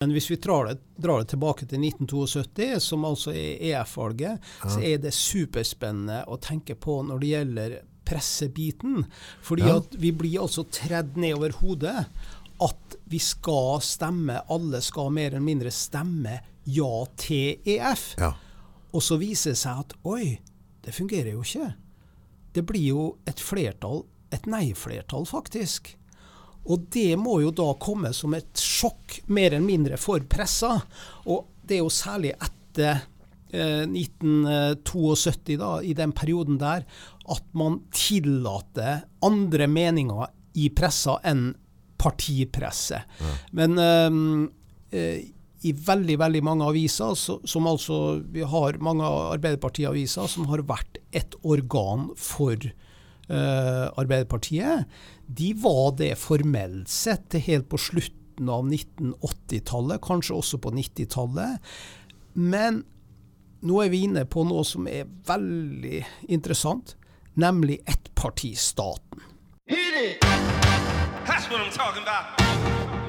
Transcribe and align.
Men 0.00 0.14
hvis 0.16 0.30
vi 0.30 0.36
drar 0.40 0.64
det, 0.64 0.78
drar 0.96 1.20
det, 1.20 1.28
tilbake 1.34 1.66
til 1.68 1.82
1972, 1.84 2.78
som 2.80 3.02
altså 3.04 3.34
er 3.36 3.58
EF-valget, 3.68 4.38
ja. 4.62 4.70
så 4.72 4.80
er 4.80 5.02
det 5.02 5.12
superspennende 5.12 6.22
å 6.24 6.38
tenke 6.40 6.72
på 6.80 7.02
når 7.04 7.20
det 7.20 7.32
gjelder 7.34 7.74
pressebiten. 8.08 9.02
Fordi 9.44 9.66
ja. 9.68 9.74
at 9.82 9.98
vi 10.00 10.14
blir 10.16 10.38
altså 10.46 10.64
tredd 10.72 11.20
ned 11.20 11.36
over 11.36 11.52
hodet 11.60 12.06
at 12.64 12.96
vi 13.12 13.20
skal 13.20 13.84
stemme, 13.84 14.38
alle 14.48 14.80
skal 14.84 15.12
mer 15.12 15.34
eller 15.34 15.44
mindre 15.44 15.74
stemme 15.74 16.38
ja 16.64 16.90
til 17.20 17.60
EF. 17.68 18.06
Ja. 18.24 18.32
Og 18.96 19.04
så 19.04 19.20
viser 19.20 19.52
det 19.52 19.60
seg 19.60 19.84
at 19.84 19.96
oi, 20.08 20.38
det 20.80 20.96
fungerer 20.96 21.34
jo 21.34 21.44
ikke. 21.44 21.74
Det 22.56 22.64
blir 22.72 22.88
jo 22.88 23.06
et 23.28 23.44
flertall, 23.44 24.06
et 24.32 24.48
nei-flertall 24.48 25.28
faktisk. 25.28 25.92
Og 26.68 26.84
det 26.92 27.14
må 27.18 27.40
jo 27.44 27.52
da 27.56 27.70
komme 27.80 28.12
som 28.16 28.34
et 28.36 28.50
sjokk, 28.60 29.20
mer 29.32 29.54
eller 29.54 29.64
mindre, 29.64 30.00
for 30.00 30.22
pressa. 30.28 30.76
Og 31.30 31.48
det 31.64 31.78
er 31.78 31.82
jo 31.84 31.94
særlig 31.94 32.34
etter 32.36 33.00
eh, 33.52 33.86
1972, 33.88 35.56
da, 35.60 35.72
i 35.82 35.96
den 35.96 36.12
perioden 36.16 36.60
der, 36.60 36.84
at 37.30 37.48
man 37.56 37.80
tillater 37.94 39.04
andre 39.24 39.68
meninger 39.70 40.28
i 40.60 40.68
pressa 40.74 41.18
enn 41.26 41.52
partipresse. 42.00 43.02
Ja. 43.20 43.34
Men 43.56 43.76
eh, 43.80 45.20
i 45.60 45.72
veldig 45.76 46.16
veldig 46.20 46.40
mange 46.44 46.68
aviser, 46.70 47.16
så, 47.18 47.36
som 47.44 47.68
altså 47.68 48.20
vi 48.32 48.44
har 48.48 48.78
mange 48.84 49.04
Arbeiderparti-aviser, 49.04 50.28
som 50.32 50.48
har 50.48 50.64
vært 50.68 51.00
et 51.16 51.36
organ 51.44 52.08
for 52.16 52.56
uh, 52.56 52.89
Arbeiderpartiet, 53.30 54.90
de 55.26 55.52
var 55.62 55.94
det 55.98 56.18
formelt 56.18 56.88
sett 56.90 57.36
helt 57.46 57.68
på 57.70 57.78
slutten 57.78 58.48
av 58.50 58.66
1980-tallet, 58.66 60.02
kanskje 60.02 60.38
også 60.38 60.58
på 60.64 60.72
90-tallet. 60.74 61.60
Men 62.34 62.82
nå 63.60 63.82
er 63.84 63.92
vi 63.92 64.04
inne 64.08 64.24
på 64.26 64.44
noe 64.48 64.64
som 64.66 64.88
er 64.90 65.08
veldig 65.28 66.02
interessant, 66.32 66.96
nemlig 67.38 67.80
ettpartistaten. 67.86 69.26
That's 71.26 71.46
what 71.50 71.60
I'm 71.60 71.70
talking 71.70 72.02
about. 72.02 72.40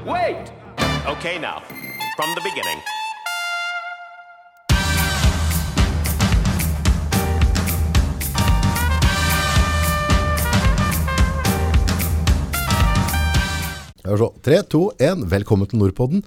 Wait! 0.05 0.51
Okay 1.07 1.39
now 1.39 1.63
from 2.15 2.29
the 2.35 2.41
beginning. 2.41 2.77
Tre, 14.01 14.63
to, 14.65 14.87
én. 14.97 15.27
Velkommen 15.29 15.67
til 15.69 15.77
Nordpodden. 15.77 16.23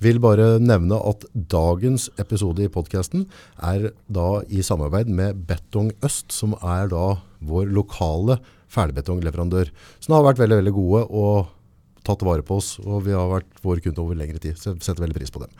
Vil 0.00 0.16
bare 0.24 0.54
nevne 0.56 0.96
at 1.04 1.26
dagens 1.52 2.06
episode 2.16 2.64
i 2.64 2.70
podkasten 2.72 3.26
er 3.60 3.90
da 4.08 4.40
i 4.48 4.62
samarbeid 4.64 5.10
med 5.12 5.42
Betong 5.44 5.90
Øst, 6.00 6.32
som 6.32 6.54
er 6.64 6.88
da 6.88 7.20
vår 7.44 7.68
lokale 7.68 8.38
ferdigbetongleverandør. 8.72 9.68
Som 10.00 10.16
har 10.16 10.24
vært 10.30 10.40
veldig, 10.40 10.62
veldig 10.62 10.72
gode 10.78 11.02
og 11.10 11.50
tatt 12.08 12.24
vare 12.24 12.40
på 12.46 12.56
oss, 12.56 12.78
og 12.80 13.04
vi 13.04 13.12
har 13.12 13.28
vært 13.28 13.60
våre 13.60 13.84
kunder 13.84 14.00
over 14.06 14.16
lengre 14.16 14.40
tid. 14.40 14.56
Så 14.56 14.72
jeg 14.72 14.80
setter 14.80 15.04
veldig 15.04 15.18
pris 15.20 15.34
på 15.34 15.44
dem. 15.44 15.52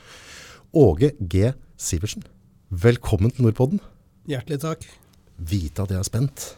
Åge 0.72 1.12
G. 1.20 1.52
Sivertsen, 1.76 2.24
velkommen 2.72 3.36
til 3.36 3.44
Nordpodden. 3.44 3.84
Hjertelig 4.32 4.62
takk. 4.64 4.88
Vite 5.36 5.84
at 5.84 5.92
jeg 5.92 6.00
er 6.00 6.08
spent. 6.08 6.48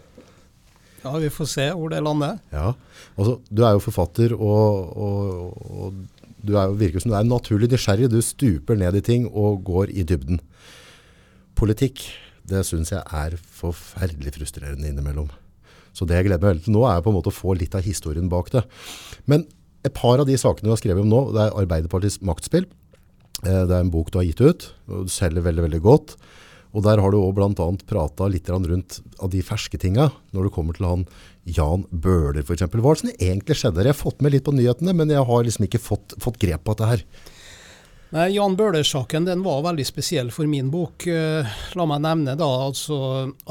Ja, 1.02 1.12
vi 1.18 1.30
får 1.34 1.48
se 1.50 1.68
hvor 1.74 1.90
det 1.92 2.02
lander. 2.04 2.38
Ja, 2.54 2.72
altså, 3.16 3.40
Du 3.50 3.64
er 3.66 3.74
jo 3.76 3.82
forfatter, 3.82 4.34
og, 4.36 4.96
og, 4.96 5.70
og 5.70 6.22
du 6.42 6.56
er 6.56 6.70
jo, 6.70 6.78
virker 6.78 7.02
som 7.02 7.12
du 7.12 7.18
er 7.18 7.28
naturlig 7.28 7.70
nysgjerrig. 7.72 8.10
Du 8.10 8.20
stuper 8.22 8.78
ned 8.78 8.98
i 8.98 9.04
ting 9.04 9.28
og 9.28 9.62
går 9.66 9.90
i 9.94 10.04
dybden. 10.06 10.40
Politikk, 11.58 12.04
det 12.48 12.64
syns 12.66 12.92
jeg 12.94 13.02
er 13.02 13.38
forferdelig 13.38 14.34
frustrerende 14.38 14.90
innimellom. 14.90 15.30
Så 15.92 16.06
det 16.08 16.16
jeg 16.16 16.30
gleder 16.30 16.42
meg 16.42 16.54
veldig 16.54 16.66
til 16.66 16.76
nå, 16.76 16.84
er 16.88 17.02
på 17.04 17.12
en 17.12 17.18
måte 17.18 17.30
å 17.30 17.36
få 17.36 17.54
litt 17.58 17.74
av 17.76 17.84
historien 17.84 18.30
bak 18.32 18.50
det. 18.54 18.64
Men 19.28 19.44
et 19.86 19.94
par 19.94 20.22
av 20.22 20.28
de 20.28 20.38
sakene 20.38 20.70
du 20.70 20.72
har 20.72 20.80
skrevet 20.80 21.04
om 21.04 21.10
nå, 21.10 21.24
det 21.34 21.42
er 21.44 21.58
Arbeiderpartiets 21.62 22.20
maktspill. 22.24 22.66
Eh, 23.42 23.64
det 23.66 23.74
er 23.74 23.82
en 23.82 23.92
bok 23.92 24.12
du 24.12 24.20
har 24.20 24.26
gitt 24.28 24.42
ut, 24.42 24.68
og 24.88 25.08
du 25.08 25.12
selger 25.12 25.44
veldig 25.44 25.66
veldig 25.66 25.82
godt. 25.84 26.16
Og 26.72 26.84
Der 26.86 27.00
har 27.02 27.12
du 27.12 27.18
òg 27.20 27.34
bl.a. 27.36 27.68
prata 27.88 28.28
litt 28.32 28.48
rundt 28.48 29.00
av 29.20 29.30
de 29.32 29.42
ferske 29.44 29.78
tinga, 29.78 30.08
når 30.32 30.48
det 30.48 30.54
kommer 30.54 30.76
til 30.76 30.88
han 30.88 31.04
Jan 31.44 31.84
Bøhler 31.90 32.40
f.eks. 32.44 32.64
Hva 32.64 32.94
er 32.94 32.96
det 32.96 33.02
som 33.02 33.12
egentlig 33.12 33.58
skjedde? 33.58 33.84
Jeg 33.84 33.92
har 33.92 33.98
fått 33.98 34.22
med 34.24 34.32
litt 34.32 34.46
på 34.46 34.54
nyhetene, 34.56 34.94
men 34.96 35.12
jeg 35.12 35.26
har 35.28 35.44
liksom 35.44 35.68
ikke 35.68 35.82
fått, 35.82 36.16
fått 36.22 36.40
grep 36.40 36.64
på 36.64 36.76
dette 36.76 36.90
her. 36.94 37.04
Nei, 38.12 38.26
Jan 38.34 38.58
Bøhler-saken 38.58 39.24
den 39.24 39.40
var 39.44 39.62
veldig 39.64 39.84
spesiell 39.88 40.28
for 40.32 40.48
min 40.48 40.68
bok. 40.72 41.06
Eh, 41.08 41.52
la 41.78 41.86
meg 41.88 42.02
nevne 42.04 42.34
da 42.36 42.48
altså 42.66 42.98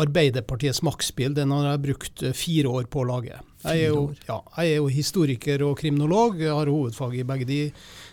Arbeiderpartiets 0.02 0.84
maktspill. 0.86 1.34
Den 1.34 1.54
har 1.56 1.72
jeg 1.72 1.84
brukt 1.88 2.22
eh, 2.22 2.36
fire 2.38 2.70
år 2.70 2.86
på 2.94 3.02
å 3.02 3.08
lage. 3.10 3.40
Jeg 3.64 3.88
er, 3.88 3.90
jo, 3.90 4.04
ja, 4.28 4.38
jeg 4.58 4.76
er 4.76 4.78
jo 4.78 4.92
historiker 4.94 5.66
og 5.66 5.76
kriminolog, 5.82 6.40
jeg 6.42 6.54
har 6.54 6.70
hovedfag 6.70 7.18
i 7.18 7.26
begge 7.30 7.50
de, 7.50 7.60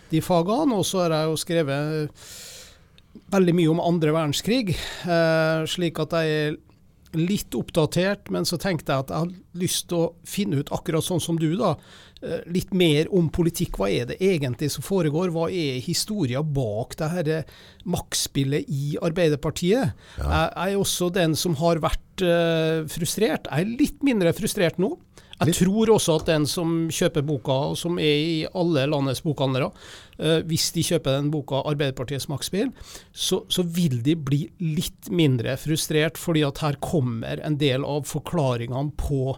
de 0.09 0.21
fagene. 0.25 0.77
Og 0.77 0.85
så 0.89 1.03
har 1.03 1.19
jeg 1.19 1.29
jo 1.29 1.37
skrevet 1.41 2.25
veldig 3.31 3.55
mye 3.57 3.71
om 3.71 3.83
andre 3.83 4.15
verdenskrig, 4.15 4.73
eh, 5.05 5.61
slik 5.69 6.01
at 6.01 6.15
jeg 6.17 6.39
er 6.39 6.59
litt 7.17 7.55
oppdatert. 7.57 8.29
Men 8.29 8.45
så 8.45 8.59
tenkte 8.61 8.93
jeg 8.93 9.05
at 9.05 9.13
jeg 9.13 9.23
har 9.23 9.61
lyst 9.61 9.87
til 9.89 10.03
å 10.03 10.11
finne 10.29 10.61
ut, 10.61 10.73
akkurat 10.75 11.05
sånn 11.05 11.23
som 11.23 11.39
du, 11.41 11.51
da, 11.57 11.75
Eh, 12.19 12.41
litt 12.51 12.73
mer 12.75 13.07
om 13.15 13.29
politikk. 13.31 13.77
Hva 13.79 13.87
er 13.87 14.09
det 14.09 14.17
egentlig 14.19 14.67
som 14.73 14.83
foregår? 14.83 15.31
Hva 15.31 15.45
er 15.47 15.79
historia 15.79 16.41
bak 16.43 16.97
det 16.99 17.37
eh, 17.37 17.53
maktspillet 17.87 18.67
i 18.67 18.97
Arbeiderpartiet? 18.99 19.93
Ja. 20.19 20.25
Jeg 20.49 20.73
er 20.73 20.81
også 20.81 21.07
den 21.15 21.37
som 21.39 21.55
har 21.61 21.79
vært 21.79 22.25
uh, 22.25 22.83
frustrert. 22.91 23.47
Jeg 23.47 23.63
er 23.63 23.71
litt 23.79 24.03
mindre 24.03 24.35
frustrert 24.35 24.81
nå. 24.83 24.97
Jeg 25.39 25.55
tror 25.55 25.93
også 25.93 26.17
at 26.19 26.27
den 26.27 26.45
som 26.49 26.89
kjøper 26.91 27.23
boka, 27.23 27.55
og 27.71 27.77
som 27.79 27.99
er 28.01 28.15
i 28.19 28.39
alle 28.51 28.83
landets 28.91 29.21
bokhandlere, 29.23 29.69
uh, 30.19 30.39
hvis 30.49 30.71
de 30.75 30.83
kjøper 30.83 31.15
den 31.15 31.29
boka 31.31 31.61
'Arbeiderpartiets 31.63 32.27
maktspill', 32.27 32.73
så, 33.13 33.45
så, 33.47 33.63
vil 33.63 34.01
de 34.03 34.15
bli 34.15 34.49
litt 34.59 35.07
mindre 35.09 35.55
frustrert, 35.55 36.17
fordi 36.17 36.43
at 36.43 36.59
her 36.59 36.75
kommer 36.83 37.39
en 37.39 37.55
del 37.55 37.85
av 37.87 38.03
forklaringene 38.03 38.91
på 38.99 39.37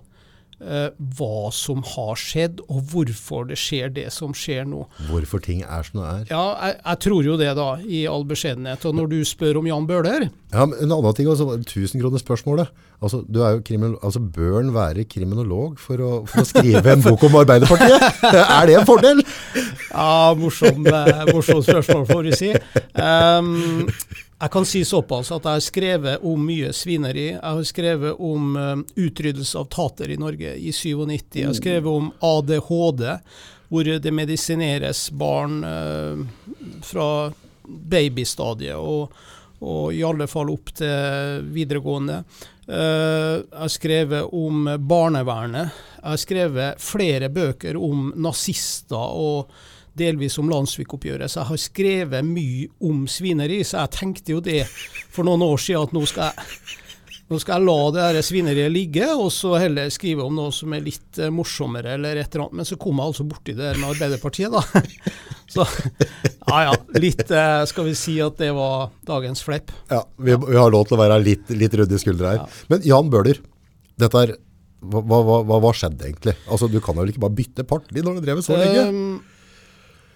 hva 0.62 1.50
som 1.56 1.82
har 1.96 2.20
skjedd, 2.20 2.62
og 2.70 2.84
hvorfor 2.92 3.48
det 3.50 3.58
skjer 3.60 3.90
det 3.96 4.08
som 4.14 4.36
skjer 4.38 4.68
nå. 4.70 4.84
Hvorfor 5.10 5.42
ting 5.44 5.64
er 5.66 5.88
som 5.88 6.02
det 6.02 6.10
er? 6.10 6.24
Ja, 6.30 6.46
jeg, 6.68 6.78
jeg 6.84 7.02
tror 7.08 7.26
jo 7.26 7.38
det, 7.40 7.50
da, 7.58 7.68
i 7.82 8.04
all 8.10 8.26
beskjedenhet. 8.30 8.86
Og 8.86 8.98
når 8.98 9.12
du 9.12 9.20
spør 9.28 9.62
om 9.62 9.70
Jan 9.70 9.90
Bøhler 9.90 10.28
Ja, 10.52 10.66
men 10.66 10.78
En 10.84 10.94
annen 10.94 11.18
ting, 11.18 11.30
altså, 11.32 11.58
tusenkronersspørsmålet. 11.66 12.72
Altså, 13.02 13.24
du 13.26 13.42
er 13.42 13.58
jo 13.58 13.98
altså, 14.04 14.20
Bør 14.22 14.60
han 14.60 14.74
være 14.76 15.08
kriminolog 15.10 15.80
for 15.82 16.02
å, 16.02 16.12
for 16.30 16.44
å 16.44 16.48
skrive 16.48 16.94
en 16.94 17.06
bok 17.06 17.24
om 17.26 17.40
Arbeiderpartiet? 17.42 18.22
er 18.58 18.70
det 18.70 18.78
en 18.78 18.90
fordel? 18.90 19.24
Ja, 19.90 20.34
morsom, 20.38 20.86
eh, 20.86 21.24
morsom 21.34 21.64
spørsmål, 21.66 22.06
får 22.12 22.28
vi 22.30 22.38
si. 22.38 22.52
Um, 22.94 23.96
jeg 24.42 24.52
kan 24.52 24.66
si 24.66 24.82
såpass 24.86 25.30
at 25.36 25.46
jeg 25.46 25.60
har 25.60 25.64
skrevet 25.64 26.24
om 26.26 26.46
mye 26.50 26.72
svineri. 26.74 27.28
Jeg 27.36 27.42
har 27.42 27.66
skrevet 27.68 28.22
om 28.26 28.56
uh, 28.58 28.72
utryddelse 28.98 29.60
av 29.60 29.68
tater 29.70 30.10
i 30.10 30.18
Norge 30.18 30.56
i 30.58 30.72
97. 30.74 31.38
Jeg 31.38 31.46
har 31.46 31.58
skrevet 31.58 31.90
om 31.92 32.08
ADHD, 32.26 33.04
hvor 33.70 33.92
det 34.02 34.14
medisineres 34.18 35.04
barn 35.14 35.62
uh, 35.62 36.24
fra 36.82 37.10
babystadiet 37.62 38.82
og, 38.82 39.14
og, 39.62 39.94
i 39.94 40.02
alle 40.04 40.26
fall 40.32 40.50
opp 40.50 40.74
til 40.82 41.46
videregående. 41.54 42.24
Uh, 42.66 43.46
jeg 43.46 43.62
har 43.62 43.76
skrevet 43.76 44.34
om 44.42 44.72
barnevernet. 44.90 45.84
Jeg 46.00 46.08
har 46.16 46.24
skrevet 46.26 46.82
flere 46.82 47.30
bøker 47.30 47.78
om 47.78 48.10
nazister 48.18 49.22
og 49.22 49.54
delvis 49.98 50.38
om 50.42 50.50
landssvikoppgjøret. 50.52 51.32
Så 51.32 51.42
jeg 51.42 51.50
har 51.52 51.62
skrevet 51.62 52.28
mye 52.28 52.70
om 52.88 53.04
svineri, 53.10 53.62
så 53.68 53.84
jeg 53.84 53.98
tenkte 53.98 54.36
jo 54.38 54.44
det 54.44 54.64
for 55.12 55.28
noen 55.28 55.44
år 55.46 55.60
siden 55.62 55.90
at 55.90 55.96
nå 55.96 56.06
skal 56.10 56.32
jeg, 56.32 56.78
nå 57.32 57.40
skal 57.40 57.58
jeg 57.58 57.68
la 57.68 57.78
det 57.96 58.06
her 58.06 58.26
svineriet 58.28 58.74
ligge, 58.74 59.08
og 59.14 59.30
så 59.36 59.56
heller 59.62 59.92
skrive 59.94 60.26
om 60.26 60.36
noe 60.36 60.54
som 60.56 60.74
er 60.76 60.84
litt 60.86 61.20
uh, 61.22 61.30
morsommere 61.34 61.96
eller 61.98 62.20
et 62.20 62.32
eller 62.32 62.48
annet. 62.48 62.62
Men 62.62 62.70
så 62.70 62.78
kom 62.82 63.00
jeg 63.00 63.14
altså 63.14 63.28
borti 63.28 63.56
det 63.58 63.74
med 63.78 63.90
Arbeiderpartiet, 63.94 64.52
da. 64.52 64.64
Så 65.52 65.66
ja 66.48 66.60
ja, 66.64 66.76
litt 66.96 67.26
uh, 67.28 67.66
skal 67.68 67.84
vi 67.84 67.96
si 68.00 68.14
at 68.24 68.38
det 68.40 68.54
var 68.56 68.86
dagens 69.04 69.42
fleip. 69.44 69.74
Ja, 69.92 70.00
vi, 70.16 70.32
vi, 70.32 70.56
har 70.56 70.72
lov 70.72 70.86
til 70.88 70.96
å 70.96 71.02
være 71.02 71.18
litt, 71.20 71.52
litt 71.52 71.76
rydde 71.76 71.98
i 71.98 72.00
skuldra 72.00 72.30
her. 72.32 72.46
Ja. 72.46 72.62
Men 72.72 72.86
Jan 72.88 73.10
Bøhler, 73.12 73.42
dette 74.00 74.22
er 74.22 74.32
hva, 74.82 75.02
hva, 75.04 75.42
hva, 75.44 75.74
skjedde 75.76 76.08
egentlig? 76.08 76.34
Altså, 76.48 76.70
Du 76.72 76.80
kan 76.84 76.98
jo 76.98 77.04
ikke 77.06 77.22
bare 77.22 77.38
bytte 77.38 77.68
parti 77.68 78.02
når 78.02 78.18
du 78.18 78.26
drevet 78.26 78.48
så 78.48 78.56
lenge? 78.58 78.88
Um, 78.88 79.31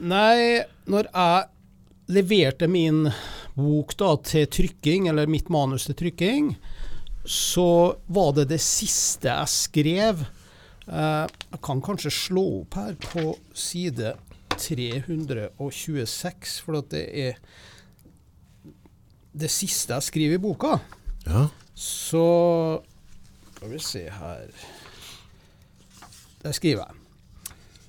Nei, 0.04 0.60
når 0.92 1.08
jeg 1.08 1.48
leverte 2.12 2.68
min 2.68 3.08
bok 3.56 3.96
da 3.96 4.18
til 4.28 4.44
trykking, 4.52 5.08
eller 5.08 5.32
mitt 5.32 5.48
manus 5.54 5.88
til 5.88 5.96
trykking, 6.02 6.58
så 7.26 7.96
var 8.12 8.34
det 8.38 8.50
det 8.52 8.60
siste 8.62 9.32
jeg 9.32 9.50
skrev. 9.54 10.26
Eh, 10.86 11.26
jeg 11.26 11.62
kan 11.66 11.82
kanskje 11.82 12.12
slå 12.14 12.62
opp 12.62 12.76
her 12.78 12.94
på 13.02 13.34
side 13.56 14.14
326, 14.56 16.60
for 16.66 16.82
det 16.92 17.06
er 17.16 17.40
det 19.36 19.50
siste 19.52 19.94
jeg 19.96 20.04
skriver 20.12 20.36
i 20.38 20.44
boka. 20.44 20.78
Ja. 21.26 21.48
Så 21.76 22.26
Skal 23.56 23.72
vi 23.72 23.80
se 23.84 24.04
her 24.12 24.48
Der 26.44 26.52
skriver 26.56 26.86
jeg. 26.86 26.94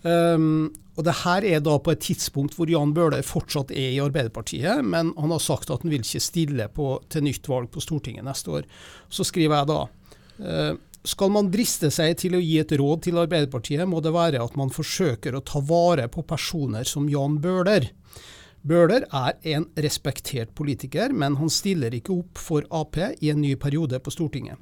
Um, 0.06 0.74
og 0.96 1.04
det 1.04 1.14
her 1.22 1.44
er 1.44 1.60
da 1.60 1.76
på 1.76 1.92
et 1.92 2.02
tidspunkt 2.06 2.56
hvor 2.56 2.70
Jan 2.72 2.94
Bøhler 2.96 3.24
fortsatt 3.26 3.72
er 3.74 3.92
i 3.92 4.00
Arbeiderpartiet, 4.00 4.80
men 4.84 5.12
han 5.18 5.34
har 5.34 5.42
sagt 5.44 5.70
at 5.70 5.84
han 5.84 5.92
vil 5.92 6.04
ikke 6.04 6.24
stille 6.24 6.68
på, 6.72 6.94
til 7.12 7.26
nytt 7.26 7.48
valg 7.52 7.68
på 7.72 7.84
Stortinget 7.84 8.24
neste 8.24 8.54
år. 8.56 8.68
Så 9.12 9.26
skriver 9.28 9.58
jeg 9.58 9.68
da 9.68 9.80
uh, 9.84 10.78
skal 11.06 11.30
man 11.30 11.50
driste 11.52 11.90
seg 11.94 12.16
til 12.18 12.38
å 12.38 12.42
gi 12.42 12.56
et 12.62 12.72
råd 12.80 13.04
til 13.06 13.20
Arbeiderpartiet, 13.20 13.84
må 13.86 14.00
det 14.02 14.14
være 14.16 14.40
at 14.42 14.56
man 14.58 14.72
forsøker 14.74 15.36
å 15.36 15.44
ta 15.46 15.60
vare 15.62 16.08
på 16.10 16.24
personer 16.26 16.88
som 16.88 17.06
Jan 17.12 17.36
Bøhler. 17.44 17.90
Bøhler 18.66 19.04
er 19.14 19.36
en 19.46 19.68
respektert 19.78 20.50
politiker, 20.58 21.12
men 21.14 21.36
han 21.38 21.50
stiller 21.52 21.94
ikke 21.94 22.16
opp 22.16 22.40
for 22.40 22.66
Ap 22.74 22.98
i 22.98 23.30
en 23.30 23.42
ny 23.44 23.54
periode 23.62 24.00
på 24.02 24.10
Stortinget. 24.10 24.58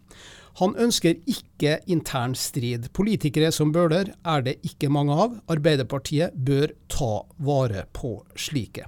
Han 0.61 0.77
ønsker 0.79 1.17
ikke 1.27 1.79
intern 1.91 2.37
strid. 2.39 2.91
Politikere 2.95 3.51
som 3.53 3.73
Bøhler 3.75 4.12
er 4.23 4.45
det 4.45 4.59
ikke 4.62 4.93
mange 4.93 5.17
av. 5.17 5.39
Arbeiderpartiet 5.51 6.37
bør 6.37 6.77
ta 6.93 7.15
vare 7.43 7.89
på 7.97 8.19
slike. 8.37 8.87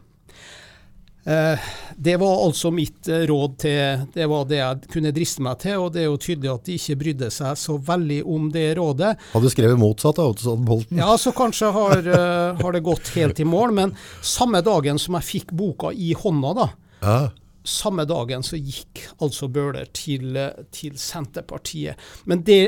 Eh, 1.26 1.58
det 1.96 2.16
var 2.16 2.44
altså 2.44 2.70
mitt 2.70 3.08
eh, 3.08 3.24
råd 3.26 3.54
til 3.58 4.02
Det 4.14 4.26
var 4.30 4.44
det 4.46 4.60
jeg 4.60 4.90
kunne 4.92 5.10
driste 5.10 5.42
meg 5.42 5.58
til, 5.58 5.80
og 5.82 5.88
det 5.96 6.04
er 6.04 6.06
jo 6.06 6.20
tydelig 6.22 6.52
at 6.52 6.68
de 6.68 6.76
ikke 6.78 6.98
brydde 7.00 7.30
seg 7.34 7.58
så 7.58 7.74
veldig 7.88 8.20
om 8.30 8.44
det 8.54 8.66
rådet. 8.78 9.10
Hadde 9.32 9.50
du 9.50 9.54
skrevet 9.54 9.80
motsatt 9.80 10.20
av 10.22 10.30
Ottoson 10.30 10.62
Bolten? 10.68 11.00
Ja, 11.02 11.16
så 11.18 11.34
kanskje 11.34 11.72
har, 11.74 11.98
uh, 12.06 12.60
har, 12.60 12.76
det 12.76 12.84
gått 12.86 13.10
helt 13.16 13.42
i 13.42 13.48
mål. 13.48 13.74
Men 13.74 13.96
samme 14.22 14.62
dagen 14.62 15.02
som 15.02 15.18
jeg 15.18 15.28
fikk 15.32 15.52
boka 15.58 15.90
i 15.90 16.12
hånda, 16.14 16.54
da, 16.60 16.68
ja. 17.02 17.18
samme 17.66 18.06
dagen 18.06 18.46
så 18.46 18.60
gikk 18.60 19.08
altså 19.18 19.50
Bøhler 19.50 19.90
til, 19.98 20.38
til 20.70 20.94
Senterpartiet. 20.94 21.98
Men 22.30 22.46
det, 22.46 22.62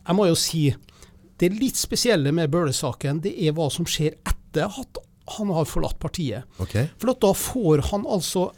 jeg 0.00 0.18
må 0.18 0.26
jo 0.32 0.38
si, 0.38 0.66
det 1.38 1.54
litt 1.54 1.78
spesielle 1.78 2.34
med 2.34 2.50
Bøhler-saken, 2.50 3.22
det 3.22 3.36
er 3.38 3.54
hva 3.54 3.70
som 3.70 3.86
skjer 3.86 4.18
etter 4.18 4.82
at 4.82 5.04
han 5.24 5.52
har 5.56 5.68
forlatt 5.68 5.98
partiet. 6.02 6.44
Okay. 6.60 6.90
For 7.00 7.14
da 7.16 7.32
får 7.36 7.86
han 7.90 8.04
altså 8.06 8.50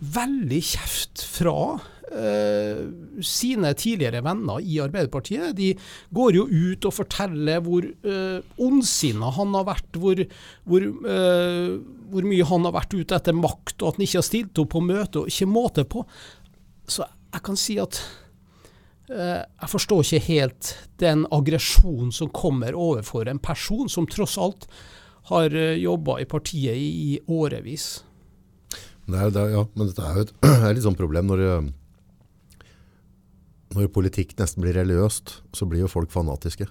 veldig 0.00 0.60
kjeft 0.64 1.22
fra 1.28 1.56
uh, 1.76 2.78
sine 3.24 3.72
tidligere 3.76 4.22
venner 4.24 4.62
i 4.62 4.78
Arbeiderpartiet. 4.82 5.52
De 5.58 5.72
går 6.14 6.38
jo 6.38 6.46
ut 6.48 6.88
og 6.88 6.96
forteller 6.96 7.60
hvor 7.64 7.84
uh, 7.84 8.38
ondsinna 8.62 9.32
han 9.36 9.52
har 9.58 9.66
vært, 9.68 10.00
hvor, 10.00 10.22
hvor, 10.64 10.88
uh, 11.04 11.76
hvor, 12.12 12.30
mye 12.30 12.48
han 12.52 12.68
har 12.68 12.76
vært 12.78 12.96
ute 12.96 13.18
etter 13.18 13.36
makt, 13.36 13.76
og 13.80 13.90
at 13.90 14.00
han 14.00 14.06
ikke 14.08 14.20
har 14.22 14.28
stilt 14.30 14.62
opp 14.62 14.72
på 14.76 14.84
møte, 14.84 15.24
og 15.24 15.34
ikke 15.34 15.50
måte 15.50 15.86
på. 15.88 16.06
Så 16.90 17.04
jeg 17.04 17.44
kan 17.46 17.60
si 17.60 17.76
at 17.82 18.00
uh, 19.12 19.42
jeg 19.44 19.74
forstår 19.74 20.06
ikke 20.06 20.24
helt 20.30 20.72
den 21.02 21.26
aggresjonen 21.34 22.14
som 22.14 22.32
kommer 22.32 22.78
overfor 22.78 23.28
en 23.28 23.42
person 23.42 23.92
som 23.92 24.08
tross 24.08 24.38
alt 24.40 24.70
har 25.30 25.54
eh, 25.54 25.76
jobba 25.82 26.20
i 26.20 26.28
partiet 26.28 26.76
i, 26.76 27.20
årevis. 27.28 28.04
Det 29.06 29.18
er, 29.18 29.30
det 29.34 29.42
er, 29.42 29.54
ja, 29.56 29.66
men 29.74 29.90
dette 29.90 30.06
er 30.06 30.18
jo 30.18 30.26
et, 30.26 30.34
er 30.68 30.74
litt 30.74 30.86
sånn 30.86 30.98
problem 30.98 31.30
når, 31.30 31.44
eh, 31.46 32.66
når 33.76 33.92
politikk 33.94 34.36
nesten 34.40 34.64
blir 34.64 34.78
religiøst, 34.78 35.40
så 35.56 35.68
blir 35.68 35.84
jo 35.84 35.90
folk 35.90 36.12
fanatiske. 36.14 36.68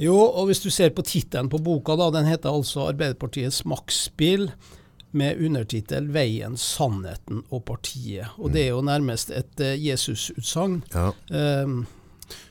Jo, 0.00 0.16
og 0.16 0.48
hvis 0.48 0.62
du 0.64 0.70
ser 0.72 0.94
på 0.96 1.04
tittelen 1.04 1.50
på 1.52 1.60
boka, 1.60 1.92
da, 2.00 2.08
den 2.14 2.28
heter 2.30 2.54
altså 2.54 2.88
'Arbeiderpartiets 2.88 3.66
maktspill', 3.68 4.48
med 5.12 5.40
undertittel 5.42 6.06
'Veien, 6.06 6.56
sannheten 6.56 7.42
og 7.50 7.64
partiet'. 7.66 8.30
Og 8.38 8.52
det 8.54 8.62
er 8.64 8.68
jo 8.76 8.82
nærmest 8.86 9.30
et 9.34 9.60
uh, 9.60 9.74
Jesus-utsagn. 9.74 10.82
Ja. 10.94 11.10
Um, 11.64 11.86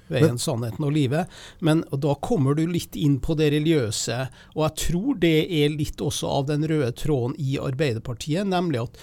veien, 0.09 0.39
sannheten 0.41 0.85
og 0.85 0.93
livet. 0.95 1.39
Men 1.65 1.85
og 1.89 2.01
da 2.05 2.15
kommer 2.21 2.57
du 2.57 2.65
litt 2.67 2.97
inn 2.99 3.19
på 3.23 3.37
det 3.39 3.51
religiøse, 3.55 4.19
og 4.55 4.65
jeg 4.65 4.77
tror 4.85 5.23
det 5.23 5.37
er 5.61 5.73
litt 5.73 6.01
også 6.03 6.35
av 6.39 6.51
den 6.51 6.67
røde 6.69 6.91
tråden 6.97 7.37
i 7.39 7.57
Arbeiderpartiet, 7.61 8.47
nemlig 8.49 8.83
at 8.87 9.01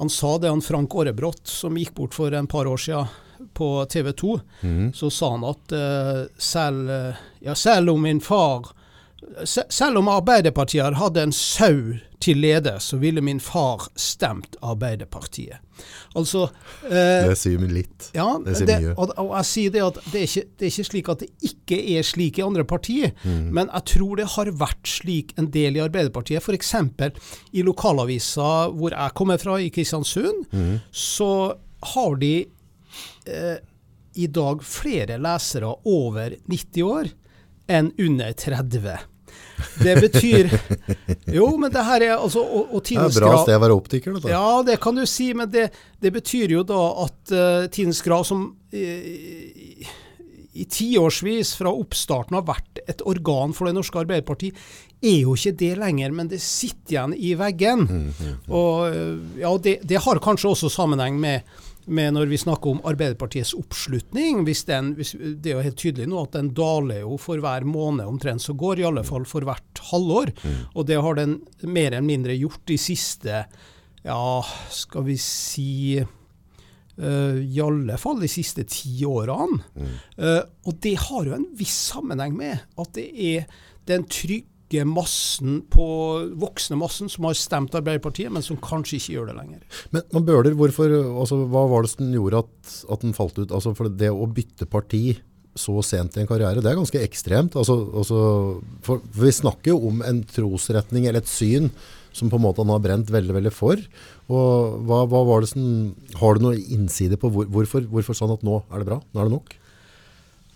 han 0.00 0.10
sa 0.10 0.36
det, 0.40 0.50
han 0.50 0.64
Frank 0.64 0.94
Aarebrot, 0.96 1.44
som 1.48 1.76
gikk 1.78 1.94
bort 1.94 2.16
for 2.16 2.32
en 2.34 2.48
par 2.50 2.66
år 2.66 2.80
siden 2.80 3.50
på 3.54 3.68
TV 3.90 4.12
2, 4.12 4.36
mm. 4.62 4.86
så 4.96 5.10
sa 5.10 5.32
han 5.34 5.44
at 5.46 5.74
uh, 5.74 6.22
selv, 6.38 6.90
ja, 7.42 7.54
selv 7.58 7.92
om 7.92 8.02
min 8.06 8.22
far 8.22 8.72
selv 9.44 9.98
om 9.98 10.08
Arbeiderpartiet 10.10 10.96
hadde 10.98 11.22
en 11.22 11.32
sau 11.32 11.98
til 12.22 12.40
leder, 12.42 12.78
så 12.82 12.98
ville 12.98 13.22
min 13.22 13.40
far 13.40 13.86
stemt 13.94 14.56
Arbeiderpartiet. 14.60 15.61
Altså 16.18 16.44
eh, 16.88 17.28
Det 17.28 17.36
sier 17.40 17.60
meg 17.62 17.72
litt. 17.72 18.08
Ja, 18.16 18.26
det 18.42 18.56
sier 18.58 18.68
det, 18.68 18.78
mye. 18.84 18.94
Og, 18.96 19.12
og, 19.16 19.32
jeg 19.38 19.48
sier 19.50 19.74
det 19.74 19.82
at 19.86 20.00
det 20.12 20.20
er, 20.20 20.28
ikke, 20.28 20.44
det 20.58 20.66
er, 20.66 20.72
ikke, 20.72 20.88
slik 20.90 21.10
at 21.12 21.24
det 21.24 21.50
ikke 21.50 21.80
er 21.96 22.06
slik 22.06 22.40
i 22.40 22.46
andre 22.46 22.66
partier, 22.68 23.14
mm. 23.22 23.50
men 23.56 23.70
jeg 23.72 23.88
tror 23.94 24.20
det 24.20 24.28
har 24.36 24.52
vært 24.62 24.92
slik 24.94 25.34
en 25.40 25.50
del 25.54 25.78
i 25.78 25.84
Arbeiderpartiet. 25.84 26.42
F.eks. 26.42 26.74
i 27.52 27.66
lokalavisa 27.66 28.52
hvor 28.72 28.96
jeg 28.96 29.16
kommer 29.18 29.40
fra, 29.42 29.58
i 29.60 29.70
Kristiansund, 29.74 30.46
mm. 30.52 30.74
så 30.90 31.32
har 31.92 32.18
de 32.20 32.34
eh, 33.26 33.56
i 34.14 34.28
dag 34.28 34.62
flere 34.64 35.16
lesere 35.22 35.70
over 35.88 36.36
90 36.50 36.86
år 36.86 37.12
enn 37.72 37.92
under 38.00 38.32
30. 38.36 38.98
Det 39.82 39.96
betyr 40.00 40.50
Jo, 41.38 41.48
men 41.60 41.72
det 41.72 41.84
her 41.86 42.04
er 42.06 42.14
altså 42.16 42.42
og, 42.42 42.74
og 42.74 42.84
Det 42.86 42.98
er 42.98 43.16
bra 43.16 43.32
sted 43.42 43.56
å 43.56 43.62
være 43.62 43.76
optiker, 43.76 44.16
dette. 44.16 44.32
Ja, 44.32 44.62
det 44.66 44.78
kan 44.82 44.98
du 44.98 45.04
si, 45.08 45.32
men 45.36 45.50
det, 45.52 45.68
det 46.02 46.12
betyr 46.14 46.56
jo 46.58 46.64
da 46.66 46.80
at 47.06 47.34
uh, 47.34 47.66
Tidens 47.72 48.02
Grav, 48.04 48.26
som 48.28 48.46
uh, 48.52 49.90
i 50.52 50.66
tiårsvis 50.68 51.54
fra 51.56 51.72
oppstarten 51.72 52.36
har 52.36 52.44
vært 52.44 52.82
et 52.84 53.00
organ 53.08 53.54
for 53.56 53.68
det 53.68 53.76
norske 53.78 54.02
Arbeiderparti, 54.02 54.52
er 55.02 55.22
jo 55.24 55.34
ikke 55.34 55.54
det 55.58 55.72
lenger, 55.80 56.12
men 56.14 56.28
det 56.30 56.42
sitter 56.44 56.96
igjen 56.96 57.14
i 57.16 57.32
veggen. 57.38 57.86
Mm, 57.88 58.02
mm, 58.10 58.28
mm. 58.28 58.38
Og 58.52 58.82
uh, 58.92 59.38
ja, 59.40 59.52
det, 59.64 59.78
det 59.88 60.02
har 60.04 60.22
kanskje 60.22 60.52
også 60.52 60.72
sammenheng 60.72 61.18
med 61.22 61.48
med 61.86 62.14
når 62.14 62.30
vi 62.30 62.38
snakker 62.40 62.74
om 62.74 62.80
Arbeiderpartiets 62.86 63.54
oppslutning. 63.58 64.44
Hvis 64.46 64.64
den, 64.68 64.92
hvis, 64.98 65.14
det 65.18 65.50
er 65.50 65.58
jo 65.58 65.66
helt 65.66 65.80
tydelig 65.80 66.08
nå 66.10 66.22
at 66.22 66.36
den 66.36 66.52
daler 66.56 67.02
jo 67.02 67.18
for 67.20 67.42
hver 67.42 67.66
måned 67.68 68.06
omtrent 68.06 68.44
så 68.44 68.54
går, 68.58 68.80
i 68.80 68.88
alle 68.88 69.04
fall 69.06 69.26
for 69.28 69.46
hvert 69.46 69.82
halvår. 69.90 70.34
Mm. 70.42 70.58
Og 70.76 70.88
det 70.88 71.00
har 71.04 71.18
den 71.18 71.38
mer 71.66 71.90
eller 71.90 72.06
mindre 72.06 72.38
gjort 72.38 72.62
de 72.70 72.78
siste, 72.80 73.44
ja, 74.02 74.22
skal 74.74 75.06
vi 75.06 75.18
si 75.20 75.72
uh, 76.02 77.36
I 77.38 77.60
alle 77.62 77.98
fall 78.02 78.22
de 78.22 78.30
siste 78.30 78.66
ti 78.70 78.94
årene. 79.08 79.60
Mm. 79.74 79.92
Uh, 80.18 80.40
og 80.66 80.80
det 80.84 80.96
har 81.08 81.28
jo 81.28 81.36
en 81.38 81.50
viss 81.58 81.76
sammenheng 81.92 82.34
med 82.38 82.62
at 82.78 82.96
det 82.98 83.10
er 83.34 83.46
den 83.90 84.06
trygge 84.10 84.51
øke 84.72 84.84
massen 84.88 85.60
på 85.70 85.86
voksne 86.40 86.78
massen 86.80 87.10
som 87.12 87.26
har 87.28 87.36
stemt 87.36 87.74
Arbeiderpartiet, 87.74 88.32
men 88.32 88.42
som 88.42 88.56
kanskje 88.56 88.98
ikke 88.98 89.16
gjør 89.16 89.28
det 89.30 89.36
lenger. 89.36 89.60
Men, 89.92 90.02
men 90.12 90.24
Bøhler, 90.24 90.56
altså, 91.12 91.42
hva 91.50 91.66
var 91.70 91.84
det 91.84 91.92
som 91.92 92.12
gjorde 92.12 92.42
at, 92.44 92.76
at 92.90 93.04
den 93.04 93.14
falt 93.16 93.38
ut? 93.38 93.52
Altså, 93.52 93.74
for 93.74 93.88
det 93.88 94.10
å 94.10 94.28
bytte 94.28 94.68
parti 94.70 95.18
så 95.54 95.82
sent 95.84 96.16
i 96.16 96.22
en 96.22 96.28
karriere, 96.28 96.62
det 96.64 96.70
er 96.70 96.78
ganske 96.78 97.02
ekstremt. 97.02 97.56
Altså, 97.60 97.76
altså, 97.92 98.20
for, 98.84 99.02
for, 99.02 99.24
vi 99.24 99.32
snakker 99.32 99.74
jo 99.74 99.90
om 99.90 100.00
en 100.06 100.22
trosretning 100.24 101.06
eller 101.06 101.20
et 101.20 101.28
syn 101.28 101.68
som 102.12 102.28
på 102.28 102.36
en 102.36 102.44
måte 102.44 102.60
han 102.60 102.72
har 102.72 102.80
brent 102.84 103.08
veldig 103.12 103.36
veldig 103.36 103.52
for. 103.52 103.80
Og 104.32 104.78
hva, 104.88 105.02
hva 105.08 105.22
var 105.28 105.44
det 105.44 105.50
som, 105.52 105.64
Har 106.20 106.36
du 106.36 106.44
noe 106.44 106.60
innside 106.60 107.18
på 107.20 107.28
hvor, 107.32 107.48
hvorfor, 107.52 107.84
hvorfor 107.88 108.16
sånn 108.16 108.32
at 108.36 108.44
nå 108.46 108.62
er 108.70 108.80
det 108.80 108.88
bra? 108.88 109.00
Nå 109.12 109.20
er 109.20 109.28
det 109.28 109.36
nok? 109.36 109.54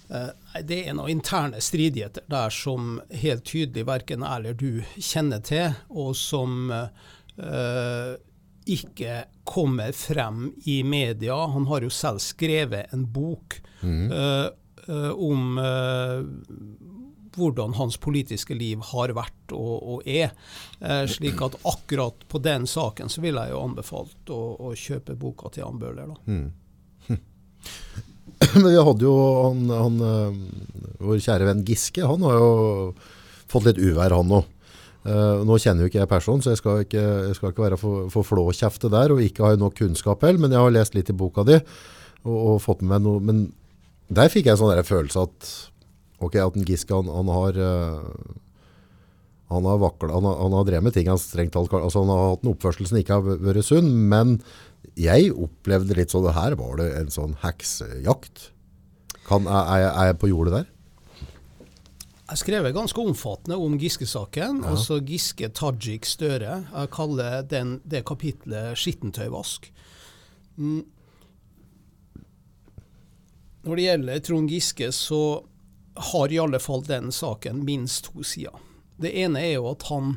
Uh, 0.06 0.30
det 0.64 0.78
er 0.86 0.94
noen 0.96 1.18
interne 1.18 1.60
stridigheter 1.62 2.24
der 2.30 2.52
som 2.54 3.00
helt 3.22 3.44
tydelig 3.48 3.86
verken 3.88 4.24
jeg 4.24 4.40
eller 4.40 4.56
du 4.58 4.70
kjenner 4.96 5.42
til, 5.44 5.74
og 5.90 6.14
som 6.18 6.70
uh, 6.72 8.12
ikke 8.66 9.24
kommer 9.46 9.94
frem 9.94 10.50
i 10.66 10.80
media. 10.86 11.36
Han 11.54 11.68
har 11.70 11.86
jo 11.86 11.92
selv 11.92 12.22
skrevet 12.24 12.92
en 12.94 13.06
bok 13.12 13.60
mm. 13.82 14.06
uh, 14.10 14.48
uh, 14.88 15.12
om 15.14 15.58
hvordan 17.36 17.74
hans 17.76 17.98
politiske 18.00 18.56
liv 18.56 18.80
har 18.94 19.12
vært 19.12 19.52
og, 19.52 19.74
og 19.76 20.06
er. 20.08 20.30
slik 21.12 21.42
at 21.44 21.58
akkurat 21.68 22.22
på 22.32 22.40
den 22.40 22.64
saken 22.64 23.12
så 23.12 23.20
ville 23.20 23.42
jeg 23.44 23.52
jo 23.52 23.60
anbefalt 23.60 24.32
å, 24.32 24.38
å 24.56 24.70
kjøpe 24.72 25.18
boka 25.20 25.52
til 25.52 25.66
Jan 25.66 25.82
Bøhler. 25.82 26.14
Mm. 26.24 26.48
Men 28.56 28.68
vi 28.68 28.82
hadde 28.88 29.06
jo 29.06 29.14
han, 29.46 29.62
han, 29.72 29.96
eh, 30.04 30.92
vår 31.04 31.22
kjære 31.24 31.48
venn 31.48 31.64
Giske. 31.66 32.04
Han 32.04 32.24
har 32.26 32.36
jo 32.36 32.50
fått 33.50 33.68
litt 33.68 33.80
uvær, 33.80 34.14
han 34.16 34.38
òg. 34.40 34.52
Uh, 35.06 35.12
eh, 35.12 35.42
nå 35.46 35.58
kjenner 35.62 35.84
jo 35.84 35.90
ikke 35.90 36.00
jeg 36.00 36.10
personen, 36.10 36.42
så 36.42 36.50
jeg 36.50 36.58
skal 36.58 36.80
ikke, 36.82 37.02
jeg 37.28 37.36
skal 37.38 37.52
ikke 37.52 37.62
være 37.62 37.78
for, 37.78 38.08
for 38.10 38.26
flåkjefte 38.26 38.90
der. 38.92 39.14
Og 39.14 39.22
ikke 39.22 39.46
ha 39.46 39.58
nok 39.60 39.76
kunnskap 39.78 40.24
heller, 40.26 40.42
men 40.42 40.56
jeg 40.56 40.64
har 40.64 40.74
lest 40.74 40.98
litt 40.98 41.12
i 41.12 41.16
boka 41.16 41.46
di 41.46 41.60
og, 42.26 42.34
og 42.34 42.56
fått 42.64 42.82
med 42.82 42.96
meg 42.96 43.06
noe. 43.06 43.22
Men 43.22 43.44
der 44.12 44.32
fikk 44.32 44.48
jeg 44.48 44.56
en 44.56 44.64
sånn 44.64 44.88
følelse 44.88 45.28
at 45.28 45.52
ok, 46.24 46.40
at 46.42 46.58
en 46.58 46.66
Giske 46.66 46.96
han, 46.96 47.08
han 47.12 47.30
har 47.30 47.60
uh, 47.60 48.34
han 49.46 49.66
har, 49.68 49.78
vaklet, 49.78 50.10
han, 50.10 50.26
har, 50.26 50.40
han 50.42 50.54
har 50.58 50.64
drevet 50.66 50.86
med 50.88 50.94
ting 50.96 51.06
han 51.06 51.20
strengt 51.22 51.52
talt 51.54 51.70
altså 51.70 52.02
Han 52.02 52.10
har 52.10 52.32
hatt 52.32 52.42
en 52.42 52.50
oppførsel 52.50 52.88
som 52.90 52.98
ikke 52.98 53.18
har 53.20 53.42
vært 53.46 53.66
sunn, 53.68 53.92
men 54.10 54.40
jeg 54.96 55.32
opplevde 55.34 55.96
litt 55.98 56.12
sånn 56.12 56.30
Her 56.32 56.56
var 56.56 56.78
det 56.80 56.88
en 56.96 57.12
sånn 57.12 57.36
heksejakt. 57.42 58.50
Kan, 59.26 59.48
er, 59.50 59.90
er 59.90 60.10
jeg 60.12 60.18
på 60.22 60.30
jordet 60.30 60.54
der? 60.54 60.72
Jeg 62.26 62.40
skrev 62.40 62.66
ganske 62.74 62.98
omfattende 62.98 63.58
om 63.62 63.76
Giske-saken. 63.78 64.62
Ja. 64.64 64.72
Altså 64.72 64.98
Giske 65.06 65.50
Tajik 65.54 66.08
Støre. 66.08 66.64
Jeg 66.72 66.90
kaller 66.94 67.44
den, 67.46 67.80
det 67.84 68.02
kapitlet 68.08 68.74
'skittentøyvask'. 68.74 69.70
Mm. 70.56 70.86
Når 73.66 73.76
det 73.76 73.84
gjelder 73.84 74.24
Trond 74.24 74.50
Giske, 74.50 74.90
så 74.92 75.44
har 76.12 76.32
i 76.32 76.38
alle 76.38 76.58
fall 76.62 76.82
den 76.86 77.12
saken 77.12 77.64
minst 77.66 78.10
to 78.10 78.22
sider. 78.22 78.54
Det 79.00 79.12
ene 79.12 79.42
er 79.42 79.56
jo 79.58 79.70
at 79.70 79.82
han 79.90 80.16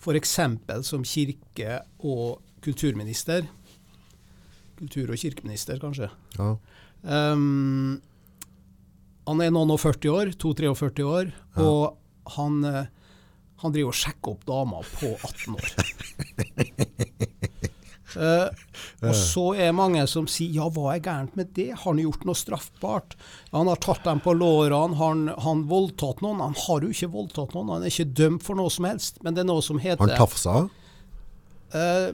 f.eks. 0.00 0.38
som 0.82 1.04
kirke- 1.04 1.82
og 1.98 2.40
kulturminister 2.62 3.46
Kultur- 4.80 5.12
og 5.12 5.18
kirkeminister, 5.20 5.76
kanskje. 5.82 6.08
Ja. 6.38 6.54
Um, 7.04 8.00
han 9.28 9.42
er 9.44 9.50
noen 9.54 9.70
og 9.74 9.80
40 9.82 10.10
år, 10.14 10.26
42-43 10.40 11.04
år, 11.06 11.26
ja. 11.30 11.66
og 11.66 11.96
han, 12.36 12.52
eh, 12.66 12.86
han, 13.62 13.72
driver 13.74 13.90
og 13.92 14.00
sjekker 14.00 14.28
opp 14.32 14.42
damer 14.48 14.82
på 14.96 15.08
18 15.14 15.58
år. 15.58 15.68
uh, 18.16 18.48
og 19.04 19.14
så 19.20 19.46
er 19.66 19.76
mange 19.76 20.02
som 20.10 20.24
sier 20.30 20.52
ja, 20.58 20.66
hva 20.72 20.86
er 20.94 21.04
gærent 21.04 21.36
med 21.38 21.46
det? 21.58 21.70
Har 21.74 21.88
han 21.92 22.02
gjort 22.02 22.24
noe 22.26 22.38
straffbart? 22.38 23.10
Han 23.52 23.70
har 23.70 23.78
tatt 23.84 24.04
dem 24.08 24.20
på 24.24 24.30
lårene, 24.34 24.98
har 24.98 25.14
han 25.44 25.58
voldtatt 25.70 26.18
noen? 26.24 26.42
Han 26.42 26.56
har 26.64 26.78
jo 26.88 26.90
ikke 26.90 27.12
voldtatt 27.12 27.54
noen, 27.54 27.74
han 27.76 27.84
er 27.86 27.92
ikke 27.92 28.14
dømt 28.24 28.42
for 28.46 28.54
noe 28.58 28.70
som 28.72 28.84
helst. 28.88 29.14
Men 29.26 29.32
det 29.36 29.42
er 29.44 29.50
noe 29.52 29.62
som 29.64 29.78
heter 29.82 30.08
han 30.08 30.18
tafsa? 30.18 30.54
Uh, 31.70 32.10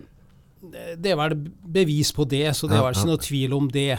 det 0.73 1.12
er 1.12 1.18
vel 1.20 1.37
bevis 1.62 2.12
på 2.16 2.26
det, 2.28 2.49
så 2.56 2.68
det 2.70 2.78
er 2.78 2.85
vel 2.87 2.96
ikke 2.96 3.11
noe 3.11 3.25
tvil 3.28 3.56
om 3.56 3.70
det. 3.73 3.90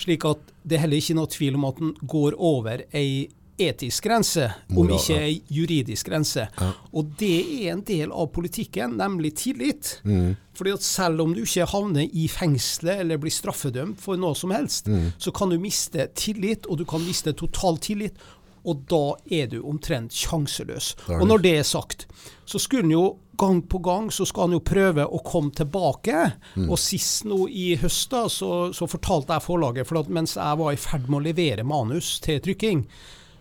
Slik 0.00 0.26
at 0.28 0.52
det 0.66 0.78
er 0.78 0.86
heller 0.86 1.02
ikke 1.02 1.18
noe 1.18 1.30
tvil 1.30 1.58
om 1.58 1.66
at 1.68 1.82
den 1.82 1.96
går 2.02 2.38
over 2.38 2.86
ei 2.96 3.26
etisk 3.56 4.04
grense, 4.04 4.50
om 4.76 4.90
ikke 4.92 5.16
ei 5.16 5.36
juridisk 5.52 6.10
grense. 6.10 6.44
Ja. 6.44 6.72
Og 6.96 7.14
det 7.20 7.36
er 7.40 7.70
en 7.72 7.82
del 7.88 8.12
av 8.12 8.28
politikken, 8.34 8.98
nemlig 9.00 9.32
tillit. 9.40 9.94
Mm. 10.04 10.34
Fordi 10.56 10.74
at 10.76 10.84
selv 10.84 11.24
om 11.24 11.32
du 11.36 11.42
ikke 11.42 11.68
havner 11.68 12.04
i 12.06 12.26
fengselet 12.32 13.02
eller 13.02 13.20
blir 13.20 13.32
straffedømt 13.32 14.00
for 14.00 14.20
noe 14.20 14.36
som 14.36 14.52
helst, 14.54 14.90
mm. 14.92 15.14
så 15.20 15.32
kan 15.36 15.52
du 15.52 15.58
miste 15.60 16.08
tillit, 16.16 16.68
og 16.68 16.80
du 16.80 16.86
kan 16.88 17.04
miste 17.04 17.32
total 17.36 17.80
tillit. 17.80 18.20
Og 18.66 18.82
da 18.90 19.04
er 19.30 19.50
du 19.52 19.60
omtrent 19.62 20.14
sjanseløs. 20.16 20.94
Og 21.20 21.26
når 21.28 21.44
det 21.44 21.54
er 21.60 21.68
sagt, 21.68 22.06
så 22.46 22.58
skulle 22.62 22.86
han 22.88 22.94
jo 22.96 23.06
gang 23.36 23.62
på 23.68 23.78
gang 23.84 24.08
så 24.12 24.24
skal 24.26 24.48
han 24.48 24.56
jo 24.56 24.62
prøve 24.64 25.04
å 25.04 25.20
komme 25.24 25.52
tilbake. 25.56 26.30
Mm. 26.56 26.70
Og 26.70 26.80
sist 26.80 27.26
nå 27.28 27.44
i 27.52 27.68
høst 27.80 28.10
da, 28.14 28.24
så, 28.32 28.72
så 28.76 28.88
fortalte 28.90 29.36
jeg 29.36 29.46
forlaget, 29.46 29.88
for 29.88 30.12
mens 30.12 30.36
jeg 30.38 30.60
var 30.60 30.72
i 30.72 30.80
ferd 30.80 31.08
med 31.10 31.20
å 31.20 31.26
levere 31.28 31.66
manus 31.66 32.16
til 32.24 32.40
trykking, 32.44 32.86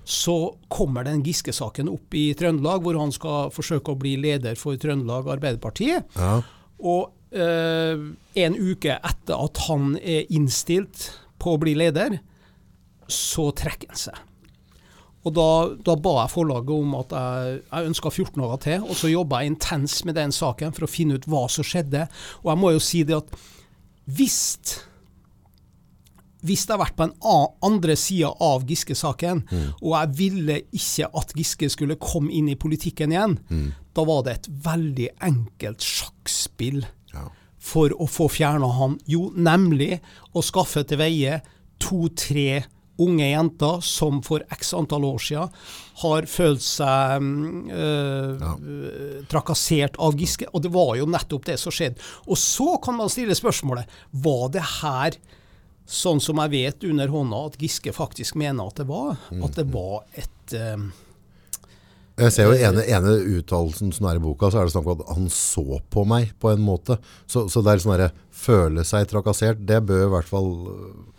så 0.05 0.38
kommer 0.70 1.08
den 1.08 1.24
Giske-saken 1.25 1.89
opp 1.89 2.13
i 2.13 2.27
Trøndelag, 2.38 2.84
hvor 2.86 3.00
han 3.01 3.13
skal 3.15 3.50
forsøke 3.53 3.96
å 3.96 4.00
bli 4.00 4.13
leder 4.22 4.58
for 4.60 4.77
Trøndelag 4.77 5.32
Arbeiderparti. 5.34 5.89
Ja. 5.96 6.36
Og 6.86 7.34
eh, 7.34 8.05
en 8.46 8.60
uke 8.60 9.00
etter 9.00 9.41
at 9.48 9.63
han 9.65 9.96
er 9.98 10.29
innstilt 10.29 11.10
på 11.41 11.55
å 11.55 11.62
bli 11.62 11.74
leder, 11.79 12.20
så 13.10 13.50
trekker 13.58 13.94
han 13.94 14.03
seg. 14.08 14.22
Og 15.25 15.34
da, 15.34 15.50
da, 15.82 15.96
ba 15.98 16.20
jeg 16.22 16.34
forlaget 16.36 16.74
om 16.75 16.98
at 17.00 17.13
jeg, 17.17 17.62
jeg 17.65 17.91
ønska 17.91 18.12
14 18.13 18.41
dager 18.44 18.60
til, 18.65 18.84
og 18.86 18.98
så 19.00 19.10
jobba 19.10 19.41
jeg 19.41 19.55
intens 19.55 20.03
med 20.05 20.20
den 20.20 20.34
saken 20.36 20.75
for 20.75 20.86
å 20.86 20.91
finne 20.91 21.17
ut 21.17 21.25
hva 21.29 21.48
som 21.50 21.65
skjedde. 21.65 22.05
Og 22.44 22.51
jeg 22.51 22.62
må 22.62 22.75
jo 22.75 22.84
si 22.84 23.01
det 23.08 23.17
at 23.17 23.34
hvis 24.05 24.38
hvis 26.46 26.65
det 26.65 26.75
hadde 26.75 26.84
vært 26.84 26.98
på 27.00 27.08
en 27.08 27.15
andre 27.65 27.96
sida 27.98 28.29
av 28.44 28.67
Giske-saken, 28.70 29.41
mm. 29.50 29.70
og 29.82 29.96
jeg 29.96 30.12
ville 30.20 30.60
ikke 30.77 31.08
at 31.22 31.34
Giske 31.38 31.70
skulle 31.74 31.98
komme 32.01 32.29
inn 32.36 32.51
i 32.51 32.58
politikken 32.60 33.15
igjen, 33.15 33.39
mm. 33.50 33.65
da 33.98 34.05
var 34.05 34.22
det 34.27 34.36
et 34.36 34.51
veldig 34.67 35.10
enkelt 35.25 35.86
sjakkspill 35.86 36.84
ja. 37.15 37.25
for 37.58 37.96
å 37.98 38.05
få 38.05 38.29
fjerna 38.29 38.70
han. 38.77 39.00
Jo, 39.10 39.32
nemlig 39.34 39.98
å 40.38 40.46
skaffe 40.46 40.86
til 40.86 41.01
veie 41.01 41.39
to-tre 41.82 42.62
unge 43.01 43.27
jenter 43.29 43.81
som 43.83 44.21
for 44.23 44.43
x 44.55 44.73
antall 44.77 45.05
år 45.07 45.21
siden 45.23 45.55
har 46.01 46.27
følt 46.29 46.63
seg 46.63 47.23
øh, 47.71 48.41
ja. 48.41 48.51
trakassert 49.31 49.99
av 50.01 50.17
Giske. 50.19 50.49
Og 50.51 50.65
det 50.65 50.73
var 50.75 50.95
jo 50.99 51.07
nettopp 51.09 51.47
det 51.47 51.57
som 51.61 51.75
skjedde. 51.75 52.01
Og 52.27 52.39
så 52.39 52.75
kan 52.83 52.97
man 52.99 53.11
stille 53.11 53.35
spørsmålet 53.37 53.91
var 54.25 54.47
det 54.55 54.65
her 54.81 55.19
sånn 55.85 56.21
som 56.23 56.39
jeg 56.41 56.53
vet 56.55 56.85
under 56.89 57.11
hånda 57.13 57.41
at 57.51 57.57
Giske 57.61 57.93
faktisk 57.95 58.37
mener 58.41 58.71
at 58.71 58.79
det 58.81 58.87
var? 58.89 59.19
At 59.45 59.59
det 59.59 59.67
var 59.73 60.05
et 60.17 60.55
øh, 60.57 60.87
jeg 62.15 62.31
ser 62.31 62.48
jo 62.48 62.55
ene, 62.55 62.84
ene 62.88 63.13
uttalelsen 63.38 63.89
som 63.91 64.05
er 64.07 64.19
i 64.19 64.24
boka, 64.24 64.48
så 64.48 64.62
er 64.62 64.67
det 64.67 64.72
snakk 64.72 64.86
om 64.88 65.01
at 65.01 65.10
han 65.17 65.25
så 65.34 65.81
på 65.91 66.05
meg 66.07 66.29
på 66.39 66.53
en 66.53 66.62
måte. 66.63 66.95
Så, 67.27 67.50
så 67.51 67.60
det 67.60 67.74
er 67.74 67.84
sånn 67.84 67.95
derre 67.95 68.12
føle 68.36 68.86
seg 68.88 69.10
trakassert, 69.12 69.60
det 69.67 69.81
bør 69.89 70.05
i 70.05 70.13
hvert 70.13 70.29
fall 70.29 70.48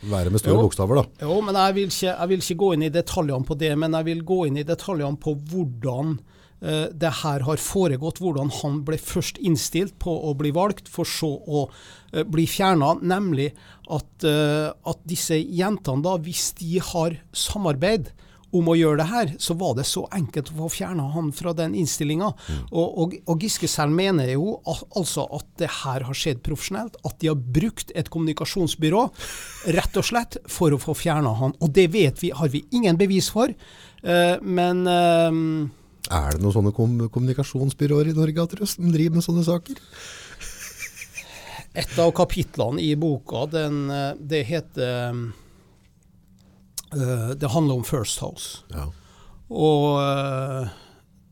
være 0.09 0.33
med 0.33 0.41
store 0.41 0.57
jo, 0.57 0.65
bokstaver, 0.65 1.03
da. 1.03 1.26
Jo, 1.29 1.37
men 1.45 1.59
jeg 1.61 1.76
vil, 1.76 1.93
ikke, 1.93 2.15
jeg 2.15 2.31
vil, 2.33 2.43
ikke, 2.45 2.59
gå 2.62 2.71
inn 2.73 2.87
i 2.87 2.95
detaljene 2.95 3.49
på 3.49 3.59
det, 3.61 3.75
men 3.76 3.99
jeg 3.99 4.09
vil 4.09 4.25
gå 4.33 4.41
inn 4.49 4.59
i 4.62 4.67
detaljene 4.69 5.21
på 5.21 5.37
hvordan 5.53 6.17
uh, 6.17 6.88
det 7.05 7.12
her 7.21 7.45
har 7.45 7.61
foregått. 7.61 8.23
Hvordan 8.25 8.53
han 8.62 8.83
ble 8.88 9.00
først 9.00 9.41
innstilt 9.45 9.99
på 10.00 10.17
å 10.17 10.33
bli 10.38 10.55
valgt, 10.57 10.88
for 10.93 11.09
så 11.09 11.35
å 11.37 11.67
uh, 11.69 12.23
bli 12.25 12.49
fjerna. 12.49 12.95
Nemlig 13.05 13.50
at, 13.85 14.12
uh, 14.25 14.73
at 14.73 15.05
disse 15.09 15.37
jentene, 15.37 16.05
da, 16.09 16.17
hvis 16.25 16.55
de 16.62 16.81
har 16.93 17.21
samarbeid, 17.37 18.15
om 18.57 18.71
å 18.73 18.77
gjøre 18.79 19.01
det 19.01 19.09
her, 19.11 19.33
så 19.43 19.57
var 19.59 19.77
det 19.79 19.87
så 19.89 20.05
enkelt 20.15 20.51
å 20.53 20.59
få 20.63 20.71
fjerna 20.79 21.07
han 21.15 21.31
fra 21.37 21.53
den 21.57 21.77
innstillinga. 21.79 22.33
Mm. 22.33 22.61
Og, 22.71 22.99
og, 23.03 23.17
og, 23.27 23.47
Giske 23.47 23.71
selv 23.71 23.95
mener 23.97 24.33
jo 24.33 24.57
at, 24.65 24.85
altså 24.99 25.27
at 25.37 25.49
det 25.63 25.71
her 25.83 26.07
har 26.09 26.19
skjedd 26.19 26.43
profesjonelt. 26.47 26.99
At 27.07 27.19
de 27.23 27.31
har 27.33 27.39
brukt 27.39 27.93
et 27.95 28.11
kommunikasjonsbyrå 28.13 29.07
rett 29.77 29.99
og 30.01 30.07
slett 30.07 30.39
for 30.51 30.75
å 30.75 30.81
få 30.83 30.97
fjerna 30.99 31.35
han. 31.41 31.57
Og 31.63 31.73
det 31.77 31.89
vet 31.95 32.23
vi, 32.23 32.33
har 32.35 32.53
vi 32.53 32.65
ingen 32.77 32.99
bevis 33.01 33.31
for. 33.33 33.53
Uh, 34.07 34.37
men 34.45 34.85
uh, 34.87 35.33
Er 36.15 36.37
det 36.37 36.45
noen 36.45 36.55
sånne 36.55 36.75
kom 36.77 37.01
kommunikasjonsbyråer 37.11 38.13
i 38.13 38.17
Norge 38.17 38.69
som 38.69 38.93
driver 38.95 39.19
med 39.19 39.27
sånne 39.27 39.47
saker? 39.47 39.81
Et 41.77 41.99
av 42.01 42.13
kapitlene 42.17 42.81
i 42.81 42.95
boka, 42.97 43.43
den, 43.53 43.83
eh, 43.93 44.13
det 44.17 44.47
heter 44.49 45.19
det 46.93 47.50
handler 47.50 47.81
om 47.81 47.85
First 47.85 48.21
House. 48.23 48.62
Ja. 48.71 48.87
Og 49.50 49.99
uh, 50.00 50.69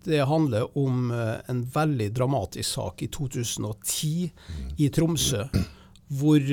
det 0.05 0.25
handler 0.29 0.67
om 0.79 1.11
uh, 1.11 1.41
en 1.51 1.63
veldig 1.75 2.11
dramatisk 2.15 2.77
sak 2.77 3.03
i 3.03 3.09
2010 3.09 4.31
mm. 4.31 4.69
i 4.79 4.91
Tromsø, 4.95 5.47
hvor 6.15 6.51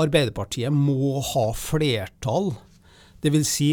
Arbeiderpartiet 0.00 0.72
må 0.74 1.20
ha 1.22 1.44
flertall. 1.54 2.54
Dvs. 3.22 3.50
Si, 3.50 3.68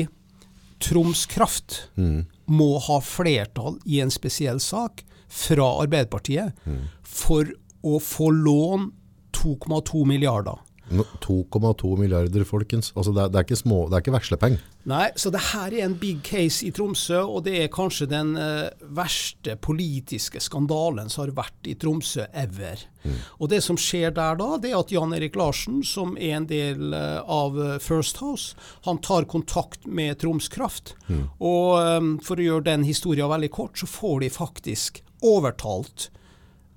Troms 0.84 1.26
Kraft 1.32 1.78
mm. 1.96 2.26
må 2.52 2.76
ha 2.84 3.00
flertall 3.02 3.80
i 3.86 4.02
en 4.04 4.12
spesiell 4.14 4.60
sak 4.62 5.06
fra 5.32 5.70
Arbeiderpartiet 5.82 6.68
mm. 6.68 6.84
for 7.08 7.50
å 7.86 8.00
få 8.02 8.30
lån 8.36 8.90
2,2 9.36 10.06
milliarder. 10.10 10.60
2,2 10.90 11.98
milliarder, 11.98 12.44
folkens. 12.46 12.92
Altså 12.96 13.12
det, 13.12 13.24
er, 13.24 13.30
det, 13.34 13.40
er 13.40 13.48
ikke 13.48 13.58
små, 13.58 13.78
det 13.90 13.98
er 13.98 14.04
ikke 14.04 14.16
vekslepeng. 14.16 14.58
Nei, 14.86 15.08
så 15.18 15.32
det 15.34 15.42
her 15.50 15.74
er 15.74 15.88
en 15.88 15.96
big 15.98 16.20
case 16.26 16.66
i 16.68 16.70
Tromsø, 16.76 17.24
og 17.24 17.46
det 17.48 17.56
er 17.64 17.72
kanskje 17.74 18.06
den 18.12 18.36
uh, 18.38 18.70
verste 18.94 19.56
politiske 19.58 20.42
skandalen 20.44 21.10
som 21.10 21.24
har 21.24 21.34
vært 21.40 21.70
i 21.72 21.74
Tromsø 21.82 22.28
ever. 22.38 22.84
Mm. 23.02 23.18
Og 23.42 23.50
det 23.50 23.64
som 23.66 23.80
skjer 23.82 24.14
der 24.14 24.38
da, 24.38 24.52
det 24.62 24.72
er 24.72 24.84
at 24.84 24.94
Jan 24.94 25.16
Erik 25.18 25.38
Larsen, 25.40 25.82
som 25.86 26.14
er 26.22 26.38
en 26.38 26.50
del 26.50 26.94
uh, 26.94 27.24
av 27.26 27.58
eh, 27.62 27.78
First 27.82 28.22
House, 28.22 28.54
han 28.86 29.02
tar 29.02 29.26
kontakt 29.30 29.88
med 29.90 30.20
Troms 30.22 30.52
Kraft. 30.54 30.94
Mm. 31.10 31.26
Og 31.42 31.72
um, 31.82 32.14
for 32.22 32.38
å 32.38 32.46
gjøre 32.46 32.70
den 32.70 32.86
historien 32.86 33.32
veldig 33.32 33.52
kort, 33.58 33.80
så 33.82 33.90
får 33.90 34.22
de 34.22 34.34
faktisk 34.34 35.02
overtalt 35.26 36.12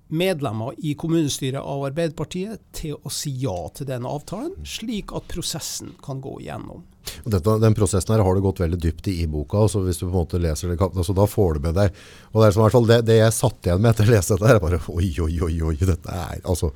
medlemmer 0.08 0.74
i 0.78 0.94
kommunestyret 0.98 1.60
av 1.60 1.84
Arbeiderpartiet 1.88 2.62
til 2.76 2.96
å 2.96 3.12
si 3.12 3.32
ja 3.42 3.56
til 3.76 3.88
den 3.88 4.06
avtalen, 4.08 4.54
slik 4.64 5.12
at 5.16 5.28
prosessen 5.30 5.94
kan 6.04 6.22
gå 6.24 6.38
igjennom. 6.42 6.84
Dette, 7.24 7.56
den 7.62 7.76
prosessen 7.76 8.14
her 8.14 8.22
har 8.24 8.36
du 8.36 8.44
gått 8.44 8.60
veldig 8.60 8.78
dypt 8.82 9.08
i 9.08 9.22
i 9.22 9.26
boka. 9.26 9.62
altså 9.64 9.80
hvis 9.84 10.00
du 10.00 10.06
på 10.06 10.10
en 10.10 10.18
måte 10.18 10.40
leser 10.40 10.68
det, 10.68 10.78
altså 10.80 11.14
Da 11.16 11.24
får 11.26 11.54
du 11.56 11.60
med 11.64 11.74
deg 11.78 11.94
og 12.32 12.42
Det 12.42 12.46
er 12.46 12.52
som 12.52 12.60
i 12.60 12.64
hvert 12.66 12.76
fall 12.76 12.90
det, 12.90 12.98
det 13.08 13.18
jeg 13.18 13.36
satt 13.36 13.66
igjen 13.66 13.80
med 13.80 13.94
etter 13.94 14.08
å 14.08 14.12
lese 14.12 14.36
dette, 14.36 14.54
er 14.54 14.60
bare 14.60 14.80
oi, 14.92 15.08
oi, 15.24 15.34
oi, 15.46 15.54
oi, 15.70 15.76
dette 15.80 16.12
er 16.12 16.42
altså 16.44 16.72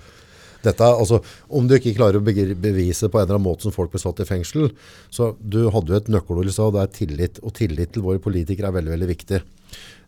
Dette, 0.62 0.87
altså, 0.87 1.19
om 1.51 1.67
du 1.67 1.75
ikke 1.75 1.95
klarer 1.97 2.21
å 2.21 2.23
bevise 2.23 3.09
på 3.11 3.19
en 3.19 3.25
eller 3.25 3.35
annen 3.35 3.49
måte 3.49 3.67
som 3.67 3.75
folk 3.75 3.91
ble 3.91 3.99
satt 3.99 4.21
i 4.23 4.27
fengsel, 4.29 4.69
så 5.11 5.33
du 5.41 5.65
hadde 5.75 5.91
jo 5.91 5.99
et 5.99 6.11
nøkkelord 6.12 6.47
i 6.47 6.55
stad, 6.55 6.77
det 6.77 6.85
er 6.85 6.93
tillit. 7.01 7.41
Og 7.43 7.51
tillit 7.59 7.91
til 7.97 8.05
våre 8.07 8.23
politikere 8.23 8.71
er 8.71 8.77
veldig, 8.77 8.93
veldig 8.95 9.09
viktig. 9.11 9.41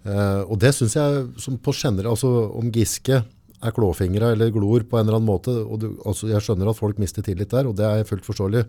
Uh, 0.04 0.44
og 0.44 0.58
det 0.60 0.74
syns 0.76 0.96
jeg 0.98 1.22
som 1.40 1.56
på 1.56 1.72
generelt, 1.72 2.10
altså 2.12 2.30
om 2.52 2.68
Giske 2.72 3.22
er 3.64 3.72
klåfingra 3.72 4.34
eller 4.34 4.52
glor 4.52 4.84
på 4.84 4.98
en 4.98 5.06
eller 5.06 5.16
annen 5.16 5.30
måte, 5.30 5.54
og 5.64 5.80
du, 5.80 5.86
altså, 6.04 6.28
jeg 6.28 6.44
skjønner 6.44 6.68
at 6.70 6.78
folk 6.80 7.00
mister 7.00 7.24
tillit 7.24 7.54
der, 7.54 7.70
og 7.70 7.78
det 7.78 7.86
er 7.88 8.08
fullt 8.08 8.26
forståelig. 8.26 8.66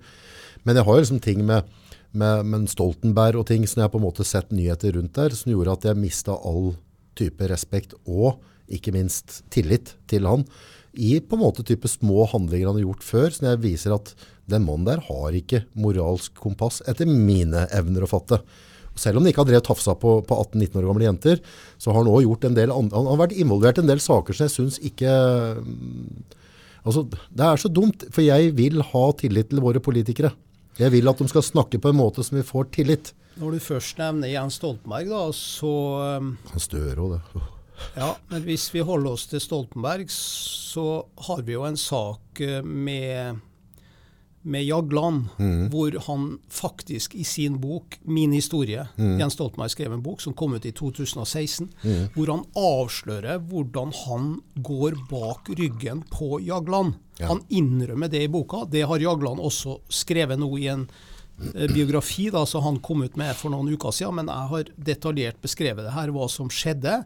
Men 0.63 0.80
jeg 0.80 0.88
har 0.88 1.01
liksom 1.01 1.20
ting 1.24 1.44
med, 1.46 1.68
med, 2.15 2.48
med 2.48 2.70
Stoltenberg 2.72 3.42
og 3.42 3.50
ting 3.51 3.68
som 3.68 3.84
jeg 3.84 3.92
på 3.92 4.00
en 4.00 4.08
måte 4.08 4.27
sett 4.27 4.56
nyheter 4.56 4.96
rundt 4.96 5.18
der, 5.18 5.36
som 5.36 5.51
gjorde 5.51 5.75
at 5.75 5.89
jeg 5.89 6.00
mista 6.00 6.38
all 6.48 6.74
type 7.20 7.51
respekt 7.51 7.98
og 8.06 8.39
ikke 8.72 8.96
minst 8.96 9.44
tillit 9.54 9.94
til 10.10 10.25
han 10.25 10.48
i 10.96 11.20
på 11.20 11.36
en 11.36 11.44
måte 11.44 11.63
type 11.68 11.89
små 11.92 12.25
handlinger 12.32 12.70
han 12.70 12.80
har 12.80 12.86
gjort 12.86 13.04
før, 13.06 13.27
som 13.36 13.50
jeg 13.50 13.62
viser 13.63 13.96
at 13.96 14.13
den 14.51 14.63
mannen 14.65 14.88
der 14.88 15.04
har 15.08 15.36
ikke 15.36 15.65
moralsk 15.77 16.38
kompass, 16.39 16.82
etter 16.88 17.10
mine 17.10 17.65
evner 17.75 18.06
å 18.06 18.10
fatte. 18.10 18.39
Selv 18.96 19.20
om 19.20 19.25
han 19.25 19.32
ikke 19.32 19.44
har 19.44 19.50
drevet 19.50 19.68
tafsa 19.68 19.96
på, 20.00 20.18
på 20.24 20.38
18-19 20.46 20.80
år 20.80 20.88
gamle 20.88 21.08
jenter, 21.08 21.42
så 21.78 21.92
har 21.92 22.00
han 22.00 22.10
også 22.12 22.25
gjort 22.28 22.48
en 22.48 22.58
del 22.58 22.74
andre, 22.74 22.96
han 22.98 23.12
har 23.12 23.22
vært 23.25 23.38
involvert 23.44 23.80
i 23.80 23.84
en 23.84 23.92
del 23.92 24.04
saker 24.04 24.38
som 24.38 24.48
jeg 24.48 24.56
syns 24.56 24.80
ikke 24.88 25.12
altså, 26.86 27.06
Det 27.12 27.50
er 27.50 27.62
så 27.62 27.72
dumt, 27.72 28.08
for 28.16 28.24
jeg 28.25 28.56
vil 28.58 28.84
ha 28.94 29.06
tillit 29.20 29.52
til 29.52 29.64
våre 29.64 29.84
politikere. 29.84 30.32
Jeg 30.80 30.92
vil 30.92 31.08
at 31.08 31.20
de 31.20 31.28
skal 31.32 31.44
snakke 31.46 31.80
på 31.80 31.92
en 31.92 32.00
måte 32.00 32.24
som 32.24 32.40
vi 32.40 32.44
får 32.46 32.72
tillit. 32.75 33.14
Når 33.40 33.56
du 33.56 33.64
først 33.64 34.00
nevner 34.00 34.32
Jens 34.32 34.60
Stoltenberg, 34.60 35.12
da, 35.12 35.25
så 35.36 35.74
um, 36.24 36.36
Han 36.54 36.64
Støre 36.64 37.04
òg, 37.04 37.18
det. 37.18 37.44
Ja, 37.96 38.14
men 38.32 38.44
hvis 38.48 38.70
vi 38.72 38.84
holder 38.86 39.16
oss 39.16 39.25
til 39.32 39.42
Stoltenberg, 39.44 40.08
så 40.12 41.04
har 41.28 41.44
vi 41.48 41.56
jo 41.56 41.66
en 41.68 41.80
sak 41.80 42.42
eh, 42.44 42.64
med, 42.64 43.42
med 44.46 44.66
Jagland, 44.66 45.25
mm. 45.40 45.70
hvor 45.74 45.96
han 46.08 46.40
faktisk 46.50 47.16
i 47.16 47.24
sin 47.24 47.62
bok 47.62 48.00
'Min 48.04 48.34
historie' 48.34 48.88
mm. 48.96 49.20
Jens 49.20 49.34
Stoltenberg 49.34 49.72
skrev 49.74 49.94
en 49.94 50.04
bok 50.04 50.22
som 50.22 50.34
kom 50.34 50.54
ut 50.54 50.66
i 50.66 50.72
2016, 50.72 51.70
mm. 51.82 52.08
hvor 52.14 52.28
han 52.30 52.44
avslører 52.56 53.40
hvordan 53.40 53.92
han 54.06 54.42
går 54.56 54.92
bak 55.10 55.50
ryggen 55.50 56.04
på 56.12 56.40
Jagland. 56.46 56.94
Ja. 57.18 57.28
Han 57.28 57.42
innrømmer 57.50 58.08
det 58.08 58.24
i 58.24 58.28
boka. 58.28 58.66
Det 58.70 58.82
har 58.86 59.00
Jagland 59.00 59.40
også 59.40 59.80
skrevet 59.90 60.40
nå 60.40 60.58
i 60.60 60.68
en 60.68 60.90
eh, 61.56 61.74
biografi 61.74 62.30
da, 62.30 62.46
som 62.46 62.64
han 62.64 62.80
kom 62.86 63.04
ut 63.04 63.18
med 63.18 63.36
for 63.36 63.50
noen 63.50 63.74
uker 63.74 63.92
siden, 63.92 64.16
men 64.20 64.28
jeg 64.30 64.48
har 64.54 64.64
detaljert 64.78 65.42
beskrevet 65.42 65.86
det 65.88 65.94
her, 65.96 66.10
hva 66.14 66.30
som 66.30 66.50
skjedde 66.54 67.04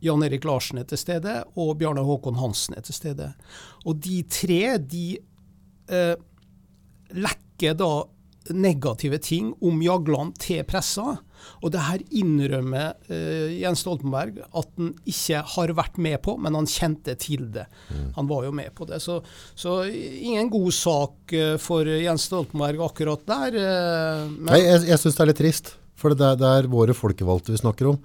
Jan 0.01 0.23
Erik 0.25 0.47
Larsen 0.47 0.81
er 0.81 0.87
til 0.89 0.99
stede, 1.01 1.41
og 1.59 1.75
Bjarne 1.81 2.05
Håkon 2.05 2.39
Hansen 2.41 2.77
er 2.77 2.85
til 2.85 2.97
stede. 2.97 3.33
Og 3.85 3.99
de 4.01 4.21
tre 4.31 4.77
de 4.79 5.05
eh, 5.91 6.15
lekker 7.11 7.77
da 7.77 7.91
negative 8.49 9.19
ting 9.21 9.51
om 9.61 9.83
Jagland 9.85 10.33
til 10.41 10.63
pressa. 10.65 11.19
Og 11.61 11.71
det 11.73 11.81
her 11.85 12.01
innrømmer 12.17 12.95
eh, 13.13 13.53
Jens 13.61 13.83
Stoltenberg 13.83 14.39
at 14.45 14.71
han 14.77 14.91
ikke 15.09 15.43
har 15.53 15.73
vært 15.77 15.99
med 16.01 16.17
på, 16.25 16.35
men 16.41 16.57
han 16.57 16.69
kjente 16.69 17.15
til 17.21 17.47
det. 17.53 17.67
Mm. 17.89 18.07
Han 18.17 18.31
var 18.31 18.47
jo 18.47 18.55
med 18.57 18.73
på 18.77 18.87
det. 18.89 19.01
Så, 19.03 19.19
så 19.53 19.83
ingen 19.85 20.49
god 20.53 20.71
sak 20.73 21.35
uh, 21.37 21.55
for 21.61 21.85
Jens 21.85 22.25
Stoltenberg 22.29 22.81
akkurat 22.89 23.25
der. 23.29 23.57
Uh, 23.61 24.41
Nei, 24.49 24.63
jeg, 24.63 24.87
jeg 24.89 25.01
syns 25.03 25.17
det 25.17 25.25
er 25.25 25.31
litt 25.33 25.41
trist. 25.41 25.75
For 26.01 26.17
det 26.17 26.25
er, 26.33 26.41
det 26.41 26.49
er 26.49 26.71
våre 26.71 26.97
folkevalgte 26.97 27.53
vi 27.53 27.61
snakker 27.61 27.93
om. 27.93 28.01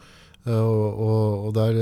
Og, 0.47 1.01
og, 1.03 1.49
det 1.57 1.63
er, 1.73 1.79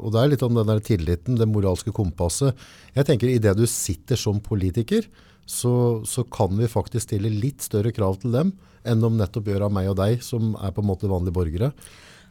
og, 0.00 0.08
det 0.10 0.18
er, 0.18 0.30
litt 0.32 0.42
om 0.42 0.56
den 0.56 0.66
der 0.66 0.80
tilliten, 0.82 1.38
det 1.38 1.46
moralske 1.46 1.92
kompasset. 1.94 2.58
Jeg 2.96 3.06
tenker 3.06 3.30
Idet 3.30 3.54
du 3.58 3.68
sitter 3.70 4.18
som 4.18 4.40
politiker, 4.42 5.06
så, 5.46 6.02
så, 6.08 6.24
kan 6.24 6.56
vi 6.58 6.70
faktisk 6.70 7.06
stille 7.06 7.30
litt 7.30 7.62
større 7.62 7.92
krav 7.94 8.16
til 8.22 8.32
dem 8.34 8.54
enn 8.88 9.04
om 9.04 9.14
nettopp 9.16 9.46
gjør 9.48 9.66
av 9.68 9.72
meg 9.76 9.90
og 9.92 9.98
deg, 10.00 10.24
som 10.24 10.56
er 10.58 10.72
på 10.74 10.82
en 10.82 10.88
måte 10.90 11.08
vanlige 11.08 11.36
borgere. 11.36 11.70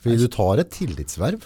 Fordi 0.04 0.20
du 0.20 0.28
tar 0.30 0.60
et 0.62 0.74
tillitsverv. 0.74 1.46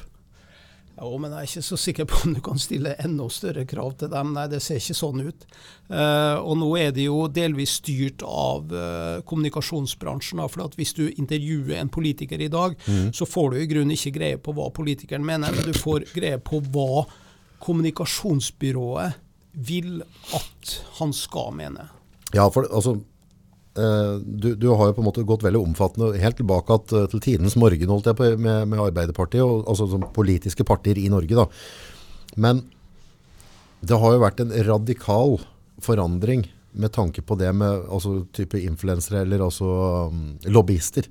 Ja, 0.98 1.10
men 1.22 1.30
jeg 1.30 1.38
er 1.38 1.50
ikke 1.52 1.62
så 1.62 1.78
sikker 1.78 2.08
på 2.10 2.20
om 2.26 2.32
du 2.34 2.40
kan 2.42 2.58
stille 2.58 2.96
enda 3.04 3.28
større 3.30 3.68
krav 3.70 3.92
til 4.02 4.10
dem. 4.10 4.32
Nei, 4.34 4.48
det 4.50 4.64
ser 4.66 4.80
ikke 4.82 4.96
sånn 4.98 5.22
ut. 5.28 5.46
Uh, 5.92 6.42
og 6.42 6.56
nå 6.58 6.72
er 6.82 6.90
det 6.96 7.06
jo 7.06 7.28
delvis 7.30 7.76
styrt 7.78 8.26
av 8.26 8.74
uh, 8.74 9.20
kommunikasjonsbransjen. 9.30 10.42
For 10.50 10.66
at 10.66 10.78
hvis 10.80 10.96
du 10.98 11.04
intervjuer 11.12 11.78
en 11.78 11.92
politiker 11.94 12.42
i 12.42 12.50
dag, 12.50 12.74
mm. 12.88 13.12
så 13.14 13.30
får 13.30 13.54
du 13.54 13.60
i 13.62 13.70
grunnen 13.70 13.94
ikke 13.94 14.16
greie 14.18 14.42
på 14.42 14.56
hva 14.58 14.72
politikeren 14.74 15.26
mener, 15.28 15.54
men 15.54 15.70
du 15.70 15.78
får 15.78 16.10
greie 16.16 16.42
på 16.42 16.64
hva 16.74 17.06
kommunikasjonsbyrået 17.62 19.22
vil 19.68 20.02
at 20.38 20.74
han 20.98 21.14
skal 21.14 21.54
mene. 21.58 21.88
Ja, 22.34 22.50
for 22.54 22.66
altså 22.74 22.98
du, 23.78 24.50
du, 24.58 24.68
har 24.74 24.90
jo 24.90 24.96
på 24.98 25.04
en 25.04 25.08
måte 25.08 25.26
gått 25.28 25.44
veldig 25.46 25.60
omfattende 25.62 26.18
helt 26.22 26.40
tilbake 26.40 26.78
til 26.90 27.22
tidens 27.22 27.58
morgen 27.60 27.92
holdt 27.94 28.10
jeg 28.10 28.18
på, 28.18 28.30
med, 28.42 28.68
med 28.72 28.82
Arbeiderpartiet, 28.82 29.44
og, 29.46 29.68
altså 29.70 29.88
som 29.92 30.06
politiske 30.16 30.66
partier 30.68 30.98
i 30.98 31.10
Norge. 31.14 31.38
da. 31.38 31.46
Men 32.42 32.64
det 33.86 34.00
har 34.02 34.16
jo 34.16 34.24
vært 34.24 34.42
en 34.42 34.54
radikal 34.66 35.38
forandring 35.84 36.48
med 36.78 36.94
tanke 36.94 37.22
på 37.22 37.38
det 37.38 37.52
med 37.58 37.86
altså, 37.86 38.20
type 38.34 38.60
influensere 38.62 39.24
eller 39.26 39.46
altså 39.46 39.68
um, 40.10 40.24
lobbyister 40.50 41.06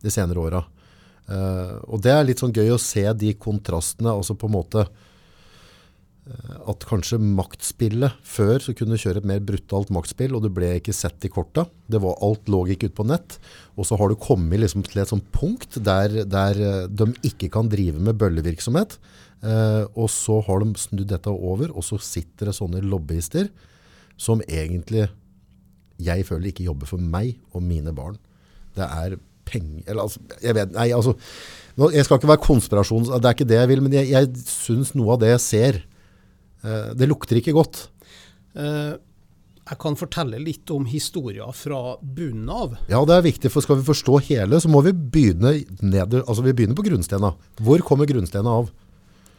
de 0.00 0.12
senere 0.12 0.44
åra. 0.44 0.64
Uh, 1.30 1.76
og 1.88 2.00
det 2.04 2.12
er 2.12 2.26
litt 2.28 2.40
sånn 2.42 2.54
gøy 2.56 2.74
å 2.74 2.80
se 2.80 3.04
de 3.16 3.34
kontrastene. 3.40 4.12
altså 4.12 4.36
på 4.36 4.48
en 4.48 4.56
måte 4.60 4.86
Eh, 4.88 5.09
at 6.70 6.84
kanskje 6.86 7.18
maktspillet 7.18 8.18
Før 8.26 8.62
så 8.62 8.74
kunne 8.76 8.98
kjøre 9.00 9.22
et 9.22 9.28
mer 9.28 9.40
brutalt 9.44 9.90
maktspill, 9.94 10.34
og 10.36 10.44
du 10.44 10.50
ble 10.54 10.76
ikke 10.78 10.94
sett 10.94 11.24
i 11.26 11.30
korta. 11.32 11.66
Det 11.90 12.00
var, 12.02 12.18
alt 12.24 12.50
lå 12.50 12.62
ikke 12.70 12.90
ute 12.90 12.98
på 13.00 13.06
nett. 13.08 13.38
Og 13.74 13.88
så 13.88 13.98
har 13.98 14.10
du 14.10 14.20
kommet 14.20 14.62
liksom 14.62 14.84
til 14.86 15.02
et 15.02 15.10
sånt 15.10 15.26
punkt 15.34 15.80
der, 15.82 16.22
der, 16.30 16.60
eh, 16.60 16.86
de 16.86 17.10
ikke 17.26 17.50
kan 17.52 17.70
drive 17.72 17.98
med 17.98 18.18
bøllevirksomhet. 18.20 18.98
Eh, 19.42 19.84
og 19.96 20.10
så 20.12 20.38
har 20.46 20.62
de 20.62 20.78
snudd 20.78 21.08
dette 21.10 21.32
over, 21.32 21.72
og 21.74 21.86
så 21.86 21.98
sitter 22.02 22.50
det 22.50 22.58
sånne 22.58 22.84
lobbyister 22.84 23.50
som 24.20 24.44
egentlig 24.46 25.08
jeg 26.00 26.24
føler 26.28 26.52
ikke 26.52 26.68
jobber 26.68 26.88
for 26.88 27.02
meg 27.02 27.40
og 27.52 27.64
mine 27.64 27.92
barn. 27.96 28.16
Det 28.76 28.86
er 28.86 29.18
penger 29.44 29.82
Eller 29.88 30.04
altså, 30.06 30.20
jeg 30.38 30.54
vet 30.54 30.70
Nei, 30.76 30.92
altså. 30.94 31.16
Jeg 31.90 32.04
skal 32.06 32.20
ikke 32.20 32.28
være 32.28 32.44
konspirasjons... 32.44 33.08
Det 33.10 33.26
er 33.26 33.34
ikke 33.34 33.48
det 33.48 33.56
jeg 33.56 33.68
vil, 33.70 33.82
men 33.82 33.94
jeg, 33.96 34.10
jeg 34.12 34.44
syns 34.46 34.92
noe 34.94 35.16
av 35.16 35.24
det 35.24 35.32
jeg 35.32 35.42
ser 35.42 35.80
Eh, 35.80 35.89
det 36.62 37.08
lukter 37.08 37.38
ikke 37.40 37.54
godt. 37.56 37.86
Eh, 38.58 38.98
jeg 39.70 39.78
kan 39.78 39.94
fortelle 39.98 40.40
litt 40.42 40.70
om 40.74 40.86
historien 40.90 41.54
fra 41.54 41.96
bunnen 42.02 42.48
av. 42.50 42.74
Ja, 42.90 43.04
det 43.06 43.16
er 43.16 43.26
viktig, 43.28 43.52
for 43.54 43.62
skal 43.62 43.78
vi 43.78 43.86
forstå 43.86 44.18
hele, 44.26 44.58
så 44.58 44.70
må 44.72 44.82
vi 44.82 44.94
begynne, 44.96 45.60
neder, 45.78 46.24
altså 46.24 46.42
vi 46.42 46.54
begynner 46.56 46.78
på 46.78 46.88
grunnstena. 46.88 47.34
Hvor 47.60 47.84
kommer 47.86 48.08
grunnstena 48.10 48.56
av? 48.62 48.72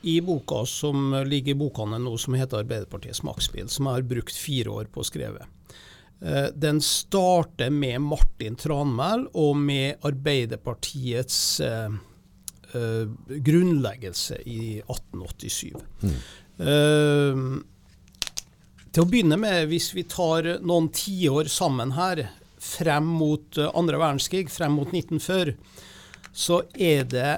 I 0.08 0.16
boka 0.26 0.64
som 0.66 1.12
ligger 1.28 1.54
i 1.54 1.60
bokene 1.60 2.00
nå, 2.02 2.16
som 2.18 2.34
heter 2.34 2.62
'Arbeiderpartiets 2.62 3.22
maktspill', 3.28 3.70
som 3.70 3.86
jeg 3.86 3.94
har 4.00 4.08
brukt 4.08 4.36
fire 4.36 4.70
år 4.70 4.86
på 4.86 5.02
å 5.02 5.06
skrive. 5.06 5.46
Eh, 6.22 6.48
den 6.56 6.82
starter 6.82 7.70
med 7.70 8.02
Martin 8.02 8.56
Tranmæl 8.56 9.28
og 9.34 9.58
med 9.58 10.00
Arbeiderpartiets 10.02 11.60
eh, 11.60 11.92
grunnleggelse 13.28 14.38
i 14.48 14.80
1887. 14.80 15.76
Mm. 16.02 16.16
Uh, 16.60 17.62
til 18.92 19.06
å 19.06 19.08
begynne 19.08 19.38
med, 19.40 19.70
hvis 19.72 19.92
vi 19.96 20.04
tar 20.10 20.58
noen 20.66 20.90
tiår 20.96 21.48
sammen 21.52 21.96
her, 21.96 22.26
frem 22.62 23.08
mot 23.22 23.58
uh, 23.58 23.72
andre 23.78 24.02
verdenskrig, 24.02 24.52
frem 24.52 24.76
mot 24.78 24.92
1940, 24.92 25.56
så 26.32 26.62
er 26.76 27.08
det 27.12 27.32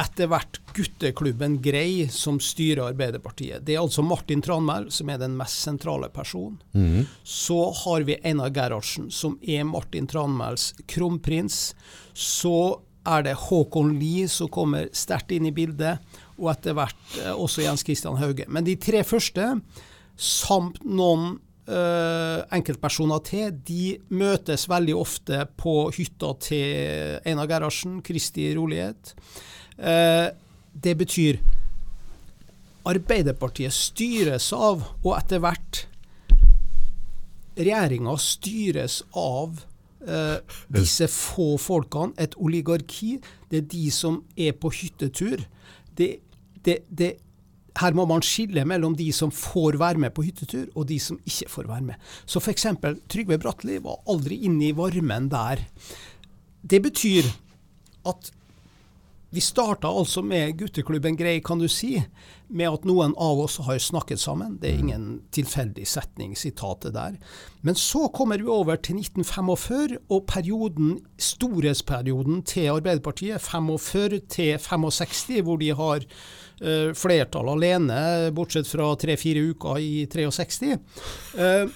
etter 0.00 0.26
hvert 0.30 0.58
gutteklubben 0.74 1.60
Grei 1.62 2.08
som 2.10 2.40
styrer 2.42 2.88
Arbeiderpartiet. 2.88 3.62
Det 3.62 3.76
er 3.76 3.82
altså 3.82 4.02
Martin 4.02 4.42
Tranmæl 4.42 4.88
som 4.94 5.10
er 5.12 5.20
den 5.22 5.36
mest 5.38 5.62
sentrale 5.62 6.08
personen. 6.10 6.58
Mm. 6.74 7.04
Så 7.22 7.60
har 7.84 8.06
vi 8.08 8.18
Einar 8.26 8.50
Gerhardsen 8.54 9.10
som 9.14 9.38
er 9.42 9.62
Martin 9.68 10.08
Tranmæls 10.10 10.72
kronprins. 10.90 11.74
Så 12.12 12.80
er 13.06 13.22
det 13.26 13.38
Håkon 13.46 13.94
Lie 14.00 14.26
som 14.32 14.50
kommer 14.50 14.88
sterkt 14.96 15.34
inn 15.36 15.46
i 15.46 15.54
bildet, 15.54 16.02
og 16.38 16.50
etter 16.54 16.76
hvert 16.76 17.18
eh, 17.22 17.32
også 17.32 17.64
Jens 17.64 17.84
Christian 17.86 18.18
Hauge. 18.20 18.46
Men 18.48 18.66
de 18.66 18.76
tre 18.80 19.04
første, 19.06 19.56
samt 20.16 20.82
noen 20.84 21.34
Uh, 21.64 22.42
enkeltpersoner 22.52 23.22
til, 23.24 23.54
de 23.64 23.94
møtes 24.12 24.66
veldig 24.68 24.92
ofte 25.00 25.38
på 25.56 25.86
hytta 25.96 26.34
til 26.44 27.14
Einar 27.24 27.48
Gerhardsen, 27.48 28.02
Kristi 28.04 28.50
rolighet. 28.52 29.14
Uh, 29.78 30.28
det 30.76 30.92
betyr 31.00 31.38
Arbeiderpartiet 32.84 33.72
styres 33.72 34.50
av, 34.52 34.84
og 35.00 35.10
etter 35.16 35.40
hvert 35.40 35.86
Regjeringa 37.56 38.12
styres 38.20 38.98
av 39.16 39.62
uh, 40.04 40.38
disse 40.74 41.08
få 41.08 41.54
folkene, 41.56 42.12
et 42.20 42.36
oligarki. 42.36 43.16
Det 43.48 43.62
er 43.62 43.68
de 43.72 43.84
som 43.94 44.20
er 44.36 44.52
på 44.58 44.72
hyttetur. 44.82 45.46
Det, 45.96 46.10
det, 46.64 46.78
det 46.90 47.12
her 47.80 47.96
må 47.96 48.06
man 48.06 48.22
skille 48.22 48.64
mellom 48.68 48.94
de 48.98 49.08
som 49.14 49.32
får 49.34 49.78
være 49.80 50.02
med 50.04 50.14
på 50.14 50.24
hyttetur, 50.26 50.68
og 50.74 50.86
de 50.88 50.98
som 51.02 51.18
ikke 51.26 51.50
får 51.50 51.68
være 51.70 51.86
med. 51.90 52.12
Så 52.26 52.42
f.eks. 52.42 52.68
Trygve 53.10 53.38
Bratteli 53.42 53.80
var 53.82 54.02
aldri 54.10 54.44
inne 54.46 54.68
i 54.68 54.76
varmen 54.76 55.28
der. 55.32 55.64
Det 56.62 56.80
betyr 56.84 57.28
at 58.06 58.30
vi 59.34 59.42
starta 59.42 59.90
altså 59.90 60.22
med 60.22 60.54
gutteklubben 60.60 61.16
Grei, 61.18 61.40
kan 61.42 61.58
du 61.58 61.66
si, 61.68 61.96
med 62.48 62.68
at 62.68 62.86
noen 62.88 63.14
av 63.20 63.40
oss 63.44 63.56
har 63.64 63.78
snakket 63.80 64.20
sammen. 64.20 64.58
Det 64.60 64.70
er 64.70 64.80
ingen 64.82 65.06
tilfeldig 65.34 65.86
setning, 65.88 66.34
sitatet 66.38 66.94
der. 66.96 67.16
Men 67.64 67.78
så 67.78 68.08
kommer 68.14 68.42
vi 68.42 68.50
over 68.50 68.76
til 68.76 69.00
1945 69.00 69.96
og 70.12 70.26
perioden, 70.30 70.98
storhetsperioden 71.18 72.42
til 72.48 72.72
Arbeiderpartiet, 72.74 73.42
45 73.42 74.20
til 74.28 74.58
65, 74.60 75.40
hvor 75.46 75.60
de 75.62 75.70
har 75.74 76.04
uh, 76.04 76.90
flertall 76.96 77.54
alene, 77.54 78.02
bortsett 78.36 78.68
fra 78.68 78.92
tre-fire 79.00 79.46
uker 79.54 79.80
i 79.80 80.04
63. 80.12 80.76
Uh, 81.38 81.72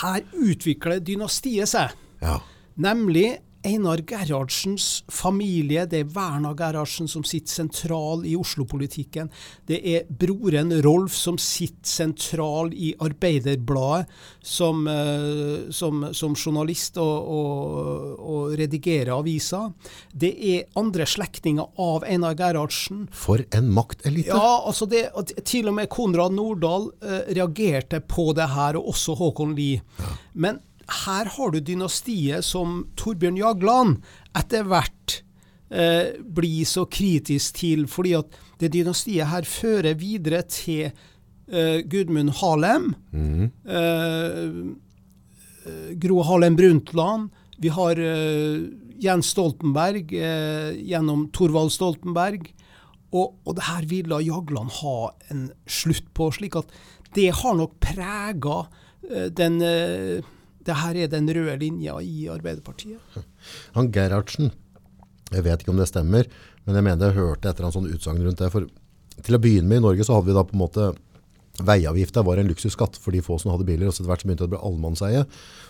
her 0.00 0.24
utvikler 0.32 1.02
dynastiet 1.04 1.70
seg. 1.70 1.94
Ja. 2.22 2.40
Nemlig 2.80 3.40
Einar 3.62 4.00
Gerhardsens 4.08 5.04
familie, 5.12 5.84
det 5.86 5.98
er 6.00 6.12
Verna 6.14 6.54
Gerhardsen 6.56 7.08
som 7.10 7.24
sitter 7.28 7.52
sentral 7.52 8.22
i 8.24 8.32
Oslo-politikken. 8.38 9.28
Det 9.68 9.80
er 9.84 10.06
broren 10.08 10.72
Rolf 10.80 11.12
som 11.18 11.36
sitter 11.40 11.90
sentral 11.90 12.72
i 12.72 12.94
Arbeiderbladet 13.04 14.08
som, 14.40 14.86
uh, 14.88 15.68
som, 15.76 16.06
som 16.16 16.36
journalist 16.36 16.96
og, 17.02 17.28
og, 17.36 18.16
og, 18.18 18.54
redigerer 18.60 19.12
avisa. 19.18 19.66
Det 20.12 20.32
er 20.54 20.80
andre 20.80 21.04
slektninger 21.08 21.84
av 21.84 22.08
Einar 22.08 22.38
Gerhardsen. 22.40 23.06
For 23.12 23.44
en 23.56 23.70
maktelite! 23.76 24.32
Ja, 24.32 24.56
altså 24.64 24.88
det, 24.88 25.04
til 25.44 25.68
og 25.68 25.76
med 25.76 25.92
Konrad 25.92 26.32
Nordahl 26.36 26.88
uh, 27.04 27.20
reagerte 27.28 28.00
på 28.00 28.30
det 28.36 28.48
her, 28.54 28.80
og 28.80 28.94
også 28.94 29.18
Håkon 29.20 29.54
Lie. 29.58 29.84
Ja. 30.00 30.16
Men 30.32 30.64
her 30.90 31.30
har 31.36 31.52
du 31.54 31.60
dynastiet 31.62 32.44
som 32.46 32.84
Torbjørn 32.98 33.38
Jagland 33.38 34.00
etter 34.38 34.66
hvert 34.68 35.20
eh, 35.70 36.18
blir 36.20 36.66
så 36.68 36.86
kritisk 36.90 37.60
til, 37.62 37.86
fordi 37.90 38.16
at 38.18 38.38
det 38.60 38.72
dynastiet 38.74 39.30
her 39.30 39.46
fører 39.48 39.94
videre 39.98 40.42
til 40.50 40.90
eh, 40.90 41.80
Gudmund 41.86 42.34
Halem, 42.40 42.94
mm. 43.12 43.50
eh, 43.70 44.48
Gro 46.00 46.22
Halem 46.26 46.56
Brundtland. 46.58 47.30
Vi 47.60 47.68
har 47.72 47.98
eh, 48.00 48.66
Jens 49.00 49.32
Stoltenberg 49.34 50.12
eh, 50.16 50.72
gjennom 50.76 51.28
Torvald 51.36 51.72
Stoltenberg. 51.74 52.50
Og, 53.10 53.34
og 53.42 53.56
det 53.58 53.66
her 53.66 53.86
ville 53.90 54.20
Jagland 54.22 54.70
ha 54.80 55.10
en 55.34 55.48
slutt 55.66 56.06
på, 56.14 56.28
slik 56.30 56.54
at 56.60 56.70
det 57.16 57.32
har 57.40 57.56
nok 57.58 57.72
prega 57.82 58.60
eh, 59.10 59.26
den 59.34 59.58
det 60.70 60.78
her 60.80 61.02
er 61.02 61.10
den 61.10 61.28
røde 61.34 61.58
linja 61.60 61.98
i 62.04 62.28
Arbeiderpartiet. 62.30 63.20
Han 63.76 63.90
Gerhardsen, 63.94 64.52
jeg 65.30 65.46
vet 65.46 65.62
ikke 65.62 65.74
om 65.74 65.80
det 65.80 65.90
stemmer, 65.90 66.30
men 66.64 66.78
jeg 66.78 66.86
mener 66.86 67.10
jeg 67.10 67.18
hørte 67.18 67.50
et 67.50 67.58
eller 67.58 67.68
annet 67.68 67.78
sånn 67.78 67.92
utsagn 67.94 68.24
rundt 68.24 68.42
det. 68.42 68.50
For 68.54 68.66
til 69.26 69.36
å 69.36 69.42
begynne 69.42 69.68
med 69.68 69.82
i 69.82 69.86
Norge 69.88 70.06
så 70.06 70.16
hadde 70.16 70.30
vi 70.30 70.36
da 70.36 70.46
på 70.46 70.56
en 70.56 70.64
måte 70.64 70.90
Veiavgifta 71.60 72.22
var 72.24 72.38
en 72.40 72.48
luksusskatt 72.48 72.94
for 72.96 73.12
de 73.12 73.20
få 73.20 73.36
som 73.40 73.50
hadde 73.52 73.66
biler. 73.68 73.88
og 73.88 73.92
så 73.92 74.00
etter 74.00 74.08
hvert 74.08 74.22
så 74.22 74.28
begynte 74.28 74.46
det 74.46 74.48
å 74.48 74.52
bli 74.54 74.60
allemannseie. 74.68 75.24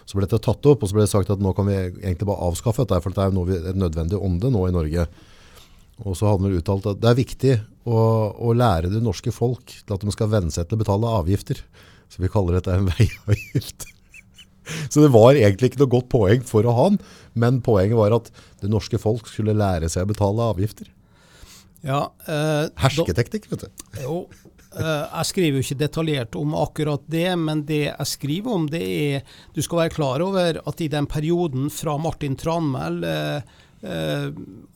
Så 0.06 0.14
ble 0.14 0.26
dette 0.26 0.38
tatt 0.44 0.66
opp, 0.70 0.84
og 0.84 0.90
så 0.90 0.94
ble 0.94 1.06
det 1.06 1.10
sagt 1.10 1.32
at 1.34 1.42
nå 1.42 1.50
kan 1.56 1.66
vi 1.66 1.74
egentlig 1.74 2.28
bare 2.28 2.46
avskaffe 2.46 2.84
dette, 2.84 3.00
for 3.02 3.16
det 3.16 3.24
er 3.24 3.34
jo 3.34 3.58
et 3.72 3.80
nødvendig 3.80 4.20
ånde 4.20 4.52
nå 4.54 4.66
i 4.68 4.74
Norge. 4.76 5.06
Og 6.04 6.16
så 6.16 6.30
hadde 6.30 6.46
han 6.46 6.60
uttalt 6.60 6.86
at 6.92 7.00
det 7.00 7.10
er 7.10 7.18
viktig 7.18 7.54
å, 7.90 7.98
å, 8.32 8.52
lære 8.54 8.92
det 8.92 9.02
norske 9.04 9.32
folk 9.34 9.72
til 9.72 9.96
at 9.96 10.04
de 10.04 10.14
skal 10.14 10.30
venne 10.32 10.54
seg 10.54 10.68
til 10.68 10.78
å 10.78 10.84
betale 10.84 11.16
avgifter. 11.20 11.64
Så 12.10 12.22
vi 12.22 12.30
kaller 12.32 12.58
dette 12.58 12.76
en 12.76 12.88
veiavgift. 12.92 13.88
Så 14.92 15.04
det 15.04 15.12
var 15.14 15.34
egentlig 15.34 15.72
ikke 15.72 15.82
noe 15.84 15.94
godt 15.96 16.08
poeng 16.12 16.46
for 16.46 16.66
å 16.66 16.76
ha 16.76 16.86
den, 16.92 17.00
men 17.38 17.60
poenget 17.64 17.98
var 17.98 18.16
at 18.16 18.30
det 18.62 18.70
norske 18.72 19.00
folk 19.00 19.28
skulle 19.30 19.56
lære 19.56 19.90
seg 19.92 20.06
å 20.06 20.12
betale 20.12 20.50
avgifter. 20.52 20.90
Ja, 21.86 22.10
eh, 22.28 22.66
Hersketeknikk, 22.80 23.48
vet 23.52 23.64
du. 23.64 23.84
Jo, 24.02 24.16
eh, 24.76 25.06
jeg 25.06 25.28
skriver 25.30 25.56
jo 25.56 25.64
ikke 25.64 25.80
detaljert 25.80 26.36
om 26.36 26.52
akkurat 26.58 27.06
det, 27.08 27.30
men 27.40 27.64
det 27.68 27.86
jeg 27.86 28.10
skriver 28.10 28.58
om, 28.58 28.68
det 28.70 28.82
er 28.84 29.24
Du 29.54 29.62
skal 29.62 29.84
være 29.84 29.96
klar 29.96 30.24
over 30.24 30.60
at 30.60 30.80
i 30.80 30.90
den 30.92 31.08
perioden 31.08 31.70
fra 31.72 31.96
Martin 31.98 32.36
Tranmæl 32.36 33.02
eh, 33.04 33.56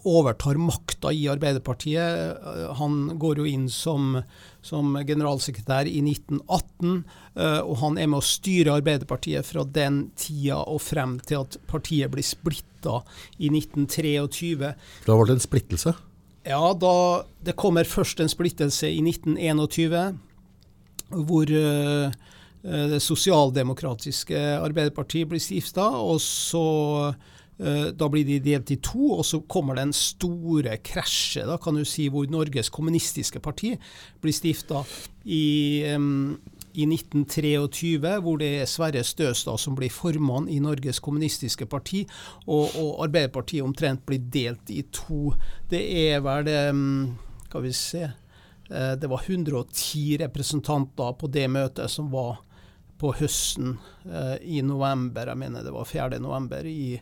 overtar 0.05 0.55
makta 0.55 1.13
i 1.13 1.29
Arbeiderpartiet. 1.29 2.37
Eh, 2.47 2.73
han 2.79 3.19
går 3.19 3.43
jo 3.43 3.47
inn 3.49 3.69
som, 3.69 4.23
som 4.65 4.97
generalsekretær 5.07 5.89
i 5.89 6.01
1918, 6.01 7.03
eh, 7.37 7.61
og 7.61 7.77
han 7.83 7.99
er 8.01 8.09
med 8.09 8.23
å 8.23 8.25
styre 8.25 8.79
Arbeiderpartiet 8.79 9.45
fra 9.49 9.65
den 9.65 10.07
tida 10.17 10.63
og 10.63 10.81
frem 10.85 11.19
til 11.21 11.45
at 11.45 11.59
partiet 11.69 12.13
blir 12.15 12.25
splitta 12.25 13.03
i 13.37 13.53
1923. 13.53 14.73
Da 15.05 15.19
var 15.19 15.29
det 15.29 15.39
en 15.39 15.45
splittelse? 15.45 15.95
Ja, 16.45 16.65
da, 16.77 16.97
det 17.45 17.57
kommer 17.61 17.89
først 17.89 18.21
en 18.21 18.33
splittelse 18.33 18.89
i 18.89 19.01
1921, 19.01 20.19
hvor 21.29 21.49
det 21.49 23.01
sosialdemokratiske 23.05 24.41
Arbeiderpartiet 24.59 25.29
blir 25.29 25.41
stifta, 25.41 25.87
og 26.01 26.21
så 26.25 26.65
Eh, 27.13 27.34
da 27.55 28.09
blir 28.11 28.25
de 28.27 28.41
delt 28.43 28.73
i 28.75 28.77
to, 28.83 29.13
og 29.21 29.23
så 29.23 29.39
kommer 29.47 29.77
den 29.79 29.93
store 29.95 30.75
krasjet, 30.83 31.47
da 31.47 31.55
kan 31.63 31.77
du 31.79 31.85
si, 31.87 32.09
hvor 32.11 32.27
Norges 32.27 32.73
kommunistiske 32.75 33.39
parti 33.45 33.77
blir 34.23 34.35
stifta 34.35 34.83
i, 35.25 35.85
um, 35.95 36.41
i 36.75 36.87
1923, 36.87 38.17
hvor 38.21 38.41
det 38.41 38.51
er 38.61 38.69
Sverre 38.69 39.05
Støstad 39.07 39.61
som 39.63 39.77
blir 39.79 39.93
formann 39.95 40.49
i 40.51 40.59
Norges 40.63 41.01
kommunistiske 41.05 41.69
parti, 41.71 42.03
og, 42.47 42.75
og 42.75 43.05
Arbeiderpartiet 43.07 43.65
omtrent 43.65 44.05
blir 44.07 44.25
delt 44.35 44.73
i 44.75 44.83
to. 44.93 45.33
Det 45.71 45.83
er 46.09 46.25
vel 46.25 46.51
um, 46.75 47.15
Skal 47.47 47.63
vi 47.63 47.71
se 47.79 48.03
uh, 48.09 48.95
Det 48.99 49.07
var 49.11 49.23
110 49.23 50.19
representanter 50.25 51.15
på 51.21 51.31
det 51.31 51.47
møtet 51.51 51.91
som 51.91 52.11
var 52.11 52.43
på 52.99 53.13
høsten 53.19 53.77
uh, 54.07 54.37
i 54.43 54.61
november, 54.63 55.31
jeg 55.31 55.39
mener 55.39 55.65
det 55.65 55.73
var 55.75 55.87
4. 55.87 56.19
november 56.23 56.67
i, 56.67 56.95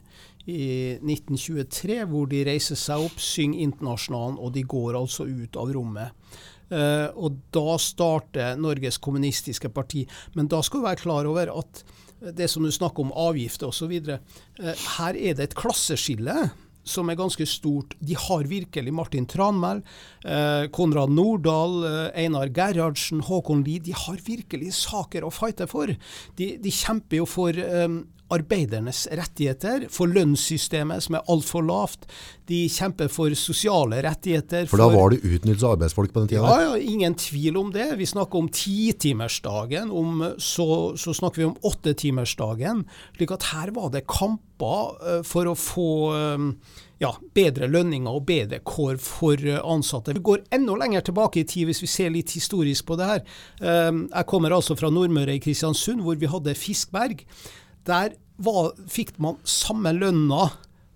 i 0.47 0.99
1923, 0.99 2.01
hvor 2.11 2.31
de 2.31 2.45
reiser 2.49 2.79
seg 2.79 3.05
opp, 3.07 3.21
synger 3.23 3.63
Internasjonalen, 3.67 4.39
og 4.41 4.55
de 4.57 4.65
går 4.67 4.99
altså 4.99 5.29
ut 5.29 5.59
av 5.61 5.73
rommet. 5.75 6.35
Uh, 6.73 7.13
og 7.21 7.37
da 7.53 7.77
starter 7.77 8.57
Norges 8.57 8.97
kommunistiske 9.03 9.69
parti. 9.75 10.07
Men 10.39 10.49
da 10.49 10.63
skal 10.65 10.81
du 10.81 10.87
være 10.89 11.03
klar 11.03 11.29
over 11.29 11.53
at 11.53 11.85
det 12.31 12.49
som 12.51 12.63
du 12.63 12.73
snakker 12.73 13.05
om 13.05 13.15
avgifter 13.19 13.69
osv., 13.69 13.93
eh, 13.93 14.85
her 14.97 15.17
er 15.17 15.35
det 15.35 15.49
et 15.49 15.57
klasseskille 15.59 16.51
som 16.83 17.11
er 17.11 17.19
ganske 17.19 17.47
stort. 17.47 17.95
De 18.03 18.17
har 18.19 18.49
virkelig 18.51 18.95
Martin 18.95 19.27
Tranmæl, 19.27 19.83
eh, 20.25 20.69
Konrad 20.75 21.11
Nordahl, 21.11 21.85
eh, 21.85 22.25
Einar 22.25 22.49
Gerhardsen, 22.49 23.21
Håkon 23.21 23.63
Lie. 23.65 23.79
De 23.79 23.93
har 23.93 24.17
virkelig 24.17 24.73
saker 24.73 25.23
å 25.23 25.31
fighte 25.31 25.69
for. 25.69 25.87
De, 26.37 26.57
de 26.59 26.71
kjemper 26.71 27.23
jo 27.23 27.27
for 27.27 27.51
eh, 27.51 27.89
arbeidernes 28.33 29.05
rettigheter, 29.13 29.87
for 29.93 30.11
lønnssystemet 30.11 31.05
som 31.05 31.19
er 31.19 31.33
altfor 31.33 31.65
lavt. 31.67 32.07
De 32.51 32.65
kjemper 32.73 33.11
for 33.13 33.35
sosiale 33.39 34.01
rettigheter. 34.05 34.67
For, 34.71 34.81
da 34.81 34.89
var 34.93 35.13
det 35.13 35.23
utnyttelse 35.23 35.67
av 35.69 35.77
arbeidsfolk 35.77 36.13
på 36.15 36.23
den 36.23 36.31
tida? 36.33 36.45
Ja, 36.49 36.71
ja, 36.73 36.77
ingen 36.79 37.17
tvil 37.19 37.59
om 37.61 37.73
det. 37.75 37.93
Vi 38.01 38.09
snakker 38.09 38.43
om 38.43 38.49
titimersdagen. 38.53 39.93
Så, 40.43 40.67
så 41.01 41.15
snakker 41.17 41.43
vi 41.43 41.51
om 41.51 41.59
åttetimersdagen. 41.73 42.87
Slik 43.17 43.35
at 43.37 43.51
her 43.53 43.75
var 43.77 43.93
det 43.95 44.07
kamper 44.11 44.97
uh, 45.03 45.21
for 45.27 45.51
å 45.51 45.57
få 45.59 45.91
uh, 46.13 46.49
ja, 47.03 47.13
bedre 47.35 47.69
lønninger 47.71 48.19
og 48.19 48.27
bedre 48.29 48.61
kår 48.67 48.99
for 49.03 49.41
ansatte. 49.63 50.15
Vi 50.17 50.25
går 50.25 50.45
enda 50.55 50.77
lenger 50.79 51.07
tilbake 51.09 51.43
i 51.43 51.49
tid 51.49 51.71
hvis 51.71 51.83
vi 51.83 51.91
ser 51.91 52.13
litt 52.15 52.35
historisk 52.37 52.87
på 52.87 52.99
det 53.01 53.09
her. 53.09 53.25
Jeg 53.59 54.29
kommer 54.31 54.55
altså 54.55 54.77
fra 54.79 54.91
Nordmøre 54.93 55.35
i 55.35 55.43
Kristiansund, 55.43 56.05
hvor 56.07 56.21
vi 56.21 56.31
hadde 56.31 56.55
Fiskberg. 56.55 57.25
Der 57.89 58.15
var, 58.37 58.73
fikk 58.89 59.17
man 59.23 59.39
samme 59.45 59.93
lønna 59.97 60.49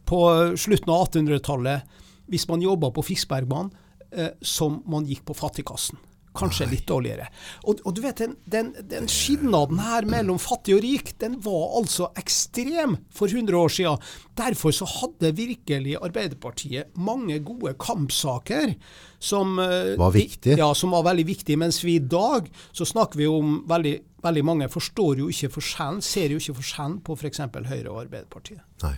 på 0.07 0.21
slutten 0.59 0.93
av 0.93 1.09
1800-tallet 1.09 2.03
hvis 2.31 2.49
man 2.51 2.65
jobba 2.65 2.91
på 2.91 3.05
Fiskbergbanen, 3.07 3.71
eh, 4.11 4.35
som 4.43 4.83
man 4.91 5.07
gikk 5.07 5.25
på 5.29 5.37
Fattigkassen. 5.37 5.99
Kanskje 6.37 6.67
litt 6.69 6.85
dårligere. 6.85 7.31
Og, 7.65 7.79
og 7.89 7.95
du 7.97 8.03
vet, 8.05 8.19
den, 8.21 8.35
den, 8.51 8.73
den, 8.91 9.07
skilnaden 9.09 9.79
her 9.81 10.05
mellom 10.09 10.37
fattig 10.43 10.75
og 10.77 10.83
rik, 10.85 11.15
den 11.23 11.39
var 11.41 11.79
altså 11.79 12.11
ekstrem 12.21 12.99
for 13.15 13.33
100 13.33 13.57
år 13.57 13.73
siden. 13.73 14.03
Derfor 14.37 14.75
så 14.77 14.89
hadde 14.99 15.33
virkelig 15.39 15.97
Arbeiderpartiet 15.97 16.93
mange 17.01 17.39
gode 17.47 17.73
kampsaker 17.81 18.75
som 19.17 19.57
eh, 19.63 19.95
var 19.97 20.13
viktige. 20.13 20.59
Ja, 20.61 20.75
som 20.77 20.93
var 20.93 21.07
veldig 21.09 21.25
viktige. 21.31 21.61
Mens 21.63 21.81
vi 21.85 21.97
i 21.97 22.05
dag 22.05 22.51
så 22.69 22.85
snakker 22.85 23.23
vi 23.23 23.31
om 23.33 23.63
veldig, 23.71 23.97
veldig 24.27 24.45
mange 24.47 24.71
forstår 24.73 25.23
jo 25.23 25.31
ikke 25.33 25.53
forskjellen, 25.57 26.03
ser 26.05 26.35
jo 26.35 26.41
ikke 26.43 26.59
forskjellen 26.61 27.01
på 27.07 27.17
f.eks. 27.17 27.43
For 27.45 27.71
Høyre 27.71 27.93
og 27.93 28.01
Arbeiderpartiet. 28.07 28.65
Nei. 28.85 28.97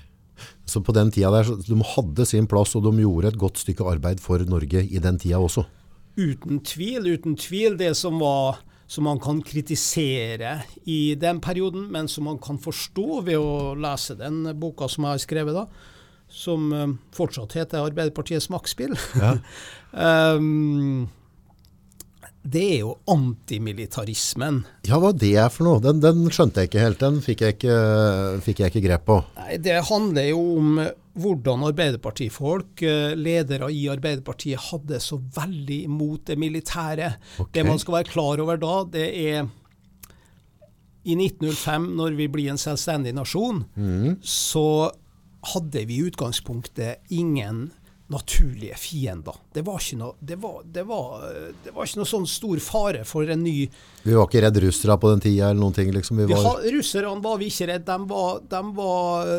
Så 0.68 0.80
på 0.86 0.94
den 0.94 1.10
tida 1.10 1.32
der, 1.34 1.50
De 1.66 1.76
hadde 1.94 2.26
sin 2.28 2.46
plass, 2.50 2.76
og 2.78 2.86
de 2.86 3.02
gjorde 3.02 3.32
et 3.32 3.38
godt 3.40 3.58
stykke 3.58 3.86
arbeid 3.90 4.22
for 4.22 4.42
Norge 4.46 4.84
i 4.86 5.02
den 5.02 5.18
tida 5.18 5.40
også. 5.42 5.66
Uten 6.18 6.62
tvil, 6.66 7.12
uten 7.14 7.36
tvil. 7.38 7.78
Det 7.78 7.94
som 7.98 8.18
var 8.22 8.62
som 8.88 9.04
man 9.04 9.20
kan 9.20 9.42
kritisere 9.44 10.62
i 10.88 11.14
den 11.20 11.42
perioden, 11.44 11.90
men 11.92 12.08
som 12.08 12.24
man 12.24 12.38
kan 12.40 12.56
forstå 12.58 13.20
ved 13.26 13.36
å 13.36 13.74
lese 13.76 14.16
den 14.16 14.46
boka 14.56 14.88
som 14.88 15.04
jeg 15.04 15.18
har 15.18 15.24
skrevet, 15.26 15.58
da, 15.58 15.66
som 16.32 16.72
uh, 16.72 16.96
fortsatt 17.12 17.52
heter 17.58 17.84
'Arbeiderpartiets 17.84 18.48
maktspill'. 18.48 18.96
Ja. 19.20 19.36
um, 20.38 21.08
det 22.48 22.62
er 22.64 22.78
jo 22.82 22.94
antimilitarismen. 23.10 24.62
Ja, 24.88 25.00
hva 25.02 25.10
det 25.16 25.34
er 25.40 25.50
for 25.52 25.66
noe? 25.66 25.82
Den, 25.84 26.00
den 26.04 26.24
skjønte 26.32 26.62
jeg 26.62 26.70
ikke 26.70 26.84
helt. 26.84 27.02
Den 27.02 27.20
fikk 27.24 27.44
jeg 27.44 27.56
ikke, 27.58 27.76
fikk 28.46 28.62
jeg 28.62 28.72
ikke 28.72 28.84
grep 28.86 29.04
på. 29.08 29.18
Nei, 29.40 29.58
Det 29.64 29.76
handler 29.90 30.30
jo 30.30 30.40
om 30.56 30.80
hvordan 31.18 31.64
Arbeiderpartifolk, 31.66 32.82
eh, 32.86 33.14
ledere 33.18 33.70
i 33.74 33.88
Arbeiderpartiet, 33.90 34.70
hadde 34.70 35.00
så 35.02 35.18
veldig 35.18 35.80
imot 35.88 36.28
det 36.30 36.38
militære. 36.38 37.12
Okay. 37.38 37.52
Det 37.58 37.66
man 37.66 37.82
skal 37.82 37.98
være 37.98 38.12
klar 38.12 38.44
over 38.44 38.60
da, 38.62 38.76
det 38.94 39.08
er 39.08 39.48
i 41.08 41.16
1905, 41.16 41.90
når 41.98 42.16
vi 42.18 42.28
blir 42.30 42.52
en 42.52 42.60
selvstendig 42.60 43.14
nasjon, 43.16 43.62
mm. 43.74 44.18
så 44.22 44.90
hadde 45.54 45.84
vi 45.88 45.98
i 45.98 46.08
utgangspunktet 46.08 47.12
ingen 47.14 47.68
naturlige 48.08 48.76
fiender. 48.80 49.36
Det 49.52 49.62
var 49.66 49.82
ikke 49.82 49.98
noe, 50.00 50.16
det 50.20 50.38
var, 50.40 50.62
det 50.64 50.84
var, 50.88 51.26
det 51.64 51.74
var 51.76 51.88
ikke 51.88 52.00
noe 52.00 52.08
sånn 52.08 52.28
stor 52.28 52.60
fare 52.64 53.04
for 53.08 53.28
en 53.28 53.42
ny 53.44 53.56
Vi 54.04 54.14
var 54.16 54.28
ikke 54.28 54.42
redd 54.46 54.60
russere 54.64 54.96
på 55.00 55.10
den 55.12 55.24
tida 55.24 55.50
eller 55.50 55.60
noen 55.60 55.76
ting? 55.76 55.92
Liksom. 55.92 56.22
Vi 56.24 56.32
var... 56.32 56.62
russerne 56.72 57.18
var 57.24 57.40
vi 57.40 57.50
ikke 57.52 57.68
redd. 57.68 57.84
De 57.88 57.98
var, 58.08 58.40
de 58.48 58.62
var 58.78 59.32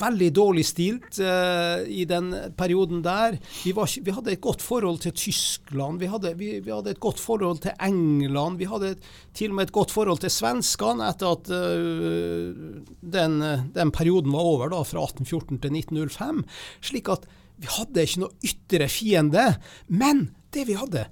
veldig 0.00 0.28
dårlig 0.36 0.64
stilt 0.68 1.18
uh, 1.22 1.82
i 1.86 2.04
den 2.08 2.30
perioden 2.58 3.02
der. 3.04 3.38
Vi, 3.62 3.72
var, 3.76 3.88
vi, 3.88 4.14
hadde 4.14 4.34
et 4.34 4.42
godt 4.44 4.64
forhold 4.64 5.00
til 5.04 5.14
Tyskland, 5.16 6.00
vi 6.02 6.10
hadde, 6.10 6.34
vi, 6.38 6.50
vi 6.64 6.72
hadde, 6.74 6.94
et 6.94 7.02
godt 7.02 7.22
forhold 7.22 7.62
til 7.64 7.74
England. 7.82 8.60
Vi 8.60 8.68
hadde 8.70 8.94
til 9.36 9.52
og 9.52 9.58
med 9.58 9.68
et 9.68 9.74
godt 9.76 9.94
forhold 9.94 10.22
til 10.22 10.32
svenskene 10.32 11.10
etter 11.10 11.34
at 11.36 11.50
uh, 11.52 12.84
den, 13.16 13.40
den, 13.74 13.94
perioden 13.94 14.32
var 14.34 14.52
over, 14.54 14.70
da, 14.72 14.84
fra 14.86 15.04
1814 15.08 15.60
til 15.64 15.80
1905. 15.82 16.44
Slik 16.84 17.12
at 17.12 17.28
vi 17.56 17.68
hadde 17.72 18.04
ikke 18.04 18.24
noe 18.24 18.44
ytre 18.44 18.88
fiende. 18.92 19.46
Men 19.88 20.28
det 20.52 20.66
vi 20.68 20.76
hadde, 20.76 21.06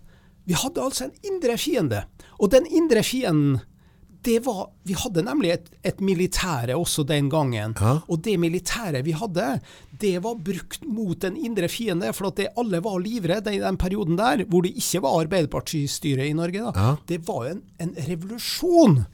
vi 0.44 0.56
hadde 0.58 0.82
altså 0.82 1.08
en 1.08 1.30
indre 1.32 1.56
fiende. 1.60 2.04
Og 2.38 2.52
den 2.52 2.66
indre 2.68 3.04
fienden 3.06 3.62
det 4.24 4.38
var, 4.46 4.68
Vi 4.84 4.96
hadde 4.98 5.24
nemlig 5.24 5.50
et, 5.54 5.66
et 5.84 6.00
militære 6.04 6.76
også 6.76 7.04
den 7.08 7.28
gangen. 7.32 7.74
Ja. 7.80 7.98
Og 8.08 8.22
det 8.24 8.36
militæret 8.40 9.04
vi 9.06 9.14
hadde, 9.16 9.58
det 10.00 10.16
var 10.24 10.38
brukt 10.46 10.84
mot 10.88 11.18
den 11.20 11.36
indre 11.36 11.68
fiende. 11.68 12.12
For 12.16 12.30
at 12.30 12.40
det 12.40 12.52
alle 12.60 12.80
var 12.84 13.02
livredde 13.02 13.54
i 13.54 13.62
den 13.62 13.78
perioden 13.80 14.18
der, 14.20 14.44
hvor 14.48 14.64
det 14.64 14.74
ikke 14.80 15.02
var 15.04 15.20
Arbeiderpartistyre 15.24 16.28
i 16.28 16.36
Norge. 16.36 16.64
Ja. 16.74 16.94
Det 17.08 17.20
var 17.28 17.50
en, 17.52 17.62
en 17.80 17.94
revolusjon. 18.08 19.04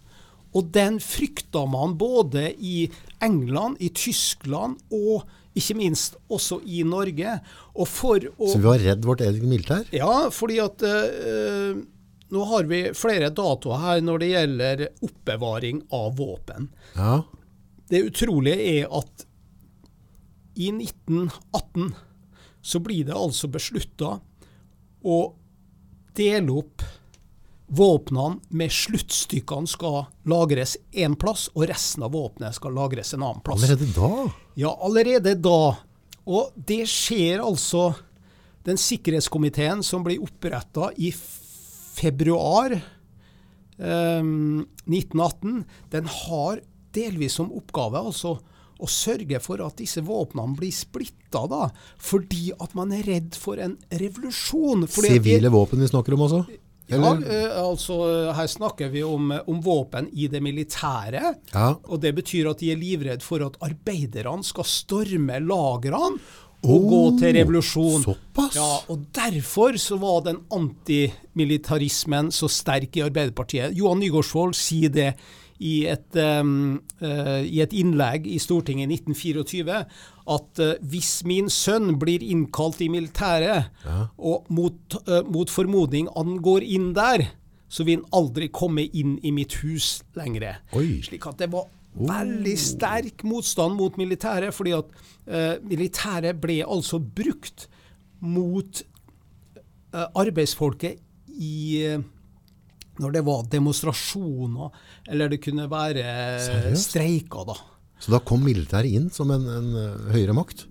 Og 0.50 0.72
den 0.74 0.98
frykta 1.02 1.62
man 1.70 1.94
både 1.98 2.48
i 2.58 2.88
England, 3.22 3.78
i 3.78 3.92
Tyskland 3.94 4.80
og 4.90 5.28
ikke 5.58 5.76
minst 5.78 6.16
også 6.30 6.60
i 6.66 6.82
Norge. 6.86 7.36
Å, 7.74 7.86
Så 7.86 8.58
vi 8.58 8.66
var 8.66 8.82
redd 8.82 9.06
vårt 9.06 9.22
eget 9.26 9.46
militær? 9.46 9.86
Ja, 9.94 10.28
fordi 10.34 10.60
at 10.62 10.82
uh, 10.86 11.80
nå 12.30 12.44
har 12.46 12.68
vi 12.70 12.82
flere 12.94 13.30
datoer 13.34 13.82
her 13.82 14.04
når 14.06 14.22
det 14.22 14.30
gjelder 14.30 14.84
oppbevaring 15.06 15.82
av 15.94 16.14
våpen. 16.18 16.70
Ja. 16.94 17.22
Det 17.90 18.04
utrolige 18.06 18.68
er 18.78 18.94
at 19.00 19.26
i 20.60 20.70
1918 20.70 21.92
så 22.60 22.80
blir 22.84 23.08
det 23.08 23.16
altså 23.16 23.48
beslutta 23.50 24.18
å 25.00 25.18
dele 26.16 26.58
opp 26.60 26.84
våpnene 27.70 28.40
med 28.58 28.72
sluttstykkene 28.74 29.70
skal 29.70 30.02
lagres 30.28 30.76
én 30.92 31.14
plass, 31.18 31.48
og 31.54 31.68
resten 31.70 32.04
av 32.06 32.14
våpenet 32.16 32.56
skal 32.56 32.74
lagres 32.74 33.14
en 33.14 33.22
annen 33.22 33.42
plass. 33.46 33.62
Allerede 33.62 33.90
da? 33.94 34.10
Ja, 34.58 34.74
allerede 34.82 35.36
da. 35.38 35.76
Og 36.30 36.54
det 36.54 36.84
skjer 36.90 37.42
altså 37.42 37.92
Den 38.60 38.76
sikkerhetskomiteen 38.76 39.80
som 39.82 40.02
blir 40.04 40.20
oppretta 40.20 40.90
i 41.00 41.08
februar 41.90 42.76
eh, 42.76 44.22
1918, 44.22 45.64
den 45.90 46.06
har 46.06 46.62
delvis 46.94 47.38
som 47.38 47.52
oppgave 47.54 48.00
altså 48.00 48.38
å 48.80 48.88
sørge 48.88 49.40
for 49.44 49.60
at 49.64 49.76
disse 49.80 50.02
våpnene 50.04 50.56
blir 50.56 50.72
splitta, 50.72 51.44
da, 51.50 51.68
fordi 52.00 52.50
at 52.56 52.74
man 52.78 52.94
er 52.96 53.04
redd 53.06 53.36
for 53.38 53.60
en 53.60 53.76
revolusjon. 53.92 54.86
Sivile 54.88 55.52
våpen 55.52 55.82
vi 55.84 55.90
snakker 55.90 56.16
om 56.16 56.26
også? 56.26 56.42
Eller? 56.90 57.20
Ja, 57.22 57.34
eh, 57.36 57.58
altså 57.60 57.96
her 58.34 58.48
snakker 58.50 58.90
vi 58.90 59.04
om, 59.06 59.30
om 59.30 59.60
våpen 59.62 60.08
i 60.10 60.26
det 60.32 60.40
militære. 60.42 61.34
Ja. 61.52 61.68
Og 61.86 62.00
det 62.02 62.16
betyr 62.16 62.50
at 62.50 62.62
de 62.62 62.72
er 62.72 62.80
livredd 62.80 63.22
for 63.22 63.44
at 63.46 63.60
arbeiderne 63.62 64.46
skal 64.46 64.66
storme 64.66 65.38
lagrene 65.44 66.18
å 66.60 66.74
oh, 66.76 66.82
gå 66.84 67.02
til 67.20 67.34
revolusjon. 67.38 68.02
Såpass? 68.04 68.56
Ja, 68.58 68.70
og 68.92 69.06
Derfor 69.16 69.78
så 69.80 69.96
var 70.00 70.24
den 70.26 70.42
antimilitarismen 70.52 72.28
så 72.34 72.50
sterk 72.52 72.98
i 72.98 73.04
Arbeiderpartiet. 73.06 73.76
Johan 73.76 74.02
Nygaardsvold 74.02 74.56
sier 74.58 74.92
det 74.92 75.14
i 75.60 75.84
et, 75.92 76.16
um, 76.16 76.80
uh, 77.02 77.40
i 77.44 77.60
et, 77.60 77.72
innlegg 77.76 78.28
i 78.28 78.38
Stortinget 78.40 78.88
i 78.88 78.96
1924 78.96 79.80
at 80.30 80.62
uh, 80.62 80.70
hvis 80.92 81.10
min 81.28 81.50
sønn 81.52 81.98
blir 82.00 82.24
innkalt 82.24 82.80
i 82.80 82.88
militæret, 82.92 83.68
ja. 83.84 83.98
og 84.16 84.48
mot, 84.52 85.00
uh, 85.08 85.20
mot, 85.28 85.52
formodning 85.52 86.08
han 86.16 86.38
går 86.44 86.64
inn 86.64 86.92
der, 86.96 87.26
så 87.70 87.84
vil 87.86 88.00
han 88.00 88.08
aldri 88.16 88.48
komme 88.52 88.86
inn 88.88 89.18
i 89.22 89.32
mitt 89.36 89.60
hus 89.60 90.00
lenger. 90.18 90.62
Slik 90.72 91.28
at 91.28 91.40
det 91.40 91.52
var 91.52 91.68
Veldig 91.98 92.54
sterk 92.60 93.24
motstand 93.26 93.74
mot 93.74 93.96
militæret, 93.98 94.54
fordi 94.54 94.76
at 94.76 94.92
uh, 95.26 95.56
militæret 95.66 96.38
ble 96.40 96.60
altså 96.62 97.00
brukt 97.02 97.66
mot 98.22 98.82
uh, 99.94 100.06
arbeidsfolket 100.14 101.00
i 101.40 101.56
uh, 101.90 102.04
Når 103.00 103.12
det 103.16 103.24
var 103.26 103.44
demonstrasjoner, 103.50 104.70
eller 105.08 105.28
det 105.32 105.40
kunne 105.42 105.66
være 105.70 106.04
Seriøst? 106.44 106.90
streiker, 106.90 107.44
da. 107.48 107.54
Så 108.00 108.12
da 108.12 108.20
kom 108.24 108.42
militæret 108.44 108.92
inn 108.96 109.10
som 109.12 109.30
en, 109.32 109.44
en 109.44 109.70
høyere 110.12 110.32
makt? 110.36 110.66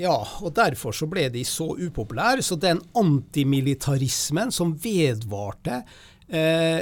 Ja, 0.00 0.14
og 0.40 0.54
derfor 0.56 0.92
så 0.96 1.08
ble 1.08 1.26
de 1.32 1.42
så 1.44 1.66
upopulære. 1.76 2.44
Så 2.44 2.56
den 2.56 2.80
antimilitarismen 2.96 4.52
som 4.52 4.72
vedvarte 4.80 5.82
eh, 6.28 6.80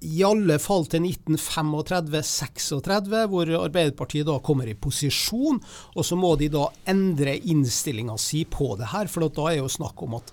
i 0.00 0.22
alle 0.24 0.56
fall 0.62 0.86
til 0.88 1.02
1935-36, 1.04 3.26
hvor 3.28 3.50
Arbeiderpartiet 3.60 4.26
da 4.28 4.38
kommer 4.40 4.66
i 4.70 4.74
posisjon. 4.74 5.60
Og 5.96 6.06
så 6.06 6.16
må 6.16 6.36
de 6.40 6.48
da 6.52 6.68
endre 6.88 7.36
innstillinga 7.36 8.18
si 8.20 8.44
på 8.48 8.76
det 8.80 8.86
her, 8.94 9.06
for 9.12 9.28
da 9.28 9.50
er 9.50 9.58
jo 9.60 9.68
snakk 9.68 10.02
om 10.06 10.14
at 10.20 10.32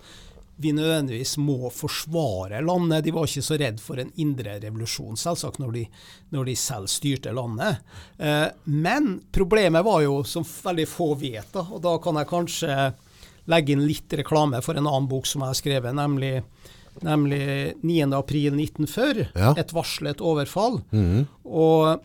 vi 0.58 0.72
nødvendigvis 0.74 1.36
må 1.38 1.70
forsvare 1.70 2.62
landet. 2.66 3.04
De 3.06 3.12
var 3.14 3.28
ikke 3.28 3.46
så 3.46 3.58
redd 3.62 3.82
for 3.84 4.00
en 4.02 4.10
indre 4.18 4.56
revolusjon, 4.64 5.18
selvsagt, 5.20 5.60
når 5.62 5.72
de, 5.76 5.84
når 6.34 6.44
de 6.50 6.56
selv 6.58 6.88
styrte 6.90 7.32
landet. 7.36 7.78
Eh, 8.18 8.48
men 8.72 9.22
problemet 9.36 9.86
var 9.86 10.02
jo, 10.06 10.24
som 10.26 10.48
veldig 10.48 10.88
få 10.90 11.14
vet, 11.20 11.52
da, 11.54 11.62
og 11.68 11.84
da 11.86 11.98
kan 12.02 12.18
jeg 12.18 12.32
kanskje 12.32 12.80
legge 13.52 13.76
inn 13.76 13.86
litt 13.88 14.14
reklame 14.20 14.60
for 14.66 14.76
en 14.76 14.88
annen 14.88 15.12
bok 15.12 15.26
som 15.30 15.42
jeg 15.44 15.54
har 15.54 15.62
skrevet, 15.62 15.94
nemlig, 15.96 16.34
nemlig 17.06 17.74
9.4.1940, 17.84 19.28
ja. 19.36 19.54
'Et 19.58 19.74
varslet 19.74 20.22
overfall'. 20.22 20.82
Mm. 20.92 21.28
Og 21.46 22.02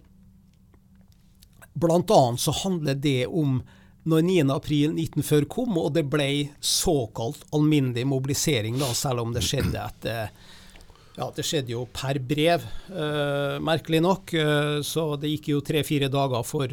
blant 1.72 2.10
annet 2.10 2.40
så 2.40 2.52
handler 2.64 2.94
det 2.94 3.26
om 3.26 3.62
når 4.02 4.24
9.4.1940 4.26 5.46
kom, 5.46 5.76
og 5.78 5.92
det 5.94 6.08
ble 6.10 6.50
såkalt 6.58 7.44
alminnelig 7.54 8.02
mobilisering, 8.10 8.80
da, 8.80 8.90
selv 8.98 9.22
om 9.22 9.34
det 9.34 9.44
skjedde 9.46 9.78
etter 9.78 10.32
ja, 11.12 11.28
det 11.36 11.44
skjedde 11.44 11.74
jo 11.74 11.84
per 11.92 12.16
brev, 12.24 12.64
uh, 12.88 13.58
merkelig 13.60 14.00
nok. 14.00 14.32
Uh, 14.32 14.78
så 14.86 15.12
det 15.20 15.34
gikk 15.34 15.50
jo 15.52 15.64
tre-fire 15.64 16.08
dager 16.12 16.44
for, 16.46 16.72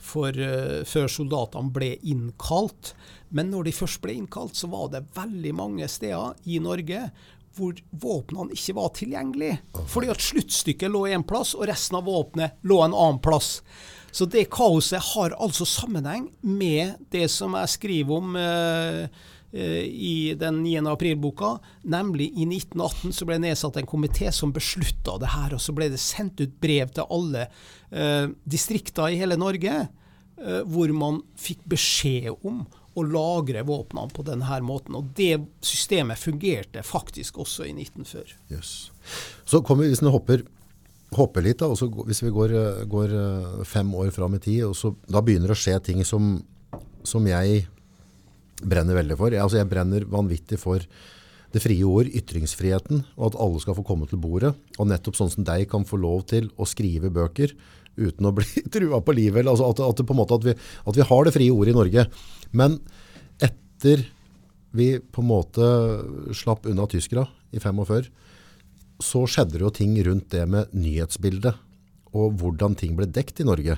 for 0.00 0.32
uh, 0.32 0.80
før 0.88 1.12
soldatene 1.12 1.74
ble 1.74 1.90
innkalt. 2.08 2.94
Men 3.36 3.50
når 3.52 3.68
de 3.68 3.76
først 3.76 4.00
ble 4.00 4.16
innkalt, 4.16 4.56
så 4.56 4.70
var 4.72 4.88
det 4.94 5.04
veldig 5.16 5.52
mange 5.58 5.88
steder 5.92 6.38
i 6.48 6.60
Norge 6.62 7.02
hvor 7.56 7.76
våpnene 7.90 8.54
ikke 8.56 8.76
var 8.76 8.92
tilgjengelige. 8.96 9.60
Fordi 9.88 10.10
at 10.12 10.22
sluttstykket 10.22 10.92
lå 10.92 11.06
en 11.10 11.24
plass, 11.26 11.54
og 11.56 11.68
resten 11.70 11.98
av 11.98 12.08
våpenet 12.08 12.58
lå 12.66 12.82
en 12.84 12.96
annen 12.96 13.22
plass. 13.24 13.60
Så 14.16 14.24
det 14.32 14.46
kaoset 14.52 15.02
har 15.12 15.34
altså 15.36 15.66
sammenheng 15.68 16.30
med 16.40 17.02
det 17.12 17.26
som 17.32 17.56
jeg 17.58 17.72
skriver 17.74 18.20
om 18.20 18.36
eh, 18.40 19.02
eh 19.52 19.82
i 19.86 20.34
den 20.36 20.62
9. 20.62 20.86
april-boka, 20.90 21.58
nemlig 21.84 22.30
i 22.32 22.46
1918 22.48 23.12
så 23.12 23.28
ble 23.28 23.36
det 23.36 23.44
nedsatt 23.48 23.76
en 23.76 23.88
komité 23.88 24.32
som 24.32 24.52
beslutta 24.52 25.18
det 25.20 25.32
her, 25.34 25.54
og 25.54 25.60
så 25.60 25.74
ble 25.76 25.90
det 25.92 26.00
sendt 26.00 26.40
ut 26.40 26.56
brev 26.60 26.92
til 26.96 27.08
alle 27.12 27.46
eh, 27.92 28.32
distrikter 28.44 29.12
i 29.12 29.20
hele 29.20 29.36
Norge, 29.36 29.86
eh, 30.40 30.62
hvor 30.64 30.92
man 30.96 31.22
fikk 31.36 31.64
beskjed 31.68 32.32
om 32.40 32.64
å 32.96 33.04
lagre 33.04 33.62
våpnene 33.66 34.12
på 34.14 34.24
denne 34.26 34.58
måten. 34.64 34.96
Og 34.96 35.12
det 35.16 35.36
systemet 35.64 36.20
fungerte 36.20 36.82
faktisk 36.86 37.40
også 37.44 37.68
i 37.68 37.74
1940. 37.76 38.36
Yes. 38.52 38.90
Så 39.44 39.62
kommer, 39.62 39.88
Hvis 39.88 40.02
vi 40.02 40.12
hopper 40.12 40.46
hopper, 41.16 41.44
litt, 41.44 41.60
da, 41.60 41.68
og 41.70 41.78
så 41.78 41.86
hvis 41.88 42.22
vi 42.24 42.32
går, 42.34 42.52
går, 42.90 43.12
eh, 43.14 43.64
fem 43.64 43.92
år 43.94 44.10
fram 44.10 44.34
i 44.34 44.42
tid, 44.42 44.64
og 44.66 44.74
så, 44.76 44.94
da 45.08 45.22
begynner 45.22 45.52
det 45.52 45.56
å 45.56 45.62
skje 45.62 45.76
ting 45.80 46.02
som, 46.04 46.42
som 47.06 47.26
jeg 47.28 47.66
brenner 48.62 48.98
veldig 48.98 49.16
for. 49.18 49.30
Jeg, 49.30 49.42
altså 49.42 49.60
jeg 49.60 49.70
brenner 49.70 50.06
vanvittig 50.10 50.58
for 50.60 50.82
det 51.54 51.62
frie 51.62 51.86
ord, 51.86 52.10
ytringsfriheten, 52.10 53.04
og 53.16 53.30
at 53.30 53.38
alle 53.40 53.62
skal 53.62 53.76
få 53.78 53.84
komme 53.86 54.08
til 54.10 54.20
bordet. 54.20 54.52
Og 54.80 54.90
nettopp 54.90 55.16
sånn 55.16 55.32
som 55.32 55.46
deg 55.46 55.68
kan 55.70 55.86
få 55.88 56.00
lov 56.00 56.26
til 56.32 56.50
å 56.58 56.68
skrive 56.68 57.12
bøker 57.14 57.54
uten 57.96 58.28
å 58.28 58.34
bli 58.36 58.62
trua 58.74 59.00
på 59.04 59.16
livet. 59.16 59.46
Altså 59.46 59.70
at, 59.70 59.82
at, 59.84 60.04
på 60.06 60.16
en 60.16 60.20
måte 60.20 60.38
at, 60.38 60.46
vi, 60.46 60.56
at 60.56 61.00
vi 61.00 61.08
har 61.10 61.26
det 61.26 61.34
frie 61.36 61.54
ordet 61.54 61.74
i 61.74 61.78
Norge. 61.78 62.06
Men 62.56 62.78
etter 63.42 64.06
vi 64.76 64.96
på 65.00 65.24
en 65.24 65.30
måte 65.30 65.68
slapp 66.36 66.66
unna 66.68 66.86
tyskere 66.90 67.26
i 67.54 67.62
45, 67.62 68.08
så 69.02 69.26
skjedde 69.28 69.58
det 69.58 69.64
jo 69.64 69.74
ting 69.74 69.96
rundt 70.04 70.30
det 70.32 70.44
med 70.48 70.72
nyhetsbildet 70.76 71.62
og 72.16 72.38
hvordan 72.40 72.76
ting 72.78 72.96
ble 72.96 73.08
dekt 73.12 73.42
i 73.42 73.46
Norge. 73.46 73.76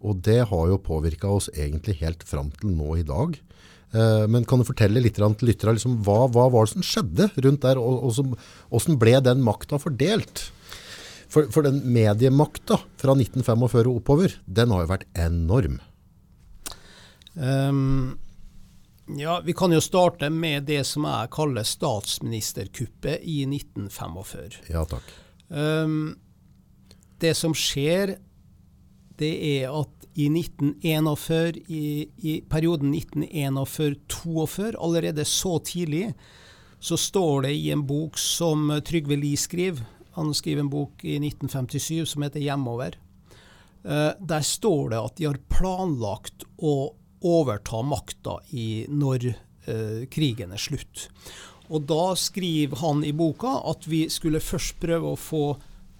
Og 0.00 0.20
det 0.24 0.40
har 0.48 0.68
jo 0.70 0.80
påvirka 0.82 1.28
oss 1.28 1.50
egentlig 1.52 1.98
helt 2.00 2.22
fram 2.26 2.52
til 2.54 2.72
nå 2.72 2.94
i 3.00 3.06
dag. 3.06 3.34
Eh, 3.90 4.24
men 4.30 4.46
kan 4.48 4.60
du 4.60 4.68
fortelle 4.68 5.02
litt 5.02 5.18
til 5.18 5.48
lytterne 5.48 5.74
liksom, 5.76 5.98
hva, 6.06 6.22
hva, 6.30 6.46
var 6.52 6.66
det 6.66 6.74
som 6.76 6.86
skjedde 6.86 7.28
rundt 7.44 7.64
der, 7.66 7.80
og, 7.80 8.06
og 8.06 8.36
hvordan 8.70 9.00
ble 9.02 9.16
den 9.26 9.44
makta 9.44 9.80
fordelt? 9.82 10.46
For, 11.30 11.46
for 11.54 11.62
den 11.66 11.78
mediemakta 11.94 12.80
fra 12.98 13.14
1945 13.14 13.86
og 13.86 14.00
oppover, 14.00 14.34
den 14.46 14.74
har 14.74 14.82
jo 14.82 14.90
vært 14.90 15.06
enorm. 15.14 15.78
Um, 17.34 18.18
ja, 19.18 19.40
Vi 19.44 19.54
kan 19.54 19.72
jo 19.72 19.80
starte 19.80 20.30
med 20.30 20.66
det 20.70 20.82
som 20.88 21.06
jeg 21.06 21.30
kaller 21.34 21.66
statsministerkuppet 21.66 23.22
i 23.22 23.44
1945. 23.46 24.58
Ja, 24.74 24.82
takk. 24.90 25.06
Um, 25.48 26.18
det 27.22 27.36
som 27.38 27.54
skjer, 27.54 28.16
det 29.20 29.32
er 29.60 29.70
at 29.70 29.96
i 30.18 30.26
1941, 30.26 31.62
i, 31.70 32.08
i 32.18 32.40
perioden 32.50 32.94
1941-42, 32.96 34.74
allerede 34.74 35.24
så 35.24 35.58
tidlig, 35.62 36.10
så 36.80 36.96
står 36.98 37.42
det 37.46 37.54
i 37.54 37.70
en 37.70 37.86
bok 37.86 38.18
som 38.18 38.70
Trygve 38.86 39.16
Lie 39.20 39.38
skriver. 39.38 39.84
Han 40.16 40.34
skriver 40.34 40.64
en 40.64 40.72
bok 40.72 41.04
i 41.04 41.18
1957 41.18 42.06
som 42.14 42.22
heter 42.22 42.40
'Hjemover'. 42.40 42.98
Uh, 43.80 44.12
der 44.20 44.42
står 44.44 44.90
det 44.90 44.98
at 45.00 45.16
de 45.16 45.24
har 45.30 45.38
planlagt 45.48 46.44
å 46.58 46.92
overta 47.20 47.82
makta 47.84 48.38
når 48.88 49.26
eh, 49.68 50.06
krigen 50.10 50.54
er 50.56 50.60
slutt. 50.60 51.08
Og 51.70 51.84
da 51.86 52.14
skriver 52.18 52.80
han 52.82 53.04
i 53.06 53.12
boka 53.12 53.60
at 53.70 53.86
vi 53.86 54.06
skulle 54.10 54.42
først 54.42 54.80
prøve 54.82 55.12
å 55.12 55.20
få 55.20 55.44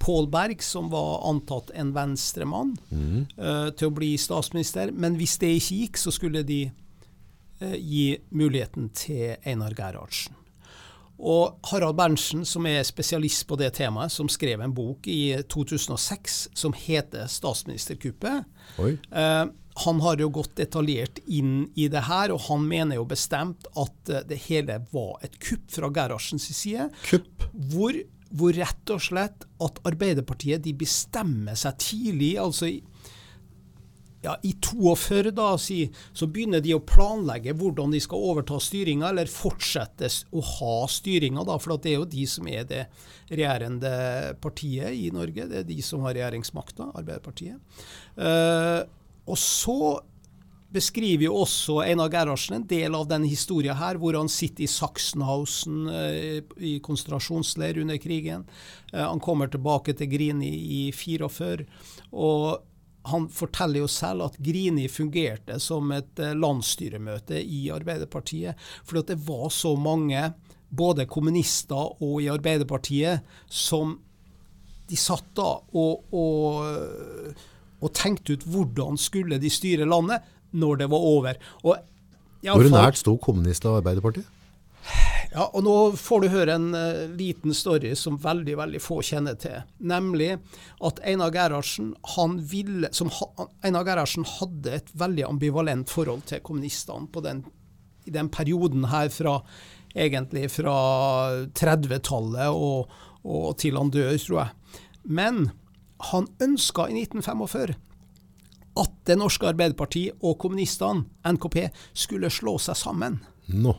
Pål 0.01 0.31
Berg, 0.33 0.63
som 0.65 0.89
var 0.89 1.27
antatt 1.29 1.75
en 1.77 1.91
venstremann, 1.93 2.73
mm. 2.89 3.17
eh, 3.37 3.67
til 3.77 3.91
å 3.91 3.97
bli 3.99 4.15
statsminister. 4.17 4.95
Men 4.97 5.19
hvis 5.21 5.37
det 5.43 5.53
ikke 5.59 5.81
gikk, 5.83 6.01
så 6.01 6.15
skulle 6.15 6.41
de 6.49 6.63
eh, 6.71 7.77
gi 7.77 8.07
muligheten 8.33 8.89
til 8.97 9.37
Einar 9.45 9.77
Gerhardsen. 9.77 10.40
Og 11.21 11.59
Harald 11.69 11.99
Berntsen, 11.99 12.47
som 12.49 12.67
er 12.69 12.81
spesialist 12.89 13.45
på 13.49 13.59
det 13.61 13.75
temaet, 13.77 14.13
som 14.13 14.29
skrev 14.33 14.63
en 14.65 14.75
bok 14.75 15.09
i 15.11 15.37
2006 15.53 16.49
som 16.57 16.73
heter 16.73 17.29
'Statsministerkuppet', 17.29 18.45
eh, 19.13 19.47
han 19.85 20.01
har 20.01 20.17
jo 20.17 20.29
gått 20.29 20.57
detaljert 20.57 21.21
inn 21.27 21.71
i 21.77 21.89
det 21.89 22.05
her, 22.09 22.33
og 22.33 22.41
han 22.49 22.67
mener 22.69 22.97
jo 22.97 23.05
bestemt 23.05 23.69
at 23.77 24.09
eh, 24.09 24.25
det 24.29 24.41
hele 24.49 24.81
var 24.93 25.21
et 25.23 25.39
kupp 25.41 25.71
fra 25.71 25.91
Gerhardsens 25.91 26.49
side. 26.57 26.89
Kupp? 27.07 27.45
Hvor, 27.53 27.97
hvor, 28.31 28.53
rett 28.53 28.91
og 28.91 29.01
slett 29.01 29.47
at 29.61 29.81
Arbeiderpartiet 29.85 30.65
de 30.65 30.73
bestemmer 30.73 31.55
seg 31.59 31.79
tidlig, 31.79 32.39
altså 32.39 32.67
i, 32.67 32.81
ja, 34.23 34.37
i 34.43 34.53
42 34.53 35.31
da, 35.33 35.49
så 35.59 36.27
begynner 36.29 36.61
de 36.61 36.75
å 36.77 36.83
planlegge 36.85 37.55
hvordan 37.57 37.95
de 37.95 38.03
skal 38.05 38.27
overta 38.33 38.59
styringa, 38.61 39.09
eller 39.09 39.31
fortsette 39.33 40.11
å 40.37 40.45
ha 40.45 40.77
styringa, 40.93 41.47
for 41.57 41.81
det 41.81 41.95
er 41.95 41.99
jo 42.03 42.11
de 42.11 42.27
som 42.29 42.49
er 42.51 42.69
det 42.69 42.85
regjerende 43.31 43.95
partiet 44.43 44.93
i 44.93 45.09
Norge. 45.15 45.49
Det 45.49 45.63
er 45.63 45.69
de 45.69 45.81
som 45.85 46.05
har 46.05 46.19
regjeringsmakta, 46.19 46.93
Arbeiderpartiet. 47.01 47.81
Uh, 48.21 48.85
og 49.31 49.39
så 49.41 49.81
beskriver 50.71 51.27
jo 51.27 51.41
også 51.43 51.81
Einar 51.83 52.11
Gerhardsen 52.13 52.61
en 52.61 52.67
del 52.71 52.95
av 52.95 53.09
den 53.11 53.25
historien 53.27 53.79
her, 53.79 53.99
hvor 53.99 54.15
han 54.19 54.31
sitter 54.31 54.67
i 54.67 54.71
Sachsenhausen 54.71 55.89
eh, 55.91 56.43
i 56.63 56.77
konsentrasjonsleir 56.85 57.81
under 57.83 57.99
krigen. 58.03 58.45
Eh, 58.93 59.03
han 59.03 59.23
kommer 59.23 59.51
tilbake 59.51 59.97
til 59.99 60.11
Grini 60.13 60.51
i 60.79 60.83
44. 60.95 61.67
og 62.13 62.70
han 63.13 63.29
forteller 63.35 63.85
jo 63.85 63.91
selv 63.91 64.29
at 64.29 64.39
Grini 64.43 64.87
fungerte 64.91 65.59
som 65.63 65.93
et 65.97 66.23
eh, 66.23 66.37
landsstyremøte 66.37 67.41
i 67.43 67.67
Arbeiderpartiet. 67.75 68.59
For 68.85 69.03
det 69.03 69.19
var 69.27 69.49
så 69.55 69.75
mange, 69.79 70.31
både 70.71 71.09
kommunister 71.11 71.97
og 71.99 72.21
i 72.23 72.31
Arbeiderpartiet, 72.31 73.27
som 73.51 73.99
de 74.91 74.99
satt 74.99 75.27
da 75.39 75.53
og, 75.79 76.15
og 76.15 77.35
og 77.81 77.93
tenkte 77.97 78.37
ut 78.37 78.45
hvordan 78.49 78.99
skulle 79.01 79.41
de 79.41 79.51
styre 79.53 79.89
landet 79.89 80.27
når 80.51 80.83
det 80.83 80.91
var 80.93 81.07
over. 81.15 81.41
Og, 81.65 81.77
Hvor 82.45 82.69
nært 82.73 83.01
sto 83.01 83.17
kommunistene 83.21 83.75
og 83.75 83.83
Arbeiderpartiet? 83.83 84.29
Ja, 85.31 85.45
og 85.47 85.63
Nå 85.63 85.75
får 85.99 86.25
du 86.25 86.29
høre 86.33 86.57
en 86.59 86.73
uh, 86.75 87.07
liten 87.15 87.55
story 87.55 87.93
som 87.99 88.19
veldig 88.19 88.57
veldig 88.59 88.81
få 88.83 88.99
kjenner 89.07 89.37
til. 89.39 89.61
Nemlig 89.79 90.33
at 90.87 90.99
Einar 91.07 91.31
Gerhardsen, 91.35 91.93
ville, 92.51 92.91
som, 92.97 93.13
Einar 93.63 93.87
Gerhardsen 93.87 94.27
hadde 94.27 94.81
et 94.81 94.91
veldig 94.99 95.29
ambivalent 95.29 95.91
forhold 95.91 96.25
til 96.31 96.43
kommunistene 96.43 97.23
den, 97.23 97.45
i 98.11 98.15
den 98.15 98.31
perioden 98.33 98.89
her 98.91 99.13
fra 99.15 99.39
egentlig 99.95 100.49
fra 100.55 100.75
30-tallet 101.55 102.51
og, 102.51 102.91
og, 103.25 103.47
til 103.59 103.79
han 103.79 103.93
dør, 103.95 104.17
tror 104.19 104.41
jeg. 104.43 104.83
Men 105.05 105.51
han 106.11 106.27
ønska 106.43 106.89
i 106.89 107.05
1945 107.05 107.77
at 108.81 108.93
Det 109.05 109.17
norske 109.19 109.49
Arbeiderparti 109.51 110.05
og 110.23 110.37
kommunistene, 110.41 111.03
NKP, 111.27 111.57
skulle 111.93 112.31
slå 112.31 112.55
seg 112.63 112.79
sammen. 112.79 113.19
No. 113.51 113.75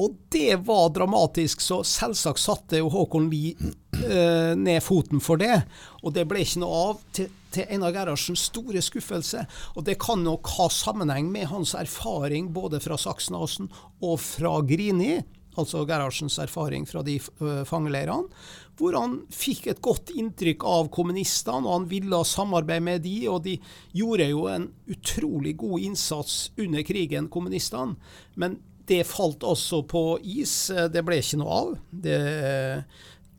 Og 0.00 0.16
det 0.32 0.62
var 0.64 0.88
dramatisk, 0.96 1.60
så 1.60 1.82
selvsagt 1.84 2.40
satte 2.40 2.78
jo 2.80 2.88
Håkon 2.92 3.28
Lie 3.28 3.52
eh, 4.00 4.56
ned 4.56 4.80
foten 4.84 5.20
for 5.20 5.40
det. 5.40 5.58
Og 6.00 6.14
det 6.16 6.24
ble 6.30 6.40
ikke 6.40 6.62
noe 6.62 6.78
av, 6.86 7.02
til, 7.16 7.28
til 7.52 7.68
Einar 7.68 7.92
Gerhardsens 7.92 8.46
store 8.48 8.80
skuffelse. 8.84 9.44
Og 9.76 9.84
det 9.84 9.98
kan 10.00 10.24
nok 10.24 10.48
ha 10.56 10.70
sammenheng 10.72 11.28
med 11.32 11.50
hans 11.52 11.74
erfaring 11.76 12.48
både 12.54 12.80
fra 12.80 12.96
Saksenåsen 13.00 13.68
og 14.00 14.16
fra 14.24 14.56
Grini. 14.64 15.20
altså 15.60 15.84
Gerhardsens 15.84 16.38
erfaring 16.38 16.86
fra 16.88 17.02
de 17.04 17.18
uh, 17.42 17.64
fangeleirene, 17.68 18.30
hvor 18.78 18.96
han 18.96 19.18
fikk 19.34 19.66
et 19.68 19.82
godt 19.84 20.14
inntrykk 20.16 20.64
av 20.64 20.88
kommunistene, 20.94 21.66
og 21.66 21.74
han 21.74 21.88
ville 21.90 22.22
samarbeide 22.24 22.86
med 22.86 23.02
de, 23.04 23.16
og 23.28 23.42
de 23.44 23.58
gjorde 23.92 24.30
jo 24.30 24.46
en 24.48 24.70
utrolig 24.88 25.56
god 25.60 25.90
innsats 25.90 26.38
under 26.56 26.86
krigen, 26.86 27.28
kommunistene. 27.28 27.98
Men 28.40 28.56
det 28.90 29.04
falt 29.06 29.44
også 29.46 29.84
på 29.88 30.02
is. 30.26 30.54
Det 30.92 31.02
ble 31.06 31.20
ikke 31.22 31.38
noe 31.40 31.58
av. 31.60 31.72
Det, 31.90 32.18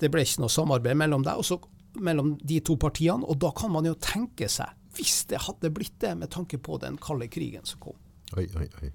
det 0.01 0.09
ble 0.11 0.23
ikke 0.25 0.43
noe 0.45 0.53
samarbeid 0.53 0.97
mellom, 0.99 1.25
deg, 1.27 1.41
også, 1.41 1.59
mellom 2.03 2.35
de 2.39 2.61
to 2.65 2.77
partiene. 2.79 3.27
Og 3.27 3.39
da 3.41 3.51
kan 3.57 3.73
man 3.73 3.87
jo 3.87 3.97
tenke 4.01 4.49
seg, 4.51 4.71
hvis 4.95 5.21
det 5.31 5.43
hadde 5.47 5.73
blitt 5.75 5.97
det, 6.03 6.15
med 6.19 6.31
tanke 6.33 6.59
på 6.61 6.79
den 6.81 6.97
kalde 7.01 7.27
krigen 7.31 7.67
som 7.67 7.81
kom. 7.83 7.97
Oi, 8.37 8.47
oi, 8.55 8.67
oi. 8.81 8.91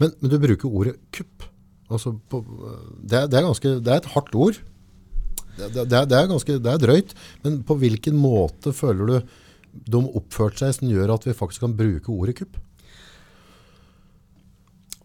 Men, 0.00 0.14
men, 0.20 0.32
du 0.32 0.38
bruker 0.40 0.72
ordet 0.72 0.96
kupp. 1.14 1.44
Altså 1.88 2.14
på, 2.30 2.40
det, 3.00 3.28
det, 3.32 3.38
er 3.38 3.46
ganske, 3.46 3.74
det, 3.80 3.92
er, 3.92 4.00
et 4.02 4.12
hardt 4.14 4.34
ord. 4.36 4.56
Det, 5.58 5.84
det, 5.90 5.98
er 6.00 6.30
ganske, 6.30 6.56
det 6.64 6.72
er 6.72 6.80
drøyt. 6.80 7.12
Men 7.44 7.60
på 7.68 7.76
hvilken 7.80 8.16
måte 8.20 8.72
føler 8.76 9.12
du 9.12 9.36
de 9.88 10.00
oppførte 10.16 10.64
seg 10.64 10.78
som 10.78 10.90
gjør 10.90 11.12
at 11.14 11.28
vi 11.28 11.36
faktisk 11.36 11.66
kan 11.66 11.76
bruke 11.76 12.12
ordet 12.12 12.38
kupp? 12.40 12.56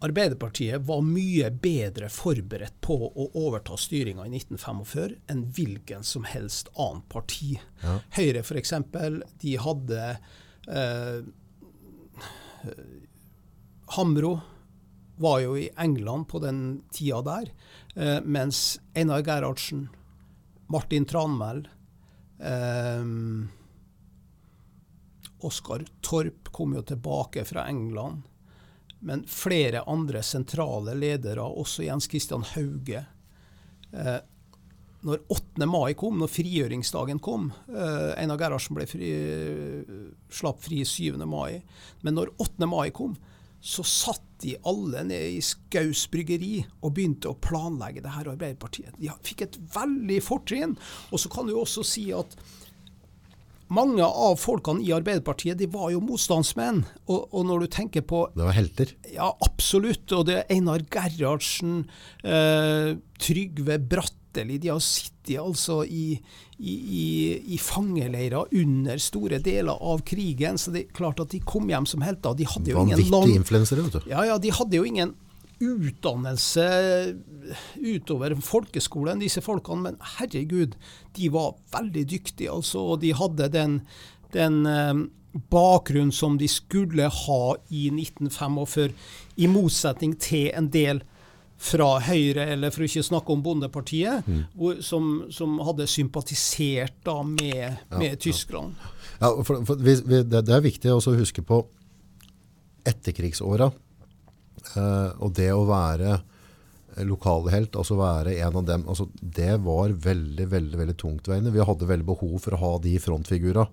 Arbeiderpartiet 0.04 0.82
var 0.84 1.00
mye 1.06 1.48
bedre 1.50 2.10
forberedt 2.12 2.76
på 2.84 2.96
å 3.08 3.28
overta 3.40 3.76
styringa 3.80 4.26
i 4.26 4.34
1945 4.36 5.14
enn 5.32 5.44
hvilken 5.56 6.04
som 6.04 6.26
helst 6.28 6.68
annet 6.74 7.06
parti. 7.08 7.54
Ja. 7.80 7.98
Høyre 8.18 8.42
f.eks. 8.44 8.74
de 9.40 9.54
hadde 9.64 10.02
eh, 10.68 11.22
Hamro 13.96 14.34
var 15.16 15.40
jo 15.40 15.56
i 15.56 15.70
England 15.78 16.28
på 16.28 16.42
den 16.42 16.60
tida 16.92 17.22
der, 17.24 17.50
eh, 17.94 18.20
mens 18.20 18.80
Einar 18.94 19.24
Gerhardsen, 19.24 19.86
Martin 20.66 21.04
Tranmæl 21.08 21.64
eh, 22.40 23.08
Oskar 25.44 25.84
Torp 26.00 26.52
kom 26.52 26.74
jo 26.74 26.82
tilbake 26.82 27.44
fra 27.44 27.68
England. 27.68 28.24
Men 29.04 29.24
flere 29.28 29.84
andre 29.90 30.22
sentrale 30.24 30.94
ledere, 30.96 31.44
også 31.44 31.84
Jens 31.84 32.08
Christian 32.08 32.44
Hauge. 32.54 33.04
Eh, 33.92 34.20
når 35.04 35.20
8. 35.28 35.66
mai 35.68 35.92
kom, 36.00 36.16
når 36.16 36.32
frigjøringsdagen 36.32 37.20
kom 37.24 37.50
eh, 37.68 38.14
Einar 38.16 38.40
Gerhardsen 38.40 38.78
ble 38.78 38.86
fri, 38.88 39.10
slapp 40.32 40.62
fri 40.64 40.80
7. 40.88 41.20
mai. 41.28 41.60
Men 42.00 42.16
når 42.16 42.32
8. 42.40 42.68
mai 42.70 42.88
kom, 42.96 43.18
så 43.64 43.84
satt 43.84 44.24
de 44.44 44.56
alle 44.68 45.04
nede 45.08 45.36
i 45.36 45.44
Skaus 45.44 46.06
bryggeri 46.12 46.58
og 46.84 46.96
begynte 46.96 47.30
å 47.30 47.38
planlegge 47.40 48.02
det 48.04 48.12
her 48.12 48.28
Arbeiderpartiet. 48.32 48.96
De 49.00 49.12
fikk 49.24 49.46
et 49.46 49.60
veldig 49.76 50.18
fortrinn. 50.24 50.74
Og 51.12 51.20
så 51.20 51.32
kan 51.32 51.48
du 51.48 51.54
også 51.56 51.84
si 51.88 52.10
at 52.16 52.36
mange 53.72 54.04
av 54.04 54.36
folkene 54.40 54.84
i 54.84 54.92
Arbeiderpartiet 54.94 55.58
de 55.60 55.68
var 55.70 55.90
jo 55.94 56.02
motstandsmenn. 56.04 56.82
Og, 57.08 57.30
og, 57.30 57.40
når 57.48 57.64
du 57.64 57.70
tenker 57.72 58.04
på 58.06 58.26
Det 58.34 58.44
var 58.44 58.56
helter? 58.56 58.92
Ja, 59.14 59.30
absolutt. 59.44 60.04
Og 60.12 60.26
det 60.28 60.40
er 60.42 60.52
Einar 60.52 60.84
Gerhardsen, 60.92 61.84
eh, 62.24 62.94
Trygve 63.20 63.78
Bratteli. 63.80 64.58
De 64.60 64.72
har 64.72 64.82
sittet 64.84 65.40
altså 65.40 65.80
i, 65.88 66.18
i, 66.58 66.74
i, 66.74 67.04
i 67.56 67.58
fangeleirer 67.62 68.52
under 68.60 69.00
store 69.00 69.40
deler 69.44 69.80
av 69.80 70.04
krigen, 70.04 70.60
så 70.60 70.74
det 70.74 70.82
er 70.84 70.96
klart 70.96 71.22
at 71.24 71.32
de 71.32 71.40
kom 71.40 71.70
hjem 71.72 71.88
som 71.88 72.04
helter. 72.04 72.36
De 72.36 72.48
hadde 72.48 72.74
jo 72.74 72.84
ingen 72.84 73.00
Vanvittige 73.00 73.40
influensere, 73.40 73.86
vet 73.86 74.02
du. 74.02 74.10
Ja, 74.12 74.26
ja, 74.28 74.36
de 74.38 74.52
hadde 74.52 74.76
jo 74.76 74.84
ingen 74.88 75.14
utdannelse 75.62 76.66
utover 77.78 78.34
folkeskolen, 78.42 79.22
disse 79.22 79.42
folkene. 79.44 79.90
Men 79.90 80.00
herregud, 80.18 80.74
de 81.16 81.30
var 81.34 81.54
veldig 81.74 82.06
dyktige, 82.10 82.52
altså. 82.52 82.82
Og 82.94 83.02
de 83.04 83.14
hadde 83.16 83.50
den, 83.54 83.80
den 84.34 84.62
eh, 84.66 84.94
bakgrunnen 85.50 86.14
som 86.14 86.38
de 86.38 86.48
skulle 86.50 87.08
ha 87.10 87.42
i 87.70 87.88
1945, 87.90 88.94
i 89.36 89.50
motsetning 89.50 90.16
til 90.20 90.50
en 90.54 90.70
del 90.74 91.02
fra 91.64 91.98
Høyre, 92.02 92.48
eller 92.54 92.72
for 92.74 92.84
å 92.84 92.88
ikke 92.88 93.04
snakke 93.06 93.32
om 93.32 93.42
Bondepartiet, 93.44 94.26
mm. 94.26 94.42
hvor, 94.58 94.80
som, 94.84 95.24
som, 95.32 95.56
hadde 95.64 95.86
sympatisert 95.90 96.98
da 97.06 97.20
med, 97.26 97.78
med 97.94 98.18
Tyskland. 98.20 98.74
Ja, 99.20 99.30
for, 99.46 99.62
for 99.66 99.80
vi, 99.80 99.96
vi, 100.02 100.20
det, 100.26 100.44
det, 100.44 100.54
er 100.54 100.64
viktig 100.64 100.92
å 100.92 101.00
huske 101.14 101.44
på 101.46 101.62
etterkrigsåra. 102.84 103.70
Eh, 104.78 105.10
og 105.22 105.34
det 105.38 105.50
å 105.54 105.66
være 105.68 106.18
lokalhelt, 107.08 107.74
altså 107.74 107.96
være 107.98 108.36
en 108.44 108.60
av 108.60 108.68
dem, 108.68 108.84
altså 108.86 109.08
det 109.18 109.56
var 109.64 109.90
veldig 110.04 110.46
veldig, 110.50 110.78
veldig 110.78 110.96
tungtveiende. 111.00 111.54
Vi 111.54 111.66
hadde 111.66 111.88
veldig 111.90 112.06
behov 112.06 112.36
for 112.44 112.54
å 112.54 112.60
ha 112.60 112.72
de 112.84 112.94
frontfigura. 113.02 113.66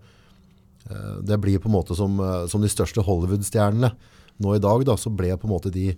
Eh, 0.90 1.20
det 1.28 1.38
blir 1.44 1.62
på 1.62 1.70
en 1.70 1.78
måte 1.78 1.98
som, 1.98 2.18
eh, 2.20 2.48
som 2.48 2.64
de 2.64 2.72
største 2.72 3.06
Hollywood-stjernene. 3.06 3.94
Nå 4.42 4.56
i 4.56 4.64
dag 4.64 4.86
da, 4.86 4.98
så 4.98 5.14
ble 5.14 5.36
på 5.38 5.46
en 5.50 5.56
måte 5.56 5.74
de 5.74 5.94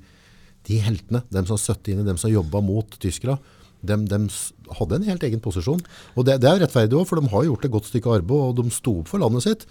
de 0.68 0.80
heltene, 0.84 1.24
dem 1.34 1.47
som 1.47 1.58
har 1.58 1.64
støttet 1.64 1.91
inn 1.93 2.04
i 2.04 2.08
dem 2.08 2.20
som 2.20 2.30
har 2.30 2.38
jobba 2.39 2.62
mot 2.64 2.95
tyskere, 3.04 3.38
dem, 3.84 4.06
dem, 4.08 4.30
hadde 4.78 4.95
en 4.95 5.10
helt 5.10 5.26
egen 5.28 5.41
posisjon. 5.43 5.82
Og 6.16 6.28
det, 6.28 6.38
det 6.43 6.47
er 6.49 6.62
rettferdig 6.64 6.95
òg, 6.95 7.08
for 7.10 7.20
de 7.20 7.32
har 7.34 7.47
gjort 7.49 7.68
et 7.68 7.74
godt 7.74 7.89
stykke 7.89 8.14
arbeid, 8.20 8.45
og 8.47 8.62
de 8.62 8.72
sto 8.72 9.01
opp 9.01 9.12
for 9.12 9.24
landet 9.24 9.43
sitt. 9.43 9.66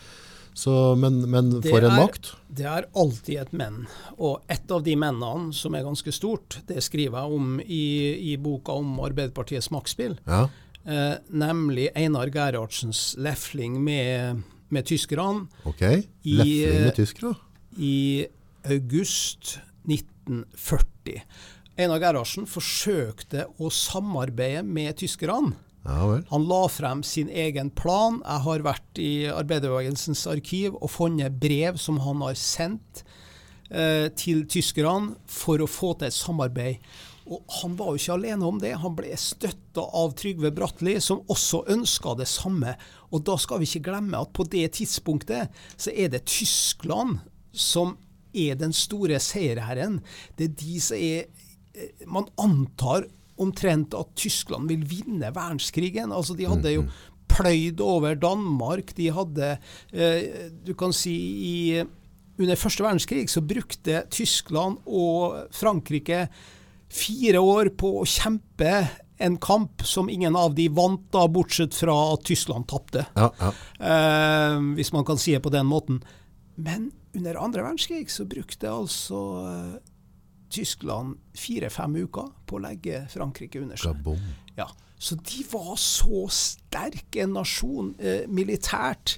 Så, 0.55 0.95
men, 1.01 1.23
men 1.33 1.55
for 1.65 1.85
en 1.85 1.97
makt. 1.97 2.33
Det 2.53 2.67
er 2.69 2.89
alltid 2.99 3.41
et 3.41 3.55
menn. 3.57 3.87
Og 4.19 4.43
et 4.53 4.75
av 4.75 4.83
de 4.85 4.97
mennene 5.01 5.55
som 5.57 5.75
er 5.77 5.87
ganske 5.87 6.13
stort, 6.13 6.59
det 6.69 6.83
skriver 6.85 7.23
jeg 7.23 7.39
om 7.39 7.55
i, 7.63 7.87
i 8.33 8.37
boka 8.41 8.77
om 8.83 8.99
Arbeiderpartiets 9.03 9.71
maktspill. 9.73 10.19
Ja. 10.29 10.45
Eh, 10.85 11.15
nemlig 11.31 11.89
Einar 11.97 12.33
Gerhardsens 12.35 13.15
lefling 13.17 13.81
med, 13.85 14.43
med 14.69 14.87
tyskerne. 14.89 15.47
Ok, 15.69 15.83
lefling 16.27 16.87
med 16.89 16.95
tyskere? 16.99 17.35
I 17.79 18.27
august 18.69 19.57
1940. 19.89 21.23
Einar 21.81 22.03
Gerhardsen 22.03 22.45
forsøkte 22.51 23.47
å 23.57 23.71
samarbeide 23.73 24.65
med 24.67 24.99
tyskerne. 25.01 25.57
Ja, 25.83 26.21
han 26.31 26.45
la 26.47 26.61
frem 26.71 27.03
sin 27.03 27.31
egen 27.31 27.73
plan. 27.75 28.21
Jeg 28.23 28.45
har 28.45 28.67
vært 28.67 29.01
i 29.03 29.13
arbeiderbevegelsens 29.33 30.29
arkiv 30.31 30.77
og 30.79 30.93
funnet 30.95 31.41
brev 31.43 31.81
som 31.83 31.99
han 32.05 32.23
har 32.23 32.37
sendt 32.39 33.03
eh, 33.71 34.07
til 34.15 34.45
tyskerne 34.47 35.17
for 35.27 35.63
å 35.63 35.71
få 35.71 35.97
til 35.99 36.11
et 36.11 36.15
samarbeid. 36.15 36.93
Og 37.27 37.43
Han 37.63 37.75
var 37.79 37.93
jo 37.93 38.01
ikke 38.01 38.15
alene 38.15 38.47
om 38.47 38.61
det. 38.63 38.73
Han 38.83 38.95
ble 38.99 39.15
støtta 39.19 39.85
av 39.99 40.15
Trygve 40.19 40.53
Bratteli, 40.55 40.97
som 41.01 41.23
også 41.31 41.65
ønska 41.71 42.15
det 42.19 42.29
samme. 42.31 42.75
Og 43.11 43.23
da 43.27 43.37
skal 43.39 43.63
vi 43.63 43.69
ikke 43.71 43.87
glemme 43.91 44.23
at 44.23 44.33
på 44.35 44.47
det 44.51 44.69
tidspunktet 44.79 45.51
så 45.77 45.95
er 45.95 46.13
det 46.15 46.27
Tyskland 46.31 47.21
som 47.53 47.97
er 48.33 48.55
den 48.59 48.75
store 48.75 49.19
seierherren. 49.23 50.01
Det 50.39 50.51
er 50.51 50.55
de 50.63 50.79
som 50.83 50.97
er 50.99 51.27
eh, 51.75 52.07
Man 52.07 52.31
antar 52.39 53.07
omtrent 53.43 53.97
at 53.99 54.13
Tyskland 54.19 54.71
vil 54.73 54.85
vinne 54.89 55.33
verdenskrigen. 55.35 56.15
Altså, 56.15 56.37
de 56.39 56.49
hadde 56.49 56.77
jo 56.77 56.85
mm-hmm. 56.87 57.27
pløyd 57.33 57.83
over 57.85 58.17
Danmark. 58.19 58.95
De 58.99 59.11
hadde 59.15 59.51
eh, 59.93 60.49
Du 60.65 60.75
kan 60.79 60.95
si 60.97 61.17
i 61.49 61.57
under 62.41 62.59
første 62.59 62.85
verdenskrig 62.85 63.29
så 63.31 63.43
brukte 63.45 64.05
Tyskland 64.11 64.81
og 64.89 65.53
Frankrike 65.55 66.27
fire 66.93 67.41
år 67.41 67.73
på 67.79 67.99
å 68.01 68.09
kjempe 68.09 68.73
en 69.23 69.37
kamp 69.39 69.85
som 69.87 70.11
ingen 70.11 70.35
av 70.37 70.57
de 70.57 70.67
vant, 70.73 71.05
da, 71.15 71.27
bortsett 71.31 71.77
fra 71.77 71.95
at 72.15 72.25
Tyskland 72.27 72.67
tapte. 72.73 73.05
Ja, 73.15 73.29
ja. 73.39 73.53
eh, 73.79 74.57
hvis 74.77 74.91
man 74.97 75.07
kan 75.07 75.21
si 75.21 75.37
det 75.37 75.45
på 75.45 75.53
den 75.55 75.69
måten. 75.71 76.01
Men 76.59 76.91
under 77.15 77.39
andre 77.39 77.63
verdenskrig 77.63 78.11
så 78.11 78.27
brukte 78.29 78.73
altså 78.73 79.21
uh, 79.45 79.92
Tyskland 80.53 81.17
fire-fem 81.39 81.97
uker 82.05 82.31
på 82.49 82.59
å 82.59 82.63
legge 82.67 83.05
Frankrike 83.13 83.63
under 83.63 83.81
seg. 83.81 84.13
Ja, 84.59 84.69
så 85.03 85.17
de 85.19 85.43
var 85.51 85.75
så 85.81 86.27
sterk 86.31 87.19
en 87.23 87.35
nasjon 87.39 87.93
eh, 87.99 88.23
militært 88.31 89.17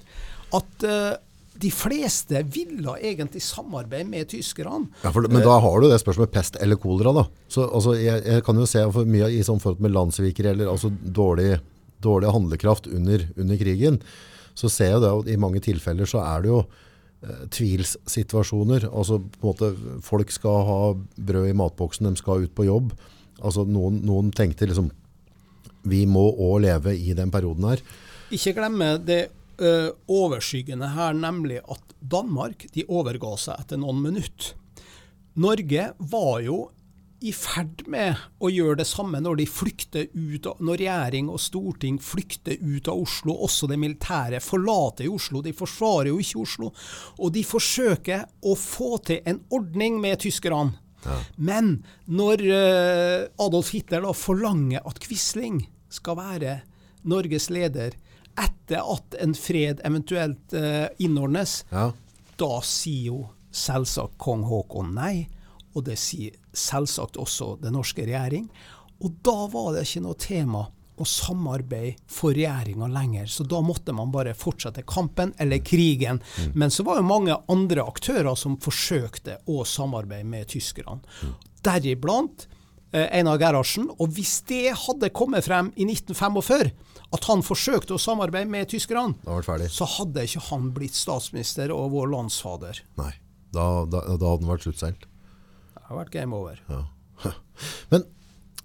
at 0.55 0.85
eh, 0.87 1.11
de 1.55 1.71
fleste 1.71 2.41
ville 2.51 2.95
egentlig 2.99 3.43
samarbeide 3.45 4.07
med 4.09 4.29
tyskerne. 4.31 4.89
Ja, 5.03 5.11
for, 5.15 5.27
men 5.31 5.43
da 5.45 5.59
har 5.63 5.79
du 5.79 5.87
det 5.91 6.01
spørsmålet 6.01 6.33
pest 6.33 6.57
eller 6.63 6.79
kolera. 6.79 7.13
da. 7.15 7.25
Så, 7.47 7.67
altså, 7.67 7.95
jeg, 7.99 8.23
jeg, 8.25 8.43
kan 8.47 8.59
jo 8.59 8.67
se 8.67 8.83
for 8.95 9.07
mye 9.07 9.29
i 9.31 9.43
sånn 9.45 9.61
forhold 9.63 9.83
med 9.85 9.95
landssvikere 9.95 10.55
eller 10.55 10.71
altså, 10.71 10.91
dårlig, 10.91 11.59
dårlig 12.03 12.33
handlekraft 12.35 12.89
under, 12.91 13.27
under, 13.37 13.59
krigen. 13.61 14.01
Så 14.55 14.71
ser 14.71 14.95
jeg 14.95 15.03
det 15.03 15.13
og 15.15 15.31
i 15.31 15.39
mange 15.39 15.63
tilfeller 15.63 16.09
så 16.09 16.23
er 16.23 16.43
det 16.43 16.51
jo 16.51 16.63
Eh, 16.63 16.84
tvilssituasjoner. 17.53 18.87
Altså 18.91 19.19
på 19.19 19.41
en 19.41 19.51
måte 19.51 20.01
Folk 20.05 20.33
skal 20.33 20.65
ha 20.67 20.79
brød 20.95 21.49
i 21.49 21.57
matboksen, 21.57 22.09
de 22.09 22.21
skal 22.21 22.45
ut 22.45 22.55
på 22.55 22.67
jobb. 22.67 22.93
Altså 23.41 23.65
Noen, 23.67 24.01
noen 24.07 24.31
tenkte 24.35 24.67
liksom 24.69 24.91
Vi 25.85 26.05
må 26.09 26.27
òg 26.31 26.61
leve 26.65 26.95
i 26.97 27.13
den 27.17 27.31
perioden 27.33 27.69
her. 27.69 27.83
Ikke 28.33 28.55
glemme 28.57 28.95
det 29.05 29.27
ø, 29.61 29.91
overskyggende 30.09 30.89
her, 30.95 31.13
nemlig 31.13 31.59
at 31.61 31.93
Danmark 32.01 32.65
de 32.73 32.85
overga 32.89 33.35
seg 33.37 33.61
etter 33.61 33.81
noen 33.81 34.01
minutter. 34.01 34.55
Norge 35.35 35.89
var 35.99 36.39
jo 36.45 36.57
i 37.25 37.31
ferd 37.33 37.85
med 37.89 38.19
å 38.43 38.49
gjøre 38.53 38.79
det 38.81 38.87
samme 38.87 39.19
når 39.23 39.39
de 39.39 39.45
flykter 39.49 40.07
ut, 40.13 40.47
når 40.61 40.79
regjering 40.83 41.29
og 41.33 41.41
storting 41.41 41.97
flykter 42.03 42.59
ut 42.61 42.89
av 42.91 43.01
Oslo. 43.01 43.35
Også 43.47 43.69
det 43.71 43.79
militære 43.81 44.41
forlater 44.43 45.09
Oslo. 45.09 45.41
De 45.45 45.53
forsvarer 45.55 46.11
jo 46.11 46.21
ikke 46.21 46.43
Oslo. 46.43 46.71
Og 47.17 47.33
de 47.35 47.43
forsøker 47.47 48.25
å 48.45 48.55
få 48.59 48.97
til 49.09 49.25
en 49.25 49.41
ordning 49.55 49.99
med 50.03 50.21
tyskerne. 50.25 50.77
Ja. 51.05 51.19
Men 51.37 51.75
når 52.09 52.41
uh, 52.49 53.45
Adolf 53.45 53.71
Hitler 53.75 54.05
da 54.05 54.13
forlanger 54.17 54.85
at 54.85 55.01
Quisling 55.03 55.63
skal 55.93 56.17
være 56.17 56.59
Norges 57.05 57.51
leder 57.53 57.93
etter 58.41 58.81
at 58.81 59.17
en 59.21 59.35
fred 59.37 59.83
eventuelt 59.85 60.55
uh, 60.57 60.87
innordnes, 60.97 61.61
ja. 61.69 61.91
da 62.41 62.51
sier 62.65 63.11
jo 63.11 63.19
selvsagt 63.55 64.17
kong 64.21 64.43
Haakon 64.49 64.93
nei. 64.97 65.27
Og 65.75 65.85
det 65.87 65.99
sier 65.99 66.35
selvsagt 66.55 67.19
også 67.19 67.55
den 67.61 67.75
norske 67.75 68.07
regjering. 68.07 68.47
Og 69.03 69.19
da 69.25 69.37
var 69.51 69.73
det 69.75 69.85
ikke 69.85 70.05
noe 70.05 70.19
tema 70.19 70.63
å 70.95 71.05
samarbeide 71.07 71.97
for 72.11 72.35
regjeringa 72.35 72.87
lenger. 72.91 73.27
Så 73.27 73.43
da 73.47 73.59
måtte 73.65 73.93
man 73.95 74.13
bare 74.13 74.35
fortsette 74.37 74.85
kampen, 74.87 75.33
eller 75.37 75.63
krigen. 75.65 76.21
Mm. 76.39 76.51
Men 76.55 76.71
så 76.71 76.85
var 76.87 77.01
jo 77.01 77.07
mange 77.07 77.37
andre 77.51 77.83
aktører 77.83 78.35
som 78.39 78.59
forsøkte 78.61 79.41
å 79.51 79.63
samarbeide 79.67 80.27
med 80.29 80.47
tyskerne. 80.51 81.01
Mm. 81.21 81.33
Deriblant 81.65 82.47
eh, 82.93 83.09
Einar 83.09 83.41
Gerhardsen. 83.41 83.89
Og 83.99 84.15
hvis 84.15 84.37
det 84.47 84.69
hadde 84.85 85.11
kommet 85.15 85.47
frem 85.49 85.73
i 85.75 85.87
1945, 85.89 86.71
at 87.15 87.27
han 87.29 87.43
forsøkte 87.45 87.95
å 87.95 88.01
samarbeide 88.01 88.49
med 88.51 88.71
tyskerne, 88.71 89.15
så 89.71 89.87
hadde 89.97 90.25
ikke 90.25 90.47
han 90.49 90.71
blitt 90.75 90.95
statsminister 90.97 91.73
og 91.75 91.91
vår 91.93 92.09
landsfader. 92.15 92.81
Nei, 92.99 93.11
da, 93.55 93.83
da, 93.83 94.01
da 94.15 94.31
hadde 94.31 94.41
han 94.45 94.55
vært 94.55 94.69
sluttseilt 94.69 95.05
har 95.89 95.99
vært 95.99 96.13
game 96.15 96.35
over. 96.35 96.59
Ja. 96.69 96.83
Men 97.93 98.05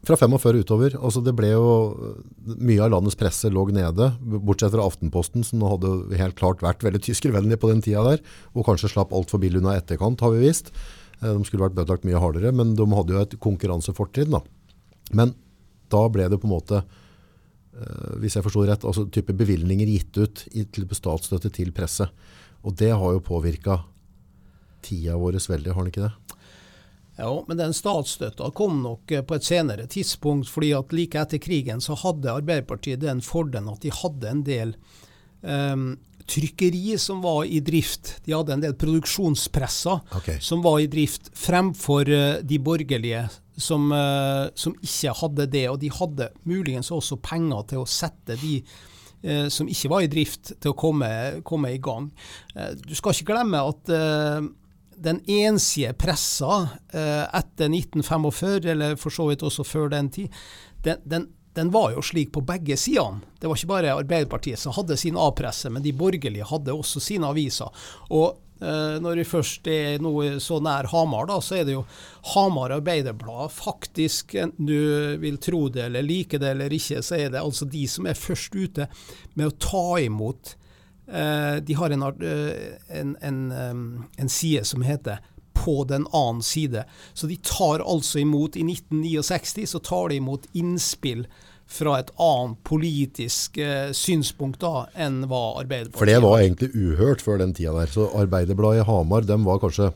fra 0.06 0.16
45 0.16 0.62
utover, 0.62 0.94
altså 0.96 1.20
det 1.20 1.34
ble 1.36 1.50
jo 1.52 1.64
Mye 2.56 2.80
av 2.80 2.94
landets 2.94 3.18
presse 3.20 3.50
lå 3.52 3.66
nede, 3.74 4.06
bortsett 4.20 4.72
fra 4.72 4.86
Aftenposten, 4.88 5.44
som 5.44 5.60
hadde 5.68 6.16
helt 6.16 6.38
klart 6.38 6.64
vært 6.64 6.84
veldig 6.86 7.02
tyskervennlig 7.04 7.60
på 7.60 7.68
den 7.70 7.82
tida 7.84 8.02
der, 8.06 8.24
og 8.54 8.64
kanskje 8.68 8.90
slapp 8.94 9.12
altfor 9.16 9.42
billig 9.42 9.60
unna 9.60 9.76
etterkant, 9.76 10.22
har 10.24 10.32
vi 10.34 10.46
visst. 10.46 10.72
Eh, 11.20 11.28
de 11.28 11.44
skulle 11.44 11.66
vært 11.66 11.76
bøtelagt 11.76 12.08
mye 12.08 12.22
hardere, 12.22 12.52
men 12.56 12.72
de 12.78 12.88
hadde 12.94 13.14
jo 13.14 13.20
et 13.20 13.36
konkurransefortrinn. 13.44 14.40
Men 15.12 15.36
da 15.92 16.02
ble 16.12 16.30
det 16.32 16.40
på 16.40 16.48
en 16.48 16.54
måte, 16.54 16.82
eh, 17.76 18.10
hvis 18.24 18.38
jeg 18.38 18.46
forstår 18.46 18.72
rett, 18.72 18.88
altså 18.88 19.04
type 19.12 19.36
bevilgninger 19.36 19.92
gitt 19.92 20.16
ut 20.16 20.46
til 20.48 20.88
statsstøtte 20.96 21.52
til 21.52 21.76
presse. 21.76 22.08
Og 22.64 22.76
det 22.80 22.92
har 22.96 23.16
jo 23.16 23.24
påvirka 23.24 23.82
tida 24.80 25.20
vår 25.20 25.36
veldig, 25.36 25.74
har 25.74 25.84
den 25.84 25.92
ikke 25.92 26.08
det? 26.08 26.29
Ja, 27.20 27.44
men 27.48 27.58
den 27.58 27.74
statsstøtta 27.76 28.48
kom 28.56 28.80
nok 28.84 29.12
eh, 29.12 29.24
på 29.26 29.36
et 29.36 29.44
senere 29.44 29.84
tidspunkt, 29.90 30.48
fordi 30.48 30.72
at 30.76 30.94
like 30.96 31.20
etter 31.20 31.40
krigen 31.42 31.82
så 31.84 31.96
hadde 32.00 32.32
Arbeiderpartiet 32.32 33.02
den 33.02 33.20
fordelen 33.24 33.68
at 33.72 33.84
de 33.84 33.92
hadde 33.92 34.30
en 34.30 34.44
del 34.46 34.72
um, 35.42 35.90
trykkeri 36.30 36.96
som 36.98 37.20
var 37.24 37.44
i 37.44 37.60
drift. 37.64 38.14
De 38.24 38.32
hadde 38.32 38.54
en 38.56 38.64
del 38.64 38.76
produksjonspresser 38.78 40.00
okay. 40.16 40.38
som 40.40 40.62
var 40.64 40.80
i 40.80 40.88
drift, 40.90 41.28
fremfor 41.36 42.08
uh, 42.08 42.38
de 42.40 42.60
borgerlige 42.62 43.26
som, 43.60 43.90
uh, 43.92 44.46
som, 44.54 44.76
ikke 44.80 45.16
hadde 45.20 45.48
det. 45.52 45.66
Og 45.72 45.80
de 45.82 45.90
hadde 45.92 46.30
muligens 46.48 46.92
også 46.94 47.20
penger 47.20 47.66
til 47.74 47.82
å 47.82 47.90
sette 47.90 48.38
de 48.40 48.60
uh, 48.62 49.48
som 49.52 49.68
ikke 49.68 49.92
var 49.92 50.06
i 50.06 50.12
drift, 50.12 50.54
til 50.56 50.72
å 50.72 50.78
komme, 50.78 51.10
komme 51.44 51.74
i 51.74 51.82
gang. 51.82 52.08
du 52.86 52.94
skal 52.96 53.12
ikke 53.12 53.34
glemme 53.34 53.60
at 53.60 53.92
den 55.00 55.20
ensige 55.30 55.92
pressa 55.92 56.68
eh, 56.92 57.24
etter 57.24 57.70
1945, 57.72 58.66
eller 58.72 58.96
for 59.00 59.14
så 59.14 59.30
vidt 59.30 59.44
også 59.46 59.64
før 59.64 59.88
den 59.92 60.10
tid, 60.12 60.28
den, 60.84 61.00
den, 61.04 61.26
den 61.56 61.72
var 61.72 61.94
jo 61.94 62.04
slik 62.04 62.32
på 62.34 62.44
begge 62.46 62.76
sidene. 62.76 63.24
Det 63.40 63.48
var 63.48 63.56
ikke 63.56 63.72
bare 63.72 63.96
Arbeiderpartiet 63.96 64.60
som 64.60 64.76
hadde 64.76 64.98
sin 65.00 65.18
A-presse, 65.18 65.72
men 65.72 65.84
de 65.84 65.96
borgerlige 65.96 66.48
hadde 66.52 66.76
også 66.76 67.00
sine 67.02 67.30
aviser. 67.32 67.72
Og 68.12 68.36
eh, 68.60 69.00
når 69.00 69.22
vi 69.22 69.26
først 69.32 69.72
er 69.72 70.04
noe 70.04 70.36
så 70.42 70.60
nær 70.60 70.90
Hamar, 70.92 71.30
da, 71.32 71.40
så 71.40 71.60
er 71.60 71.66
det 71.68 71.78
jo 71.78 71.86
Hamar 72.34 72.76
Arbeiderblad. 72.76 73.56
Faktisk, 73.56 74.36
enten 74.36 74.68
du 74.68 75.16
vil 75.24 75.40
tro 75.40 75.66
det 75.72 75.88
eller 75.88 76.04
like 76.04 76.40
det 76.40 76.54
eller 76.54 76.76
ikke, 76.76 77.00
så 77.02 77.16
er 77.18 77.32
det 77.32 77.40
altså 77.40 77.68
de 77.72 77.86
som 77.88 78.08
er 78.10 78.20
først 78.20 78.56
ute 78.56 78.90
med 79.32 79.48
å 79.48 79.58
ta 79.64 79.86
imot 80.04 80.58
de 81.60 81.74
har 81.74 81.90
en, 81.90 82.02
eh, 82.02 82.98
en, 83.00 83.16
en, 83.20 83.52
en, 84.16 84.28
side 84.28 84.64
som 84.64 84.82
heter 84.82 85.18
På 85.52 85.84
den 85.84 86.06
annen 86.12 86.42
side. 86.42 86.84
Så 87.14 87.26
de 87.26 87.36
tar 87.36 87.80
altså 87.80 88.18
imot 88.18 88.56
I 88.56 88.62
1969 88.62 89.66
så 89.66 89.78
tar 89.78 90.08
de 90.08 90.20
imot 90.20 90.46
innspill 90.52 91.26
fra 91.70 92.00
et 92.00 92.08
annet 92.18 92.58
politisk 92.66 93.58
eh, 93.62 93.92
synspunkt 93.94 94.58
da, 94.62 94.88
enn 94.98 95.20
hva 95.30 95.60
Arbeiderpartiet 95.60 96.00
For 96.00 96.10
det 96.10 96.22
var 96.24 96.40
egentlig 96.40 96.70
uhørt 96.74 97.22
før 97.22 97.38
den 97.38 97.52
tida 97.54 97.76
der. 97.76 97.92
Så 97.92 98.08
Arbeiderbladet 98.18 98.82
i 98.82 98.86
Hamar 98.88 99.26
dem 99.28 99.46
var 99.46 99.60
kanskje 99.62 99.92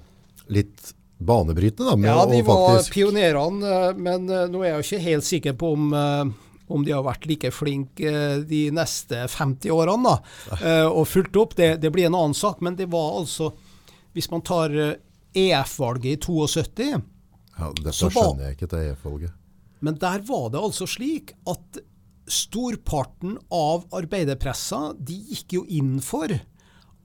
litt 0.54 0.92
banebrytende? 1.18 1.96
Da, 1.96 2.12
ja, 2.12 2.28
de 2.30 2.42
var 2.46 2.62
faktisk... 2.76 2.94
pionerene, 2.94 3.90
men 3.98 4.28
nå 4.28 4.62
er 4.62 4.68
jeg 4.68 4.76
jo 4.76 4.86
ikke 4.86 5.04
helt 5.08 5.26
sikker 5.26 5.58
på 5.58 5.72
om 5.74 5.90
om 6.68 6.84
de 6.84 6.94
har 6.94 7.04
vært 7.04 7.26
like 7.28 7.50
flinke 7.52 8.12
de 8.48 8.62
neste 8.74 9.26
50 9.28 9.72
årene 9.74 10.14
da, 10.14 10.14
eh, 10.60 10.86
og 10.88 11.06
fulgt 11.08 11.36
opp, 11.40 11.56
det, 11.58 11.76
det, 11.82 11.92
blir 11.92 12.08
en 12.08 12.16
annen 12.18 12.36
sak. 12.36 12.62
Men 12.64 12.78
det 12.78 12.88
var 12.92 13.20
altså 13.20 13.52
Hvis 14.14 14.30
man 14.30 14.44
tar 14.46 14.70
EF-valget 15.34 16.06
eh, 16.06 16.10
e 16.10 16.14
i 16.14 16.46
72 16.48 16.86
ja, 16.94 17.72
Dette 17.80 17.96
skjønner 17.98 18.48
jeg 18.48 18.56
ikke, 18.56 18.70
det 18.70 18.84
EF-valget. 18.92 19.34
Men 19.84 19.98
der 20.00 20.22
var 20.24 20.48
det 20.54 20.62
altså 20.62 20.86
slik 20.88 21.34
at 21.50 21.82
storparten 22.30 23.36
av 23.52 23.84
arbeiderpressa 23.92 24.94
de 24.96 25.18
gikk 25.28 25.58
jo 25.58 25.64
inn 25.68 25.98
for 26.02 26.32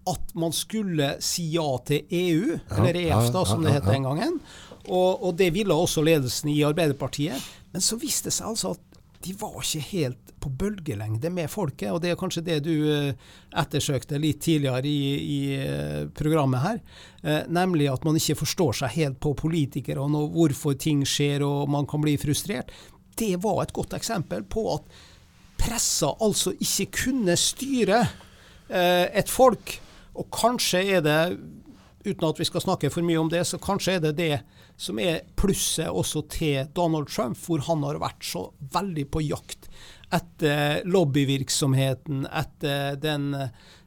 at 0.10 0.34
man 0.40 0.54
skulle 0.56 1.18
si 1.22 1.50
ja 1.54 1.68
til 1.86 2.08
EU, 2.08 2.56
ja, 2.56 2.78
eller 2.78 2.98
EF 3.02 3.32
da, 3.36 3.44
som 3.46 3.66
det 3.66 3.76
het 3.76 3.90
den 3.90 4.08
gangen. 4.08 4.40
Og, 4.88 5.22
og, 5.22 5.34
det 5.38 5.52
ville 5.54 5.76
også 5.76 6.02
ledelsen 6.06 6.50
i 6.50 6.62
Arbeiderpartiet. 6.66 7.44
Men 7.74 7.84
så 7.84 8.00
viste 8.00 8.32
det 8.32 8.38
seg 8.40 8.50
altså 8.50 8.74
at 8.78 8.89
de 9.24 9.34
var 9.36 9.58
ikke 9.60 9.84
helt 9.90 10.32
på 10.40 10.50
bølgelengde 10.62 11.30
med 11.34 11.52
folket. 11.52 11.92
Og 11.92 12.00
det 12.04 12.14
er 12.14 12.20
kanskje 12.20 12.44
det 12.46 12.60
du 12.64 12.74
eh, 12.88 13.26
ettersøkte 13.60 14.20
litt 14.22 14.40
tidligere 14.46 14.88
i, 14.88 15.02
i 15.20 15.40
eh, 15.58 16.06
programmet 16.16 16.64
her. 16.64 16.80
Eh, 17.24 17.42
nemlig 17.52 17.90
at 17.92 18.08
man 18.08 18.20
ikke 18.20 18.40
forstår 18.40 18.80
seg 18.82 18.96
helt 18.96 19.20
på 19.24 19.34
politikere 19.40 20.06
og 20.06 20.32
hvorfor 20.38 20.78
ting 20.80 21.04
skjer 21.08 21.44
og 21.48 21.68
man 21.72 21.90
kan 21.90 22.04
bli 22.06 22.16
frustrert. 22.22 22.72
Det 23.20 23.36
var 23.44 23.66
et 23.66 23.76
godt 23.76 23.98
eksempel 23.98 24.46
på 24.48 24.66
at 24.78 25.00
pressa 25.60 26.14
altså 26.24 26.56
ikke 26.56 26.88
kunne 27.04 27.36
styre 27.36 28.06
et 28.70 29.32
folk. 29.34 29.74
Og 30.22 30.28
kanskje 30.32 30.84
er 30.94 31.02
det, 31.04 31.20
uten 32.06 32.28
at 32.30 32.40
vi 32.40 32.48
skal 32.48 32.64
snakke 32.64 32.92
for 32.94 33.06
mye 33.06 33.20
om 33.20 33.30
det, 33.32 33.44
så 33.48 33.60
kanskje 33.62 33.98
er 33.98 34.04
det 34.04 34.16
det 34.20 34.34
som 34.80 35.00
er 35.04 35.26
plusset 35.40 35.90
også 35.90 36.24
til 36.32 36.70
Donald 36.76 37.10
Trump, 37.12 37.38
hvor 37.44 37.64
han 37.68 37.84
har 37.88 38.00
vært 38.02 38.24
så 38.26 38.46
veldig 38.74 39.06
på 39.12 39.24
jakt 39.28 39.70
etter 40.16 40.82
lobbyvirksomheten, 40.90 42.24
etter 42.26 42.98
den, 43.02 43.34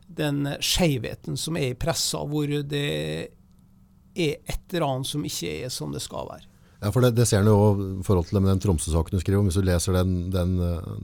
den 0.07 0.45
skjevheten 0.63 1.41
som 1.41 1.59
er 1.59 1.73
i 1.73 1.79
pressa, 1.79 2.23
hvor 2.29 2.53
det 2.69 2.87
er 4.13 4.39
et 4.45 4.75
eller 4.75 4.89
annet 4.89 5.09
som 5.09 5.25
ikke 5.27 5.57
er 5.65 5.73
som 5.73 5.95
det 5.95 6.05
skal 6.05 6.29
være. 6.29 6.47
Ja, 6.83 6.91
for 6.91 7.05
Det, 7.05 7.15
det 7.17 7.29
ser 7.31 7.43
en 7.43 7.51
jo 7.51 7.59
i 8.01 8.05
forhold 8.07 8.29
til 8.29 8.43
den 8.43 8.63
Tromsø-saken 8.63 9.15
du 9.15 9.23
skriver 9.23 9.41
om. 9.41 9.49
Hvis 9.49 9.59
du 9.59 9.67
leser 9.67 9.95
den, 9.97 10.33
den, 10.35 10.57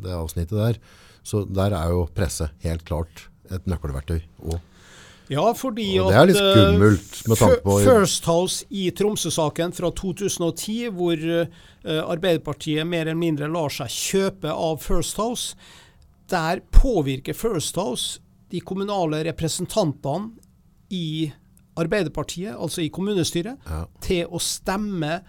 det 0.03 0.15
avsnittet 0.15 0.59
der, 0.59 0.81
så 1.23 1.45
der 1.47 1.75
er 1.77 1.93
jo 1.95 2.09
presse 2.15 2.51
helt 2.65 2.85
klart 2.89 3.29
et 3.55 3.67
nøkkelverktøy. 3.71 4.19
Og 4.51 4.59
ja, 5.29 5.45
fordi 5.57 5.89
og 6.01 6.12
det 6.12 6.18
er 6.20 6.29
litt 6.31 6.39
skummelt 6.41 7.18
med 7.29 7.41
tanke 7.41 7.59
på 7.64 7.76
First 7.85 8.29
House 8.31 8.68
i 8.72 8.87
Tromsø-saken 8.97 9.74
fra 9.76 9.91
2010, 10.01 10.79
hvor 10.97 11.26
uh, 11.29 12.01
Arbeiderpartiet 12.09 12.89
mer 12.89 13.07
eller 13.07 13.20
mindre 13.20 13.51
lar 13.53 13.72
seg 13.74 13.93
kjøpe 13.93 14.53
av 14.53 14.81
First 14.85 15.20
House, 15.20 15.59
der 16.33 16.62
påvirker 16.74 17.37
First 17.37 17.76
House 17.81 18.22
de 18.53 18.62
kommunale 18.64 19.20
representantene 19.29 20.33
i 20.95 21.29
Arbeiderpartiet, 21.79 22.57
altså 22.57 22.83
i 22.83 22.91
kommunestyret, 22.91 23.61
ja. 23.68 23.85
til 24.03 24.26
å 24.33 24.41
stemme 24.43 25.20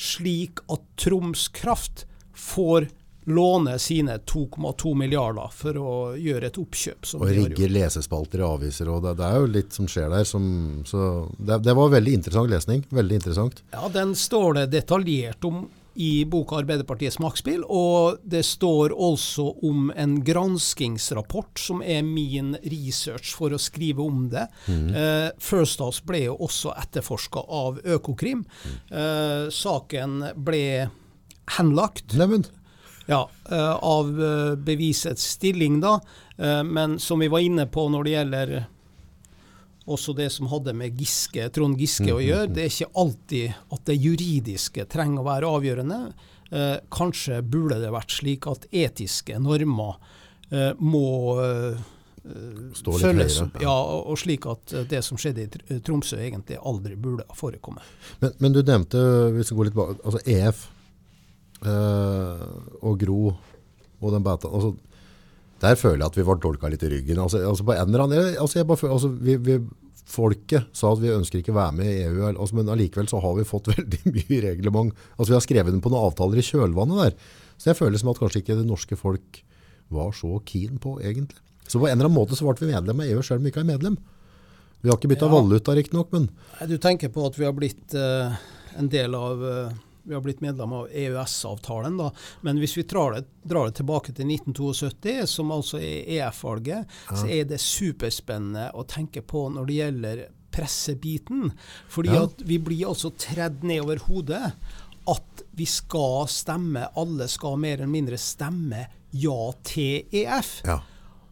slik 0.00 0.62
at 0.70 0.84
Troms 1.00 1.48
Kraft 1.56 2.04
får 2.36 2.88
låne 3.24 3.78
sine 3.78 4.18
2,2 4.18 4.94
milliarder 4.94 5.50
for 5.54 5.76
å 5.76 5.94
gjøre 6.16 6.50
et 6.50 6.60
oppkjøp. 6.60 7.10
og 7.18 7.26
rigge 7.28 7.68
lesespalter 7.68 8.40
i 8.40 8.46
aviser. 8.46 8.88
og 8.88 9.02
det, 9.04 9.16
det, 9.20 9.26
er 9.26 9.42
jo 9.42 9.50
litt 9.58 9.76
som 9.76 9.88
skjer 9.90 10.08
der. 10.12 10.24
Som, 10.24 10.46
så 10.88 11.26
det, 11.38 11.60
det, 11.66 11.74
var 11.76 11.92
veldig 11.96 12.16
interessant 12.20 12.50
lesning. 12.50 12.86
Veldig 12.90 13.20
interessant. 13.20 13.62
Ja, 13.74 13.90
den 13.92 14.16
står 14.18 14.60
det 14.60 14.70
detaljert 14.78 15.44
om 15.44 15.68
i 16.00 16.24
boka 16.24 16.56
'Arbeiderpartiets 16.56 17.18
maktspill', 17.18 17.64
og 17.66 18.20
det 18.22 18.44
står 18.46 18.94
også 18.94 19.46
om 19.66 19.90
en 19.96 20.20
granskingsrapport, 20.24 21.58
som 21.58 21.82
er 21.82 22.02
min 22.06 22.54
research 22.62 23.34
for 23.36 23.52
å 23.52 23.58
skrive 23.58 24.06
om 24.06 24.28
det. 24.30 24.46
Mm. 24.68 24.94
Eh, 24.94 25.30
First 25.38 25.82
House 25.82 26.00
ble 26.06 26.24
jo 26.28 26.38
også 26.40 26.72
etterforska 26.78 27.42
av 27.48 27.82
Økokrim. 27.84 28.46
Mm. 28.46 28.78
Eh, 29.02 29.50
saken 29.50 30.16
ble 30.36 30.88
henlagt. 31.58 32.14
Neimen. 32.14 32.46
Ja, 33.10 33.30
eh, 33.50 33.74
av 33.74 34.22
eh, 34.24 34.56
bevisets 34.56 35.24
stilling, 35.30 35.80
da. 35.80 36.00
Eh, 36.36 36.64
men 36.64 36.98
som 36.98 37.18
vi 37.18 37.28
var 37.28 37.38
inne 37.38 37.66
på 37.66 37.88
når 37.90 38.04
det 38.04 38.10
gjelder 38.10 38.52
også 39.90 40.14
det 40.14 40.28
som 40.30 40.46
hadde 40.46 40.76
med 40.78 40.94
Giske, 40.94 41.48
Trond 41.50 41.80
Giske 41.80 42.06
å 42.06 42.20
mm, 42.20 42.26
gjøre. 42.28 42.46
Mm. 42.46 42.54
Det 42.54 42.62
er 42.62 42.70
ikke 42.70 43.02
alltid 43.02 43.74
at 43.74 43.90
det 43.90 43.98
juridiske 43.98 44.86
trenger 44.92 45.24
å 45.24 45.26
være 45.26 45.50
avgjørende. 45.58 46.00
Kanskje 46.94 47.40
burde 47.46 47.80
det 47.82 47.90
vært 47.94 48.14
slik 48.14 48.46
at 48.50 48.68
etiske 48.70 49.38
normer 49.42 49.98
må 50.78 51.10
følges 52.22 53.40
opp. 53.42 53.58
Ja, 53.62 53.74
og, 53.98 54.14
slik 54.22 54.46
at 54.50 54.76
det 54.90 55.02
som 55.06 55.18
skjedde 55.18 55.48
i 55.48 55.80
Tromsø 55.82 56.20
egentlig 56.22 56.60
aldri 56.62 56.94
burde 56.94 57.26
forekomme. 57.34 57.82
Men, 58.22 58.36
men 58.38 58.54
du 58.54 58.62
nevnte, 58.62 59.02
hvis 59.34 59.50
vi 59.50 59.58
går 59.58 59.72
litt 59.72 59.80
bak, 59.80 59.98
altså 60.04 60.22
EF 60.30 60.68
eh, 61.66 62.46
og 62.80 63.00
Gro 63.00 63.34
og 64.00 64.14
den 64.14 64.24
beta, 64.24 64.48
altså 64.48 64.74
der 65.60 65.76
føler 65.76 66.00
jeg 66.00 66.08
at 66.08 66.16
vi 66.16 66.24
ble 66.24 66.38
dolka 66.40 66.70
litt 66.72 66.84
i 66.86 66.88
ryggen. 66.88 67.20
Altså, 67.20 67.42
altså 67.44 67.66
på 67.68 67.74
en 67.74 67.90
eller 67.90 68.06
annen, 68.06 68.36
altså 68.40 68.64
bare, 68.64 68.92
altså 68.94 69.12
vi, 69.12 69.36
vi, 69.44 69.60
Folket 70.10 70.72
sa 70.74 70.88
at 70.90 70.98
vi 70.98 71.12
ønsker 71.14 71.38
ikke 71.38 71.52
å 71.52 71.58
være 71.60 71.74
med 71.76 71.86
i 71.86 71.98
EU, 72.08 72.24
altså, 72.32 72.56
men 72.58 72.70
allikevel 72.72 73.06
så 73.06 73.20
har 73.22 73.36
vi 73.36 73.44
fått 73.46 73.68
veldig 73.76 74.00
mye 74.08 74.40
reglement. 74.42 75.04
Altså 75.14 75.28
Vi 75.30 75.36
har 75.36 75.44
skrevet 75.44 75.70
den 75.70 75.82
på 75.84 75.92
noen 75.92 76.08
avtaler 76.08 76.40
i 76.40 76.42
kjølvannet 76.42 77.02
der. 77.04 77.36
Så 77.60 77.70
jeg 77.70 77.78
føler 77.78 78.00
som 78.00 78.10
at 78.10 78.18
kanskje 78.18 78.40
ikke 78.40 78.56
det 78.58 78.66
norske 78.66 78.98
folk 78.98 79.38
var 79.94 80.10
så 80.16 80.40
keen 80.48 80.80
på, 80.82 80.96
egentlig. 81.04 81.38
Så 81.68 81.78
på 81.78 81.86
en 81.86 81.92
eller 81.92 82.08
annen 82.08 82.16
måte 82.16 82.34
så 82.34 82.48
ble 82.48 82.56
vi 82.58 82.72
medlem 82.72 83.04
av 83.04 83.12
EU, 83.12 83.22
selv 83.22 83.38
om 83.38 83.46
vi 83.46 83.52
ikke 83.52 83.62
er 83.62 83.68
medlem. 83.68 84.00
Vi 84.80 84.90
har 84.90 84.98
ikke 84.98 85.12
bytta 85.12 85.28
ja. 85.28 85.34
valuta, 85.36 85.76
riktignok, 85.76 86.10
men 86.16 86.26
Du 86.66 86.74
tenker 86.80 87.12
på 87.12 87.28
at 87.28 87.38
vi 87.38 87.46
har 87.46 87.54
blitt 87.54 87.94
uh, 87.94 88.34
en 88.80 88.90
del 88.90 89.14
av 89.14 89.44
uh 89.44 89.78
vi 90.10 90.16
har 90.18 90.24
blitt 90.24 90.42
medlem 90.42 90.72
av 90.74 90.88
EØS-avtalen. 90.90 91.96
da, 92.00 92.10
Men 92.40 92.58
hvis 92.58 92.76
vi 92.78 92.82
drar 92.82 93.14
det, 93.14 93.24
drar 93.42 93.70
det, 93.70 93.78
tilbake 93.78 94.12
til 94.12 94.26
1972, 94.26 95.26
som 95.30 95.54
altså 95.54 95.78
er 95.78 96.10
EF-valget, 96.18 96.90
ja. 97.10 97.16
så 97.16 97.30
er 97.30 97.46
det 97.48 97.60
superspennende 97.62 98.70
å 98.74 98.84
tenke 98.90 99.22
på 99.22 99.46
når 99.54 99.70
det 99.70 99.78
gjelder 99.78 100.22
pressebiten. 100.50 101.52
Fordi 101.88 102.14
ja. 102.14 102.24
at 102.26 102.42
vi 102.42 102.58
blir 102.58 102.88
altså 102.90 103.12
tredd 103.14 103.62
nedover 103.62 104.02
hodet 104.08 104.50
at 105.10 105.44
vi 105.56 105.66
skal 105.66 106.26
stemme, 106.30 106.88
alle 106.98 107.28
skal 107.30 107.58
mer 107.58 107.78
eller 107.78 107.90
mindre 107.90 108.18
stemme 108.20 108.84
ja 109.10 109.52
til 109.66 110.10
EF. 110.10 110.60
Ja. 110.66 110.80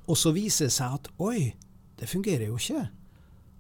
Og 0.09 0.19
så 0.19 0.33
viser 0.35 0.71
det 0.71 0.77
seg 0.79 0.99
at 0.99 1.11
oi, 1.23 1.53
det 1.99 2.09
fungerer 2.11 2.49
jo 2.49 2.59
ikke. 2.59 2.87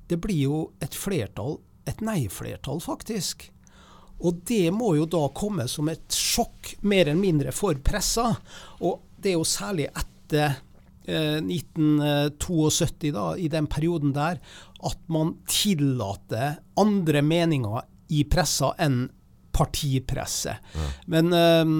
Det 0.09 0.19
blir 0.23 0.41
jo 0.47 0.61
et 0.85 0.95
flertall, 0.97 1.59
et 1.89 2.01
nei-flertall, 2.05 2.81
faktisk. 2.81 3.51
Og 4.27 4.41
det 4.49 4.71
må 4.75 4.95
jo 4.99 5.07
da 5.11 5.25
komme 5.35 5.69
som 5.71 5.91
et 5.93 6.15
sjokk, 6.15 6.75
mer 6.83 7.07
eller 7.07 7.21
mindre, 7.21 7.55
for 7.55 7.79
pressa. 7.85 8.33
Og 8.83 9.05
det 9.19 9.33
er 9.33 9.39
jo 9.39 9.47
særlig 9.47 9.89
etter 9.93 10.59
eh, 11.07 11.39
1972, 11.39 13.13
da, 13.15 13.29
i 13.39 13.51
den 13.53 13.69
perioden 13.71 14.15
der, 14.17 14.43
at 14.89 15.01
man 15.11 15.37
tillater 15.51 16.59
andre 16.79 17.23
meninger 17.23 17.87
i 18.15 18.25
pressa 18.31 18.73
enn 18.81 19.07
partipresse. 19.55 20.55
Ja. 20.75 20.91
Men 21.11 21.35
eh, 21.35 21.75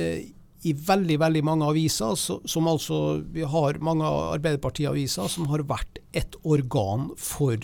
eh, 0.00 0.24
i 0.64 0.72
veldig 0.72 1.18
veldig 1.20 1.42
mange 1.44 1.68
aviser, 1.68 2.16
som 2.16 2.68
altså 2.70 3.00
vi 3.32 3.44
har 3.44 3.80
mange 3.84 4.08
Arbeiderparti-aviser 4.08 5.28
som 5.28 5.50
har 5.52 5.64
vært 5.68 6.00
et 6.16 6.38
organ 6.40 7.10
for 7.20 7.58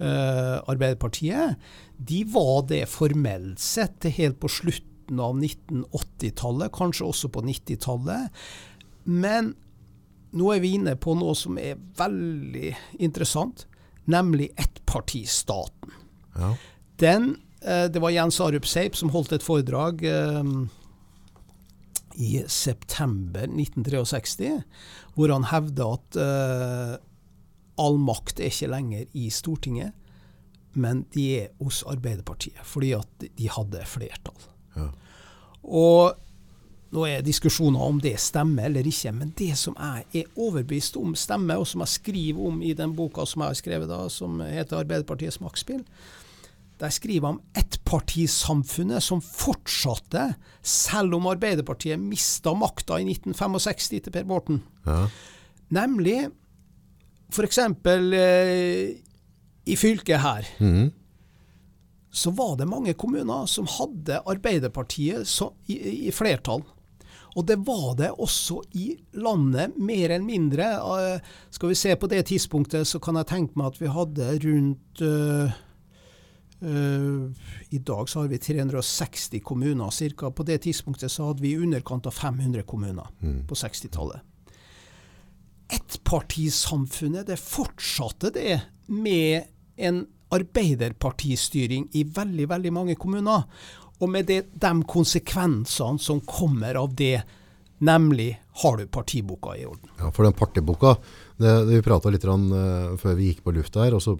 uh, 0.00 0.58
Arbeiderpartiet, 0.66 1.54
de 1.96 2.24
var 2.24 2.66
det 2.68 2.86
formelt 2.90 3.60
sett 3.62 4.04
helt 4.16 4.40
på 4.40 4.50
slutten 4.50 5.20
av 5.20 5.36
1980-tallet, 5.38 6.72
kanskje 6.74 7.06
også 7.06 7.30
på 7.32 7.44
90-tallet. 7.44 8.44
Men 9.04 9.52
nå 10.34 10.50
er 10.54 10.62
vi 10.64 10.74
inne 10.78 10.96
på 10.98 11.14
noe 11.18 11.36
som 11.38 11.58
er 11.60 11.78
veldig 11.98 12.72
interessant, 13.04 13.66
nemlig 14.10 14.50
ettpartistaten. 14.60 15.94
Ja. 16.34 16.54
Den, 17.00 17.36
eh, 17.62 17.86
det 17.92 18.02
var 18.02 18.14
Jens 18.14 18.40
Arup 18.42 18.66
Seip 18.66 18.96
som 18.98 19.12
holdt 19.14 19.32
et 19.36 19.46
foredrag 19.46 20.02
eh, 20.08 20.50
i 22.18 22.42
september 22.50 23.46
1963, 23.46 24.56
hvor 25.14 25.30
han 25.30 25.50
hevda 25.52 25.90
at 25.98 26.18
eh, 26.20 26.94
all 27.78 27.98
makt 28.02 28.40
er 28.42 28.50
ikke 28.50 28.72
lenger 28.72 29.06
i 29.18 29.28
Stortinget 29.34 29.94
men 30.74 31.04
de 31.14 31.24
er 31.40 31.48
hos 31.62 31.82
Arbeiderpartiet, 31.88 32.60
fordi 32.66 32.92
at 32.96 33.24
de 33.24 33.48
hadde 33.50 33.82
flertall. 33.88 34.46
Ja. 34.76 34.88
Og 35.64 36.20
nå 36.94 37.06
er 37.10 37.24
diskusjoner 37.26 37.82
om 37.82 37.98
det 38.02 38.14
stemmer 38.22 38.68
eller 38.68 38.86
ikke, 38.86 39.12
men 39.16 39.32
det 39.38 39.54
som 39.58 39.74
jeg 39.78 40.04
er 40.20 40.36
overbevist 40.38 40.98
om 41.00 41.16
stemmer, 41.18 41.58
og 41.58 41.66
som 41.66 41.82
jeg 41.82 41.96
skriver 41.96 42.50
om 42.50 42.60
i 42.62 42.74
den 42.76 42.94
boka 42.94 43.26
som 43.26 43.42
jeg 43.42 43.54
har 43.54 43.62
skrevet 43.62 43.90
da, 43.90 44.04
som 44.08 44.38
heter 44.40 44.78
'Arbeiderpartiets 44.78 45.40
maktspill', 45.42 45.84
der 46.80 46.90
skriver 46.90 47.28
jeg 47.28 47.34
om 47.34 47.40
ettpartisamfunnet 47.56 49.02
som 49.02 49.20
fortsatte 49.22 50.34
selv 50.62 51.14
om 51.14 51.26
Arbeiderpartiet 51.26 52.00
mista 52.00 52.54
makta 52.54 52.98
i 52.98 53.06
1965 53.06 53.88
til 54.02 54.12
Per 54.12 54.24
Borten. 54.24 54.62
Ja. 54.86 55.06
Nemlig 55.70 56.28
f.eks. 57.32 57.58
Eh, 57.58 58.94
i 59.64 59.76
fylket 59.76 60.20
her, 60.20 60.46
mm. 60.58 60.90
så 62.12 62.32
var 62.36 62.56
det 62.60 62.68
mange 62.68 62.94
kommuner 62.94 63.48
som 63.50 63.68
hadde 63.78 64.20
Arbeiderpartiet 64.28 65.28
så, 65.28 65.50
i, 65.66 65.78
i, 66.08 66.12
flertall. 66.12 66.64
Og 67.34 67.46
det 67.48 67.56
var 67.66 67.96
det 67.98 68.12
også 68.12 68.60
i 68.78 68.92
landet, 69.18 69.74
mer 69.80 70.12
eller 70.14 70.26
mindre. 70.26 70.68
Uh, 70.84 71.32
skal 71.50 71.72
vi 71.72 71.78
se 71.78 71.96
på 71.98 72.10
det 72.12 72.26
tidspunktet, 72.30 72.86
så 72.86 73.00
kan 73.02 73.18
jeg 73.18 73.30
tenke 73.32 73.58
meg 73.58 73.72
at 73.72 73.80
vi 73.80 73.90
hadde 73.90 74.28
rundt 74.44 75.02
øh, 75.02 75.56
øh, 76.62 77.48
I 77.74 77.78
dag 77.78 78.08
så 78.08 78.20
har 78.20 78.28
vi 78.30 78.38
360 78.38 79.42
kommuner 79.42 79.90
ca. 79.90 80.30
På 80.30 80.46
det 80.46 80.60
tidspunktet 80.68 81.10
så 81.10 81.26
hadde 81.32 81.42
vi 81.42 81.56
i 81.56 81.58
underkant 81.58 82.06
av 82.06 82.14
500 82.14 82.62
kommuner 82.62 83.10
mm. 83.18 83.42
på 83.48 83.58
60-tallet. 83.58 84.22
Ettpartisamfunnet, 85.74 87.26
det 87.26 87.40
fortsatte 87.40 88.30
det 88.30 88.60
med 88.86 89.53
en 89.76 90.04
arbeiderpartistyring 90.34 91.88
i 91.92 92.04
veldig, 92.04 92.48
veldig 92.50 92.72
mange 92.74 92.96
kommuner. 92.98 93.46
Og 94.02 94.10
med 94.10 94.28
det, 94.28 94.40
de 94.60 94.72
konsekvensene 94.90 96.02
som 96.02 96.20
kommer 96.26 96.78
av 96.80 96.94
det, 96.98 97.22
nemlig 97.84 98.32
har 98.62 98.78
du 98.78 98.86
partiboka 98.90 99.56
i 99.58 99.66
orden. 99.66 99.90
Ja, 99.98 100.10
for 100.14 100.26
den 100.26 100.36
partiboka, 100.36 100.96
det, 101.38 101.52
det 101.68 101.78
vi 101.78 101.86
prata 101.86 102.12
litt 102.12 102.24
rann, 102.26 102.48
uh, 102.50 102.94
før 103.00 103.18
vi 103.18 103.30
gikk 103.30 103.44
på 103.46 103.54
lufta 103.54 103.84
her. 103.84 103.96
Også, 103.98 104.16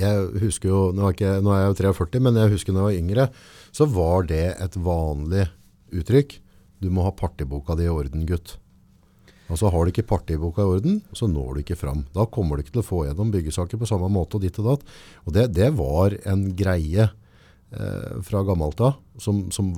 jeg 0.00 0.24
husker 0.42 0.72
jo, 0.72 0.82
nå 0.96 1.08
er, 1.08 1.16
ikke, 1.16 1.34
nå 1.44 1.52
er, 1.52 1.66
jeg 1.66 1.72
jo 1.72 1.78
43, 1.92 2.24
men 2.24 2.40
jeg 2.40 2.54
husker 2.56 2.72
da 2.72 2.82
jeg 2.82 2.88
var 2.88 3.02
yngre, 3.02 3.28
så 3.72 3.88
var 3.88 4.28
det 4.28 4.46
et 4.56 4.80
vanlig 4.84 5.46
uttrykk. 5.92 6.36
Du 6.82 6.90
må 6.92 7.04
ha 7.06 7.14
partiboka 7.14 7.76
di 7.78 7.86
i 7.86 7.92
orden, 7.92 8.26
gutt. 8.28 8.56
Altså 9.52 9.68
Har 9.68 9.84
du 9.84 9.92
ikke 9.92 10.06
partiboka 10.08 10.64
i 10.64 10.70
orden, 10.78 11.02
så 11.12 11.28
når 11.28 11.54
du 11.54 11.60
ikke 11.60 11.76
fram. 11.76 12.06
Da 12.16 12.24
kommer 12.24 12.56
du 12.56 12.64
ikke 12.64 12.78
til 12.78 12.84
å 12.84 12.88
få 12.88 13.02
gjennom 13.04 13.32
byggesaker 13.34 13.76
på 13.80 13.88
samme 13.90 14.08
måte 14.12 14.38
og 14.38 14.46
ditt 14.46 14.56
og 14.62 14.70
datt. 14.70 14.86
Og 15.26 15.36
det, 15.36 15.50
det 15.58 15.68
var 15.76 16.16
en 16.24 16.46
greie 16.56 17.04
eh, 17.04 18.14
fra 18.24 18.42
gammelt 18.48 18.80
av 18.80 18.96
som, 19.20 19.44
som, 19.52 19.74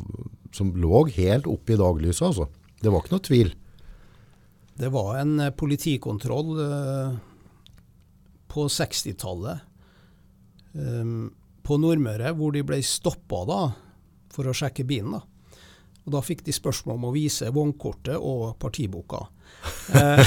som, 0.54 0.70
lå 0.78 1.08
helt 1.16 1.50
oppe 1.50 1.74
i 1.74 1.80
daglyset. 1.80 2.28
Altså. 2.30 2.46
Det 2.78 2.92
var 2.92 3.02
ikke 3.02 3.16
noe 3.16 3.26
tvil. 3.26 3.52
Det 4.78 4.94
var 4.94 5.18
en 5.24 5.34
eh, 5.42 5.54
politikontroll 5.58 6.54
eh, 6.68 7.18
på 8.54 8.70
60-tallet 8.70 9.58
eh, 10.78 11.14
på 11.64 11.82
Nordmøre 11.82 12.30
hvor 12.38 12.54
de 12.54 12.62
ble 12.62 12.78
stoppa 12.86 13.42
for 14.30 14.46
å 14.46 14.54
sjekke 14.54 14.86
bilen. 14.86 15.18
da. 15.18 15.24
Og 16.04 16.14
Da 16.14 16.22
fikk 16.22 16.44
de 16.46 16.54
spørsmål 16.54 17.00
om 17.00 17.08
å 17.10 17.14
vise 17.16 17.50
vognkortet 17.50 18.20
og 18.20 18.54
partiboka. 18.62 19.24
Eh, 19.94 20.26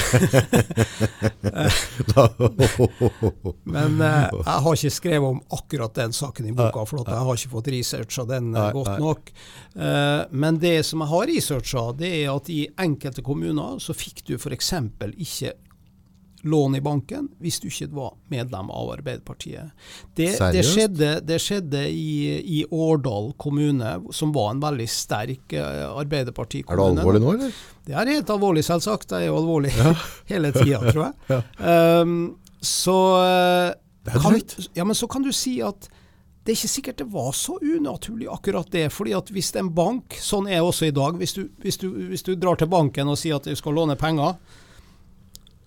men 3.74 4.00
eh, 4.00 4.28
jeg 4.32 4.62
har 4.64 4.74
ikke 4.74 4.92
skrevet 4.94 5.28
om 5.28 5.40
akkurat 5.58 5.94
den 5.98 6.14
saken 6.16 6.48
i 6.50 6.54
boka, 6.56 6.84
for 6.88 7.02
jeg 7.04 7.22
har 7.28 7.40
ikke 7.40 7.54
fått 7.54 7.70
researcha 7.74 8.26
den 8.28 8.50
eh, 8.54 8.70
godt 8.76 8.98
nok. 9.02 9.32
Men 10.30 10.58
det 10.62 10.82
som 10.86 11.04
jeg 11.04 11.12
har 11.12 11.30
researcha, 11.30 11.84
det 11.98 12.12
er 12.22 12.28
at 12.32 12.50
i 12.52 12.60
enkelte 12.80 13.22
kommuner 13.26 13.78
så 13.82 13.94
fikk 13.96 14.24
du 14.28 14.34
f.eks. 14.38 14.72
ikke 15.14 15.54
lån 16.42 16.76
i 16.78 16.80
banken 16.80 17.28
hvis 17.42 17.58
du 17.62 17.68
ikke 17.68 17.88
var 17.96 18.12
medlem 18.32 18.70
av 18.70 18.92
Arbeiderpartiet. 18.94 19.72
Det, 20.14 20.30
det 20.54 20.64
skjedde, 20.66 21.10
det 21.26 21.40
skjedde 21.42 21.84
i, 21.90 22.38
i, 22.38 22.60
Årdal 22.70 23.32
kommune, 23.40 23.96
som 24.14 24.32
var 24.34 24.52
en 24.54 24.62
veldig 24.62 24.88
sterk 24.90 25.56
uh, 25.56 25.98
Arbeiderpartikommune. 25.98 26.88
Er 26.88 26.94
det 26.94 27.02
alvorlig 27.02 27.24
nå, 27.24 27.34
eller? 27.36 27.60
Det 27.88 27.96
er 27.96 28.12
helt 28.14 28.32
alvorlig, 28.34 28.64
selvsagt. 28.66 29.08
Det 29.10 29.22
er 29.22 29.30
jo 29.30 29.38
alvorlig 29.40 29.74
ja. 29.76 29.94
hele 30.32 30.52
tida, 30.54 30.82
tror 30.90 31.04
jeg. 31.08 31.14
ja. 31.34 32.02
um, 32.02 32.18
så 32.64 32.98
uh, 33.22 34.18
kan, 34.22 34.40
ja, 34.74 34.84
men 34.84 34.98
så 34.98 35.08
kan 35.10 35.24
du 35.26 35.32
si 35.34 35.58
at 35.64 35.90
det 36.48 36.54
er 36.54 36.62
ikke 36.62 36.72
sikkert 36.72 37.00
det 37.02 37.04
var 37.12 37.32
så 37.36 37.58
unaturlig 37.60 38.28
akkurat 38.32 38.70
det. 38.72 38.86
fordi 38.88 39.12
at 39.12 39.28
hvis 39.28 39.50
en 39.60 39.68
bank, 39.74 40.16
sånn 40.16 40.46
er 40.48 40.62
det 40.62 40.64
også 40.64 40.86
i 40.88 40.94
dag, 40.96 41.18
hvis 41.20 41.34
du, 41.36 41.42
hvis, 41.60 41.76
du, 41.76 41.90
hvis 42.08 42.24
du, 42.24 42.30
drar 42.40 42.56
til 42.56 42.70
banken 42.72 43.10
og 43.12 43.18
sier 43.20 43.36
at 43.36 43.44
du 43.44 43.52
skal 43.58 43.76
låne 43.76 43.98
penger, 44.00 44.38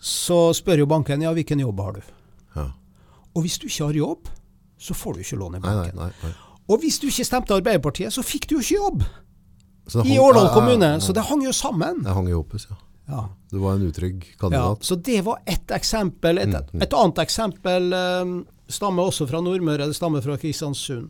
så 0.02 0.50
spør 0.58 0.82
jo 0.82 0.88
banken 0.90 1.22
ja, 1.22 1.32
hvilken 1.36 1.62
jobb 1.62 1.82
har 1.86 1.98
du? 2.00 2.06
Ja. 2.56 2.68
Og 3.36 3.46
hvis 3.46 3.60
du 3.62 3.68
ikke 3.70 3.92
har 3.92 4.00
jobb, 4.00 4.32
så 4.82 4.98
får 4.98 5.14
du 5.14 5.26
ikke 5.26 5.38
lån 5.38 5.60
i 5.60 5.62
banken. 5.62 6.00
Nei, 6.00 6.10
nei, 6.10 6.30
nei, 6.32 6.32
og 6.72 6.80
hvis 6.82 6.98
du 7.02 7.10
ikke 7.10 7.26
stemte 7.28 7.56
Arbeiderpartiet, 7.58 8.14
så 8.14 8.24
fikk 8.26 8.48
du 8.50 8.56
jo 8.58 8.62
ikke 8.64 8.80
jobb 8.80 9.04
i 10.08 10.20
Årdal 10.20 10.50
kommune. 10.56 10.94
Så 11.04 11.14
det 11.14 11.26
hang 11.28 11.44
jo 11.44 11.54
sammen. 11.54 12.04
Det 12.06 12.16
hang 12.16 12.30
i 12.30 12.36
Hoppes, 12.36 12.68
ja. 12.70 12.78
ja. 13.12 13.24
Du 13.52 13.60
var 13.60 13.76
en 13.76 13.88
utrygg 13.90 14.24
kandidat. 14.40 14.80
Ja, 14.80 14.88
så 14.88 14.96
det 14.96 15.22
var 15.28 15.42
ett 15.46 15.72
eksempel. 15.76 16.38
Et, 16.38 16.54
mm, 16.54 16.70
mm. 16.74 16.86
et 16.86 16.94
annet 16.96 17.24
eksempel 17.26 17.94
um, 17.94 18.38
stammer 18.72 19.12
også 19.12 19.28
fra 19.28 19.42
Nordmøre, 19.44 19.90
det 19.90 19.98
stammer 19.98 20.24
fra 20.24 20.38
Kristiansund. 20.40 21.10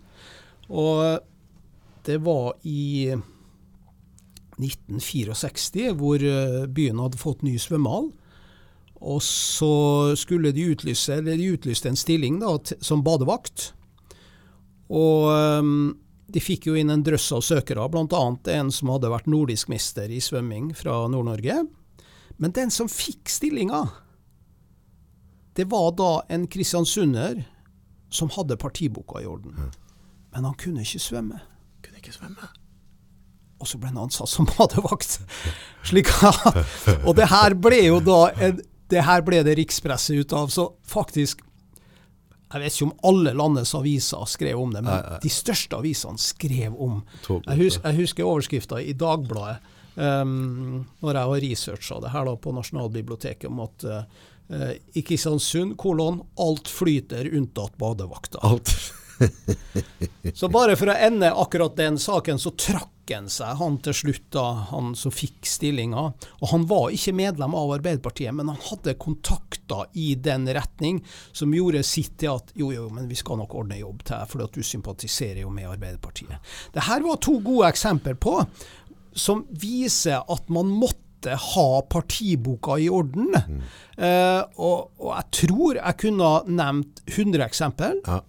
Og 0.72 1.20
det 2.08 2.18
var 2.26 2.56
i 2.66 3.12
1964 4.62 5.94
hvor 5.98 6.24
eh, 6.26 6.66
byen 6.72 7.00
hadde 7.02 7.22
fått 7.22 7.46
ny 7.46 7.58
svømmehall. 7.62 8.10
Og 9.02 9.22
så 9.26 9.74
skulle 10.20 10.54
de 10.54 10.68
utlyse, 10.74 11.18
eller 11.18 11.38
de 11.38 11.52
utlyste 11.56 11.90
en 11.90 11.98
stilling 11.98 12.38
da, 12.42 12.54
som 12.86 13.02
badevakt. 13.06 13.72
Og 14.94 15.32
um, 15.32 15.74
de 16.32 16.44
fikk 16.44 16.70
jo 16.70 16.78
inn 16.78 16.92
en 16.94 17.04
drøss 17.04 17.32
av 17.36 17.44
søkere, 17.46 17.88
bl.a. 17.92 18.22
en 18.54 18.72
som 18.72 18.92
hadde 18.94 19.12
vært 19.12 19.30
nordisk 19.32 19.72
mester 19.74 20.12
i 20.12 20.22
svømming 20.22 20.72
fra 20.78 21.04
Nord-Norge. 21.12 21.64
Men 22.42 22.56
den 22.56 22.72
som 22.74 22.90
fikk 22.92 23.30
stillinga, 23.30 23.84
det 25.58 25.68
var 25.72 25.92
da 25.98 26.12
en 26.32 26.48
kristiansunder 26.48 27.44
som 28.12 28.32
hadde 28.38 28.60
partiboka 28.60 29.22
i 29.22 29.28
orden. 29.28 29.72
Men 30.32 30.48
han 30.48 30.58
kunne 30.60 30.86
ikke 30.86 31.02
svømme. 31.02 31.42
Kunne 31.84 32.00
ikke 32.00 32.16
svømme. 32.16 32.52
Og 33.62 33.70
så 33.70 33.78
ble 33.78 33.92
han 33.92 34.02
ansatt 34.06 34.32
som 34.32 34.48
badevakt. 34.56 35.20
Slik, 35.88 36.10
og 37.06 37.16
det 37.20 37.30
her 37.32 37.56
ble 37.60 37.84
jo 37.86 38.00
da 38.04 38.22
en, 38.42 38.62
det 38.92 39.06
her 39.08 39.24
ble 39.26 39.42
det 39.48 39.56
rikspresset 39.60 40.20
ut 40.20 40.36
av. 40.36 40.52
Så 40.54 40.68
faktisk 40.88 41.46
Jeg 42.52 42.60
vet 42.60 42.76
ikke 42.76 42.90
om 42.90 42.98
alle 43.08 43.32
landets 43.32 43.72
aviser 43.78 44.26
skrev 44.28 44.60
om 44.60 44.74
det, 44.76 44.82
men 44.84 44.92
nei, 44.92 45.14
nei. 45.14 45.20
de 45.24 45.30
største 45.32 45.78
avisene 45.80 46.20
skrev 46.20 46.76
om 46.76 46.98
Jeg 47.48 47.62
husker, 47.62 47.86
jeg 47.88 48.02
husker 48.02 48.28
overskrifta 48.28 48.82
i 48.84 48.92
Dagbladet 48.92 49.62
um, 49.96 50.82
når 51.00 51.16
jeg 51.16 51.32
har 51.32 51.44
researcha 51.46 52.00
det 52.04 52.12
her 52.12 52.28
da 52.28 52.36
på 52.36 52.52
Nasjonalbiblioteket 52.58 53.48
om 53.48 53.64
at 53.64 53.88
uh, 53.88 54.04
i 55.00 55.04
Kristiansund, 55.08 55.78
kolon, 55.80 56.20
alt 56.44 56.68
flyter 56.68 57.30
unntatt 57.32 57.78
badevakta. 57.80 58.42
Alt. 58.44 58.74
så 60.40 60.50
bare 60.52 60.76
for 60.80 60.92
å 60.92 60.98
ende 60.98 61.32
akkurat 61.34 61.78
den 61.78 62.00
saken, 62.02 62.40
så 62.42 62.54
trakk 62.58 62.90
han 63.12 63.28
seg, 63.32 63.58
han 63.60 63.78
til 63.84 63.96
slutt, 63.96 64.28
da, 64.32 64.46
han 64.70 64.94
som 64.96 65.12
fikk 65.12 65.48
stillinga. 65.50 66.04
Og 66.40 66.52
han 66.54 66.64
var 66.70 66.94
ikke 66.96 67.14
medlem 67.18 67.56
av 67.58 67.74
Arbeiderpartiet, 67.76 68.32
men 68.36 68.52
han 68.52 68.60
hadde 68.70 68.96
kontakter 69.02 69.90
i 70.00 70.14
den 70.16 70.48
retning 70.48 71.02
som 71.36 71.52
gjorde 71.56 71.84
sitt 71.88 72.16
til 72.22 72.38
at 72.38 72.54
jo, 72.56 72.72
jo, 72.72 72.88
men 72.94 73.10
vi 73.12 73.20
skal 73.20 73.42
nok 73.42 73.56
ordne 73.64 73.82
jobb 73.82 74.06
til 74.06 74.16
deg, 74.16 74.32
for 74.32 74.46
at 74.46 74.56
du 74.56 74.64
sympatiserer 74.64 75.42
jo 75.44 75.52
med 75.54 75.70
Arbeiderpartiet. 75.74 76.54
Det 76.72 76.88
her 76.88 77.04
var 77.04 77.20
to 77.24 77.40
gode 77.44 77.72
eksempler 77.72 78.16
på 78.22 78.38
som 79.18 79.44
viser 79.60 80.22
at 80.32 80.52
man 80.54 80.70
måtte 80.72 81.36
ha 81.36 81.82
partiboka 81.92 82.78
i 82.80 82.88
orden. 82.90 83.28
Mm. 83.36 83.60
Uh, 83.98 84.42
og, 84.56 84.92
og, 84.98 85.12
jeg 85.12 85.28
tror 85.42 85.82
jeg 85.82 86.00
kunne 86.06 86.32
nevnt 86.48 87.04
100 87.12 87.44
eksempel, 87.46 88.00
ja. 88.08 88.22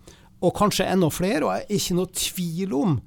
Og 0.43 0.55
kanskje 0.59 0.89
enda 0.91 1.09
flere. 1.13 1.47
Og 1.47 1.55
jeg 1.55 1.67
er 1.67 1.79
ikke 1.79 1.99
noe 1.99 2.19
tvil 2.19 2.77
om 2.77 2.99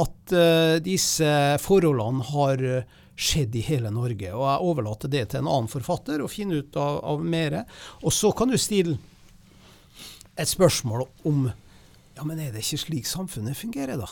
at 0.00 0.34
uh, 0.34 0.76
disse 0.84 1.30
forholdene 1.60 2.26
har 2.32 2.66
skjedd 3.20 3.56
i 3.58 3.64
hele 3.66 3.92
Norge. 3.92 4.32
Og 4.32 4.46
jeg 4.46 4.66
overlater 4.70 5.12
det 5.12 5.26
til 5.30 5.42
en 5.42 5.50
annen 5.50 5.70
forfatter 5.70 6.22
å 6.24 6.30
finne 6.30 6.62
ut 6.62 6.78
av, 6.80 7.02
av 7.12 7.24
mer. 7.24 7.62
Og 8.00 8.14
så 8.16 8.32
kan 8.36 8.48
du 8.48 8.56
stille 8.60 8.96
et 10.40 10.48
spørsmål 10.48 11.04
om 11.28 11.50
ja, 11.50 12.26
men 12.26 12.40
er 12.40 12.52
det 12.52 12.64
ikke 12.64 12.84
slik 12.84 13.08
samfunnet 13.08 13.56
fungerer, 13.56 14.00
da? 14.00 14.08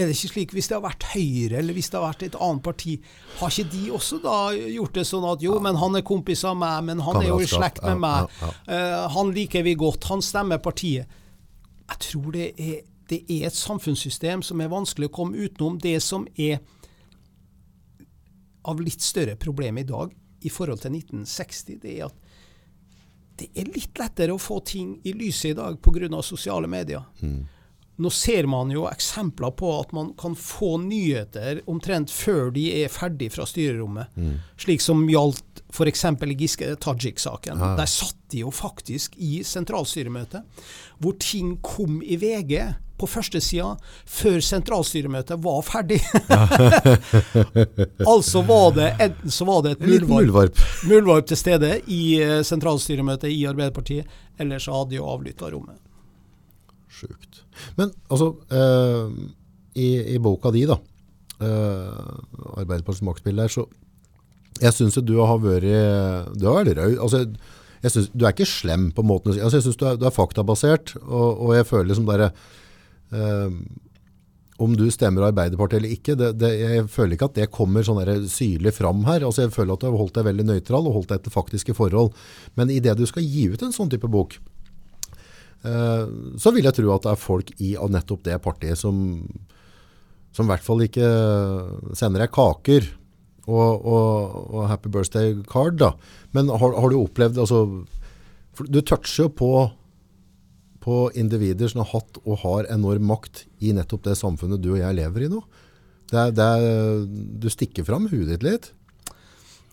Er 0.00 0.08
det 0.08 0.14
ikke 0.16 0.30
slik, 0.32 0.52
Hvis 0.56 0.70
det 0.70 0.78
har 0.78 0.84
vært 0.84 1.04
Høyre 1.12 1.58
eller 1.60 1.76
hvis 1.76 1.90
det 1.92 1.98
har 1.98 2.06
vært 2.08 2.22
et 2.24 2.36
annet 2.40 2.64
parti, 2.64 2.96
har 3.38 3.52
ikke 3.52 3.72
de 3.74 3.90
også 3.92 4.18
da 4.24 4.36
gjort 4.56 4.96
det 4.96 5.04
sånn 5.06 5.26
at 5.28 5.44
jo, 5.44 5.58
men 5.62 5.78
han 5.78 5.98
er 5.98 6.06
kompis 6.06 6.44
av 6.48 6.56
meg, 6.58 6.86
men 6.88 7.02
han 7.04 7.20
er 7.20 7.28
jo 7.28 7.40
i 7.42 7.48
slekt 7.50 7.82
med 7.84 8.00
meg, 8.00 8.30
uh, 8.40 9.06
han 9.12 9.32
liker 9.36 9.66
vi 9.66 9.76
godt, 9.78 10.08
han 10.10 10.24
stemmer 10.24 10.62
partiet. 10.62 11.19
Jeg 11.90 12.02
tror 12.06 12.32
det 12.34 12.48
er, 12.56 12.82
det 13.10 13.24
er 13.28 13.48
et 13.48 13.56
samfunnssystem 13.56 14.44
som 14.46 14.60
er 14.62 14.70
vanskelig 14.70 15.10
å 15.10 15.14
komme 15.14 15.38
utenom. 15.38 15.78
Det 15.82 15.96
som 16.02 16.26
er 16.38 16.60
av 18.70 18.80
litt 18.80 19.02
større 19.02 19.36
problem 19.40 19.80
i 19.80 19.86
dag 19.88 20.12
i 20.44 20.52
forhold 20.52 20.82
til 20.84 20.94
1960, 20.96 21.80
det 21.82 21.96
er 21.98 22.08
at 22.08 22.28
det 23.40 23.48
er 23.56 23.70
litt 23.72 23.96
lettere 23.96 24.34
å 24.36 24.40
få 24.40 24.58
ting 24.68 24.98
i 25.08 25.14
lyset 25.16 25.54
i 25.54 25.56
dag 25.56 25.78
pga. 25.80 26.22
sosiale 26.22 26.68
medier. 26.68 27.02
Mm. 27.20 27.46
Nå 28.00 28.10
ser 28.14 28.46
man 28.48 28.70
jo 28.72 28.86
eksempler 28.88 29.52
på 29.58 29.70
at 29.76 29.92
man 29.96 30.14
kan 30.18 30.36
få 30.38 30.76
nyheter 30.80 31.60
omtrent 31.68 32.12
før 32.14 32.48
de 32.54 32.66
er 32.80 32.92
ferdig 32.92 33.28
fra 33.34 33.44
styrerommet. 33.48 34.14
Mm. 34.16 34.38
Slik 34.60 34.84
som 34.84 35.02
gjaldt 35.10 35.60
f.eks. 35.70 36.04
Giske 36.40 36.74
Tajik-saken. 36.80 37.60
Ah. 37.60 37.74
Der 37.76 37.90
satt 37.90 38.16
de 38.32 38.44
jo 38.44 38.52
faktisk 38.54 39.18
i 39.20 39.42
sentralstyremøtet, 39.44 40.46
hvor 40.98 41.18
ting 41.20 41.58
kom 41.62 42.00
i 42.02 42.16
VG 42.20 42.56
på 43.00 43.08
førstesida 43.08 43.74
før 44.08 44.40
sentralstyremøtet 44.44 45.40
var 45.44 45.60
ferdig. 45.64 46.00
altså 48.12 48.42
var 48.48 48.74
det 48.76 48.88
enten 49.00 49.34
så 49.34 49.48
var 49.48 49.64
det 49.64 49.76
et 49.76 50.08
muldvarp, 50.08 50.60
muldvarp 50.88 51.30
til 51.30 51.40
stede 51.40 51.76
i 51.88 52.02
eh, 52.20 52.40
sentralstyremøtet 52.46 53.32
i 53.32 53.46
Arbeiderpartiet, 53.48 54.08
eller 54.40 54.60
så 54.60 54.76
hadde 54.76 54.94
de 54.94 55.00
jo 55.00 55.08
avlytta 55.08 55.52
rommet. 55.54 55.80
Sjukt. 56.90 57.44
Men 57.78 57.92
altså, 58.08 58.32
eh, 58.50 59.12
i, 59.80 59.88
i, 60.14 60.18
boka 60.22 60.52
di, 60.54 60.66
da, 60.68 60.78
eh, 61.40 62.00
'Arbeiderpartiets 62.56 63.06
maktspill', 63.06 63.40
der, 63.40 63.52
så 63.52 63.66
jeg 64.60 64.76
syns 64.76 64.98
du 65.00 65.16
har 65.22 65.38
vært 65.40 66.36
Du 66.36 66.46
har 66.46 66.64
vært 66.64 66.76
rød. 66.76 66.98
Altså, 67.00 67.24
jeg 67.80 67.90
synes, 67.94 68.08
du 68.12 68.26
er 68.26 68.34
ikke 68.34 68.48
slem 68.48 68.90
på 68.92 69.02
måten 69.06 69.32
altså, 69.32 69.56
Jeg 69.56 69.64
syns 69.64 69.78
du, 69.80 69.86
du, 69.96 70.04
er 70.04 70.12
faktabasert, 70.12 70.96
og, 71.00 71.46
og 71.46 71.54
jeg 71.56 71.68
føler 71.68 71.88
liksom 71.88 72.08
derre 72.10 72.32
eh, 73.12 73.54
om 74.60 74.74
du 74.76 74.84
stemmer 74.92 75.24
Arbeiderpartiet 75.30 75.80
eller 75.80 75.94
ikke, 75.94 76.14
det, 76.20 76.34
det, 76.40 76.50
jeg 76.60 76.88
føler 76.92 77.16
ikke 77.16 77.30
at 77.30 77.38
det 77.38 77.46
kommer 77.54 77.84
sånn 77.86 78.02
syrlig 78.28 78.74
fram 78.76 79.06
her. 79.06 79.24
Altså 79.24 79.46
jeg 79.46 79.54
føler 79.54 79.72
at 79.72 79.80
du 79.80 79.88
har 79.88 79.96
holdt 79.96 80.18
deg 80.18 80.26
veldig 80.28 80.46
nøytral 80.50 80.84
og 80.84 80.98
holdt 80.98 81.12
deg 81.12 81.22
etter 81.22 81.32
faktiske 81.32 81.74
forhold. 81.78 82.12
Men 82.60 82.72
idet 82.74 82.98
du 82.98 83.06
skal 83.08 83.24
gi 83.24 83.46
ut 83.54 83.64
en 83.64 83.72
sånn 83.72 83.88
type 83.92 84.10
bok, 84.12 84.36
så 85.60 86.52
vil 86.54 86.64
jeg 86.64 86.76
tro 86.78 86.92
at 86.94 87.04
det 87.04 87.10
er 87.12 87.20
folk 87.20 87.50
i 87.60 87.74
nettopp 87.76 88.22
det 88.24 88.38
partiet 88.40 88.80
som, 88.80 89.20
som 90.32 90.46
i 90.46 90.52
hvert 90.54 90.64
fall 90.64 90.86
ikke 90.86 91.10
sender 91.98 92.24
deg 92.24 92.32
kaker 92.32 92.86
og, 93.50 93.84
og, 93.84 94.38
og, 94.54 94.62
happy 94.70 94.90
birthday 94.92 95.34
card. 95.48 95.78
da. 95.80 95.92
Men 96.36 96.48
har, 96.48 96.76
har 96.76 96.92
du 96.92 97.00
opplevd 97.00 97.40
altså, 97.40 97.84
Du 98.68 98.80
toucher 98.80 99.26
jo 99.26 99.30
på, 99.32 99.52
på 100.84 100.98
individer 101.18 101.70
som 101.70 101.84
har 101.84 101.92
hatt 101.94 102.20
og 102.24 102.42
har 102.44 102.70
enorm 102.72 103.08
makt 103.10 103.46
i 103.60 103.74
nettopp 103.76 104.04
det 104.08 104.18
samfunnet 104.20 104.62
du 104.62 104.74
og 104.74 104.82
jeg 104.82 104.98
lever 105.00 105.26
i 105.26 105.32
nå. 105.32 105.40
Det 106.10 106.30
det 106.34 106.52
du 107.40 107.48
stikker 107.52 107.86
fram 107.86 108.08
huet 108.10 108.28
ditt 108.32 108.46
litt. 108.46 108.72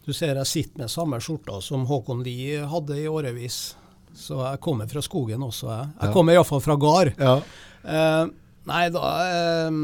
Du 0.07 0.13
ser 0.15 0.37
jeg 0.39 0.47
sitter 0.47 0.85
med 0.85 0.91
samme 0.93 1.19
skjorta 1.19 1.59
som 1.59 1.83
Håkon 1.89 2.23
Lie 2.23 2.61
hadde 2.69 2.95
i 2.95 3.09
årevis. 3.11 3.75
Så 4.17 4.39
jeg 4.41 4.61
kommer 4.63 4.89
fra 4.89 5.03
skogen 5.05 5.45
også, 5.45 5.69
jeg. 5.69 5.89
Jeg 5.93 6.09
ja. 6.09 6.13
kommer 6.15 6.37
iallfall 6.37 6.63
fra 6.63 6.77
gard. 6.81 7.13
Ja. 7.21 7.35
Uh, 7.87 8.31
nei, 8.67 8.87
da 8.91 9.03
uh, 9.69 9.75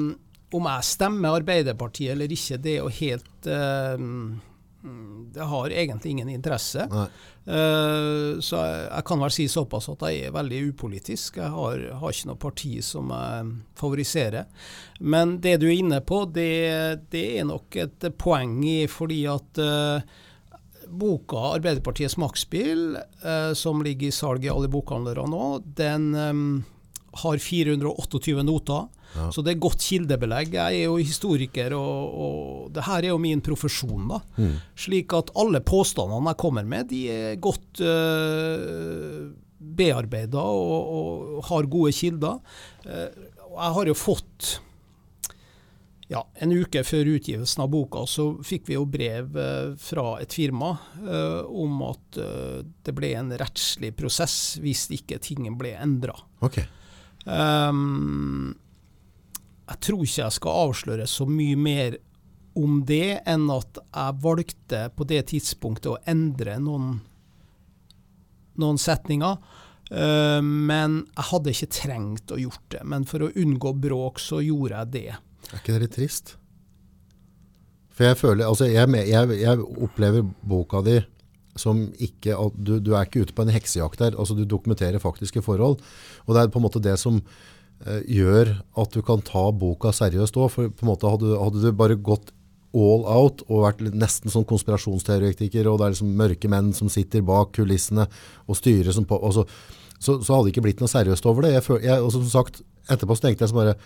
Om 0.54 0.66
jeg 0.68 0.88
stemmer 0.90 1.38
Arbeiderpartiet 1.38 2.16
eller 2.16 2.34
ikke, 2.34 2.58
det 2.62 2.74
er 2.74 2.82
jo 2.82 2.90
helt 2.98 3.48
uh, 3.48 4.02
Det 5.34 5.46
har 5.54 5.76
egentlig 5.78 6.12
ingen 6.12 6.34
interesse. 6.34 6.88
så 7.44 8.58
jeg, 8.58 8.82
jeg, 8.90 9.04
kan 9.08 9.22
vel 9.24 9.32
si 9.32 9.46
såpass 9.52 9.88
at 9.94 10.04
jeg 10.10 10.28
er 10.28 10.36
veldig 10.36 10.60
upolitisk. 10.74 11.38
Jeg 11.40 11.54
har, 11.54 11.86
har 12.02 12.12
ikke 12.12 12.30
noe 12.30 12.42
parti 12.42 12.74
som 12.84 13.14
jeg 13.16 13.54
favoriserer. 13.80 14.68
Men 15.00 15.38
det 15.44 15.58
du 15.64 15.70
er 15.70 15.78
inne 15.78 16.02
på, 16.04 16.26
det, 16.36 17.08
det 17.16 17.24
er 17.40 17.48
nok 17.48 17.80
et 17.80 18.10
poeng 18.20 18.60
i 18.68 18.78
fordi 18.92 19.24
at 19.32 19.64
boka 21.00 21.54
'Arbeiderpartiets 21.54 22.18
maktspill', 22.22 22.98
eh, 23.24 23.54
som 23.54 23.84
ligger 23.84 24.08
i 24.08 24.16
salg 24.16 24.46
i 24.46 24.52
alle 24.52 24.70
bokhandlere 24.72 25.26
nå, 25.30 25.48
den 25.78 26.14
eh, 26.16 26.34
har 27.24 27.38
428 27.38 28.44
noter. 28.44 28.88
Ja. 29.14 29.28
Så 29.32 29.44
det 29.46 29.54
er 29.54 29.62
godt 29.62 29.84
kildebelegg. 29.86 30.56
Jeg 30.58 30.80
er 30.80 30.88
jo 30.88 30.98
historiker, 30.98 31.76
og, 31.78 32.18
og 32.26 32.72
det 32.74 32.86
her 32.88 33.04
er 33.04 33.12
jo 33.12 33.22
min 33.22 33.44
profesjon. 33.46 34.08
da. 34.10 34.20
Mm. 34.40 34.56
Slik 34.86 35.14
at 35.14 35.30
alle 35.38 35.62
påstandene 35.62 36.34
jeg 36.34 36.42
kommer 36.42 36.66
med, 36.66 36.90
de 36.90 37.04
er 37.14 37.42
godt 37.42 37.84
uh, 37.86 39.30
bearbeida 39.78 40.42
og, 40.42 40.90
og, 40.98 41.44
har 41.52 41.70
gode 41.70 41.94
kilder. 41.94 42.42
Uh, 42.88 43.30
jeg 43.54 43.78
har 43.78 43.92
jo 43.92 43.98
fått 43.98 44.56
ja, 46.12 46.20
En 46.44 46.52
uke 46.52 46.84
før 46.84 47.14
utgivelsen 47.16 47.64
av 47.64 47.70
boka 47.72 48.04
så 48.10 48.26
fikk 48.44 48.68
vi 48.68 48.76
jo 48.76 48.84
brev 48.90 49.38
uh, 49.40 49.72
fra 49.80 50.18
et 50.22 50.36
firma 50.36 50.74
om 51.48 51.84
at 51.88 52.20
det 52.84 52.94
ble 52.96 53.14
en 53.18 53.32
rettslig 53.40 53.94
prosess 53.98 54.58
hvis 54.62 54.86
ikke 54.94 55.22
tingen 55.24 55.56
ble 55.60 55.72
endra. 55.80 56.16
Okay. 56.44 56.68
Um, 57.26 58.52
jeg 59.70 59.80
tror 59.88 60.04
ikke 60.04 60.26
jeg 60.26 60.36
skal 60.38 60.60
avsløre 60.68 61.08
så 61.08 61.28
mye 61.30 61.60
mer 61.60 61.98
om 62.60 62.82
det 62.86 63.24
enn 63.30 63.48
at 63.54 63.80
jeg 63.82 64.22
valgte 64.22 64.86
på 64.94 65.08
det 65.10 65.24
tidspunktet 65.32 65.92
å 65.94 66.00
endre 66.10 66.60
noen, 66.62 66.98
noen 68.62 68.80
setninger. 68.82 69.40
Uh, 69.94 70.42
men 70.42 71.04
jeg 71.14 71.30
hadde 71.32 71.54
ikke 71.54 71.74
trengt 71.80 72.34
å 72.34 72.40
gjort 72.42 72.66
det. 72.76 72.84
Men 72.90 73.08
for 73.10 73.26
å 73.26 73.32
unngå 73.40 73.74
bråk, 73.84 74.22
så 74.22 74.42
gjorde 74.44 74.84
jeg 74.84 74.94
det. 74.94 75.18
Er 75.54 75.62
ikke 75.62 75.76
det 75.76 75.86
litt 75.86 75.98
trist? 76.00 76.36
For 77.94 78.10
jeg 78.10 78.18
føler, 78.18 78.48
altså 78.50 78.66
jeg, 78.66 78.90
jeg, 79.06 79.40
jeg 79.44 79.66
opplever 79.86 80.26
boka 80.50 80.82
di 80.86 80.98
som 81.60 81.84
ikke 82.02 82.34
du, 82.58 82.80
du, 82.82 82.94
er 82.96 83.06
ikke 83.06 83.28
ute 83.28 83.36
på 83.38 83.46
en 83.46 83.54
heksejakt 83.54 84.02
der. 84.02 84.16
altså 84.18 84.34
Du 84.34 84.46
dokumenterer 84.50 85.02
faktiske 85.02 85.44
forhold. 85.46 85.82
Og 86.26 86.34
det 86.34 86.42
er 86.42 86.54
på 86.54 86.58
en 86.58 86.66
måte 86.66 86.82
det 86.82 86.96
som 86.98 87.20
eh, 87.86 88.02
gjør 88.10 88.56
at 88.82 88.96
du 88.96 89.04
kan 89.06 89.22
ta 89.22 89.52
boka 89.54 89.94
seriøst 89.94 90.40
òg. 90.40 90.50
For 90.50 90.74
på 90.74 90.86
en 90.88 90.90
måte 90.90 91.12
hadde, 91.14 91.36
hadde, 91.38 91.62
du 91.62 91.78
bare 91.78 92.00
gått 92.02 92.34
all 92.74 93.06
out 93.06 93.46
og 93.52 93.68
vært 93.68 93.86
nesten 93.94 94.34
sånn 94.34 94.48
konspirasjonsteoretiker, 94.50 95.70
og 95.70 95.78
det 95.78 95.86
er 95.86 95.94
liksom 95.94 96.18
mørke 96.18 96.50
menn 96.50 96.74
som 96.74 96.90
sitter 96.90 97.22
bak 97.22 97.54
kulissene 97.54 98.08
og 98.50 98.58
styrer 98.58 98.96
som 98.96 99.06
på 99.06 99.20
altså, 99.22 99.46
så, 100.00 100.18
så, 100.18 100.34
hadde 100.34 100.48
det 100.48 100.56
ikke 100.56 100.64
blitt 100.66 100.82
noe 100.82 100.90
seriøst 100.90 101.28
over 101.30 101.46
det. 101.46 101.54
Jeg, 101.54 101.84
jeg, 101.86 102.02
og 102.02 102.10
som 102.16 102.26
sagt, 102.32 102.64
Etterpå 102.92 103.16
så 103.16 103.28
tenkte 103.28 103.46
jeg 103.46 103.54
så 103.54 103.56
bare 103.56 103.78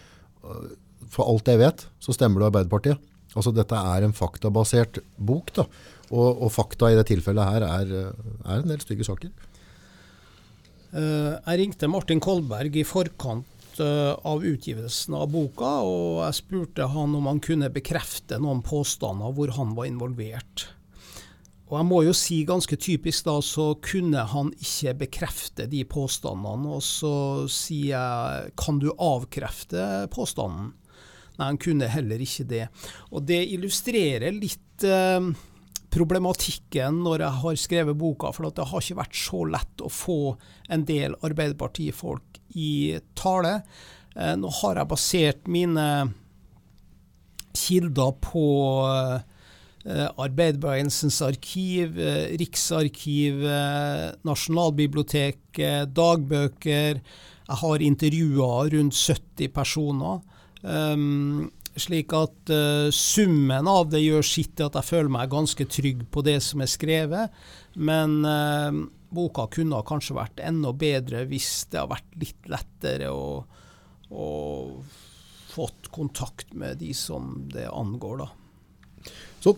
For 1.11 1.27
alt 1.27 1.49
jeg 1.49 1.61
vet, 1.61 1.85
så 2.03 2.15
stemmer 2.15 2.43
det 2.43 2.51
Arbeiderpartiet. 2.51 3.03
Altså 3.37 3.53
Dette 3.53 3.77
er 3.77 4.05
en 4.05 4.15
faktabasert 4.15 5.01
bok. 5.17 5.53
da, 5.55 5.67
og, 6.09 6.41
og, 6.41 6.49
fakta 6.53 6.91
i 6.91 6.97
det 6.97 7.07
tilfellet 7.09 7.51
her 7.51 7.65
er, 7.67 7.91
er 8.47 8.61
en 8.61 8.71
del 8.71 8.81
stygge 8.81 9.05
saker. 9.07 9.33
Uh, 10.87 11.35
jeg 11.35 11.59
ringte 11.59 11.89
Martin 11.91 12.21
Kolberg 12.23 12.77
i 12.79 12.85
forkant 12.87 13.81
uh, 13.83 14.15
av 14.25 14.45
utgivelsen 14.47 15.17
av 15.19 15.27
boka, 15.33 15.73
og 15.83 16.23
jeg 16.23 16.39
spurte 16.39 16.87
han 16.93 17.13
om 17.17 17.27
han 17.29 17.43
kunne 17.43 17.69
bekrefte 17.73 18.39
noen 18.41 18.63
påstander 18.65 19.35
hvor 19.35 19.51
han 19.59 19.75
var 19.77 19.91
involvert. 19.91 20.69
Og 21.67 21.75
jeg 21.75 21.87
må 21.89 21.97
jo 22.05 22.13
si 22.15 22.39
ganske 22.47 22.77
typisk 22.79 23.25
da, 23.27 23.35
så 23.43 23.73
kunne 23.83 24.23
han 24.31 24.53
ikke 24.55 24.93
bekrefte 25.03 25.65
de 25.67 25.83
påstandene. 25.83 26.77
Og 26.77 26.83
så 26.85 27.13
sier 27.51 27.97
jeg 27.97 28.53
kan 28.59 28.79
du 28.79 28.93
avkrefte 28.95 30.07
påstanden? 30.13 30.71
Nei, 31.37 31.45
han 31.51 31.59
kunne 31.61 31.89
heller 31.91 32.21
ikke 32.23 32.47
det. 32.49 32.65
Og 33.13 33.25
det 33.29 33.43
illustrerer 33.53 34.33
litt 34.33 34.85
eh, 34.85 35.31
problematikken 35.93 37.01
når 37.05 37.23
jeg 37.23 37.41
har 37.43 37.59
skrevet 37.61 37.97
boka, 37.97 38.31
for 38.35 38.49
det 38.49 38.67
har 38.69 38.83
ikke 38.83 39.01
vært 39.01 39.19
så 39.21 39.43
lett 39.47 39.83
å 39.85 39.91
få 39.91 40.21
en 40.73 40.83
del 40.87 41.15
Arbeiderpartifolk 41.25 42.41
i 42.57 42.97
tale. 43.17 43.61
Eh, 44.17 44.35
nå 44.39 44.51
har 44.61 44.81
jeg 44.81 44.91
basert 44.91 45.49
mine 45.51 45.87
kilder 47.57 48.13
på 48.21 48.45
eh, 49.87 50.07
Arbeiderbevegelsens 50.19 51.21
arkiv, 51.25 51.99
eh, 52.01 52.37
Riksarkivet, 52.41 54.19
Nasjonalbiblioteket, 54.27 55.93
dagbøker. 55.95 57.01
Jeg 57.47 57.61
har 57.63 57.85
intervjua 57.85 58.51
rundt 58.73 58.97
70 58.97 59.53
personer. 59.55 60.19
Um, 60.63 61.49
slik 61.77 62.13
at 62.17 62.51
uh, 62.53 62.89
summen 62.93 63.69
av 63.69 63.89
det 63.91 64.01
gjør 64.01 64.25
sitt 64.25 64.55
til 64.57 64.69
at 64.69 64.77
jeg 64.79 64.89
føler 64.89 65.13
meg 65.13 65.33
ganske 65.33 65.67
trygg 65.69 66.05
på 66.13 66.23
det 66.25 66.39
som 66.45 66.63
er 66.65 66.71
skrevet. 66.71 67.41
Men 67.77 68.19
uh, 68.25 68.85
boka 69.13 69.47
kunne 69.53 69.83
kanskje 69.87 70.17
vært 70.17 70.41
enda 70.43 70.73
bedre 70.75 71.25
hvis 71.29 71.67
det 71.71 71.81
har 71.81 71.91
vært 71.91 72.17
litt 72.19 72.49
lettere 72.51 73.11
å, 73.13 73.43
å 74.09 74.27
fått 75.57 75.89
kontakt 75.93 76.53
med 76.57 76.81
de 76.81 76.93
som 76.97 77.33
det 77.53 77.65
angår, 77.69 78.25
da. 78.25 79.11
Så 79.41 79.55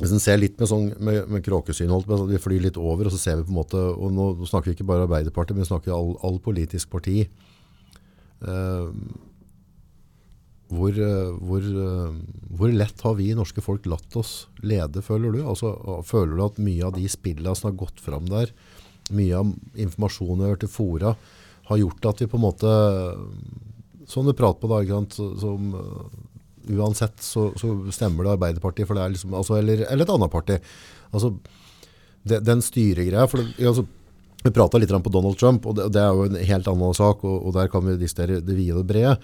hvis 0.00 0.14
en 0.16 0.22
ser 0.22 0.38
litt 0.40 0.56
med, 0.56 0.68
sånn, 0.70 0.86
med, 1.04 1.26
med 1.28 1.44
kråkesyn, 1.44 1.92
vi 2.30 2.40
flyr 2.40 2.64
litt 2.64 2.78
over, 2.80 3.06
og 3.06 3.14
så 3.14 3.20
ser 3.20 3.40
vi 3.40 3.44
på 3.46 3.52
en 3.52 3.58
måte 3.58 3.80
og 3.90 4.14
Nå 4.16 4.30
snakker 4.48 4.70
vi 4.70 4.78
ikke 4.78 4.88
bare 4.88 5.04
Arbeiderpartiet, 5.04 5.58
men 5.58 5.66
vi 5.66 5.70
snakker 5.70 5.92
all, 5.92 6.14
all 6.24 6.38
politisk 6.42 6.88
parti. 6.94 7.26
Uh, 8.40 8.88
hvor, 10.70 10.94
eh, 10.94 11.30
hvor, 11.42 11.64
eh, 11.64 12.12
hvor, 12.54 12.70
lett 12.70 13.02
har 13.02 13.16
vi 13.18 13.32
norske 13.34 13.62
folk 13.64 13.88
latt 13.90 14.16
oss 14.18 14.46
lede, 14.62 15.02
føler 15.02 15.34
du? 15.34 15.40
Altså, 15.42 15.74
føler 16.06 16.36
du 16.36 16.44
at 16.44 16.60
mye 16.62 16.86
av 16.86 16.94
de 16.94 17.08
spillene 17.10 17.54
som 17.58 17.70
har 17.70 17.78
gått 17.80 18.02
fram 18.02 18.28
der, 18.30 18.52
mye 19.10 19.40
av 19.40 19.50
informasjonen 19.74 20.44
vi 20.44 20.46
har 20.46 20.54
hørt 20.54 20.68
i 20.68 20.70
fora, 20.70 21.14
har 21.70 21.80
gjort 21.80 22.10
at 22.12 22.22
vi 22.22 22.30
på 22.30 22.38
en 22.38 22.42
måte 22.42 22.70
Som 24.10 24.26
du 24.26 24.32
prater 24.34 24.58
på, 24.58 24.66
da, 24.66 25.00
som, 25.38 25.74
uh, 25.74 26.72
uansett 26.74 27.20
så, 27.22 27.52
så, 27.54 27.68
stemmer 27.94 28.26
det 28.26 28.32
Arbeiderpartiet, 28.32 28.88
for 28.88 28.98
det 28.98 29.04
er 29.04 29.12
liksom, 29.14 29.36
altså, 29.38 29.54
eller, 29.60 29.84
eller, 29.86 30.02
et 30.02 30.10
annet 30.10 30.32
parti. 30.32 30.56
Altså, 31.14 31.30
det, 32.26 32.40
den 32.42 32.58
styregreia 32.62 33.28
for 33.30 33.38
det, 33.38 33.54
altså, 33.62 33.86
Vi 34.42 34.50
prata 34.50 34.80
litt 34.80 34.90
på 34.90 35.12
Donald 35.12 35.38
Trump, 35.38 35.66
og 35.66 35.76
det, 35.76 35.92
det, 35.94 36.02
er 36.02 36.10
jo 36.10 36.26
en 36.26 36.42
helt 36.48 36.68
annen 36.72 36.94
sak, 36.96 37.22
og, 37.22 37.46
og 37.46 37.54
der 37.54 37.70
kan 37.70 37.86
vi 37.86 37.98
distere 38.00 38.40
det 38.40 38.56
vide 38.56 38.80
og 38.80 38.88
brede. 38.88 39.14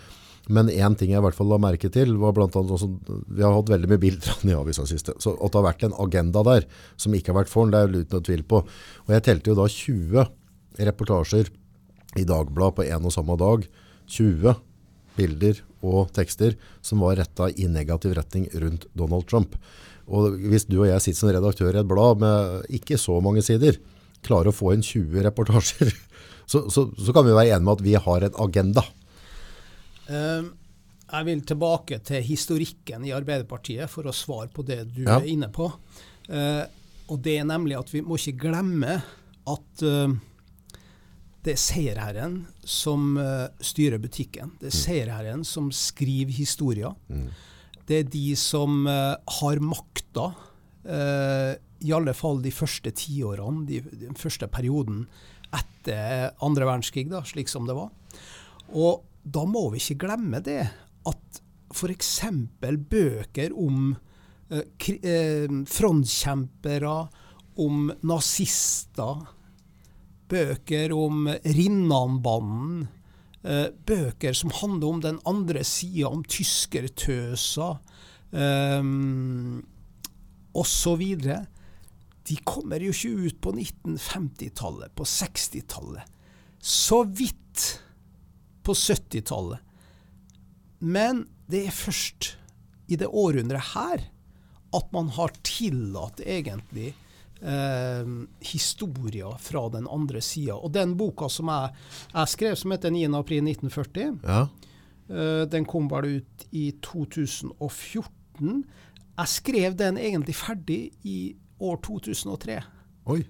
Men 0.46 0.70
én 0.70 0.94
ting 0.94 1.10
jeg 1.10 1.18
i 1.18 1.24
hvert 1.24 1.34
fall 1.34 1.48
la 1.50 1.58
merke 1.58 1.90
til, 1.90 2.14
var 2.22 2.34
blant 2.36 2.54
annet 2.58 2.74
også, 2.76 2.88
Vi 3.26 3.42
har 3.42 3.54
hatt 3.56 3.72
veldig 3.72 3.90
mye 3.90 4.02
bilder 4.02 4.30
av 4.30 4.42
den 4.42 4.52
i 4.52 4.58
avisa 4.58 4.86
siste. 4.86 5.16
Så 5.22 5.34
at 5.34 5.50
det 5.50 5.58
har 5.58 5.66
vært 5.66 5.86
en 5.88 5.96
agenda 6.04 6.42
der 6.46 6.68
som 6.96 7.14
ikke 7.16 7.32
har 7.32 7.40
vært 7.40 7.50
for 7.50 7.66
den, 7.66 7.74
det 7.74 7.80
er 7.82 8.04
uten 8.04 8.18
noe 8.18 8.26
tvil 8.28 8.44
på. 8.46 8.62
Og 9.06 9.14
jeg 9.16 9.24
telte 9.26 9.50
jo 9.50 9.58
da 9.58 9.66
20 9.66 10.28
reportasjer 10.86 11.50
i 12.16 12.24
Dagbladet 12.28 12.78
på 12.78 12.86
en 12.86 13.10
og 13.10 13.14
samme 13.14 13.36
dag. 13.40 13.66
20 14.06 14.54
bilder 15.16 15.60
og 15.86 16.12
tekster 16.14 16.54
som 16.84 17.02
var 17.02 17.18
retta 17.18 17.48
i 17.50 17.66
negativ 17.70 18.14
retning 18.16 18.46
rundt 18.54 18.86
Donald 18.94 19.26
Trump. 19.30 19.56
Og 20.06 20.36
hvis 20.38 20.68
du 20.68 20.78
og 20.78 20.90
jeg 20.90 21.02
sitter 21.02 21.20
som 21.24 21.32
redaktør 21.34 21.74
i 21.74 21.82
et 21.82 21.90
blad 21.90 22.22
med 22.22 22.70
ikke 22.78 22.98
så 23.00 23.18
mange 23.24 23.42
sider, 23.42 23.80
klarer 24.26 24.52
å 24.52 24.54
få 24.54 24.74
inn 24.74 24.84
20 24.84 25.26
reportasjer, 25.26 25.90
så, 26.50 26.66
så, 26.70 26.86
så 26.94 27.14
kan 27.16 27.26
vi 27.26 27.34
være 27.34 27.56
enige 27.56 27.66
med 27.66 27.74
at 27.80 27.86
vi 27.86 27.96
har 28.06 28.28
en 28.28 28.40
agenda. 28.46 28.86
Ehm, 30.12 30.52
jeg 31.06 31.26
vil 31.28 31.42
tilbake 31.46 32.00
til 32.06 32.24
historikken 32.26 33.04
i 33.06 33.14
Arbeiderpartiet 33.14 33.90
for 33.90 34.08
å 34.08 34.14
svare 34.14 34.50
på 34.52 34.64
det 34.66 34.82
du 34.94 35.04
ja. 35.04 35.20
er 35.20 35.28
inne 35.30 35.50
på. 35.54 35.68
Ehm, 36.28 36.66
og 37.06 37.20
det 37.22 37.36
er 37.40 37.46
nemlig 37.46 37.76
at 37.78 37.92
vi 37.94 38.02
må 38.02 38.18
ikke 38.18 38.48
glemme 38.48 38.98
at 39.46 39.86
ehm, 39.86 40.18
det 41.46 41.54
er 41.54 41.62
seierherren 41.62 42.40
som 42.66 43.14
eh, 43.22 43.46
styrer 43.62 44.02
butikken. 44.02 44.56
Det 44.58 44.72
er 44.72 44.74
mm. 44.74 44.80
seierherren 44.80 45.44
som 45.46 45.68
skriver 45.70 46.34
historier. 46.34 46.96
Mm. 47.06 47.28
Det 47.86 48.00
er 48.00 48.08
de 48.10 48.26
som 48.40 48.82
eh, 48.90 49.14
har 49.38 49.62
makta, 49.62 50.32
eh, 50.82 51.52
i 51.86 51.92
alle 51.94 52.16
fall 52.18 52.40
de 52.42 52.50
første 52.50 52.90
tiårene, 52.98 53.78
den 54.00 54.18
første 54.18 54.48
perioden 54.50 55.04
etter 55.54 56.32
andre 56.42 56.66
verdenskrig, 56.66 57.06
da, 57.12 57.22
slik 57.28 57.52
som 57.52 57.68
det 57.68 57.76
var. 57.78 57.92
Og 58.74 59.04
da 59.26 59.42
må 59.48 59.68
vi 59.72 59.80
ikke 59.82 60.06
glemme 60.06 60.40
det 60.44 60.62
at 61.06 61.40
f.eks. 61.74 62.10
bøker 62.62 63.54
om 63.58 63.94
eh, 64.50 64.90
eh, 65.02 65.56
frontkjempere, 65.66 66.96
om 67.62 67.88
nazister, 68.06 69.24
bøker 70.30 70.94
om 70.94 71.26
Rinnanbanden, 71.42 72.86
eh, 73.42 73.68
bøker 73.88 74.36
som 74.36 74.54
handler 74.54 74.88
om 74.88 75.02
den 75.04 75.20
andre 75.26 75.64
sida, 75.66 76.10
om 76.10 76.22
tyskertøser 76.22 77.78
eh, 78.32 78.92
osv. 80.56 81.02
De 82.26 82.38
kommer 82.46 82.82
jo 82.82 82.94
ikke 82.94 83.26
ut 83.26 83.42
på 83.42 83.56
1950-tallet, 83.58 84.94
på 84.94 85.06
60-tallet. 85.06 86.14
Så 86.62 87.04
vidt 87.06 87.85
på 88.66 88.74
70-tallet. 88.76 89.62
Men 90.82 91.24
det 91.50 91.64
er 91.68 91.74
først 91.74 92.32
i 92.92 92.98
det 93.00 93.08
århundret 93.08 93.72
her 93.74 94.04
at 94.76 94.90
man 94.92 95.08
har 95.16 95.32
tillatt 95.46 96.20
egentlig 96.26 96.90
eh, 97.40 98.08
historier 98.44 99.38
fra 99.40 99.62
den 99.72 99.86
andre 99.88 100.20
sida. 100.22 100.58
Og 100.58 100.72
den 100.74 100.96
boka 100.98 101.28
som 101.32 101.48
jeg, 101.52 101.72
jeg 102.12 102.32
skrev, 102.34 102.56
som 102.60 102.74
heter 102.74 102.92
9.4.1940, 102.92 104.18
Ja. 104.26 104.40
eh, 105.08 105.44
den 105.48 105.64
kom 105.70 105.88
vel 105.88 106.18
ut 106.20 106.46
i 106.50 106.66
2014. 106.82 108.64
Jeg 109.16 109.32
skrev 109.32 109.76
den 109.78 109.96
egentlig 109.98 110.34
ferdig 110.36 110.80
i 111.08 111.18
år 111.62 111.78
2003. 111.86 112.58
Oi, 113.06 113.22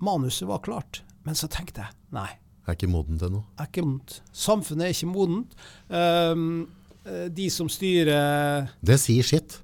Manuset 0.00 0.48
var 0.48 0.62
klart. 0.64 1.02
Men 1.26 1.34
så 1.36 1.48
tenkte 1.50 1.82
jeg 1.84 1.92
nei, 2.14 2.28
er 2.72 2.78
ikke 2.78 2.90
moden 2.90 3.20
til 3.20 3.32
noe. 3.36 3.46
er 3.60 3.68
ikke 3.70 3.84
modent. 3.86 4.18
Samfunnet 4.34 4.88
er 4.88 4.96
ikke 4.96 5.12
modent. 5.12 5.54
Um, 5.88 6.66
de 7.06 7.46
som 7.54 7.68
styrer 7.70 8.72
Det 8.82 8.96
sier 8.98 9.26
sitt. 9.26 9.60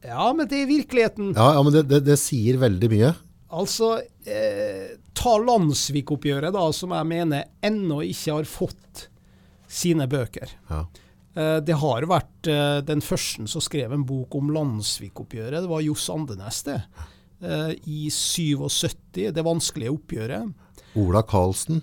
Ja, 0.00 0.30
men 0.32 0.48
det 0.48 0.62
er 0.62 0.70
virkeligheten. 0.70 1.34
Ja, 1.36 1.50
ja 1.58 1.64
men 1.64 1.74
det, 1.74 1.84
det, 1.90 2.00
det 2.06 2.16
sier 2.20 2.56
veldig 2.62 2.88
mye. 2.92 3.12
Altså, 3.50 3.98
eh, 4.24 4.96
ta 5.16 5.34
Landsvik-oppgjøret, 5.42 6.54
da, 6.54 6.64
som 6.72 6.94
jeg 6.94 7.08
mener 7.10 7.48
ennå 7.66 8.00
ikke 8.06 8.38
har 8.38 8.48
fått 8.48 9.06
sine 9.70 10.06
bøker. 10.10 10.52
Ja. 10.70 10.84
Eh, 11.34 11.56
det 11.66 11.78
har 11.82 12.06
vært 12.10 12.50
eh, 12.50 12.80
den 12.86 13.02
første 13.04 13.46
som 13.50 13.64
skrev 13.64 13.94
en 13.94 14.06
bok 14.06 14.34
om 14.38 14.52
Landsvik-oppgjøret. 14.54 15.62
Det 15.62 15.70
var 15.70 15.84
Johs 15.84 16.08
Andenes, 16.12 16.62
det. 16.66 16.80
Eh, 17.42 17.74
I 17.90 18.00
77, 18.14 19.30
det 19.34 19.46
vanskelige 19.46 19.94
oppgjøret. 19.94 20.50
Ola 20.98 21.22
Karlsen, 21.22 21.82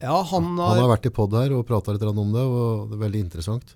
Ja, 0.00 0.22
han 0.22 0.44
han 0.44 0.58
har 0.60 0.80
har 0.82 0.92
vært 0.94 1.08
i 1.08 1.12
podd 1.12 1.34
her 1.36 1.52
og 1.56 1.66
prata 1.68 1.92
litt 1.92 2.02
om 2.04 2.32
det, 2.32 2.42
og 2.44 2.88
det 2.90 2.96
er 2.96 3.04
veldig 3.04 3.20
interessant. 3.24 3.74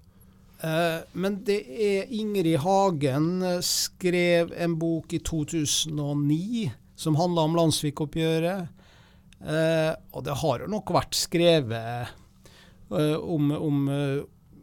Eh, 0.60 1.00
men 1.16 1.38
det 1.44 1.60
er 1.64 2.10
Ingrid 2.12 2.58
Hagen 2.60 3.42
eh, 3.42 3.60
skrev 3.64 4.52
en 4.52 4.76
bok 4.80 5.14
i 5.16 5.20
2009 5.24 6.66
som 7.00 7.16
handla 7.16 7.46
om 7.48 7.56
Landsvik-oppgjøret. 7.56 8.68
Eh, 9.40 9.92
og 10.12 10.24
det 10.26 10.36
har 10.42 10.60
jo 10.60 10.68
nok 10.68 10.92
vært 10.92 11.16
skrevet 11.16 12.12
eh, 12.92 13.16
om, 13.16 13.48
om 13.56 13.88
eh, 13.88 14.20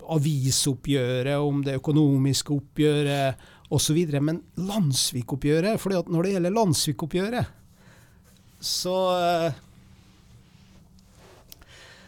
avisoppgjøret, 0.08 1.38
om 1.42 1.64
det 1.66 1.80
økonomiske 1.82 2.54
oppgjøret 2.54 3.48
osv. 3.74 3.98
Men 4.22 4.44
landssvikoppgjøret 4.56 5.82
For 5.82 5.98
når 6.08 6.28
det 6.28 6.36
gjelder 6.36 6.56
Landsvik-oppgjøret, 6.62 7.56
så 8.64 8.98
eh, 9.18 9.64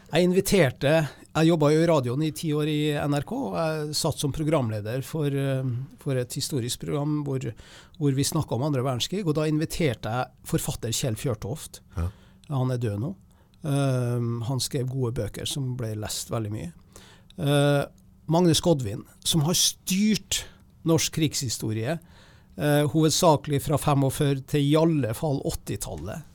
Jeg 0.10 0.26
inviterte 0.26 0.92
Jeg 1.36 1.50
jobba 1.52 1.70
jo 1.70 1.82
i 1.84 1.88
radioen 1.90 2.24
i 2.26 2.32
ti 2.34 2.50
år 2.58 2.70
i 2.72 2.80
NRK. 2.98 3.32
og 3.32 3.58
Jeg 3.60 3.98
satt 4.00 4.18
som 4.20 4.34
programleder 4.34 5.04
for, 5.06 5.28
eh, 5.28 5.64
for 6.02 6.18
et 6.18 6.34
historisk 6.34 6.82
program 6.82 7.24
hvor, 7.24 7.54
hvor 8.00 8.16
vi 8.18 8.26
snakka 8.26 8.56
om 8.56 8.64
andre 8.64 8.82
verdenskrig. 8.82 9.26
Og 9.26 9.36
da 9.36 9.46
inviterte 9.46 10.10
jeg 10.10 10.28
forfatter 10.44 10.90
Kjell 10.90 11.16
Fjørtoft. 11.16 11.82
Ja. 11.96 12.10
Han 12.50 12.72
er 12.72 12.82
død 12.82 13.00
nå. 13.00 13.16
Uh, 13.60 14.40
han 14.48 14.62
skrev 14.64 14.88
gode 14.88 15.12
bøker 15.20 15.46
som 15.46 15.76
ble 15.78 15.92
lest 16.00 16.32
veldig 16.32 16.52
mye. 16.54 16.72
Uh, 17.38 17.84
Magnus 18.32 18.62
Godvin, 18.64 19.04
som 19.20 19.44
har 19.44 19.54
styrt 19.54 20.46
norsk 20.88 21.14
krigshistorie, 21.20 21.98
uh, 22.58 22.88
hovedsakelig 22.88 23.60
fra 23.68 23.78
45 23.78 24.46
til 24.48 24.64
i 24.64 24.78
alle 24.80 25.12
fall 25.18 25.42
80-tallet. 25.44 26.29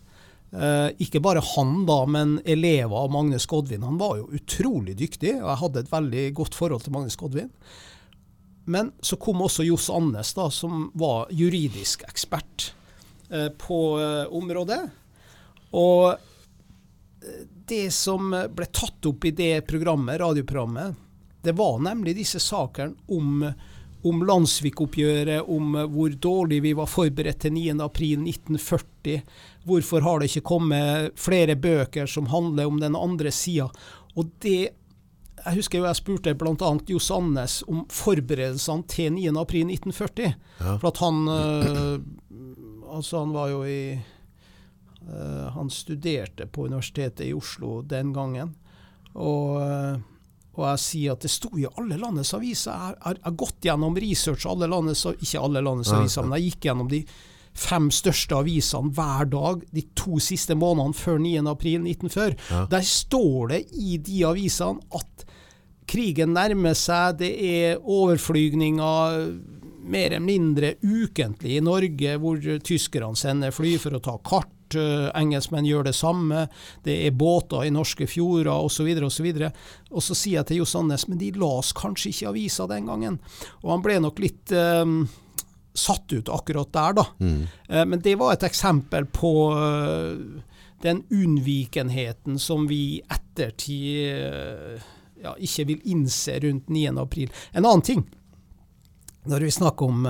Eh, 0.55 0.91
ikke 1.03 1.19
bare 1.23 1.43
han, 1.43 1.83
da, 1.89 2.05
men 2.07 2.37
elever 2.45 2.95
av 2.95 3.11
Magnus 3.11 3.47
Godvin. 3.51 3.83
Han 3.83 3.99
var 3.99 4.21
jo 4.21 4.29
utrolig 4.39 4.95
dyktig, 4.99 5.35
og 5.41 5.49
jeg 5.51 5.61
hadde 5.65 5.83
et 5.83 5.91
veldig 5.91 6.25
godt 6.39 6.55
forhold 6.55 6.85
til 6.85 6.95
Magnus 6.95 7.19
Godvin. 7.19 7.51
Men 8.71 8.93
så 9.03 9.19
kom 9.21 9.43
også 9.45 9.67
Johs 9.67 9.89
Annes, 9.93 10.31
da, 10.37 10.47
som 10.55 10.89
var 10.95 11.33
juridisk 11.35 12.07
ekspert 12.07 12.71
eh, 13.31 13.51
på 13.51 13.81
eh, 13.99 14.31
området. 14.31 14.81
Og 15.75 16.15
det 17.67 17.89
som 17.97 18.31
ble 18.31 18.67
tatt 18.69 19.09
opp 19.09 19.25
i 19.27 19.33
det 19.35 19.65
programmet, 19.67 20.21
radioprogrammet, 20.21 21.01
det 21.45 21.55
var 21.57 21.81
nemlig 21.83 22.15
disse 22.19 22.39
sakene 22.41 22.95
om, 23.13 23.43
om 24.05 24.23
Landsvik-oppgjøret, 24.27 25.49
om 25.49 25.77
hvor 25.95 26.15
dårlig 26.21 26.61
vi 26.65 26.75
var 26.77 26.91
forberedt 26.91 27.41
til 27.45 27.55
9.4.1940. 27.57 29.21
Hvorfor 29.65 30.05
har 30.05 30.21
det 30.21 30.31
ikke 30.31 30.49
kommet 30.51 31.15
flere 31.21 31.57
bøker 31.57 32.11
som 32.11 32.29
handler 32.33 32.69
om 32.69 32.81
den 32.83 32.97
andre 32.97 33.33
sida? 33.33 33.71
Og 34.15 34.33
det 34.45 34.75
Jeg 35.45 35.59
husker 35.59 35.79
jo 35.79 35.85
jeg 35.85 35.97
spurte 35.99 36.33
bl.a. 36.41 36.69
Jo 36.89 36.99
Sandnes 36.99 37.59
om 37.69 37.83
forberedelsene 37.93 38.87
til 38.89 39.13
9.4.1940. 39.13 40.31
Ja. 40.61 40.77
For 40.81 40.89
at 40.89 41.01
han 41.03 41.29
øh, 41.29 41.99
Altså, 42.95 43.19
han 43.19 43.33
var 43.35 43.49
jo 43.51 43.65
i 43.65 43.93
øh, 43.93 45.47
Han 45.57 45.71
studerte 45.71 46.47
på 46.47 46.65
Universitetet 46.69 47.27
i 47.27 47.35
Oslo 47.35 47.83
den 47.83 48.15
gangen. 48.15 48.55
Og, 49.15 49.61
og 50.59 50.67
jeg 50.71 50.79
sier 50.85 51.13
at 51.13 51.21
det 51.25 51.31
sto 51.31 51.51
i 51.59 51.67
alle 51.79 51.97
landets 52.01 52.33
aviser. 52.37 52.73
Jeg 52.73 52.97
har- 53.25 53.37
gått 53.37 53.61
gjennom 53.61 53.97
research 53.97 54.47
alle 54.47 54.67
landets 54.71 55.05
Ikke 55.07 55.43
alle 55.43 55.61
landets 55.63 55.93
aviser, 55.93 56.23
men 56.27 56.41
jeg 56.41 56.53
gikk 56.53 56.61
gjennom 56.69 56.89
de 56.89 57.05
fem 57.55 57.89
største 57.91 58.35
avisene 58.35 58.91
hver 58.93 59.29
dag 59.31 59.63
de 59.73 59.83
to 59.95 60.19
siste 60.19 60.55
månedene 60.59 60.95
før 60.95 61.19
9.4.1940. 61.23 62.37
Ja. 62.51 62.67
Der 62.67 62.81
står 62.81 63.49
det 63.49 63.61
i 63.73 63.97
de 63.99 64.25
avisene 64.27 64.81
at 64.95 65.25
krigen 65.87 66.33
nærmer 66.35 66.75
seg, 66.75 67.19
det 67.19 67.33
er 67.45 67.79
overflygninger 67.79 69.41
mer 69.85 70.07
eller 70.07 70.25
mindre 70.25 70.75
ukentlig 70.83 71.59
i 71.59 71.65
Norge, 71.65 72.17
hvor 72.19 72.41
tyskerne 72.65 73.17
sender 73.21 73.53
fly 73.53 73.77
for 73.79 73.91
å 73.99 74.03
ta 74.03 74.17
kart. 74.25 74.54
Eh, 74.81 75.11
Engelskmenn 75.17 75.67
gjør 75.69 75.89
det 75.89 75.95
samme. 75.97 76.47
Det 76.85 76.97
er 77.07 77.17
båter 77.17 77.67
i 77.67 77.73
norske 77.75 78.07
fjorder 78.11 78.53
osv. 78.55 78.89
osv. 79.07 79.29
Og 79.91 80.05
så 80.05 80.17
sier 80.17 80.41
jeg 80.41 80.51
til 80.51 80.63
Jo 80.63 80.69
Sandnes 80.69 81.07
men 81.09 81.21
de 81.21 81.33
las 81.39 81.73
kanskje 81.77 82.13
ikke 82.13 82.33
avisa 82.33 82.69
den 82.71 82.89
gangen. 82.91 83.21
Og 83.63 83.75
han 83.75 83.85
ble 83.85 83.99
nok 84.05 84.23
litt 84.23 84.55
um, 84.55 85.05
satt 85.75 86.13
ut 86.15 86.31
akkurat 86.33 86.73
der, 86.75 86.99
da. 87.01 87.07
Mm. 87.19 87.45
Uh, 87.69 87.85
Men 87.91 88.03
det 88.05 88.17
var 88.21 88.35
et 88.35 88.47
eksempel 88.47 89.07
på 89.11 89.35
uh, 89.55 90.43
den 90.85 91.05
unnvikenheten 91.11 92.39
som 92.39 92.67
vi 92.69 92.81
i 92.97 93.03
ettertid 93.03 94.83
ja, 95.25 95.33
ikke 95.41 95.65
vil 95.71 95.87
innse 95.89 96.37
rundt 96.45 96.69
9. 96.69 96.91
april. 97.01 97.31
En 97.57 97.65
annen 97.65 97.83
ting, 97.83 98.03
når 99.25 99.47
vi 99.47 99.55
snakker 99.57 99.89
om 99.89 100.05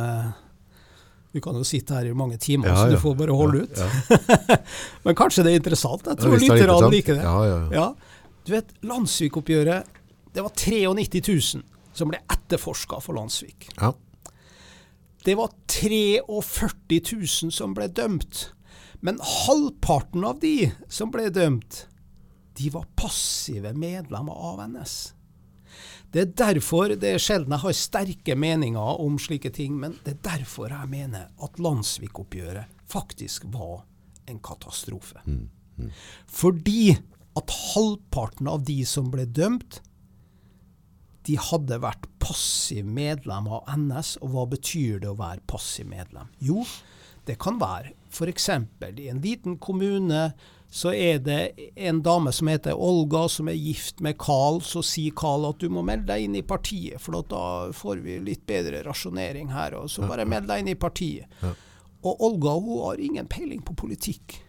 Vi 1.34 1.40
kan 1.42 1.56
jo 1.58 1.64
sitte 1.66 1.96
her 1.96 2.06
i 2.06 2.14
mange 2.14 2.38
timer, 2.38 2.68
Ja, 2.70 2.76
så 2.78 2.90
du 2.92 3.00
får 3.02 3.16
bare 3.18 3.34
holde 3.34 3.64
ut. 3.66 3.80
Men 5.04 5.16
kanskje 5.18 5.42
det 5.42 5.50
er 5.54 5.58
interessant? 5.58 6.06
Jeg 6.06 6.20
tror 6.20 6.36
er 6.36 6.42
lytterne 6.44 6.90
liker 6.92 7.18
det. 7.18 7.24
Ja, 7.26 7.38
ja, 7.48 7.56
ja. 7.58 7.70
Ja, 7.74 8.28
du 8.46 8.52
vet, 8.54 8.70
Landsvik-oppgjøret, 8.86 9.88
det 10.34 10.44
var 10.44 10.54
93 10.54 11.22
000 11.58 11.64
som 11.94 12.10
ble 12.10 12.20
etterforska 12.30 13.00
for 13.02 13.18
Landsvik. 13.18 13.66
Ja. 13.80 13.90
Det 15.24 15.34
var 15.40 15.50
43 15.66 17.00
000 17.16 17.52
som 17.54 17.74
ble 17.74 17.88
dømt. 17.88 18.50
Men 19.02 19.18
halvparten 19.18 20.24
av 20.24 20.38
de 20.40 20.70
som 20.88 21.10
ble 21.12 21.30
dømt, 21.34 21.86
de 22.60 22.70
var 22.70 22.86
passive 22.94 23.74
medlemmer 23.74 24.38
av 24.52 24.62
NS. 24.68 25.13
Det 26.14 26.22
er 26.22 26.34
derfor 26.38 26.92
det 26.94 27.08
er 27.10 27.22
sjelden 27.22 27.56
jeg 27.56 27.64
har 27.64 27.74
sterke 27.74 28.36
meninger 28.38 29.00
om 29.02 29.16
slike 29.18 29.50
ting, 29.50 29.74
men 29.80 29.96
det 30.04 30.14
er 30.14 30.20
derfor 30.28 30.70
jeg 30.70 30.90
mener 30.92 31.32
at 31.42 31.58
Landsvik-oppgjøret 31.58 32.70
faktisk 32.86 33.48
var 33.50 33.82
en 34.30 34.38
katastrofe. 34.38 35.18
Fordi 36.30 36.94
at 37.34 37.56
halvparten 37.74 38.46
av 38.46 38.62
de 38.68 38.78
som 38.86 39.10
ble 39.10 39.26
dømt, 39.26 39.80
de 41.26 41.34
hadde 41.40 41.80
vært 41.82 42.06
passiv 42.22 42.86
medlem 42.86 43.48
av 43.50 43.66
NS. 43.74 44.18
Og 44.22 44.34
hva 44.34 44.44
betyr 44.54 45.00
det 45.02 45.10
å 45.10 45.18
være 45.18 45.42
passiv 45.50 45.88
medlem? 45.90 46.30
Jo, 46.38 46.62
det 47.26 47.40
kan 47.42 47.58
være 47.58 47.94
f.eks. 48.12 48.50
i 48.52 49.08
en 49.10 49.22
liten 49.24 49.58
kommune 49.58 50.28
så 50.74 50.90
er 50.90 51.20
det 51.22 51.40
en 51.76 52.00
dame 52.02 52.32
som 52.34 52.48
heter 52.50 52.74
Olga, 52.74 53.28
som 53.30 53.46
er 53.46 53.54
gift 53.54 54.00
med 54.02 54.16
Carl. 54.18 54.56
Så 54.66 54.80
sier 54.82 55.14
Carl 55.14 55.44
at 55.46 55.60
du 55.62 55.68
må 55.70 55.84
melde 55.86 56.08
deg 56.08 56.24
inn 56.26 56.34
i 56.34 56.42
partiet, 56.42 56.98
for 56.98 57.22
da 57.30 57.42
får 57.70 58.00
vi 58.02 58.16
litt 58.26 58.42
bedre 58.48 58.80
rasjonering 58.82 59.52
her. 59.54 59.76
Og 59.78 59.92
så 59.92 60.02
bare 60.10 60.26
meld 60.26 60.50
deg 60.50 60.64
inn 60.64 60.72
i 60.72 60.74
partiet. 60.74 61.30
Og 62.02 62.24
Olga 62.26 62.56
hun 62.58 62.82
har 62.88 63.04
ingen 63.06 63.30
peiling 63.30 63.62
på 63.62 63.76
politikk. 63.84 64.40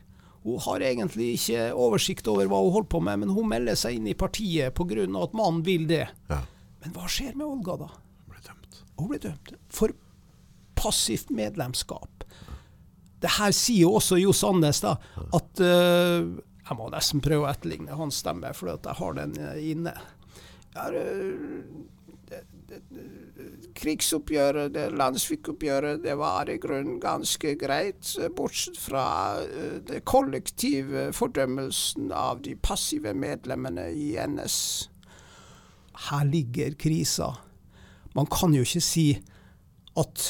Hun 0.42 0.58
har 0.66 0.82
egentlig 0.90 1.36
ikke 1.38 1.70
oversikt 1.78 2.28
over 2.34 2.50
hva 2.50 2.64
hun 2.64 2.74
holder 2.74 2.90
på 2.96 3.04
med, 3.06 3.22
men 3.22 3.36
hun 3.38 3.48
melder 3.54 3.78
seg 3.78 4.00
inn 4.00 4.10
i 4.10 4.18
partiet 4.18 4.74
pga. 4.74 5.06
at 5.06 5.38
mannen 5.38 5.62
vil 5.66 5.86
det. 5.94 6.08
ja. 6.34 6.42
Men 6.82 6.94
hva 6.94 7.08
skjer 7.10 7.38
med 7.38 7.46
Olga 7.46 7.78
da? 7.82 7.88
Hun 8.26 8.34
blir 8.34 8.44
dømt. 8.50 8.82
Hun 8.98 9.08
blir 9.10 9.22
dømt 9.24 9.54
for 9.70 9.94
passivt 10.78 11.30
medlemskap. 11.30 12.15
Det 13.26 13.32
her 13.40 13.56
sier 13.58 13.88
jo 13.88 13.96
også 13.98 14.20
Jo 14.22 14.34
Sandnes, 14.38 14.84
da, 14.86 14.92
at 15.34 15.62
uh, 15.64 16.38
Jeg 16.66 16.78
må 16.78 16.90
nesten 16.94 17.24
prøve 17.26 17.48
å 17.48 17.50
etterligne 17.50 17.98
hans 17.98 18.22
stemme, 18.22 18.52
for 18.58 18.70
jeg 18.70 18.98
har 19.00 19.18
den 19.18 19.36
eh, 19.42 19.58
inne. 19.74 19.94
Jeg 20.76 21.02
eh, 21.02 22.42
krigsoppgjøret, 23.78 24.74
det 24.74 24.88
landssvikoppgjøret, 24.98 26.02
det 26.02 26.16
var 26.18 26.50
i 26.50 26.58
grunnen 26.62 26.98
ganske 27.04 27.54
greit, 27.62 28.16
bortsett 28.34 28.80
fra 28.82 29.06
det 29.86 30.02
kollektive 30.10 31.12
fordømmelsen 31.14 32.10
av 32.16 32.42
de 32.46 32.56
passive 32.58 33.14
medlemmene 33.14 33.92
i 33.94 34.16
NS. 34.18 34.58
Her 36.10 36.26
ligger 36.26 36.74
krisa. 36.82 37.30
Man 38.18 38.26
kan 38.32 38.58
jo 38.58 38.66
ikke 38.66 38.84
si 38.84 39.08
at 40.02 40.26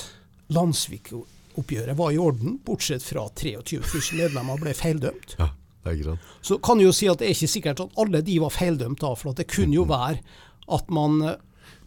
landssvikoppgjøret 1.55 1.97
var 1.97 2.11
i 2.11 2.17
orden, 2.17 2.59
bortsett 2.63 3.03
fra 3.03 3.29
23 3.29 3.79
000 3.79 4.19
medlemmer 4.19 4.59
ble 4.59 4.73
feildømt. 4.73 5.35
Ja, 5.39 5.49
det 5.83 5.91
er 5.91 6.03
greit. 6.03 6.19
Så 6.41 6.59
kan 6.59 6.77
du 6.77 6.85
jo 6.85 6.93
si 6.93 7.07
at 7.07 7.19
det 7.19 7.27
er 7.27 7.35
ikke 7.35 7.47
sikkert 7.47 7.79
at 7.79 7.97
alle 7.97 8.21
de 8.21 8.39
var 8.39 8.51
feildømt 8.51 9.01
da, 9.01 9.13
for 9.15 9.33
det 9.33 9.47
kunne 9.47 9.75
jo 9.75 9.85
være 9.85 10.19
at 10.67 10.89
man 10.89 11.37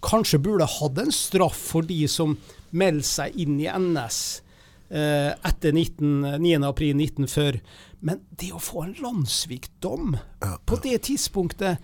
kanskje 0.03 0.39
burde 0.39 0.67
hatt 0.67 0.99
en 0.99 1.13
straff 1.13 1.57
for 1.73 1.83
de 1.83 2.07
som 2.09 2.39
melder 2.71 3.05
seg 3.05 3.37
inn 3.41 3.59
i 3.61 3.69
NS 3.69 4.43
eh, 4.91 5.33
etter 5.35 5.73
9.4.1940. 5.73 7.61
Men 8.01 8.21
det 8.31 8.53
å 8.55 8.63
få 8.63 8.85
en 8.87 8.97
landssvikdom 9.03 10.17
ja, 10.17 10.57
på 10.65 10.79
det 10.85 11.01
tidspunktet, 11.09 11.79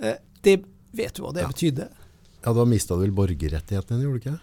eh, 0.00 0.16
det 0.40 0.62
vet 0.96 1.14
du 1.14 1.24
hva 1.24 1.34
det 1.36 1.44
ja. 1.44 1.50
betydde? 1.52 1.90
Ja, 2.40 2.54
Da 2.56 2.64
mista 2.64 2.96
du 2.96 3.04
vel 3.04 3.12
borgerrettighetene, 3.12 4.00
gjorde 4.00 4.16
du 4.16 4.24
ikke? 4.24 4.38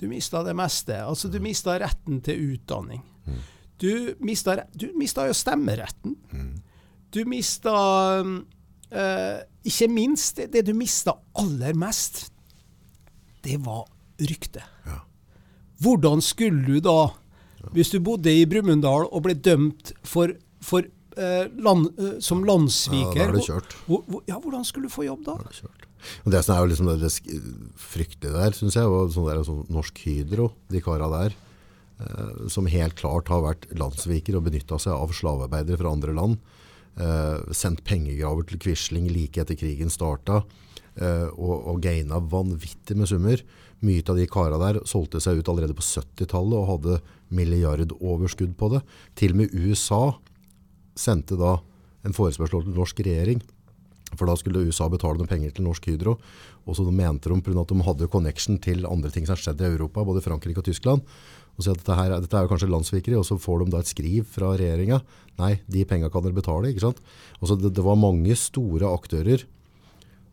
Du 0.00 0.08
mista 0.08 0.40
det 0.46 0.54
meste. 0.56 0.96
Altså, 1.04 1.28
du 1.28 1.36
mista 1.44 1.76
retten 1.80 2.22
til 2.24 2.54
utdanning. 2.54 3.02
Mm. 3.26 3.40
Du 3.80 4.14
mista, 4.24 4.56
du 4.72 4.90
mista 4.96 5.26
jo 5.28 5.36
stemmeretten. 5.36 6.16
Mm. 6.32 6.54
Du 7.10 7.24
mista 7.28 7.74
uh, 8.22 9.38
Ikke 9.66 9.88
minst 9.92 10.38
det, 10.40 10.50
det 10.54 10.64
du 10.68 10.74
mista 10.76 11.16
aller 11.36 11.76
mest, 11.76 12.28
det 13.44 13.58
var 13.64 13.84
ryktet. 14.20 14.64
Ja. 14.86 15.00
Hvordan 15.80 16.20
skulle 16.24 16.64
du 16.64 16.80
da, 16.84 17.10
hvis 17.72 17.92
du 17.92 18.00
bodde 18.04 18.32
i 18.32 18.46
Brumunddal 18.48 19.08
og 19.08 19.24
ble 19.24 19.36
dømt 19.36 19.94
for, 20.04 20.32
for 20.64 20.84
uh, 21.16 21.44
land, 21.60 21.88
uh, 22.00 22.16
som 22.24 22.44
landssviker 22.44 23.20
ja, 23.20 23.28
da 23.28 23.28
er 23.28 23.36
det 23.36 23.46
kjørt. 23.48 23.76
Hvor, 23.88 24.04
hvor, 24.08 24.24
ja, 24.28 24.40
hvordan 24.40 24.64
skulle 24.64 24.88
du 24.88 24.96
få 24.96 25.08
jobb 25.08 25.24
da? 25.28 25.36
Da 25.40 25.48
er 25.48 25.52
det 25.52 25.62
kjørt. 25.62 25.89
Og 26.24 26.32
Det 26.32 26.42
som 26.44 26.54
er 26.54 26.62
jo 26.62 26.70
liksom 26.70 26.90
det, 26.90 26.98
det 27.02 27.40
fryktelige 27.80 28.36
der, 28.36 28.56
syns 28.56 28.78
jeg, 28.78 28.88
og 28.88 29.12
sånn 29.14 29.28
der, 29.28 29.42
sånn 29.46 29.66
Norsk 29.72 30.00
Hydro, 30.06 30.50
de 30.72 30.82
kara 30.84 31.10
der, 31.12 31.36
eh, 32.02 32.48
som 32.52 32.70
helt 32.70 32.96
klart 33.00 33.30
har 33.32 33.44
vært 33.44 33.68
landssviker 33.76 34.38
og 34.38 34.46
benytta 34.48 34.80
seg 34.82 34.96
av 34.96 35.14
slavearbeidere 35.16 35.80
fra 35.80 35.94
andre 35.94 36.16
land. 36.16 36.40
Eh, 37.00 37.54
sendt 37.56 37.84
pengegraver 37.86 38.48
til 38.48 38.60
Quisling 38.60 39.08
like 39.12 39.40
etter 39.40 39.56
krigen 39.56 39.92
starta 39.92 40.42
eh, 40.98 41.28
og, 41.30 41.54
og 41.70 41.78
gaina 41.84 42.18
vanvittig 42.20 42.96
med 42.98 43.08
summer. 43.08 43.44
Mye 43.80 44.04
av 44.04 44.18
de 44.18 44.26
kara 44.28 44.58
der 44.60 44.82
solgte 44.88 45.22
seg 45.22 45.40
ut 45.40 45.48
allerede 45.48 45.76
på 45.76 45.86
70-tallet 45.86 46.58
og 46.58 46.68
hadde 46.74 46.98
milliardoverskudd 47.32 48.52
på 48.58 48.72
det. 48.74 48.82
Til 49.16 49.32
og 49.32 49.40
med 49.40 49.54
USA 49.54 50.02
sendte 50.98 51.38
da 51.40 51.56
en 52.04 52.16
forespørsel 52.16 52.66
til 52.66 52.76
norsk 52.76 53.00
regjering. 53.06 53.40
For 54.16 54.26
da 54.26 54.36
skulle 54.38 54.64
USA 54.66 54.88
betale 54.90 55.20
noen 55.20 55.30
penger 55.30 55.52
til 55.54 55.66
Norsk 55.66 55.86
Hydro. 55.90 56.16
Og 56.66 56.76
så 56.76 56.86
mente 56.90 57.30
de 57.30 57.42
pga. 57.44 57.60
at 57.60 57.68
de 57.72 57.86
hadde 57.86 58.10
connection 58.10 58.58
til 58.58 58.86
andre 58.86 59.10
ting 59.10 59.26
som 59.26 59.36
har 59.36 59.42
skjedd 59.42 59.62
i 59.62 59.70
Europa, 59.70 60.04
både 60.04 60.24
Frankrike 60.24 60.58
og 60.58 60.66
Tyskland. 60.66 61.04
Og 61.56 61.64
så 61.64 61.74
at 61.74 61.82
dette, 61.82 61.96
her, 61.96 62.14
dette 62.20 62.36
er 62.36 62.46
jo 62.46 62.50
kanskje 62.50 62.70
landssvikeri, 62.70 63.16
og 63.18 63.26
så 63.26 63.36
får 63.36 63.64
de 63.64 63.72
da 63.74 63.80
et 63.82 63.90
skriv 63.90 64.24
fra 64.24 64.54
regjeringa. 64.56 65.00
Nei, 65.40 65.60
de 65.68 65.84
penga 65.84 66.10
kan 66.12 66.24
dere 66.24 66.36
betale. 66.36 66.70
ikke 66.70 66.86
sant? 66.86 67.02
Og 67.40 67.50
så 67.50 67.56
det, 67.58 67.74
det 67.76 67.84
var 67.84 68.00
mange 68.00 68.36
store 68.38 68.88
aktører 68.88 69.44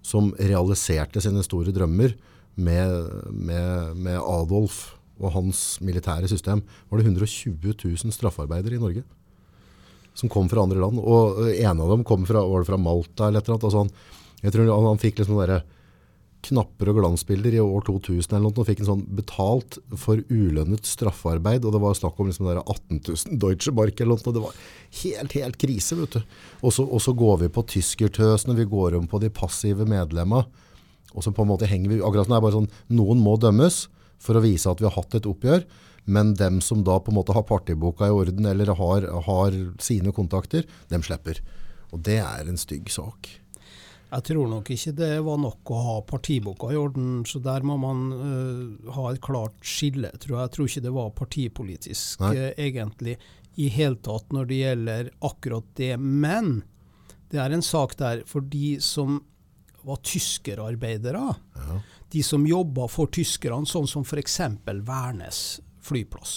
som 0.06 0.32
realiserte 0.40 1.20
sine 1.24 1.44
store 1.44 1.74
drømmer 1.76 2.16
med, 2.56 3.12
med, 3.32 3.98
med 4.00 4.22
Adolf 4.22 4.96
og 5.20 5.34
hans 5.34 5.82
militære 5.84 6.30
system. 6.32 6.64
Var 6.90 7.02
det 7.02 7.10
120 7.10 7.76
000 7.76 8.16
straffarbeidere 8.16 8.78
i 8.78 8.82
Norge 8.82 9.04
som 10.18 10.32
kom 10.34 10.50
fra 10.50 10.66
andre 10.66 10.82
land? 10.82 11.00
Og 11.00 11.48
en 11.54 11.82
av 11.84 11.94
dem 11.94 12.06
kom 12.08 12.26
fra, 12.28 12.44
var 12.44 12.64
det 12.64 12.70
fra 12.72 12.82
Malta 12.82 13.30
eller 13.30 13.44
et 13.44 13.50
eller 13.50 13.60
annet. 13.60 13.68
Altså 13.70 14.16
jeg 14.46 14.54
tror 14.54 14.70
han, 14.70 14.92
han 14.92 15.02
fikk 15.02 15.22
liksom 15.22 15.40
derre 15.42 15.64
knapper 16.48 16.92
og 16.92 17.00
glansbilder 17.00 17.56
i 17.58 17.62
år 17.64 17.82
2000 17.88 18.36
eller 18.36 18.46
noe, 18.46 18.62
og 18.62 18.68
fikk 18.70 18.84
en 18.84 18.90
sånn 18.92 19.02
betalt 19.18 19.80
for 20.00 20.22
ulønnet 20.30 20.86
straffarbeid. 20.88 21.66
og 21.66 21.74
Det 21.74 21.82
var 21.82 21.98
snakk 21.98 22.20
om 22.22 22.30
liksom 22.30 22.50
18 22.52 23.02
000 23.02 23.40
Deutsche 23.42 23.74
Mark 23.76 24.00
eller 24.00 24.20
noe. 24.20 24.36
Det 24.36 24.44
var 24.46 24.62
helt, 25.02 25.36
helt 25.40 25.60
krise. 25.60 25.98
vet 25.98 26.20
du. 26.20 26.38
Og 26.62 27.02
så 27.02 27.16
går 27.18 27.44
vi 27.44 27.52
på 27.52 27.66
tyskertøsene, 27.74 28.56
vi 28.58 28.70
går 28.70 29.00
om 29.00 29.10
på 29.10 29.20
de 29.24 29.34
passive 29.34 29.88
medlemmene. 29.90 30.46
Og 31.18 31.26
så 31.26 31.34
på 31.34 31.42
en 31.42 31.50
måte 31.50 31.68
henger 31.70 31.90
vi, 31.90 32.00
akkurat 32.04 32.28
som 32.28 32.36
det 32.36 32.38
er 32.38 32.46
bare 32.46 32.58
sånn, 32.60 32.72
Noen 32.94 33.22
må 33.24 33.38
dømmes 33.42 33.88
for 34.22 34.38
å 34.38 34.44
vise 34.44 34.70
at 34.70 34.82
vi 34.82 34.86
har 34.86 34.96
hatt 34.98 35.18
et 35.18 35.30
oppgjør. 35.30 35.66
Men 36.08 36.34
dem 36.40 36.62
som 36.64 36.86
da 36.88 37.00
på 37.04 37.12
en 37.12 37.18
måte 37.20 37.36
har 37.36 37.44
partiboka 37.44 38.08
i 38.08 38.14
orden 38.16 38.48
eller 38.48 38.72
har, 38.80 39.08
har 39.28 39.58
sine 39.84 40.14
kontakter, 40.16 40.64
dem 40.88 41.04
slipper. 41.04 41.42
Og 41.92 42.00
det 42.08 42.22
er 42.24 42.48
en 42.48 42.60
stygg 42.60 42.88
sak. 42.92 43.28
Jeg 44.08 44.24
tror 44.30 44.48
nok 44.48 44.70
ikke 44.72 44.94
det 44.96 45.10
var 45.26 45.40
nok 45.44 45.72
å 45.76 45.82
ha 45.84 45.96
partiboka 46.08 46.70
i 46.72 46.80
orden, 46.80 47.26
så 47.28 47.42
der 47.44 47.66
må 47.68 47.76
man 47.82 48.06
uh, 48.16 48.94
ha 48.96 49.10
et 49.12 49.20
klart 49.24 49.58
skille. 49.68 50.14
Tror 50.16 50.38
jeg. 50.38 50.46
jeg 50.46 50.56
tror 50.56 50.72
ikke 50.72 50.86
det 50.86 50.96
var 50.96 51.12
partipolitisk 51.18 52.24
uh, 52.24 52.40
egentlig 52.56 53.18
i 53.60 53.68
hele 53.74 54.00
tatt 54.06 54.32
når 54.32 54.48
det 54.48 54.62
gjelder 54.62 55.12
akkurat 55.28 55.68
det. 55.76 55.94
Men 56.00 56.62
det 57.34 57.44
er 57.44 57.52
en 57.52 57.66
sak 57.66 57.98
der 58.00 58.24
for 58.30 58.48
de 58.48 58.78
som 58.80 59.20
var 59.88 60.00
tyskerarbeidere, 60.08 61.28
ja. 61.56 61.80
de 62.12 62.24
som 62.24 62.48
jobba 62.48 62.88
for 62.92 63.12
tyskerne, 63.12 63.68
sånn 63.68 63.88
som 63.92 64.08
f.eks. 64.08 64.40
Værnes 64.88 65.42
flyplass. 65.88 66.36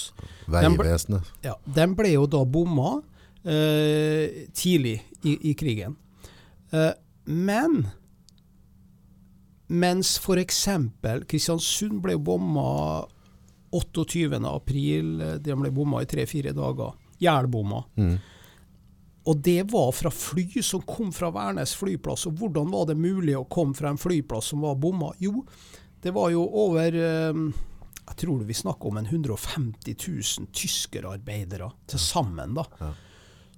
Vegvesenet. 0.50 1.30
Ja, 1.44 1.56
den 1.64 1.96
ble 1.98 2.14
jo 2.14 2.26
da 2.30 2.44
bomma 2.46 3.00
eh, 3.44 4.46
tidlig 4.56 5.00
i, 5.22 5.36
i 5.50 5.54
krigen. 5.58 5.96
Eh, 6.70 6.92
men 7.30 7.82
mens 9.70 10.16
f.eks. 10.18 10.66
Kristiansund 11.30 12.00
ble 12.02 12.16
bomma 12.18 13.06
28.4, 13.70 15.38
den 15.38 15.62
ble 15.62 15.70
bomma 15.74 16.02
i 16.02 16.10
tre-fire 16.10 16.54
dager. 16.56 16.96
Jernbomma. 17.20 17.84
Mm. 18.00 18.16
Og 19.30 19.42
det 19.44 19.62
var 19.70 19.92
fra 19.92 20.10
fly 20.10 20.62
som 20.64 20.82
kom 20.88 21.12
fra 21.12 21.30
Værnes 21.30 21.74
flyplass. 21.78 22.26
Og 22.26 22.40
hvordan 22.40 22.72
var 22.72 22.88
det 22.88 22.96
mulig 22.98 23.36
å 23.38 23.46
komme 23.46 23.76
fra 23.78 23.92
en 23.92 24.00
flyplass 24.00 24.50
som 24.50 24.64
var 24.64 24.78
bomma? 24.80 25.12
Jo, 25.22 25.44
det 26.02 26.14
var 26.16 26.32
jo 26.32 26.46
over 26.48 26.96
eh, 26.96 27.42
Jeg 28.10 28.24
tror 28.24 28.42
vi 28.46 28.56
snakker 28.56 28.90
om 28.90 28.98
en 29.00 29.06
150 29.06 29.94
000 29.94 30.50
tyskerarbeidere 30.52 31.70
til 31.86 32.02
sammen. 32.02 32.56
da. 32.58 32.66
Ja. 32.80 32.90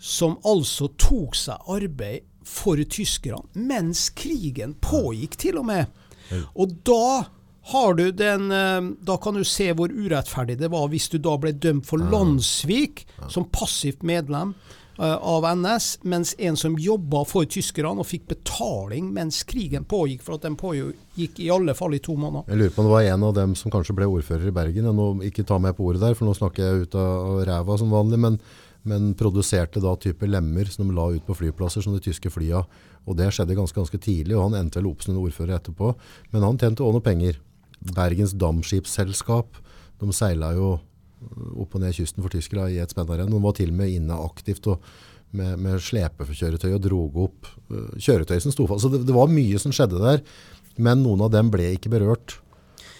Som 0.02 0.36
altså 0.44 0.90
tok 0.98 1.36
seg 1.38 1.70
arbeid 1.70 2.28
for 2.44 2.76
tyskerne 2.90 3.46
mens 3.54 4.08
krigen 4.18 4.74
pågikk, 4.82 5.38
til 5.38 5.60
og 5.62 5.68
med. 5.70 6.02
Og 6.58 6.74
da 6.86 7.24
har 7.72 7.94
du 7.94 8.08
den 8.10 8.50
eh, 8.50 8.80
Da 9.06 9.16
kan 9.22 9.36
du 9.38 9.44
se 9.46 9.68
hvor 9.76 9.92
urettferdig 9.92 10.56
det 10.58 10.70
var 10.72 10.88
hvis 10.90 11.08
du 11.12 11.18
da 11.22 11.36
ble 11.38 11.52
dømt 11.54 11.86
for 11.86 12.02
landssvik 12.02 13.04
som 13.30 13.46
passivt 13.54 14.02
medlem 14.02 14.56
av 14.98 15.46
NS, 15.56 15.86
mens 16.04 16.34
en 16.38 16.58
som 16.58 16.74
jobba 16.78 17.22
for 17.28 17.48
tyskerne 17.48 18.02
og 18.02 18.08
fikk 18.08 18.26
betaling 18.34 19.08
mens 19.14 19.42
krigen 19.48 19.86
pågikk, 19.88 20.24
for 20.26 20.36
at 20.36 20.44
den 20.44 20.58
pågikk 20.60 21.40
i 21.40 21.48
alle 21.54 21.74
fall 21.78 21.96
i 21.96 22.02
to 22.02 22.16
måneder. 22.16 22.50
Jeg 22.52 22.60
lurer 22.60 22.74
på 22.74 22.82
om 22.82 22.90
det 22.90 22.96
var 22.96 23.08
en 23.14 23.28
av 23.30 23.38
dem 23.38 23.54
som 23.58 23.72
kanskje 23.72 23.96
ble 23.96 24.10
ordfører 24.10 24.50
i 24.50 24.54
Bergen. 24.54 24.90
Nå, 24.96 25.08
ikke 25.30 25.46
ta 25.48 25.58
meg 25.62 25.78
på 25.78 25.88
ordet 25.88 26.04
der, 26.04 26.18
for 26.18 26.28
nå 26.28 26.36
snakker 26.36 26.66
jeg 26.66 26.84
ut 26.84 26.98
av 27.00 27.40
ræva 27.48 27.78
som 27.80 27.94
vanlig. 27.94 28.20
men 28.20 28.38
men 28.82 29.12
produserte 29.14 29.80
da 29.82 29.94
type 30.00 30.26
lemmer 30.26 30.66
som 30.70 30.88
de 30.88 30.94
la 30.96 31.04
ut 31.14 31.26
på 31.26 31.36
flyplasser, 31.38 31.84
som 31.84 31.94
de 31.94 32.02
tyske 32.02 32.30
flya. 32.34 32.64
Og 33.06 33.18
det 33.18 33.28
skjedde 33.34 33.54
ganske, 33.54 33.78
ganske 33.78 34.00
tidlig, 34.02 34.34
og 34.36 34.48
han 34.48 34.58
endte 34.58 34.80
vel 34.80 34.90
opp 34.90 35.04
som 35.04 35.14
en 35.14 35.22
ordfører 35.22 35.54
etterpå. 35.58 35.92
Men 36.34 36.46
han 36.46 36.58
tjente 36.58 36.82
òg 36.82 36.96
noe 36.96 37.04
penger. 37.04 37.38
Bergens 37.94 38.34
Damskipsselskap, 38.38 39.58
de 40.02 40.14
seila 40.14 40.52
jo 40.56 40.72
opp 41.62 41.76
og 41.76 41.82
ned 41.82 41.94
kysten 41.96 42.24
for 42.24 42.32
tyskere 42.32 42.68
i 42.72 42.80
et 42.82 42.92
spennarenn. 42.92 43.30
De 43.32 43.40
var 43.42 43.56
til 43.58 43.72
og 43.72 43.80
med 43.80 43.94
inne 43.94 44.18
aktivt 44.24 44.68
og 44.72 44.84
med, 45.32 45.56
med 45.64 45.80
slepekjøretøy 45.80 46.70
og 46.74 46.82
drog 46.84 47.20
opp 47.26 47.50
uh, 47.72 47.92
kjøretøy 47.96 48.38
som 48.44 48.54
sto 48.54 48.68
fast. 48.68 48.84
Så 48.84 48.92
det, 48.92 49.04
det, 49.08 49.16
var 49.16 49.32
mye 49.32 49.60
som 49.60 49.74
skjedde 49.74 50.00
der, 50.02 50.24
men 50.76 51.04
noen 51.04 51.24
av 51.24 51.32
dem 51.32 51.52
ble 51.52 51.70
ikke 51.76 51.92
berørt 51.92 52.36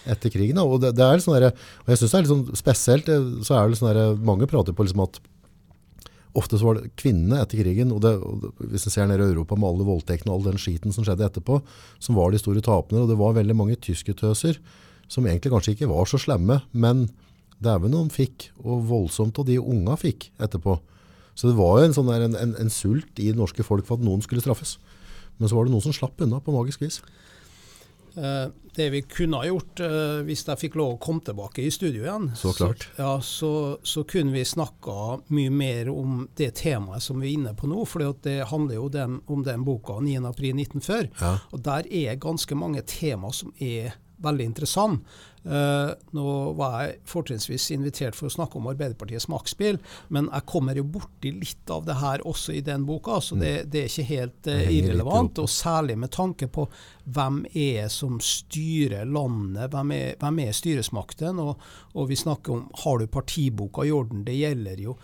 etter 0.09 0.33
krigen. 0.35 0.59
Og, 0.63 0.81
det, 0.83 0.95
det 0.99 1.05
er 1.05 1.23
sånn 1.23 1.37
og 1.39 1.93
jeg 1.93 2.01
syns 2.01 2.09
det 2.09 2.17
er 2.19 2.25
litt 2.25 2.33
sånn 2.33 2.59
spesielt. 2.59 3.13
så 3.47 3.59
er 3.59 3.69
det 3.69 3.79
sånn 3.79 3.93
der, 3.93 4.17
Mange 4.25 4.49
prater 4.51 4.75
på 4.77 4.87
liksom 4.87 5.05
at 5.07 5.23
Ofte 6.33 6.57
så 6.57 6.65
var 6.65 6.79
det 6.79 6.95
kvinnene 6.97 7.43
etter 7.43 7.61
krigen, 7.61 7.91
og, 7.93 7.99
det, 8.01 8.15
og 8.17 8.63
hvis 8.73 8.87
en 8.89 8.95
ser 8.95 9.09
ned 9.11 9.21
i 9.21 9.27
Europa 9.27 9.53
med 9.53 9.69
alle 9.69 9.85
voldtektene 9.85 10.33
og 10.33 10.39
all 10.39 10.47
den 10.47 10.63
skiten 10.63 10.95
som 10.95 11.05
skjedde 11.05 11.27
etterpå, 11.27 11.59
som 12.01 12.17
var 12.17 12.33
de 12.33 12.41
store 12.41 12.63
tapene. 12.65 13.03
Og 13.03 13.11
det 13.11 13.19
var 13.21 13.37
veldig 13.37 13.57
mange 13.59 13.77
tyskertøser 13.85 14.57
som 15.13 15.29
egentlig 15.29 15.53
kanskje 15.53 15.75
ikke 15.77 15.91
var 15.91 16.09
så 16.09 16.17
slemme, 16.23 16.63
men 16.73 17.05
dæven 17.65 17.95
noen 17.95 18.11
fikk, 18.13 18.51
og 18.63 18.87
voldsomt, 18.91 19.39
og 19.39 19.49
de 19.49 19.61
unga 19.61 19.97
fikk 20.01 20.31
etterpå. 20.43 20.79
Så 21.35 21.49
det 21.49 21.57
var 21.57 21.81
jo 21.81 21.89
en, 21.89 21.97
sånn 21.97 22.11
der, 22.11 22.27
en, 22.27 22.37
en, 22.37 22.57
en, 22.61 22.73
sult 22.73 23.19
i 23.19 23.31
det 23.31 23.39
norske 23.39 23.65
folk 23.65 23.87
for 23.89 23.99
at 24.01 24.05
noen 24.05 24.23
skulle 24.25 24.45
straffes. 24.45 24.77
Men 25.39 25.49
så 25.49 25.57
var 25.57 25.67
det 25.67 25.75
noen 25.75 25.85
som 25.85 25.95
slapp 25.97 26.21
unna 26.23 26.43
på 26.45 26.55
magisk 26.55 26.85
vis. 26.85 27.01
Uh, 28.13 28.53
det 28.77 28.91
vi 28.93 29.01
kunne 29.09 29.39
ha 29.41 29.47
gjort 29.49 29.81
uh, 29.81 30.21
hvis 30.27 30.43
jeg 30.45 30.61
fikk 30.61 30.75
lov 30.77 30.91
å 30.95 31.01
komme 31.01 31.25
tilbake 31.25 31.63
i 31.65 31.71
studio 31.73 32.03
igjen, 32.05 32.27
så, 32.37 32.53
klart. 32.53 32.85
så, 32.85 32.99
ja, 32.99 33.13
så, 33.25 33.53
så 33.89 34.05
kunne 34.05 34.35
vi 34.35 34.45
snakka 34.45 34.97
mye 35.33 35.53
mer 35.53 35.89
om 35.89 36.27
det 36.37 36.51
temaet 36.61 37.05
som 37.05 37.23
vi 37.23 37.31
er 37.31 37.39
inne 37.39 37.55
på 37.57 37.71
nå. 37.73 37.87
For 37.89 38.05
det 38.27 38.37
handler 38.53 38.77
jo 38.83 38.91
den, 38.93 39.19
om 39.33 39.47
den 39.47 39.65
boka 39.65 39.97
9.4.1940. 40.05 41.11
Ja. 41.23 41.35
Og 41.57 41.65
der 41.65 41.89
er 41.89 42.21
ganske 42.21 42.59
mange 42.59 42.85
tema 42.85 43.33
som 43.33 43.55
er 43.57 43.97
veldig 44.23 44.51
interessant. 44.53 45.17
Uh, 45.43 45.91
nå 46.15 46.25
var 46.55 46.77
jeg 46.85 46.99
fortrinnsvis 47.11 47.65
invitert 47.75 48.15
for 48.15 48.29
å 48.29 48.35
snakke 48.35 48.61
om 48.61 48.69
Arbeiderpartiets 48.71 49.27
maktspill, 49.33 49.81
men 50.15 50.29
jeg 50.31 50.47
kommer 50.47 50.79
jo 50.79 50.85
borti 50.87 51.33
litt 51.35 51.73
av 51.75 51.83
det 51.89 51.97
her 51.99 52.23
også 52.31 52.55
i 52.55 52.61
den 52.63 52.85
boka, 52.87 53.19
så 53.19 53.35
det, 53.41 53.51
mm. 53.57 53.73
det 53.73 53.81
er 53.81 53.91
ikke 53.91 54.07
helt 54.13 54.51
uh, 54.53 54.61
irrelevant. 54.71 55.41
Og 55.43 55.51
særlig 55.51 55.97
med 55.99 56.13
tanke 56.15 56.47
på 56.47 56.69
hvem 57.11 57.41
er 57.59 57.91
som 57.91 58.21
styrer 58.23 59.09
landet, 59.09 59.73
hvem 59.73 59.97
er, 59.97 60.15
hvem 60.21 60.39
er 60.45 60.55
styresmakten? 60.55 61.43
Og, 61.43 61.67
og, 61.97 62.07
vi 62.13 62.21
snakker 62.23 62.55
om 62.55 62.69
har 62.85 63.03
du 63.03 63.11
partiboka 63.11 63.83
i 63.87 63.91
orden? 63.95 64.23
Det 64.27 64.39
gjelder 64.39 64.87
jo 64.87 64.95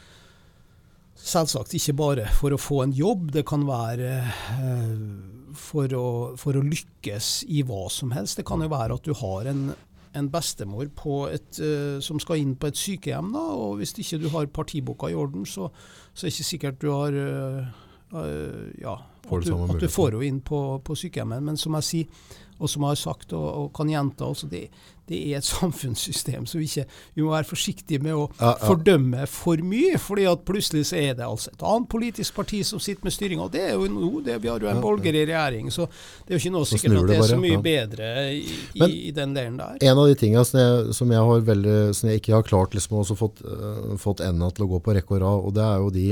selvsagt 1.19 1.74
ikke 1.74 1.97
bare 1.98 2.28
for 2.39 2.55
å 2.55 2.60
få 2.62 2.85
en 2.85 2.94
jobb, 2.94 3.32
det 3.35 3.43
kan 3.48 3.66
være 3.66 4.12
uh, 4.23 5.48
for 5.59 5.93
å, 5.97 6.06
for 6.39 6.59
å, 6.59 6.62
lykkes 6.62 7.43
i 7.51 7.65
hva 7.66 7.86
som 7.93 8.12
helst. 8.15 8.39
Det 8.39 8.47
kan 8.48 8.62
jo 8.62 8.70
være 8.70 8.98
at 8.98 9.06
du 9.06 9.15
har 9.19 9.48
en, 9.51 9.73
en 10.19 10.31
bestemor 10.32 10.89
et, 11.32 11.61
uh, 11.61 11.99
som 12.05 12.20
skal 12.23 12.43
inn 12.43 12.57
på 12.57 12.70
et 12.70 12.78
sykehjem, 12.78 13.32
da, 13.35 13.45
og 13.55 13.78
hvis 13.78 13.95
ikke 13.99 14.23
du 14.23 14.28
har 14.35 14.47
partiboka 14.47 15.11
i 15.11 15.15
orden, 15.15 15.47
så, 15.47 15.69
så 16.12 16.27
er 16.27 16.31
det 16.31 16.35
ikke 16.35 16.51
sikkert 16.53 16.82
du 16.82 16.90
har 16.93 17.15
uh, 17.15 17.70
uh, 18.12 18.66
ja, 18.81 18.97
at 19.28 19.45
du, 19.45 19.55
at 19.55 19.81
du, 19.81 19.89
får 19.89 20.16
henne 20.16 20.27
inn 20.27 20.40
på, 20.40 20.61
på, 20.85 20.97
sykehjemmet. 20.97 21.43
Men 21.45 21.57
som 21.61 21.77
jeg 21.78 21.89
sier, 21.89 22.28
og 22.59 22.71
som 22.71 22.87
har 22.89 22.99
sagt 22.99 23.35
og, 23.37 23.47
og 23.47 23.69
kan 23.77 23.91
gjenta, 23.91 24.27
altså 24.27 24.49
det, 24.51 24.65
det, 25.09 25.19
er 25.19 25.39
et 25.39 25.47
samfunnssystem 25.49 26.47
så 26.49 26.59
vi, 26.61 26.67
ikke, 26.69 26.85
vi 27.15 27.25
må 27.25 27.33
være 27.33 27.49
forsiktige 27.49 28.03
med 28.05 28.17
å 28.17 28.25
ja, 28.27 28.51
ja. 28.51 28.55
fordømme 28.65 29.27
for 29.31 29.63
mye. 29.65 29.99
fordi 30.03 30.27
at 30.31 30.45
plutselig 30.49 30.89
så 30.91 30.99
er 31.01 31.17
det 31.19 31.27
altså 31.27 31.53
et 31.53 31.65
annet 31.71 31.89
politisk 31.93 32.37
parti 32.39 32.63
som 32.67 32.83
sitter 32.83 33.07
med 33.07 33.15
styringa. 33.15 33.49
Det 33.53 33.65
er 33.71 33.77
jo 33.77 33.89
nå, 33.93 34.11
det, 34.27 34.41
vi 34.43 34.51
har 34.51 34.63
jo 34.63 34.71
en 34.71 34.83
borgerlig 34.83 35.27
regjering, 35.31 35.71
så 35.75 35.87
det 35.89 36.35
er 36.35 36.37
jo 36.37 36.43
ikke 36.43 36.55
noe 36.57 36.69
sikkert 36.69 36.99
at 37.03 37.13
det 37.13 37.19
er 37.19 37.31
så 37.31 37.41
mye 37.41 37.61
bedre 37.65 38.11
i, 38.35 38.43
Men, 38.79 38.97
i, 38.97 39.13
den 39.15 39.37
delen 39.37 39.61
der. 39.61 39.79
En 39.91 40.03
av 40.03 40.11
de 40.11 40.19
tingene 40.19 40.45
som 40.49 40.61
jeg, 40.61 40.97
som 40.99 41.15
jeg, 41.15 41.29
har 41.31 41.47
veldig, 41.53 41.79
som 41.99 42.11
jeg 42.11 42.23
ikke 42.23 42.37
har 42.37 42.49
klart 42.49 42.77
liksom, 42.77 42.99
også 43.03 43.19
fått, 43.19 43.45
uh, 43.47 43.95
fått 44.01 44.25
enda 44.25 44.51
til 44.55 44.67
å 44.67 44.73
gå 44.75 44.83
på 44.85 44.97
rekke 44.99 45.17
og 45.17 45.23
rad, 45.25 45.47
og 45.47 45.55
det 45.57 45.65
er 45.65 45.85
jo 45.85 45.95
de 45.95 46.09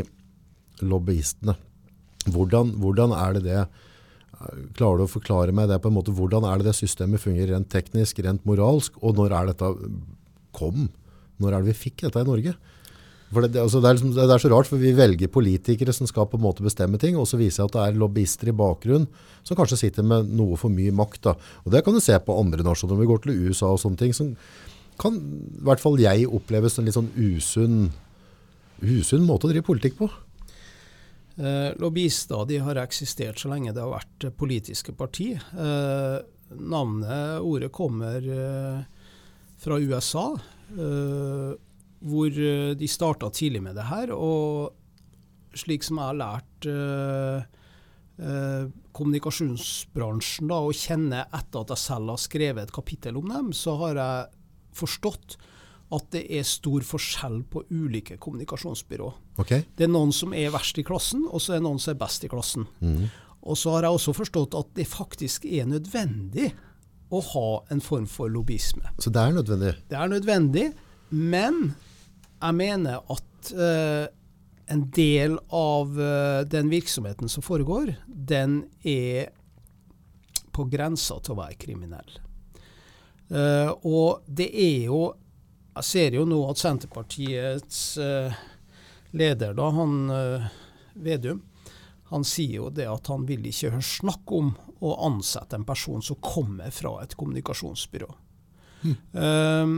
lobbyistene. 0.86 1.56
Hvordan, 2.27 2.73
hvordan 2.82 3.12
er 3.16 3.36
det 3.36 3.44
det 3.47 3.66
Klarer 4.76 5.00
du 5.00 5.06
å 5.06 5.10
forklare 5.10 5.54
meg 5.56 5.70
det 5.70 5.78
på 5.80 5.88
en 5.88 5.96
måte, 5.96 6.12
hvordan 6.14 6.44
er 6.44 6.60
det 6.60 6.68
det 6.68 6.76
systemet 6.76 7.22
fungerer 7.22 7.54
rent 7.54 7.70
teknisk, 7.72 8.18
rent 8.24 8.44
moralsk, 8.48 8.96
og 9.00 9.16
når 9.16 9.32
er 9.32 9.52
dette 9.52 9.70
kom? 10.56 10.88
Når 11.40 11.52
er 11.52 11.62
det 11.62 11.72
vi 11.72 11.84
fikk 11.86 12.04
dette 12.04 12.20
i 12.20 12.28
Norge? 12.28 12.52
For 13.32 13.42
det, 13.42 13.58
altså 13.58 13.80
det, 13.82 13.88
er 13.88 13.96
liksom, 13.96 14.12
det, 14.14 14.26
er 14.30 14.42
så 14.42 14.50
rart, 14.52 14.68
for 14.70 14.78
vi 14.78 14.92
velger 14.94 15.30
politikere 15.32 15.94
som 15.94 16.06
skal 16.06 16.28
på 16.30 16.38
en 16.38 16.44
måte 16.44 16.64
bestemme 16.64 17.00
ting, 17.02 17.16
og 17.18 17.26
så 17.26 17.40
viser 17.40 17.64
jeg 17.64 17.70
at 17.70 17.74
det 17.74 17.86
er 17.86 17.98
lobbyister 17.98 18.52
i 18.52 18.54
bakgrunnen 18.56 19.08
som 19.46 19.58
kanskje 19.58 19.80
sitter 19.80 20.06
med 20.06 20.30
noe 20.38 20.58
for 20.60 20.72
mye 20.72 20.94
makt. 20.94 21.22
Da. 21.26 21.34
Og 21.64 21.74
Det 21.74 21.82
kan 21.86 21.96
du 21.96 22.02
se 22.02 22.14
på 22.22 22.38
andre 22.38 22.66
nasjoner. 22.66 22.94
Når 22.94 23.02
vi 23.02 23.10
går 23.10 23.24
til 23.24 23.40
USA 23.48 23.72
og 23.72 23.82
sånne 23.82 23.98
ting, 24.02 24.14
som 24.14 24.34
kan 25.00 25.18
i 25.18 25.64
hvert 25.66 25.82
fall 25.82 25.98
jeg 26.00 26.28
oppleves 26.28 26.76
som 26.76 26.84
en 26.84 26.88
litt 26.88 26.96
sånn 26.96 27.10
usunn, 27.16 27.80
usunn 28.84 29.26
måte 29.26 29.48
å 29.48 29.52
drive 29.52 29.66
politikk 29.66 29.98
på. 29.98 30.10
Eh, 31.36 31.74
lobbyister 31.76 32.46
de 32.48 32.58
har 32.64 32.78
eksistert 32.80 33.40
så 33.40 33.50
lenge 33.52 33.74
det 33.76 33.82
har 33.82 33.92
vært 33.92 34.30
politiske 34.40 34.94
parti. 34.96 35.34
Eh, 35.36 36.16
navnet, 36.56 37.42
ordet, 37.44 37.72
kommer 37.74 38.24
eh, 38.24 38.78
fra 39.60 39.78
USA, 39.78 40.30
eh, 40.72 41.52
hvor 42.06 42.40
eh, 42.40 42.72
de 42.78 42.88
starta 42.88 43.28
tidlig 43.28 43.62
med 43.66 43.76
det 43.76 43.84
her. 43.90 44.14
Og 44.16 44.72
slik 45.56 45.84
som 45.84 46.00
jeg 46.00 46.12
har 46.12 46.20
lært 46.22 46.70
eh, 46.72 47.44
kommunikasjonsbransjen 48.96 50.48
da, 50.48 50.62
og 50.64 50.72
kjenner 50.76 51.28
etter 51.36 51.60
at 51.60 51.74
jeg 51.74 51.84
selv 51.84 52.14
har 52.14 52.22
skrevet 52.22 52.64
et 52.64 52.72
kapittel 52.72 53.20
om 53.20 53.28
dem, 53.28 53.52
så 53.52 53.76
har 53.82 54.00
jeg 54.00 54.32
forstått 54.76 55.36
at 55.94 56.08
det 56.10 56.24
er 56.34 56.46
stor 56.46 56.82
forskjell 56.82 57.42
på 57.50 57.62
ulike 57.70 58.16
kommunikasjonsbyrå. 58.22 59.10
Okay. 59.38 59.62
Det 59.78 59.86
er 59.86 59.92
noen 59.92 60.10
som 60.14 60.34
er 60.34 60.50
verst 60.54 60.78
i 60.80 60.84
klassen, 60.86 61.22
og 61.30 61.42
så 61.42 61.54
er 61.54 61.60
det 61.60 61.66
noen 61.68 61.82
som 61.82 61.94
er 61.94 62.00
best 62.00 62.26
i 62.26 62.30
klassen. 62.30 62.66
Mm. 62.82 63.06
Og 63.46 63.58
så 63.58 63.76
har 63.76 63.86
jeg 63.86 63.98
også 63.98 64.16
forstått 64.16 64.56
at 64.58 64.72
det 64.74 64.88
faktisk 64.90 65.46
er 65.46 65.68
nødvendig 65.70 66.50
å 67.14 67.22
ha 67.22 67.48
en 67.70 67.82
form 67.84 68.08
for 68.10 68.30
lobbyisme. 68.32 68.82
Så 68.98 69.12
det 69.14 69.22
er 69.22 69.36
nødvendig? 69.36 69.72
Det 69.86 69.98
er 69.98 70.10
nødvendig, 70.10 70.66
men 71.14 71.60
jeg 72.40 72.58
mener 72.58 73.04
at 73.14 73.52
uh, 73.54 74.06
en 74.74 74.82
del 74.90 75.36
av 75.54 75.94
uh, 75.94 76.42
den 76.50 76.72
virksomheten 76.72 77.30
som 77.30 77.46
foregår, 77.46 77.94
den 78.06 78.64
er 78.82 79.30
på 80.56 80.66
grensa 80.72 81.20
til 81.22 81.36
å 81.36 81.40
være 81.44 81.60
kriminell. 81.62 82.18
Uh, 83.30 83.70
og 83.86 84.26
det 84.26 84.50
er 84.50 84.90
jo 84.90 85.00
jeg 85.76 85.84
ser 85.84 86.16
jo 86.16 86.24
nå 86.28 86.38
at 86.48 86.60
Senterpartiets 86.60 87.80
uh, 88.00 88.36
leder, 89.16 89.52
da, 89.56 89.68
han 89.76 89.98
uh, 90.08 90.46
Vedum, 90.96 91.42
han 92.08 92.24
sier 92.24 92.60
jo 92.62 92.70
det 92.72 92.86
at 92.88 93.10
han 93.10 93.26
vil 93.28 93.44
ikke 93.50 93.74
høre 93.74 93.84
snakk 93.84 94.32
om 94.32 94.54
å 94.86 94.94
ansette 95.08 95.58
en 95.58 95.66
person 95.66 96.04
som 96.04 96.20
kommer 96.22 96.70
fra 96.72 97.00
et 97.02 97.16
kommunikasjonsbyrå. 97.18 98.08
Mm. 98.86 98.96
Um, 99.12 99.76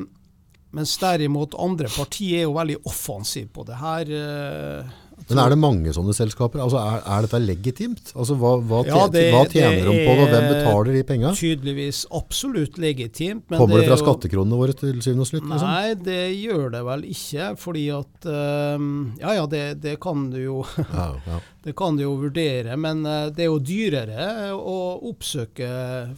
mens 0.76 0.92
derimot 1.00 1.56
andre 1.58 1.88
partier 1.90 2.42
er 2.42 2.46
jo 2.46 2.56
veldig 2.58 2.76
offensive 2.86 3.48
på 3.54 3.64
det 3.66 3.78
her. 3.80 4.12
Uh, 4.12 4.98
men 5.28 5.40
er 5.42 5.52
det 5.52 5.58
mange 5.60 5.92
sånne 5.94 6.14
selskaper? 6.16 6.62
Altså 6.64 6.80
er, 6.80 7.02
er 7.04 7.26
dette 7.26 7.40
legitimt? 7.42 8.12
Altså 8.14 8.36
Hva, 8.38 8.54
hva, 8.60 8.82
ja, 8.88 9.00
det, 9.12 9.24
hva 9.34 9.42
tjener 9.50 9.82
de 9.84 9.96
på 10.06 10.14
det, 10.14 10.24
og 10.24 10.32
hvem 10.32 10.46
betaler 10.52 10.96
de 10.96 11.02
penga? 11.08 11.32
Tydeligvis 11.36 12.02
absolutt 12.16 12.78
legitimt. 12.80 13.46
Kommer 13.52 13.82
det, 13.82 13.88
fra 13.90 13.98
skattekronene 14.00 14.60
våre 14.60 14.76
til 14.78 15.00
syvende 15.04 15.26
og 15.26 15.30
slutt? 15.30 15.46
Liksom? 15.48 15.66
Nei, 15.68 15.94
det 16.08 16.22
gjør 16.38 16.72
det 16.76 16.82
vel 16.88 17.06
ikke. 17.12 17.50
Fordi 17.58 17.84
at 17.98 18.30
um, 18.78 18.88
Ja 19.20 19.36
ja, 19.38 19.46
det, 19.50 19.64
det, 19.84 19.98
kan 20.02 20.28
du 20.32 20.40
jo 20.42 20.60
ja, 20.84 21.10
ja. 21.26 21.42
Det 21.64 21.74
kan 21.76 21.98
du 21.98 22.04
jo 22.04 22.14
vurdere, 22.20 22.78
men 22.80 23.02
uh, 23.06 23.28
det 23.34 23.44
er 23.44 23.50
jo 23.50 23.58
dyrere 23.60 24.30
å 24.56 24.78
oppsøke 25.10 25.68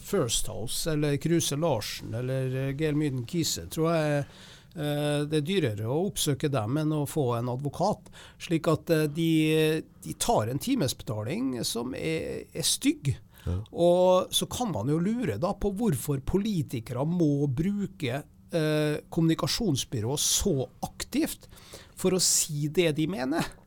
First 0.05 0.51
House 0.51 0.91
eller 0.91 1.17
Kruse 1.21 1.59
Larsen 1.59 2.15
eller 2.15 2.47
uh, 2.69 2.71
Geir 2.77 2.95
Myden 2.97 3.25
Kise, 3.27 3.67
tror 3.71 3.91
jeg 3.95 4.01
Eh, 4.11 4.23
det 5.27 5.41
er 5.41 5.47
dyrere 5.47 5.87
å 5.91 6.05
oppsøke 6.07 6.47
dem 6.51 6.79
enn 6.79 6.93
å 6.95 7.03
få 7.09 7.33
en 7.37 7.51
advokat. 7.51 8.07
Slik 8.41 8.69
at 8.71 8.91
eh, 8.93 9.07
de, 9.11 9.31
de 10.03 10.15
tar 10.21 10.51
en 10.51 10.61
timesbetaling 10.61 11.57
som 11.67 11.95
er, 11.97 12.45
er 12.51 12.67
stygg. 12.67 13.13
Ja. 13.43 13.57
Og 13.73 14.35
så 14.35 14.47
kan 14.51 14.71
man 14.71 14.91
jo 14.91 14.99
lure 15.01 15.39
da 15.41 15.53
på 15.57 15.73
hvorfor 15.75 16.21
politikere 16.23 17.03
må 17.09 17.49
bruke 17.51 18.21
eh, 18.21 19.01
kommunikasjonsbyrå 19.09 20.19
så 20.21 20.55
aktivt 20.87 21.49
for 21.97 22.15
å 22.15 22.21
si 22.23 22.69
det 22.73 22.93
de 22.97 23.09
mener. 23.11 23.57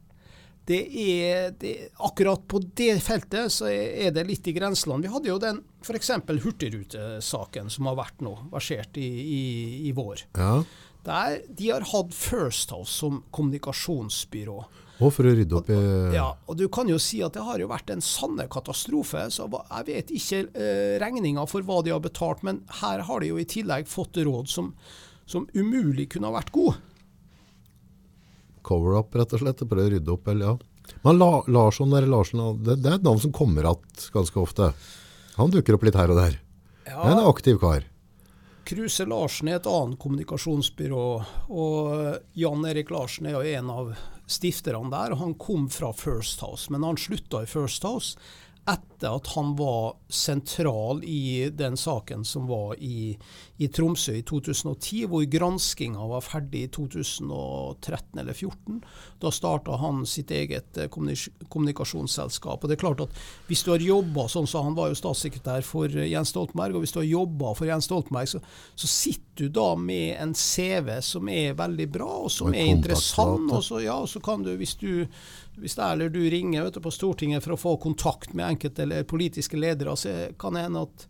Det 0.65 0.81
er, 0.89 1.51
det, 1.61 1.75
akkurat 2.01 2.41
på 2.49 2.63
det 2.73 2.97
feltet 3.05 3.53
så 3.53 3.69
er 3.69 4.15
det 4.17 4.25
litt 4.25 4.47
i 4.49 4.55
grenseland. 4.57 5.05
Vi 5.05 5.13
hadde 5.13 5.29
jo 5.29 5.37
den 5.43 5.61
f.eks. 5.85 6.15
Hurtigrutesaken 6.25 7.69
som 7.69 7.91
har 7.91 7.99
vært 7.99 8.25
nå, 8.25 8.33
versert 8.55 8.97
i, 8.97 9.05
i, 9.05 9.43
i 9.91 9.93
vår. 9.93 10.25
Ja. 10.39 10.63
Der 11.05 11.43
de 11.49 11.69
har 11.71 11.85
hatt 11.91 12.15
First 12.17 12.73
House 12.73 12.93
som 12.93 13.23
kommunikasjonsbyrå. 13.35 14.59
Og 15.03 15.11
for 15.11 15.27
å 15.27 15.33
rydde 15.35 15.57
opp 15.59 15.71
i 15.75 15.77
Ja, 16.15 16.29
og 16.47 16.57
du 16.59 16.69
kan 16.73 16.89
jo 16.89 17.01
si 17.03 17.19
at 17.27 17.35
det 17.35 17.43
har 17.45 17.59
jo 17.59 17.69
vært 17.71 17.91
en 17.91 18.03
sanne 18.05 18.47
katastrofe. 18.51 19.27
så 19.31 19.49
Jeg 19.51 19.87
vet 19.89 20.13
ikke 20.15 20.45
eh, 20.55 20.97
regninga 21.03 21.47
for 21.51 21.67
hva 21.67 21.83
de 21.83 21.91
har 21.91 22.01
betalt, 22.01 22.45
men 22.47 22.63
her 22.81 23.03
har 23.09 23.21
de 23.21 23.33
jo 23.33 23.41
i 23.41 23.45
tillegg 23.49 23.91
fått 23.91 24.17
råd 24.17 24.49
som, 24.49 24.73
som 25.27 25.49
umulig 25.53 26.11
kunne 26.15 26.31
ha 26.31 26.39
vært 26.39 26.55
gode. 26.55 26.79
Cover-up, 28.65 29.13
rett 29.15 29.35
og 29.35 29.43
slett. 29.43 29.67
Prøve 29.69 29.91
å 29.91 29.93
rydde 29.97 30.15
opp, 30.15 30.31
eller 30.31 30.55
ja. 30.55 30.55
Men 31.03 31.19
La, 31.19 31.43
Larsson, 31.49 31.91
der, 31.93 32.07
Larsen, 32.09 32.41
det, 32.63 32.79
det, 32.81 32.91
er 32.91 32.99
et 32.99 33.05
navn 33.05 33.21
som 33.21 33.33
kommer 33.35 33.65
igjen 33.65 34.09
ganske 34.15 34.41
ofte. 34.41 34.71
Han 35.37 35.53
dukker 35.53 35.77
opp 35.77 35.85
litt 35.89 35.99
her 35.99 36.13
og 36.13 36.21
der. 36.21 36.39
Ja. 36.87 37.01
Det 37.01 37.11
er 37.11 37.19
en 37.19 37.29
aktiv 37.29 37.59
kar. 37.61 37.85
Kruse 38.65 39.05
Larsen 39.09 39.51
er 39.51 39.59
et 39.61 39.69
annet 39.69 40.01
kommunikasjonsbyrå. 40.01 41.07
og 41.53 42.37
Jan 42.39 42.65
Erik 42.69 42.91
Larsen 42.91 43.29
er 43.29 43.37
jo 43.37 43.59
en 43.59 43.71
av 43.71 43.93
stifterne 44.27 44.91
der. 44.93 45.17
Han 45.21 45.35
kom 45.35 45.69
fra 45.69 45.93
First 45.93 46.41
House, 46.41 46.73
men 46.73 46.85
han 46.87 46.97
slutta 47.01 47.43
i 47.45 47.51
First 47.51 47.85
House 47.85 48.17
etter 48.67 49.17
at 49.17 49.27
han 49.27 49.57
var 49.57 49.97
sentral 50.09 51.05
i 51.05 51.51
den 51.53 51.77
saken 51.77 52.25
som 52.25 52.47
var 52.47 52.75
i, 52.81 53.19
i 53.57 53.69
Tromsø 53.69 54.15
i 54.17 54.23
2010, 54.25 55.05
hvor 55.13 55.27
granskinga 55.29 56.07
var 56.09 56.25
ferdig 56.25 56.63
i 56.65 56.71
2013 56.73 58.21
eller 58.21 58.33
2014. 58.33 58.81
Da 59.21 59.33
starta 59.35 59.77
han 59.83 60.07
sitt 60.09 60.33
eget 60.33 60.79
eh, 60.81 60.89
kommunikasjonsselskap. 60.89 62.65
Og 62.65 62.71
det 62.71 62.79
er 62.79 62.85
klart 62.87 63.05
at 63.05 63.21
Hvis 63.49 63.63
du 63.65 63.71
har 63.75 63.85
jobba 63.85 64.27
sånn 64.33 64.49
som 64.49 64.71
han 64.71 64.79
var 64.79 64.89
jo 64.91 64.99
statssekretær 64.99 65.67
for 65.67 65.93
eh, 65.93 66.09
Jens 66.09 66.33
Stoltenberg, 66.33 66.79
og 66.79 66.87
hvis 66.87 66.97
du 66.97 67.03
har 67.03 67.11
jobba 67.11 67.53
for 67.59 67.69
Jens 67.69 67.91
Stoltenberg, 67.91 68.33
så, 68.33 68.41
så, 68.75 68.89
sitter 68.89 69.45
du 69.45 69.49
da 69.51 69.75
med 69.77 70.15
en 70.23 70.33
CV 70.39 71.01
som 71.03 71.29
er 71.29 71.57
veldig 71.59 71.89
bra, 71.91 72.11
og 72.25 72.33
som 72.33 72.53
og 72.53 72.57
er 72.57 72.71
interessant. 72.71 73.51
Og 73.53 73.65
så, 73.67 73.83
ja, 73.85 73.99
så 74.09 74.23
kan 74.25 74.45
du, 74.47 74.55
hvis 74.57 74.77
du 74.81 75.05
hvis 75.61 75.77
eller 75.79 76.11
du 76.11 76.23
ringer 76.31 76.71
du, 76.71 76.81
på 76.81 76.91
Stortinget 76.91 77.45
for 77.45 77.55
å 77.55 77.61
få 77.61 77.77
kontakt 77.83 78.35
med 78.35 78.57
enkelte 78.57 79.05
politiske 79.09 79.59
ledere, 79.59 79.97
så 79.97 80.15
kan 80.39 80.57
det 80.57 80.67
hende 80.67 80.87
at 80.89 81.07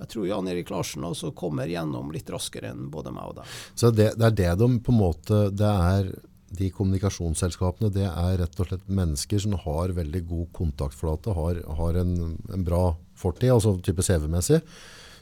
jeg 0.00 0.10
tror 0.10 0.26
Jan 0.26 0.48
Erik 0.50 0.70
Larsen 0.74 1.06
også 1.06 1.30
kommer 1.38 1.70
gjennom 1.70 2.10
litt 2.14 2.30
raskere 2.30 2.72
enn 2.72 2.88
både 2.90 3.12
meg 3.14 3.30
og 3.30 3.36
deg. 3.40 3.58
Så 3.78 3.90
det, 3.94 4.14
det, 4.18 4.30
er 4.30 4.38
det 4.40 4.54
de 4.62 4.68
på 4.82 4.90
en 4.90 4.98
måte 4.98 5.42
Det 5.54 5.70
er 5.70 6.08
de 6.54 6.70
kommunikasjonsselskapene, 6.70 7.90
det 7.94 8.06
er 8.06 8.36
rett 8.38 8.60
og 8.62 8.68
slett 8.68 8.90
mennesker 8.90 9.42
som 9.42 9.56
har 9.64 9.94
veldig 9.96 10.20
god 10.28 10.50
kontaktflate, 10.54 11.34
har, 11.34 11.58
har 11.80 11.98
en, 11.98 12.12
en, 12.46 12.66
bra 12.66 12.82
fortid, 13.18 13.50
altså 13.50 13.74
type 13.82 14.04
CV-messig, 14.06 14.60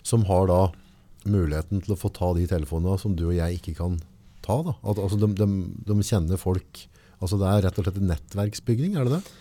som 0.05 0.27
har 0.29 0.51
da 0.51 0.61
muligheten 1.25 1.81
til 1.85 1.95
å 1.95 2.01
få 2.01 2.11
ta 2.13 2.33
de 2.37 2.45
telefonene 2.51 3.01
som 3.01 3.15
du 3.17 3.31
og 3.31 3.37
jeg 3.37 3.61
ikke 3.61 3.77
kan 3.81 3.97
ta. 4.45 4.59
Da. 4.67 4.77
At, 4.83 5.01
altså 5.01 5.21
de, 5.23 5.31
de, 5.39 5.49
de 5.89 5.99
kjenner 6.05 6.41
folk 6.41 6.85
Altså 7.23 7.39
Det 7.39 7.49
er 7.49 7.65
rett 7.67 7.79
og 7.79 7.87
slett 7.87 8.03
nettverksbygging, 8.03 8.97
er 8.99 9.07
det 9.07 9.19
det? 9.21 9.37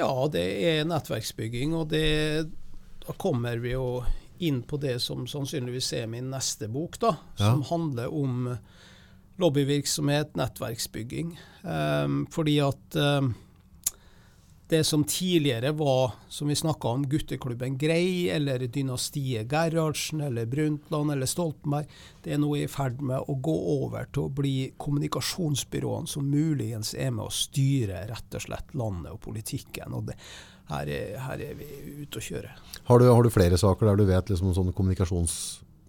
Ja, 0.00 0.10
det 0.30 0.46
er 0.66 0.88
nettverksbygging. 0.88 1.74
Og 1.78 1.90
det, 1.92 2.48
da 3.04 3.14
kommer 3.18 3.60
vi 3.62 3.74
jo 3.76 4.00
inn 4.40 4.62
på 4.66 4.80
det 4.80 4.96
som 5.04 5.26
sannsynligvis 5.28 5.92
er 6.00 6.08
min 6.10 6.30
neste 6.32 6.70
bok, 6.72 6.98
da, 7.02 7.14
ja. 7.36 7.50
som 7.50 7.62
handler 7.68 8.12
om 8.14 8.54
lobbyvirksomhet, 9.40 10.34
nettverksbygging. 10.36 11.34
Um, 11.62 12.24
fordi 12.32 12.58
at 12.64 12.98
um, 12.98 13.34
det 14.70 14.84
som 14.84 15.02
tidligere 15.04 15.72
var, 15.72 16.12
som 16.28 16.48
vi 16.48 16.56
snakka 16.56 16.88
om, 16.88 17.06
gutteklubben 17.10 17.78
Grei, 17.78 18.28
eller 18.30 18.58
dynastiet 18.58 19.50
Gerhardsen, 19.50 20.20
eller 20.20 20.46
Brundtland 20.46 21.12
eller 21.12 21.26
Stoltenberg, 21.26 21.90
det 22.22 22.34
er 22.34 22.40
nå 22.42 22.52
i 22.56 22.68
ferd 22.70 23.02
med 23.02 23.26
å 23.26 23.34
gå 23.34 23.56
over 23.74 24.06
til 24.14 24.28
å 24.28 24.34
bli 24.40 24.54
kommunikasjonsbyråene 24.78 26.10
som 26.10 26.30
muligens 26.30 26.94
er 26.94 27.10
med 27.16 27.26
å 27.26 27.34
styre 27.34 28.04
rett 28.10 28.38
og 28.38 28.46
slett 28.46 28.74
landet 28.78 29.12
og 29.16 29.20
politikken. 29.26 29.96
og 29.98 30.06
det, 30.10 30.18
her, 30.70 30.86
er, 30.86 31.16
her 31.26 31.42
er 31.42 31.58
vi 31.58 31.66
ute 32.04 32.20
å 32.20 32.24
kjøre. 32.24 32.54
Har 32.86 33.02
du, 33.02 33.08
har 33.10 33.26
du, 33.26 33.30
flere 33.34 33.58
saker 33.58 33.90
der 33.90 33.98
du 33.98 34.06
vet 34.08 34.30
liksom 34.30 34.54
sånne 34.54 34.74
kommunikasjons 34.76 35.34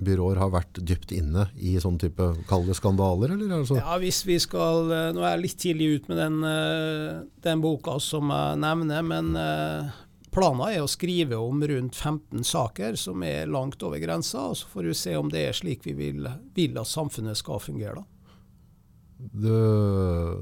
byråer 0.05 0.39
har 0.41 0.51
vært 0.53 0.79
dypt 0.87 1.13
inne 1.15 1.47
i 1.57 1.75
sånn 1.81 1.99
type 2.01 2.31
kalde 2.49 2.75
skandaler? 2.77 3.35
Eller? 3.35 3.51
Altså? 3.61 3.77
Ja, 3.79 3.97
hvis 4.01 4.23
vi 4.27 4.37
skal 4.41 4.91
eh, 4.91 5.09
Nå 5.15 5.23
er 5.23 5.35
jeg 5.35 5.43
litt 5.45 5.59
tidlig 5.61 5.89
ut 5.95 6.09
med 6.11 6.21
den, 6.21 6.39
eh, 6.47 7.19
den 7.45 7.63
boka 7.63 7.97
som 8.03 8.31
jeg 8.33 8.61
nevner, 8.61 9.05
men 9.05 9.35
eh, 9.39 9.91
planen 10.33 10.63
er 10.67 10.81
å 10.83 10.89
skrive 10.91 11.39
om 11.41 11.61
rundt 11.71 11.97
15 11.97 12.47
saker 12.47 12.97
som 12.99 13.23
er 13.27 13.51
langt 13.51 13.83
over 13.85 14.01
grensa, 14.01 14.49
og 14.51 14.57
så 14.59 14.71
får 14.71 14.89
vi 14.89 14.97
se 15.03 15.15
om 15.19 15.31
det 15.31 15.45
er 15.49 15.57
slik 15.57 15.85
vi 15.87 15.95
vil, 15.97 16.27
vil 16.57 16.81
at 16.81 16.89
samfunnet 16.89 17.39
skal 17.39 17.61
fungere. 17.63 18.03
Det, 19.21 19.57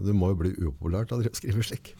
det 0.06 0.16
må 0.16 0.32
jo 0.32 0.40
bli 0.40 0.56
upopulært 0.56 1.12
å 1.12 1.20
skrive 1.36 1.66
slik? 1.68 1.96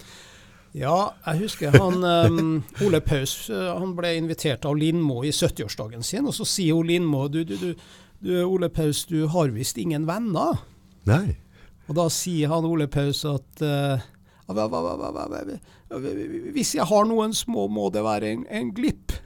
Ja, 0.78 0.98
jeg 1.26 1.44
husker 1.44 1.74
han 1.74 2.04
um, 2.06 2.60
Ole 2.86 3.02
Paus 3.02 3.50
eh, 3.50 3.70
han 3.74 3.96
ble 3.98 4.14
invitert 4.20 4.68
av 4.70 4.78
Lindmo 4.78 5.24
i 5.26 5.32
70-årsdagen 5.34 6.06
sin, 6.06 6.28
og 6.30 6.36
så 6.38 6.46
sier 6.46 6.78
hun 6.78 6.90
Lindmo 6.90 7.26
du, 7.32 7.42
du, 7.48 7.56
du, 7.58 7.74
du, 8.22 8.32
Ole 8.46 8.70
Paus, 8.70 9.06
du 9.10 9.24
har 9.34 9.50
visst 9.56 9.82
ingen 9.82 10.06
venner. 10.10 10.62
Nei. 11.10 11.40
Og 11.90 11.98
da 11.98 12.06
sier 12.14 12.54
han 12.54 12.70
Ole 12.70 12.86
Paus 12.92 13.24
at 13.26 13.66
uh, 13.66 13.98
hvis 16.54 16.76
jeg 16.76 16.86
har 16.90 17.06
noen 17.06 17.34
små, 17.38 17.68
må 17.70 17.90
det 17.94 18.02
være 18.06 18.32
en, 18.34 18.46
en 18.50 18.72
glipp. 18.74 19.14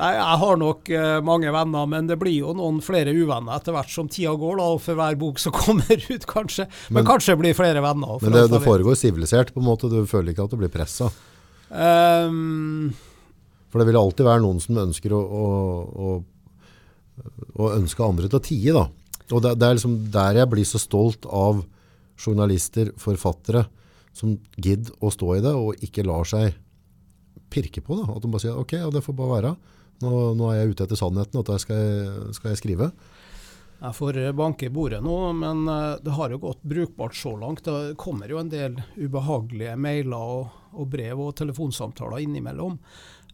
Nei, 0.00 0.14
Jeg 0.16 0.36
har 0.40 0.60
nok 0.60 0.88
uh, 0.96 1.18
mange 1.24 1.50
venner, 1.52 1.88
men 1.92 2.06
det 2.08 2.16
blir 2.20 2.38
jo 2.38 2.54
noen 2.56 2.78
flere 2.84 3.12
uvenner 3.12 3.58
etter 3.58 3.74
hvert 3.76 3.92
som 3.92 4.08
tida 4.08 4.32
går. 4.38 4.56
da, 4.60 4.68
og 4.74 4.80
For 4.84 4.96
hver 4.96 5.18
bok 5.20 5.40
som 5.42 5.54
kommer 5.62 6.06
ut, 6.06 6.26
kanskje. 6.30 6.66
Men, 6.88 7.00
men 7.00 7.10
kanskje 7.10 7.36
blir 7.40 7.56
flere 7.58 7.82
venner. 7.84 8.16
Men 8.24 8.36
det, 8.36 8.46
det 8.54 8.62
foregår 8.64 8.96
sivilisert? 8.96 9.52
på 9.54 9.60
en 9.60 9.68
måte, 9.68 9.92
Du 9.92 10.00
føler 10.08 10.32
ikke 10.32 10.48
at 10.48 10.54
du 10.54 10.60
blir 10.60 10.72
pressa? 10.72 11.10
Um, 11.70 12.90
for 13.70 13.78
det 13.82 13.90
vil 13.90 14.00
alltid 14.00 14.26
være 14.26 14.42
noen 14.42 14.62
som 14.62 14.80
ønsker 14.82 15.12
å, 15.14 15.20
å, 15.20 15.50
å, 16.06 16.14
å 17.60 17.68
ønske 17.76 18.06
andre 18.06 18.30
til 18.30 18.40
å 18.40 18.46
tie. 18.46 18.72
da. 18.74 18.86
Og 19.30 19.44
det, 19.44 19.54
det, 19.60 19.68
er 19.68 19.76
liksom 19.78 19.98
der 20.14 20.40
jeg 20.40 20.50
blir 20.50 20.66
så 20.66 20.80
stolt 20.82 21.28
av 21.28 21.60
journalister, 22.20 22.90
forfattere, 23.00 23.66
som 24.16 24.34
gidder 24.58 24.90
å 25.04 25.12
stå 25.14 25.36
i 25.36 25.42
det 25.44 25.52
og 25.54 25.84
ikke 25.86 26.04
lar 26.08 26.26
seg 26.26 26.56
pirke 27.52 27.82
på. 27.84 28.00
da, 28.00 28.08
At 28.16 28.24
de 28.24 28.32
bare 28.32 28.42
sier 28.42 28.58
ok, 28.58 28.74
ja, 28.80 28.90
det 28.90 29.04
får 29.04 29.16
bare 29.20 29.36
være. 29.36 29.52
Nå, 30.00 30.12
nå, 30.36 30.50
er 30.50 30.62
jeg 30.62 30.74
ute 30.74 30.86
etter 30.86 30.98
sannheten, 30.98 31.40
og 31.40 31.48
da 31.48 31.58
skal 31.60 32.30
skal 32.36 32.54
jeg 32.54 32.60
skrive. 32.62 32.90
Jeg 33.80 33.96
får 33.96 34.18
banke 34.36 34.68
i 34.68 34.72
bordet 34.72 35.00
nå, 35.00 35.16
men 35.36 35.62
eh, 35.68 36.00
det 36.04 36.16
har 36.16 36.32
jo 36.32 36.42
gått 36.42 36.64
brukbart 36.68 37.16
så 37.16 37.32
langt. 37.40 37.64
Det 37.64 37.96
kommer 38.00 38.28
jo 38.28 38.40
en 38.40 38.52
del 38.52 38.76
ubehagelige 38.96 39.76
mailer 39.80 40.34
og, 40.36 40.58
og 40.76 40.90
brev 40.92 41.22
og 41.24 41.32
telefonsamtaler 41.40 42.20
innimellom. 42.26 42.76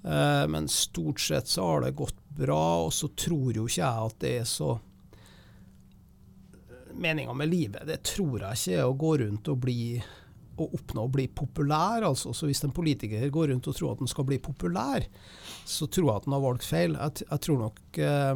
Eh, 0.06 0.44
men 0.48 0.68
stort 0.70 1.20
sett 1.20 1.50
så 1.50 1.66
har 1.66 1.80
det 1.80 1.96
gått 1.98 2.20
bra, 2.28 2.84
og 2.84 2.92
så 2.94 3.08
tror 3.08 3.56
jo 3.56 3.66
ikke 3.66 3.82
jeg 3.82 4.10
at 4.10 4.20
det 4.22 4.36
er 4.42 4.50
så 4.50 4.76
Meninga 6.96 7.34
med 7.36 7.50
livet, 7.50 7.82
det 7.84 7.98
tror 8.08 8.40
jeg 8.40 8.56
ikke 8.56 8.76
er 8.78 8.86
å 8.88 8.94
gå 8.96 9.10
rundt 9.20 9.48
og 9.52 9.58
bli 9.60 9.80
å 10.60 10.68
oppnå 10.78 11.04
å 11.06 11.12
bli 11.12 11.26
populær. 11.28 12.06
altså. 12.08 12.32
Så 12.34 12.48
hvis 12.48 12.64
en 12.64 12.74
politiker 12.76 13.28
går 13.32 13.52
rundt 13.52 13.68
og 13.68 13.76
tror 13.76 13.94
at 13.94 14.02
han 14.02 14.10
skal 14.10 14.28
bli 14.28 14.38
populær, 14.42 15.06
så 15.66 15.88
tror 15.88 16.10
jeg 16.10 16.16
at 16.16 16.28
han 16.28 16.36
har 16.36 16.44
valgt 16.46 16.66
feil. 16.66 16.98
Jeg, 16.98 17.26
jeg 17.30 17.44
tror 17.46 17.62
nok 17.66 18.00
eh, 18.00 18.34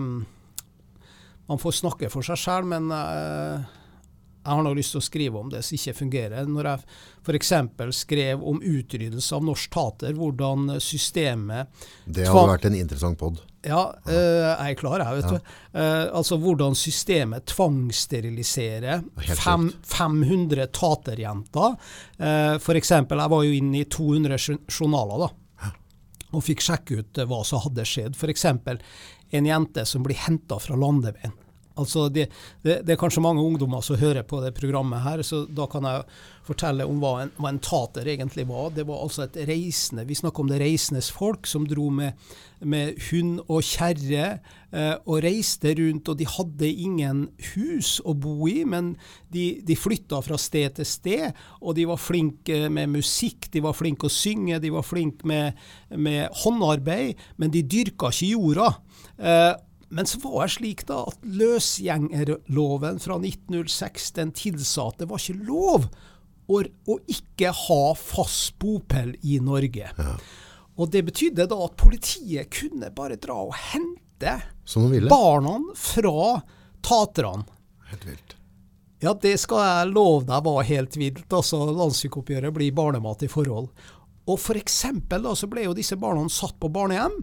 Man 1.51 1.59
får 1.59 1.81
snakke 1.81 2.07
for 2.13 2.23
seg 2.23 2.39
sjøl, 2.39 2.67
men 2.71 2.93
eh, 2.95 3.71
jeg 4.41 4.57
har 4.57 4.63
nå 4.65 4.73
lyst 4.77 4.95
til 4.95 5.03
å 5.03 5.05
skrive 5.05 5.41
om 5.41 5.51
det 5.53 5.65
som 5.67 5.77
ikke 5.77 5.97
fungerer. 5.99 6.47
Når 6.49 6.69
jeg 6.71 6.85
f.eks. 7.27 7.53
skrev 7.99 8.45
om 8.47 8.63
utryddelse 8.63 9.37
av 9.37 9.45
norsk 9.45 9.73
tater, 9.75 10.15
hvordan 10.17 10.77
systemet 10.81 11.69
Det 12.07 12.29
hadde 12.29 12.53
vært 12.55 12.69
en 12.71 12.79
interessant 12.79 13.21
pod. 13.21 13.43
Ja, 13.61 13.81
uh, 13.93 14.15
jeg 14.15 14.73
er 14.73 14.77
klar, 14.81 15.03
jeg, 15.03 15.19
vet 15.19 15.27
ja. 15.27 15.37
du. 15.37 15.51
Uh, 15.77 16.07
altså 16.17 16.39
hvordan 16.41 16.77
systemet 16.79 17.45
tvangssteriliserer 17.53 19.03
500 19.21 20.71
taterjenter. 20.77 21.77
Uh, 22.17 22.57
F.eks. 22.57 22.95
jeg 22.95 23.11
var 23.35 23.45
jo 23.45 23.59
inne 23.59 23.83
i 23.83 23.85
200 23.85 24.41
journaler 24.71 25.27
da, 25.27 25.31
og 26.31 26.47
fikk 26.47 26.65
sjekke 26.65 27.03
ut 27.03 27.21
hva 27.29 27.43
som 27.45 27.61
hadde 27.67 27.85
skjedd. 27.89 28.17
F.eks. 28.17 28.49
en 28.49 29.53
jente 29.53 29.85
som 29.89 30.09
blir 30.09 30.21
henta 30.25 30.61
fra 30.63 30.79
landeveien. 30.81 31.37
Altså 31.81 32.09
det, 32.13 32.29
det, 32.65 32.83
det, 32.85 32.95
er 32.95 33.01
kanskje 33.01 33.25
mange 33.25 33.45
ungdommer 33.45 33.85
som 33.85 33.99
hører 34.01 34.27
på 34.27 34.43
det 34.45 34.53
programmet 34.57 35.03
her, 35.05 35.25
så 35.27 35.45
da 35.49 35.67
kan 35.71 35.89
jeg 35.89 36.05
fortelle 36.47 36.87
om 36.89 37.01
hva 37.03 37.13
en, 37.25 37.33
hva 37.39 37.51
en 37.53 37.61
tater 37.63 38.09
egentlig 38.11 38.47
var. 38.49 38.71
Det 38.75 38.87
var 38.89 39.03
altså 39.05 39.27
et 39.27 39.39
reisende 39.49 40.07
Vi 40.09 40.17
snakker 40.19 40.43
om 40.43 40.51
det 40.51 40.61
reisendes 40.63 41.11
folk 41.15 41.47
som 41.49 41.67
dro 41.69 41.89
med, 41.95 42.17
med 42.61 42.99
hund 43.11 43.39
og 43.47 43.63
kjerre 43.67 44.25
eh, 44.73 44.97
og 45.05 45.23
reiste 45.25 45.75
rundt, 45.79 46.11
og 46.11 46.19
de 46.21 46.29
hadde 46.29 46.71
ingen 46.71 47.23
hus 47.53 47.99
å 48.05 48.15
bo 48.19 48.49
i, 48.51 48.61
men 48.69 48.95
de, 49.33 49.61
de 49.67 49.79
flytta 49.79 50.23
fra 50.27 50.39
sted 50.41 50.81
til 50.81 50.89
sted, 50.89 51.41
og 51.61 51.77
de 51.79 51.87
var 51.91 52.01
flinke 52.01 52.67
med 52.73 52.93
musikk, 52.97 53.51
de 53.55 53.63
var 53.65 53.77
flinke 53.79 54.09
å 54.09 54.13
synge, 54.13 54.61
de 54.63 54.75
var 54.75 54.87
flinke 54.87 55.29
med, 55.29 55.59
med 55.95 56.29
håndarbeid, 56.43 57.21
men 57.41 57.53
de 57.55 57.65
dyrka 57.65 58.11
ikke 58.11 58.33
jorda. 58.35 58.71
Eh, 59.21 59.53
men 59.91 60.07
så 60.07 60.21
var 60.23 60.47
det 60.47 60.55
slik 60.55 60.85
da 60.87 61.01
at 61.11 61.19
løsgjengerloven 61.27 63.01
fra 63.03 63.17
1906 63.19 64.13
den 64.19 64.31
tilsa 64.39 64.87
at 64.93 65.03
det 65.03 65.09
var 65.11 65.19
ikke 65.19 65.49
lov 65.49 65.89
å, 66.51 66.61
å 66.63 66.99
ikke 67.11 67.51
ha 67.67 67.83
fast 67.99 68.55
bopel 68.63 69.17
i 69.27 69.41
Norge. 69.43 69.91
Ja. 69.91 70.15
Og 70.81 70.91
Det 70.95 71.03
betydde 71.11 71.49
da 71.51 71.59
at 71.67 71.75
politiet 71.77 72.53
kunne 72.55 72.93
bare 72.95 73.19
dra 73.21 73.37
og 73.49 73.57
hente 73.73 74.39
barna 75.11 75.59
fra 75.77 76.41
taterne. 76.87 77.45
Helt 77.91 78.07
vilt. 78.07 78.37
Ja, 79.01 79.15
det 79.17 79.35
skal 79.41 79.63
jeg 79.65 79.93
love 79.95 80.27
deg 80.29 80.45
var 80.45 80.67
helt 80.69 80.97
vilt. 81.01 81.27
Altså, 81.33 81.65
Landssykeoppgjøret 81.73 82.55
blir 82.55 82.75
barnemat 82.77 83.25
i 83.25 83.31
forhold. 83.33 83.71
Og 84.29 84.39
for 84.39 84.61
eksempel 84.61 85.25
da, 85.25 85.35
så 85.35 85.49
ble 85.51 85.65
jo 85.67 85.77
disse 85.77 85.97
barna 85.99 86.27
satt 86.31 86.59
på 86.61 86.71
barnehjem. 86.73 87.17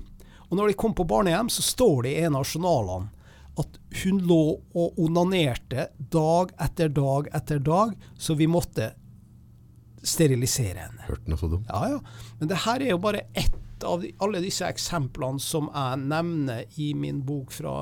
Og 0.48 0.58
når 0.58 0.72
de 0.72 0.80
kom 0.80 0.96
på 0.96 1.06
barnehjem, 1.08 1.50
så 1.52 1.64
står 1.66 2.08
det 2.08 2.16
i 2.16 2.26
en 2.28 2.38
av 2.40 2.48
journalene 2.48 3.12
at 3.58 3.80
hun 4.04 4.20
lå 4.30 4.42
og 4.78 5.00
onanerte 5.02 5.88
dag 6.14 6.52
etter 6.62 6.92
dag 6.94 7.30
etter 7.34 7.62
dag, 7.66 7.96
så 8.18 8.36
vi 8.38 8.46
måtte 8.50 8.92
sterilisere 10.08 10.86
henne. 10.86 11.08
Hørte 11.08 11.32
noe 11.32 11.42
så 11.42 11.50
dumt. 11.52 11.72
Ja, 11.72 11.96
ja. 11.96 12.28
Men 12.40 12.52
det 12.52 12.62
her 12.68 12.84
er 12.86 12.94
jo 12.94 13.02
bare 13.02 13.26
ett 13.34 13.84
av 13.86 14.02
de, 14.02 14.14
alle 14.24 14.42
disse 14.46 14.68
eksemplene 14.70 15.42
som 15.42 15.72
jeg 15.74 16.06
nevner 16.06 16.80
i 16.82 16.92
min 16.98 17.24
bok 17.26 17.52
fra, 17.54 17.76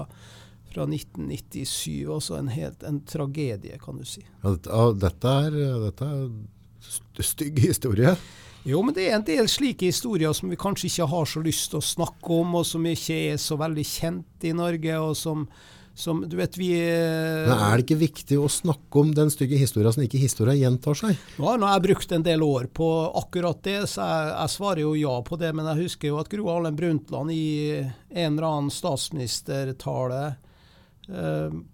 fra 0.71 0.87
1997. 0.87 2.07
Altså 2.15 2.39
en 2.39 2.51
helt 2.55 2.83
en 2.87 3.01
tragedie, 3.07 3.77
kan 3.83 3.99
du 3.99 4.07
si. 4.07 4.23
Ja, 4.43 4.55
dette, 4.95 5.35
er, 5.49 5.59
dette 5.85 6.09
er 6.09 7.23
stygg 7.35 7.61
historie. 7.67 8.15
Jo, 8.65 8.81
men 8.81 8.95
det 8.97 9.07
er 9.07 9.19
en 9.19 9.25
del 9.27 9.47
slike 9.51 9.91
historier 9.91 10.33
som 10.33 10.49
vi 10.49 10.57
kanskje 10.57 10.89
ikke 10.89 11.09
har 11.11 11.29
så 11.29 11.41
lyst 11.45 11.69
til 11.71 11.81
å 11.81 11.85
snakke 11.85 12.41
om, 12.41 12.57
og 12.57 12.65
som 12.65 12.85
ikke 12.89 13.17
er 13.31 13.41
så 13.41 13.59
veldig 13.61 13.85
kjent 13.85 14.47
i 14.49 14.53
Norge, 14.57 14.99
og 14.99 15.13
som 15.19 15.45
som, 15.95 16.29
du 16.29 16.35
vet, 16.35 16.57
vi... 16.57 16.73
Men 16.75 17.53
Er 17.55 17.77
det 17.79 17.85
ikke 17.85 18.01
viktig 18.01 18.35
å 18.35 18.49
snakke 18.51 18.99
om 18.99 19.13
den 19.15 19.29
stygge 19.31 19.55
historien 19.55 19.93
som 19.95 20.03
ikke 20.03 20.19
historien 20.19 20.59
gjentar 20.59 20.97
seg? 20.99 21.15
Nå 21.39 21.47
har 21.47 21.61
jeg 21.63 21.85
brukt 21.85 22.11
en 22.11 22.25
del 22.25 22.43
år 22.43 22.67
på 22.75 22.89
akkurat 23.15 23.61
det, 23.63 23.77
så 23.87 24.03
jeg, 24.03 24.33
jeg, 24.33 24.53
svarer 24.57 24.83
jo 24.83 24.91
ja 24.99 25.13
på 25.23 25.39
det. 25.39 25.53
Men 25.55 25.69
jeg 25.71 25.85
husker 25.85 26.11
jo 26.11 26.19
at 26.19 26.31
Gro 26.31 26.49
Harlem 26.51 26.75
Brundtland 26.75 27.31
i 27.31 27.45
en 27.79 28.35
eller 28.35 28.49
annen 28.49 28.73
statsministertale 28.75 30.19
eh, 30.33 30.35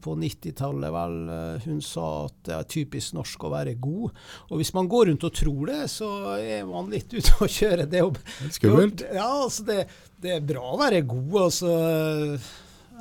på 0.03 0.16
90-tallet, 0.20 0.91
vel, 0.91 1.14
eh, 1.32 1.68
hun 1.68 1.78
sa 1.86 2.08
at 2.26 2.40
det 2.48 2.56
er 2.58 2.72
typisk 2.74 3.16
norsk 3.16 3.45
å 3.48 3.53
være 3.53 3.78
god. 3.80 4.18
Og 4.49 4.60
hvis 4.60 4.74
man 4.76 4.90
går 4.91 5.08
rundt 5.08 5.28
og 5.28 5.38
tror 5.40 5.72
det, 5.72 5.84
så 5.94 6.10
er 6.36 6.66
man 6.68 6.91
litt 6.91 7.14
ute 7.18 7.38
å 7.40 7.48
kjøre. 7.48 7.88
Det 7.91 8.02
er 8.02 8.52
Skummelt? 8.58 9.06
Ja, 9.08 9.30
altså 9.45 9.68
det, 9.70 9.86
det 10.22 10.36
er 10.36 10.49
bra 10.52 10.74
å 10.74 10.82
være 10.82 11.06
god. 11.08 11.38
altså 11.45 11.78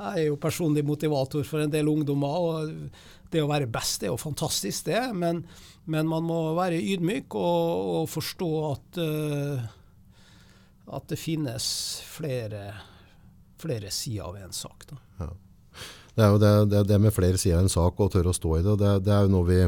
jeg 0.00 0.22
er 0.22 0.28
jo 0.30 0.38
personlig 0.40 0.84
motivator 0.86 1.44
for 1.44 1.60
en 1.60 1.72
del 1.72 1.90
ungdommer. 1.90 2.38
og 2.40 3.28
Det 3.30 3.42
å 3.42 3.50
være 3.50 3.68
best 3.70 4.06
er 4.06 4.12
jo 4.12 4.20
fantastisk, 4.20 4.86
det. 4.88 5.02
Men, 5.12 5.42
men 5.90 6.08
man 6.08 6.24
må 6.24 6.40
være 6.56 6.80
ydmyk 6.80 7.36
og, 7.36 7.90
og 8.00 8.08
forstå 8.08 8.50
at, 8.70 9.02
uh, 9.02 9.68
at 10.96 11.12
det 11.12 11.20
finnes 11.20 11.66
flere, 12.08 12.64
flere 13.60 13.92
sider 13.92 14.30
av 14.30 14.40
en 14.40 14.56
sak. 14.56 14.88
Ja. 14.94 15.04
Det 16.16 16.24
er 16.24 16.32
jo 16.34 16.40
det, 16.42 16.54
det, 16.72 16.82
det, 16.90 16.98
med 17.02 17.14
flere 17.14 17.38
sider 17.38 17.60
av 17.60 17.66
en 17.66 17.72
sak 17.72 18.00
og 18.02 18.10
tørre 18.12 18.32
å 18.32 18.36
stå 18.36 18.56
i 18.58 18.64
det, 18.66 18.76
det, 18.80 18.96
det 19.06 19.14
er 19.14 19.26
jo 19.26 19.34
noe 19.36 19.48
vi 19.48 19.60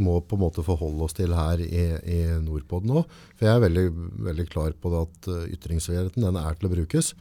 må 0.00 0.16
på 0.24 0.36
en 0.36 0.44
måte 0.44 0.64
forholde 0.64 1.04
oss 1.04 1.16
til 1.16 1.34
her 1.36 1.60
i, 1.60 1.84
i 2.08 2.20
Nordpod 2.40 2.88
nå. 2.88 3.04
For 3.36 3.46
jeg 3.46 3.58
er 3.58 3.64
veldig, 3.66 3.86
veldig 4.30 4.46
klar 4.50 4.74
på 4.80 4.92
det 4.92 5.04
at 5.06 5.30
eh, 5.30 5.46
ytringsfriheten 5.56 6.24
den 6.24 6.40
er 6.40 6.56
til 6.56 6.70
å 6.70 6.72
brukes. 6.72 7.12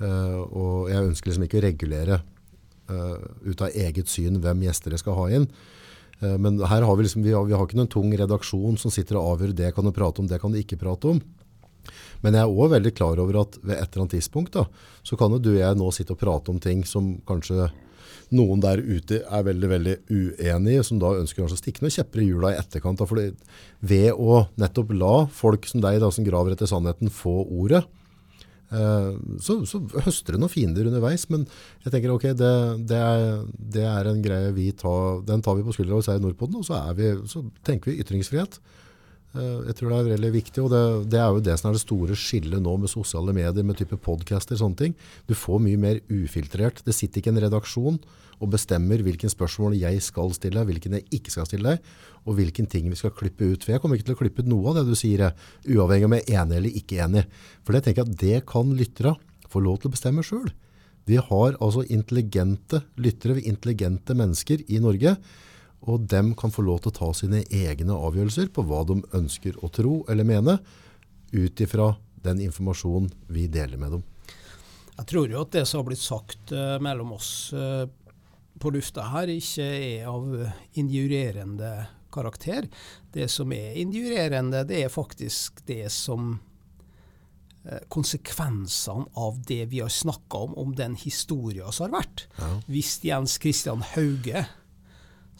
Uh, 0.00 0.40
og 0.56 0.88
jeg 0.88 1.10
ønsker 1.10 1.28
liksom 1.28 1.42
ikke 1.44 1.58
å 1.58 1.64
regulere 1.66 2.16
uh, 2.88 3.18
ut 3.44 3.60
av 3.60 3.74
eget 3.76 4.08
syn 4.08 4.38
hvem 4.40 4.62
gjester 4.64 4.94
jeg 4.94 5.02
skal 5.02 5.18
ha 5.18 5.26
inn. 5.36 5.44
Uh, 6.22 6.38
men 6.40 6.56
her 6.70 6.86
har 6.88 6.96
vi 6.96 7.04
liksom, 7.04 7.24
vi 7.24 7.34
har, 7.36 7.44
vi 7.44 7.52
har 7.52 7.66
ikke 7.66 7.76
noen 7.76 7.92
tung 7.92 8.14
redaksjon 8.16 8.80
som 8.80 8.92
sitter 8.94 9.20
og 9.20 9.34
avgjør 9.34 9.52
det 9.58 9.74
kan 9.76 9.84
du 9.84 9.92
prate 9.92 10.22
om, 10.22 10.30
det 10.30 10.40
kan 10.40 10.54
du 10.54 10.60
ikke 10.60 10.80
prate 10.80 11.12
om. 11.12 11.20
Men 12.24 12.36
jeg 12.36 12.46
er 12.46 12.56
òg 12.56 12.74
veldig 12.74 12.94
klar 12.96 13.20
over 13.22 13.42
at 13.42 13.60
ved 13.62 13.76
et 13.76 13.86
eller 13.86 14.04
annet 14.04 14.16
tidspunkt 14.18 14.56
da, 14.56 14.66
så 15.06 15.18
kan 15.20 15.32
jo 15.34 15.42
du 15.42 15.52
og 15.54 15.62
jeg 15.62 15.78
nå 15.78 15.92
sitte 15.94 16.16
og 16.16 16.20
prate 16.22 16.52
om 16.52 16.60
ting 16.62 16.82
som 16.88 17.16
kanskje 17.28 17.70
noen 18.34 18.60
der 18.62 18.78
ute 18.78 19.24
er 19.26 19.46
veldig 19.46 19.68
veldig 19.70 19.94
uenig 20.10 20.76
i, 20.76 20.82
som 20.86 21.00
da 21.02 21.16
ønsker 21.18 21.42
å 21.42 21.58
stikke 21.58 21.82
noen 21.82 21.94
kjepper 21.94 22.22
i 22.22 22.28
hjula 22.28 22.52
i 22.52 22.60
etterkant. 22.60 23.02
Fordi 23.10 23.32
ved 23.82 24.12
å 24.14 24.44
nettopp 24.60 24.92
la 24.94 25.14
folk 25.34 25.66
som 25.66 25.82
deg, 25.82 25.98
da, 26.02 26.12
som 26.14 26.26
graver 26.26 26.54
etter 26.54 26.70
sannheten, 26.70 27.10
få 27.10 27.40
ordet, 27.48 27.82
Eh, 28.70 29.14
så, 29.42 29.56
så, 29.66 29.80
høster 30.04 30.36
det 30.36 30.40
noen 30.40 30.52
fiender 30.52 30.86
underveis, 30.86 31.24
men 31.32 31.46
jeg 31.82 31.90
tenker 31.90 32.12
ok, 32.14 32.28
det, 32.38 32.50
det, 32.90 33.00
er, 33.00 33.40
det 33.74 33.82
er, 33.82 34.10
en 34.10 34.22
greie 34.22 34.52
vi 34.54 34.68
tar, 34.78 35.24
den 35.26 35.42
tar 35.42 35.58
vi 35.58 35.66
på 35.66 35.74
skuldra 35.74 35.98
hos 35.98 36.10
her 36.10 36.20
i 36.20 36.22
Nordpoden, 36.22 36.60
og 36.60 36.68
så, 36.68 36.78
vi, 36.98 37.10
så, 37.30 37.42
tenker 37.66 37.90
vi 37.90 37.98
ytringsfrihet. 38.04 38.60
Eh, 39.30 39.58
jeg 39.68 39.76
tror 39.78 39.92
det 39.92 39.98
er 40.00 40.08
veldig 40.16 40.30
viktig, 40.34 40.62
og 40.64 40.72
det, 40.72 40.82
det, 41.12 41.20
er 41.22 41.28
jo 41.30 41.42
det 41.44 41.54
som 41.60 41.70
er 41.70 41.76
det 41.76 41.84
store 41.84 42.16
skillet 42.18 42.62
nå 42.62 42.72
med 42.82 42.90
sosiale 42.90 43.34
medier, 43.36 43.66
med 43.66 43.78
type 43.78 43.98
podcaster 44.02 44.56
og 44.56 44.62
sånne 44.64 44.80
ting. 44.80 44.96
Du 45.30 45.36
får 45.38 45.62
mye 45.62 45.78
mer 45.80 46.00
ufiltrert. 46.10 46.82
Det 46.86 46.96
sitter 46.96 47.22
ikke 47.22 47.34
en 47.34 47.44
redaksjon 47.46 48.00
og 48.40 48.48
bestemmer 48.54 49.02
hvilken 49.04 49.30
spørsmål 49.30 49.76
jeg 49.76 50.00
skal 50.02 50.32
stille, 50.32 50.64
hvilken 50.64 50.96
jeg 50.96 51.06
ikke 51.20 51.32
skal 51.34 51.46
stille 51.46 51.74
deg, 51.74 51.90
og 52.24 52.38
hvilken 52.38 52.66
ting 52.72 52.88
vi 52.88 52.98
skal 52.98 53.12
klippe 53.14 53.52
ut. 53.52 53.62
For 53.62 53.74
jeg 53.74 53.82
kommer 53.82 53.98
ikke 54.00 54.08
til 54.08 54.16
å 54.16 54.22
klippe 54.22 54.42
ut 54.42 54.50
noe 54.50 54.72
av 54.72 54.80
det 54.80 54.86
du 54.88 54.96
sier, 54.98 55.28
uavhengig 55.68 56.08
om 56.08 56.16
jeg 56.16 56.26
er 56.26 56.40
enig 56.40 56.56
eller 56.56 56.80
ikke 56.80 57.02
enig. 57.04 57.26
For 57.62 57.76
det 57.76 57.84
tenker 57.84 58.02
jeg 58.02 58.10
at 58.10 58.24
det 58.24 58.40
kan 58.48 58.72
lyttere 58.74 59.14
få 59.50 59.62
lov 59.62 59.80
til 59.82 59.90
å 59.90 59.94
bestemme 59.94 60.24
sjøl. 60.26 60.48
Vi 61.08 61.18
har 61.20 61.56
altså 61.58 61.84
intelligente 61.90 62.82
lyttere, 63.00 63.40
intelligente 63.40 64.16
mennesker 64.16 64.64
i 64.68 64.80
Norge. 64.82 65.16
Og 65.88 66.04
dem 66.12 66.34
kan 66.36 66.52
få 66.52 66.64
lov 66.66 66.82
til 66.82 66.92
å 66.92 66.98
ta 66.98 67.10
sine 67.16 67.42
egne 67.46 67.96
avgjørelser 67.96 68.50
på 68.52 68.64
hva 68.68 68.82
de 68.88 69.00
ønsker 69.16 69.56
å 69.64 69.70
tro 69.72 70.00
eller 70.12 70.28
mene, 70.28 70.58
ut 71.32 71.62
ifra 71.62 71.94
den 72.20 72.42
informasjonen 72.44 73.08
vi 73.32 73.46
deler 73.48 73.80
med 73.80 73.96
dem. 73.96 74.02
Jeg 74.98 75.08
tror 75.08 75.30
jo 75.32 75.40
at 75.40 75.54
det 75.54 75.64
som 75.64 75.80
har 75.80 75.88
blitt 75.88 76.02
sagt 76.02 76.52
uh, 76.52 76.76
mellom 76.82 77.14
oss 77.16 77.30
uh, 77.56 77.86
på 78.60 78.72
lufta 78.74 79.06
her, 79.14 79.30
ikke 79.32 79.64
er 79.64 80.10
av 80.10 80.26
injurerende 80.76 81.72
karakter. 82.12 82.68
Det 83.12 83.28
som 83.30 83.52
er 83.52 83.78
injurerende, 83.80 84.64
det 84.68 84.84
er 84.84 84.92
faktisk 84.92 85.62
det 85.68 85.88
som 85.94 86.34
eh, 87.64 87.82
konsekvensene 87.88 89.06
av 89.16 89.40
det 89.48 89.64
vi 89.72 89.80
har 89.80 89.92
snakka 89.94 90.44
om, 90.46 90.56
om 90.58 90.74
den 90.76 90.98
historia 91.00 91.70
som 91.72 91.88
har 91.88 92.02
vært. 92.02 92.26
Ja. 92.38 92.50
Hvis 92.68 92.98
Jens 93.06 93.38
Christian 93.40 93.84
Hauge, 93.94 94.44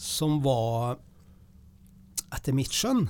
som 0.01 0.41
var, 0.45 0.99
etter 2.33 2.53
mitt 2.57 2.73
skjønn 2.73 3.09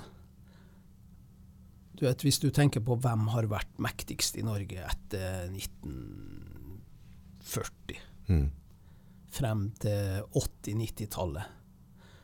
du 2.00 2.06
vet, 2.06 2.22
Hvis 2.24 2.40
du 2.40 2.48
tenker 2.48 2.80
på 2.80 2.96
hvem 2.96 3.28
har 3.34 3.44
vært 3.50 3.68
mektigst 3.76 4.36
i 4.40 4.42
Norge 4.46 4.80
etter 4.88 5.52
1940, 5.52 8.00
mm 8.32 8.48
frem 9.30 9.70
til 9.80 10.22
80-90-tallet, 10.34 11.56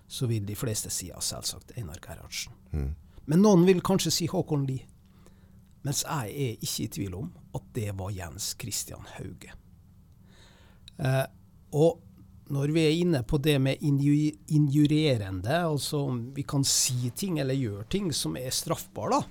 så 0.06 0.28
vil 0.30 0.46
de 0.46 0.56
fleste 0.58 0.90
si 0.92 1.10
ja, 1.10 1.20
selvsagt 1.22 1.74
Einar 1.78 2.00
Gerhardsen. 2.02 2.54
Mm. 2.72 2.92
Men 3.26 3.42
noen 3.42 3.64
vil 3.66 3.82
kanskje 3.84 4.12
si 4.14 4.28
Håkon 4.30 4.66
Lie. 4.68 4.86
Mens 5.86 6.02
jeg 6.02 6.34
er 6.34 6.66
ikke 6.66 6.84
i 6.84 6.92
tvil 6.98 7.16
om 7.18 7.30
at 7.54 7.66
det 7.74 7.92
var 7.98 8.14
Jens 8.14 8.52
Christian 8.58 9.06
Hauge. 9.16 9.54
Eh, 10.98 11.24
og 11.78 12.02
når 12.52 12.72
vi 12.74 12.82
er 12.86 12.98
inne 13.00 13.22
på 13.26 13.38
det 13.42 13.56
med 13.62 13.82
injurerende, 13.82 15.56
altså 15.66 16.04
om 16.10 16.20
vi 16.36 16.44
kan 16.46 16.64
si 16.66 17.10
ting 17.16 17.40
eller 17.42 17.58
gjøre 17.58 17.88
ting 17.90 18.12
som 18.14 18.36
er 18.38 18.54
straffbare, 18.54 19.24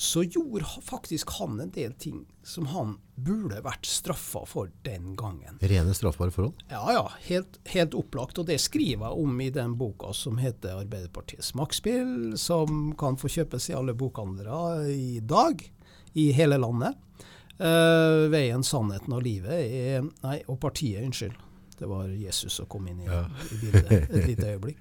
så 0.00 0.22
gjorde 0.24 0.64
faktisk 0.82 1.30
han 1.38 1.60
en 1.60 1.70
del 1.70 1.92
ting 1.92 2.22
som 2.42 2.70
han 2.72 2.94
burde 3.20 3.58
vært 3.60 3.84
straffa 3.84 4.46
for 4.48 4.70
den 4.86 5.12
gangen. 5.16 5.58
Rene 5.60 5.92
straffbare 5.94 6.32
forhold? 6.32 6.62
Ja, 6.72 6.80
ja. 6.96 7.02
Helt, 7.26 7.58
helt, 7.68 7.94
opplagt. 7.94 8.40
Og 8.40 8.48
det 8.48 8.56
skriver 8.64 9.10
jeg 9.10 9.26
om 9.26 9.42
i 9.44 9.50
den 9.52 9.76
boka 9.76 10.14
som 10.16 10.40
heter 10.40 10.80
'Arbeiderpartiets 10.80 11.52
maktspill', 11.52 12.36
som 12.36 12.94
kan 12.96 13.20
få 13.20 13.28
kjøpes 13.28 13.68
i 13.70 13.76
alle 13.76 13.92
bokhandlere 13.94 14.88
i 14.88 15.20
dag 15.20 15.68
i 16.14 16.32
hele 16.32 16.56
landet. 16.56 16.96
Uh, 17.60 18.24
'Veien, 18.32 18.64
sannheten 18.64 19.12
og 19.12 19.22
livet' 19.22 19.52
er 19.52 20.08
Nei, 20.24 20.40
og 20.48 20.60
partiet, 20.60 21.04
unnskyld. 21.04 21.36
Det 21.80 21.88
var 21.88 22.10
Jesus 22.12 22.58
som 22.58 22.66
kom 22.68 22.84
inn 22.90 22.98
i, 23.00 23.06
ja. 23.08 23.22
i 23.24 23.58
bildet 23.62 23.92
et 24.12 24.26
lite 24.28 24.50
øyeblikk. 24.52 24.80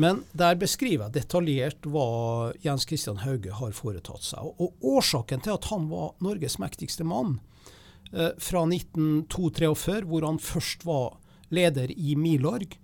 Men 0.00 0.22
der 0.32 0.56
beskriver 0.56 1.04
jeg 1.06 1.18
detaljert 1.18 1.88
hva 1.92 2.06
Jens 2.64 2.86
Christian 2.88 3.20
Hauge 3.20 3.52
har 3.58 3.74
foretatt 3.76 4.24
seg. 4.24 4.46
Og 4.56 4.88
årsaken 4.96 5.44
til 5.44 5.58
at 5.58 5.68
han 5.68 5.90
var 5.90 6.14
Norges 6.24 6.56
mektigste 6.62 7.04
mann 7.04 7.36
eh, 8.14 8.32
fra 8.40 8.64
1942, 8.64 10.06
hvor 10.08 10.24
han 10.24 10.40
først 10.40 10.88
var 10.88 11.18
leder 11.52 11.92
i 11.92 12.16
Milorg 12.16 12.78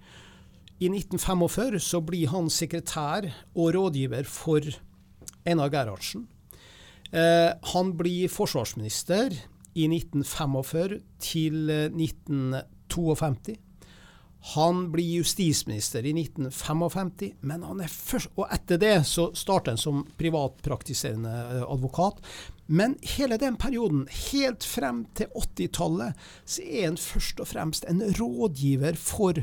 I 0.81 0.91
1945 0.91 1.81
så 1.85 2.03
blir 2.05 2.29
han 2.35 2.53
sekretær 2.53 3.31
og 3.55 3.73
rådgiver 3.79 4.29
for 4.29 4.61
Einar 5.45 5.73
Gerhardsen. 5.73 6.27
Eh, 7.13 7.51
han 7.73 7.97
blir 7.97 8.29
forsvarsminister 8.33 9.33
i 9.73 9.89
1945 9.89 11.01
til 11.33 11.69
1945. 11.71 12.74
52. 12.95 13.57
Han 14.55 14.93
blir 14.93 15.05
justisminister 15.05 16.05
i 16.07 16.13
1955, 16.13 17.33
men 17.41 17.63
han 17.65 17.81
er 17.81 17.89
først, 17.89 18.29
og 18.37 18.51
etter 18.53 18.77
det 18.81 18.99
så 19.09 19.31
starter 19.33 19.73
han 19.73 19.81
som 19.81 20.03
privatpraktiserende 20.21 21.33
eh, 21.33 21.63
advokat. 21.65 22.21
Men 22.67 22.99
hele 23.17 23.39
den 23.41 23.57
perioden, 23.57 24.05
helt 24.33 24.67
frem 24.69 25.07
til 25.17 25.33
80-tallet, 25.33 26.27
så 26.45 26.65
er 26.65 26.91
han 26.91 27.01
først 27.01 27.41
og 27.41 27.49
fremst 27.49 27.89
en 27.89 28.05
rådgiver 28.21 29.01
for 29.01 29.41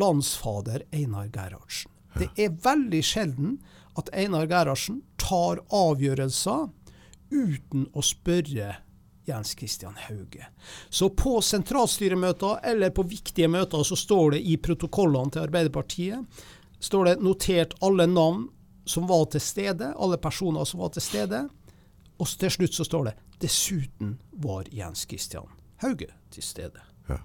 landsfader 0.00 0.86
Einar 0.88 1.28
Gerhardsen. 1.28 1.92
Det 2.16 2.30
er 2.40 2.56
veldig 2.64 3.04
sjelden 3.04 3.58
at 4.00 4.08
Einar 4.16 4.48
Gerhardsen 4.48 5.02
tar 5.20 5.60
avgjørelser 5.68 6.70
uten 7.30 7.90
å 7.92 8.02
spørre 8.02 8.78
Jens 9.30 9.54
Christian 9.56 9.96
Hauge. 10.08 10.46
Så 10.90 11.08
på 11.16 11.38
sentralstyremøter 11.44 12.60
eller 12.72 12.92
på 12.94 13.06
viktige 13.08 13.48
møter 13.50 13.86
så 13.86 13.98
står 13.98 14.36
det 14.36 14.44
i 14.44 14.58
protokollene 14.60 15.32
til 15.32 15.46
Arbeiderpartiet 15.46 16.42
står 16.80 17.04
det 17.04 17.20
notert 17.22 17.74
alle 17.84 18.06
navn 18.08 18.48
som 18.88 19.06
var 19.06 19.26
til 19.30 19.42
stede, 19.44 19.92
alle 19.96 20.18
personer 20.18 20.64
som 20.64 20.80
var 20.80 20.92
til 20.94 21.04
stede. 21.04 21.44
Og 22.20 22.28
til 22.40 22.52
slutt 22.52 22.76
så 22.76 22.86
står 22.88 23.10
det 23.10 23.16
dessuten 23.40 24.16
var 24.44 24.68
Jens 24.72 25.06
Christian 25.08 25.48
Hauge 25.80 26.10
til 26.32 26.44
stede. 26.44 26.82
Ja. 27.08 27.20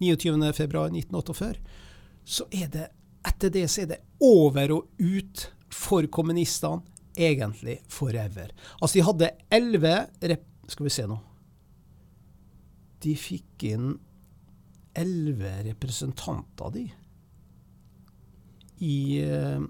29.2.1948, 0.04 1.56
så 2.28 2.44
er 2.54 2.68
det 2.70 2.88
etter 3.28 3.52
det 3.52 3.66
så 3.72 3.84
er 3.84 3.94
det 3.94 4.04
over 4.24 4.74
og 4.76 5.02
ut 5.02 5.48
for 5.74 6.08
kommunistene, 6.12 6.84
egentlig 7.18 7.80
forever. 7.90 8.52
Altså, 8.78 9.00
de 9.00 9.08
hadde 9.08 9.32
elleve 9.58 9.94
skal 10.68 10.88
vi 10.88 10.94
se 10.94 11.08
nå. 11.08 11.18
De 13.04 13.14
fikk 13.20 13.68
inn 13.70 13.92
elleve 14.98 15.54
representanter, 15.70 16.74
de. 16.74 16.86
I, 18.82 18.98
uh, 19.26 19.62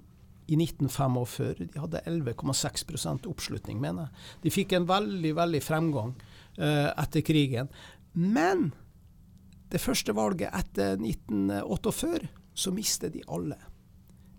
i 0.47 0.57
1945. 0.59 1.67
De 1.73 1.83
hadde 1.83 2.03
11,6 2.07 3.27
oppslutning, 3.27 3.79
mener 3.83 4.07
jeg. 4.07 4.25
De 4.45 4.53
fikk 4.55 4.75
en 4.77 4.87
veldig, 4.89 5.35
veldig 5.37 5.63
fremgang 5.63 6.15
uh, 6.59 6.91
etter 6.95 7.25
krigen. 7.27 7.71
Men 8.17 8.71
det 9.71 9.83
første 9.83 10.15
valget 10.15 10.53
etter 10.55 10.95
1948, 10.95 12.31
så 12.57 12.71
mistet 12.73 13.13
de 13.13 13.25
alle. 13.27 13.59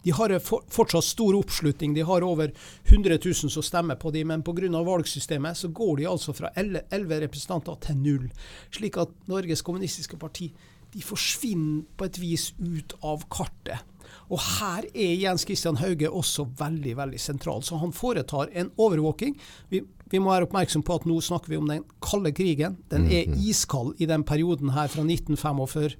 De 0.04 0.14
har 0.14 0.34
fortsatt 0.38 1.04
stor 1.04 1.36
oppslutning. 1.38 1.94
De 1.94 2.06
har 2.06 2.24
over 2.24 2.52
100 2.84 3.18
000 3.24 3.34
som 3.34 3.62
stemmer 3.62 3.98
på 3.98 4.12
dem, 4.14 4.28
men 4.30 4.42
pga. 4.46 4.70
valgsystemet 4.70 5.56
så 5.56 5.68
går 5.68 5.96
de 5.96 6.06
altså 6.06 6.32
fra 6.32 6.50
11 6.54 7.20
representanter 7.20 7.74
til 7.82 7.96
null. 7.96 8.32
Slik 8.70 8.96
at 8.96 9.14
Norges 9.26 9.62
Kommunistiske 9.62 10.16
Parti 10.16 10.52
de 10.92 11.02
forsvinner 11.04 11.84
på 11.96 12.06
et 12.08 12.18
vis 12.18 12.52
ut 12.58 12.94
av 13.04 13.26
kartet. 13.28 13.84
Og 14.32 14.40
her 14.40 14.86
er 14.94 15.18
Jens 15.20 15.44
Christian 15.48 15.78
Hauge 15.80 16.08
også 16.08 16.46
veldig 16.58 16.94
veldig 16.96 17.20
sentral. 17.20 17.62
Så 17.64 17.76
han 17.80 17.92
foretar 17.92 18.52
en 18.56 18.70
overvåking. 18.76 19.36
Vi, 19.68 19.82
vi, 20.08 20.20
må 20.20 20.32
være 20.32 20.48
oppmerksom 20.48 20.84
på 20.84 20.96
at 21.00 21.06
nå 21.08 21.18
snakker 21.24 21.52
vi 21.52 21.60
om 21.60 21.68
den 21.68 21.84
kalde 22.04 22.32
krigen. 22.36 22.78
Den 22.92 23.08
er 23.08 23.28
mhm. 23.28 23.42
iskald 23.50 24.00
i 24.00 24.08
den 24.08 24.24
perioden 24.24 24.72
her 24.76 24.88
fra 24.88 25.04
1945 25.04 25.98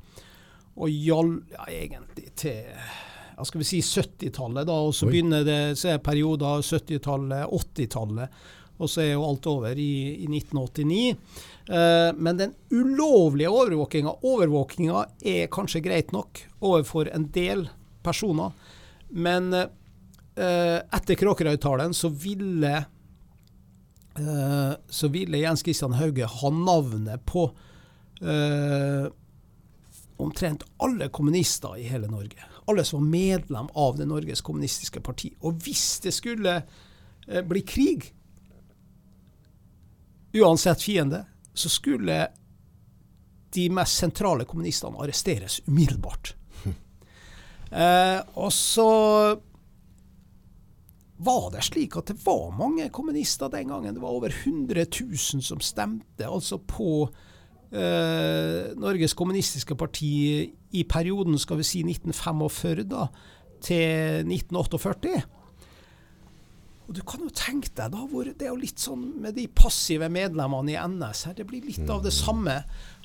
og 0.79 0.91
gjald 0.95 1.33
ja, 1.51 1.65
egentlig 1.75 2.29
til 2.39 2.69
skal 3.47 3.63
vi 3.63 3.67
si 3.69 3.79
70-tallet, 3.85 4.67
da, 4.67 4.75
og 4.89 4.95
så 4.97 5.07
Oi. 5.07 5.13
begynner 5.13 5.45
det 5.47 5.61
så 5.79 5.93
er 5.95 6.03
perioder 6.03 6.65
70-tallet, 6.65 7.47
80-tallet. 7.47 8.41
Og 8.79 8.91
så 8.91 9.03
er 9.03 9.13
jo 9.13 9.27
alt 9.27 9.47
over 9.51 9.79
i, 9.79 9.93
i 10.23 10.27
1989. 10.31 11.17
Eh, 11.69 12.11
men 12.17 12.39
den 12.39 12.55
ulovlige 12.71 13.51
overvåkinga 13.51 14.13
Overvåkinga 14.25 15.05
er 15.21 15.51
kanskje 15.53 15.83
greit 15.85 16.15
nok 16.15 16.45
overfor 16.65 17.11
en 17.13 17.27
del 17.35 17.67
personer. 18.07 18.55
Men 19.11 19.51
eh, 19.55 20.79
etter 20.79 21.19
Kråkerøy-talen 21.19 21.95
så 21.97 22.09
ville 22.13 22.75
uh, 24.19 24.73
så 24.89 25.11
ville 25.15 25.43
Jens 25.43 25.63
Christian 25.67 25.95
Hauge 25.99 26.27
ha 26.27 26.51
navnet 26.55 27.27
på 27.27 27.49
omtrent 30.19 30.65
alle 30.83 31.07
kommunister 31.15 31.77
i 31.79 31.85
hele 31.87 32.09
Norge 32.11 32.49
alle 32.69 32.85
som 32.85 33.01
var 33.01 33.11
medlem 33.11 33.69
av 33.75 33.97
det 33.99 34.07
Norges 34.09 34.41
kommunistiske 34.45 35.01
parti. 35.01 35.33
Og 35.41 35.61
hvis 35.65 36.01
det 36.05 36.13
skulle 36.17 36.55
eh, 37.27 37.45
bli 37.45 37.63
krig, 37.67 38.11
uansett 40.37 40.83
fiende, 40.83 41.25
så 41.55 41.69
skulle 41.69 42.29
de 43.51 43.69
mest 43.73 44.03
sentrale 44.03 44.45
kommunistene 44.45 45.01
arresteres 45.01 45.63
umiddelbart. 45.67 46.35
Eh, 47.69 48.21
og 48.41 48.49
så 48.49 48.85
var 51.21 51.51
det 51.53 51.67
slik 51.67 51.99
at 52.01 52.09
det 52.09 52.15
var 52.25 52.55
mange 52.57 52.87
kommunister 52.89 53.51
den 53.53 53.69
gangen. 53.69 53.93
Det 53.93 54.01
var 54.01 54.15
over 54.17 54.33
100 54.33 54.87
000 55.01 55.43
som 55.45 55.61
stemte 55.61 56.25
altså 56.25 56.57
på 56.65 57.11
eh, 57.73 58.75
Norges 58.79 59.17
kommunistiske 59.19 59.77
parti 59.79 60.13
i 60.73 60.85
perioden 60.89 61.39
skal 61.41 61.61
vi 61.61 61.67
si 61.67 61.83
1945 61.87 62.87
da, 62.93 63.09
til 63.65 64.29
1948. 64.29 65.17
Og 66.89 66.95
Du 66.97 67.03
kan 67.05 67.21
jo 67.21 67.29
tenke 67.37 67.69
deg 67.77 67.93
da, 67.93 68.03
hvor 68.09 68.25
det 68.25 68.47
er 68.47 68.49
jo 68.49 68.63
litt 68.63 68.81
sånn 68.81 69.03
med 69.21 69.37
de 69.37 69.45
passive 69.53 70.09
medlemmene 70.09 70.73
i 70.73 70.79
NS 70.81 71.27
her, 71.29 71.35
det 71.37 71.45
blir 71.51 71.67
litt 71.67 71.85
av 71.85 72.01
det 72.01 72.15
mm. 72.15 72.17
samme. 72.17 72.55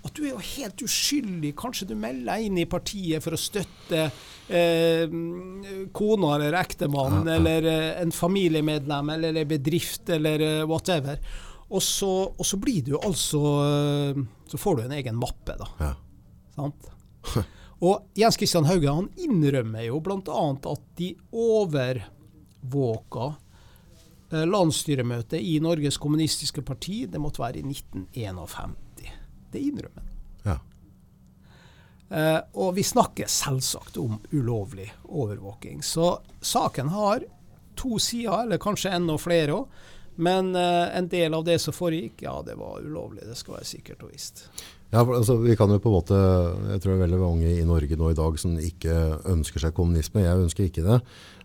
At 0.03 0.15
du 0.15 0.21
er 0.23 0.29
jo 0.31 0.39
helt 0.39 0.83
uskyldig. 0.85 1.51
Kanskje 1.59 1.89
du 1.91 1.93
melder 1.99 2.29
deg 2.31 2.47
inn 2.47 2.61
i 2.63 2.67
partiet 2.69 3.23
for 3.23 3.35
å 3.35 3.39
støtte 3.39 4.05
eh, 4.47 5.03
kona 5.95 6.31
eller 6.37 6.55
ektemannen, 6.61 7.27
eller 7.35 7.67
eh, 7.73 7.89
en 7.99 8.15
familiemedlem 8.15 9.11
eller 9.17 9.41
en 9.43 9.51
bedrift 9.51 10.11
eller 10.15 10.47
eh, 10.47 10.63
whatever. 10.63 11.19
Og 11.73 11.81
så, 11.83 12.09
og 12.37 12.45
så, 12.45 12.57
blir 12.61 12.83
du 12.85 12.93
altså 12.99 13.41
eh, 13.65 14.23
Så 14.51 14.59
får 14.61 14.75
du 14.75 14.83
en 14.83 14.95
egen 14.99 15.17
mappe, 15.17 15.55
da. 15.57 15.67
Ja. 15.79 15.93
Sant? 16.55 16.89
og 17.87 18.19
Jens 18.19 18.37
Christian 18.37 18.67
Hauge 18.69 18.91
han 18.93 19.09
innrømmer 19.17 19.87
jo 19.87 20.01
bl.a. 20.05 20.43
at 20.53 20.83
de 20.99 21.09
overvåka 21.33 23.25
eh, 24.29 24.45
landsstyremøtet 24.45 25.41
i 25.41 25.57
Norges 25.63 25.97
kommunistiske 25.97 26.61
parti. 26.61 27.05
Det 27.09 27.21
måtte 27.21 27.41
være 27.41 27.63
i 27.63 27.65
1951. 27.65 28.77
Det 29.53 29.61
innrømmer 29.61 30.01
han. 30.01 30.13
Ja. 30.43 30.57
Eh, 32.13 32.39
og 32.53 32.75
vi 32.77 32.85
snakker 32.85 33.29
selvsagt 33.29 33.97
om 33.97 34.19
ulovlig 34.31 34.91
overvåking. 35.09 35.81
Så 35.83 36.19
saken 36.41 36.93
har 36.93 37.25
to 37.75 37.97
sider, 37.99 38.43
eller 38.43 38.61
kanskje 38.61 38.93
enda 38.93 39.17
flere 39.17 39.57
òg. 39.57 39.83
Men 40.15 40.53
uh, 40.55 40.93
en 40.93 41.07
del 41.09 41.33
av 41.33 41.45
det 41.47 41.57
som 41.61 41.75
foregikk, 41.75 42.21
ja, 42.25 42.35
det 42.45 42.55
var 42.59 42.81
ulovlig. 42.83 43.25
Det 43.25 43.37
skal 43.39 43.57
være 43.57 43.69
sikkert 43.69 44.03
og 44.05 44.13
visst. 44.13 44.45
Ja, 44.93 45.01
altså, 45.01 45.39
vi 45.41 45.55
kan 45.57 45.71
jo 45.73 45.79
på 45.81 45.89
en 45.89 45.95
måte, 45.95 46.17
Jeg 46.73 46.81
tror 46.81 46.91
det 46.91 46.97
er 46.99 47.05
veldig 47.07 47.21
mange 47.21 47.53
i 47.53 47.65
Norge 47.65 47.97
nå 47.97 48.11
i 48.11 48.17
dag 48.17 48.37
som 48.39 48.59
ikke 48.61 48.97
ønsker 49.33 49.63
seg 49.63 49.73
kommunisme. 49.73 50.21
Jeg 50.21 50.43
ønsker 50.45 50.67
ikke 50.67 50.85
det. 50.85 50.99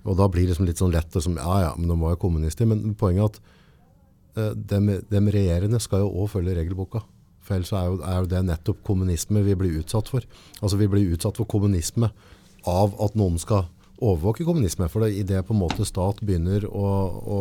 Og 0.05 0.19
da 0.19 0.29
blir 0.29 0.45
det 0.45 0.53
liksom 0.53 0.69
litt 0.69 0.81
sånn 0.83 0.93
lett 0.93 1.17
som, 1.17 1.39
ja 1.41 1.61
ja, 1.65 1.71
men 1.79 1.89
de 1.89 1.97
var 2.01 2.13
jo 2.13 2.25
kommunister. 2.27 2.69
Men 2.69 2.93
poenget 2.99 3.39
er 3.39 4.53
at 4.53 4.59
dem, 4.69 4.91
dem 5.09 5.31
regjerende 5.33 5.81
skal 5.83 6.05
jo 6.05 6.13
òg 6.23 6.29
følge 6.37 6.59
regelboka. 6.61 7.03
For 7.49 7.57
ellers 7.57 7.73
er 7.73 7.89
jo, 7.89 7.99
er 8.05 8.21
jo 8.21 8.31
det 8.31 8.45
nettopp 8.45 8.83
kommunisme 8.85 9.43
vi 9.47 9.57
blir 9.57 9.81
utsatt 9.81 10.11
for. 10.13 10.25
Altså 10.61 10.77
Vi 10.77 10.91
blir 10.93 11.15
utsatt 11.17 11.41
for 11.41 11.49
kommunisme 11.49 12.11
av 12.69 12.97
at 13.01 13.17
noen 13.17 13.41
skal 13.41 13.65
overvåke 13.99 14.45
kommunisme. 14.47 14.91
For 14.93 15.09
i 15.09 15.25
det 15.27 15.41
på 15.49 15.57
en 15.57 15.63
måte 15.63 15.87
stat 15.89 16.21
begynner 16.21 16.69
å, 16.69 16.91
å 17.19 17.41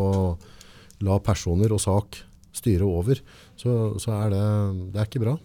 la 1.06 1.20
personer 1.24 1.74
og 1.74 1.82
sak 1.84 2.22
styre 2.58 2.88
over, 2.88 3.20
så, 3.56 3.72
så 4.02 4.14
er 4.18 4.34
det, 4.34 4.46
det 4.94 5.02
er 5.02 5.10
ikke 5.10 5.24
bra. 5.26 5.36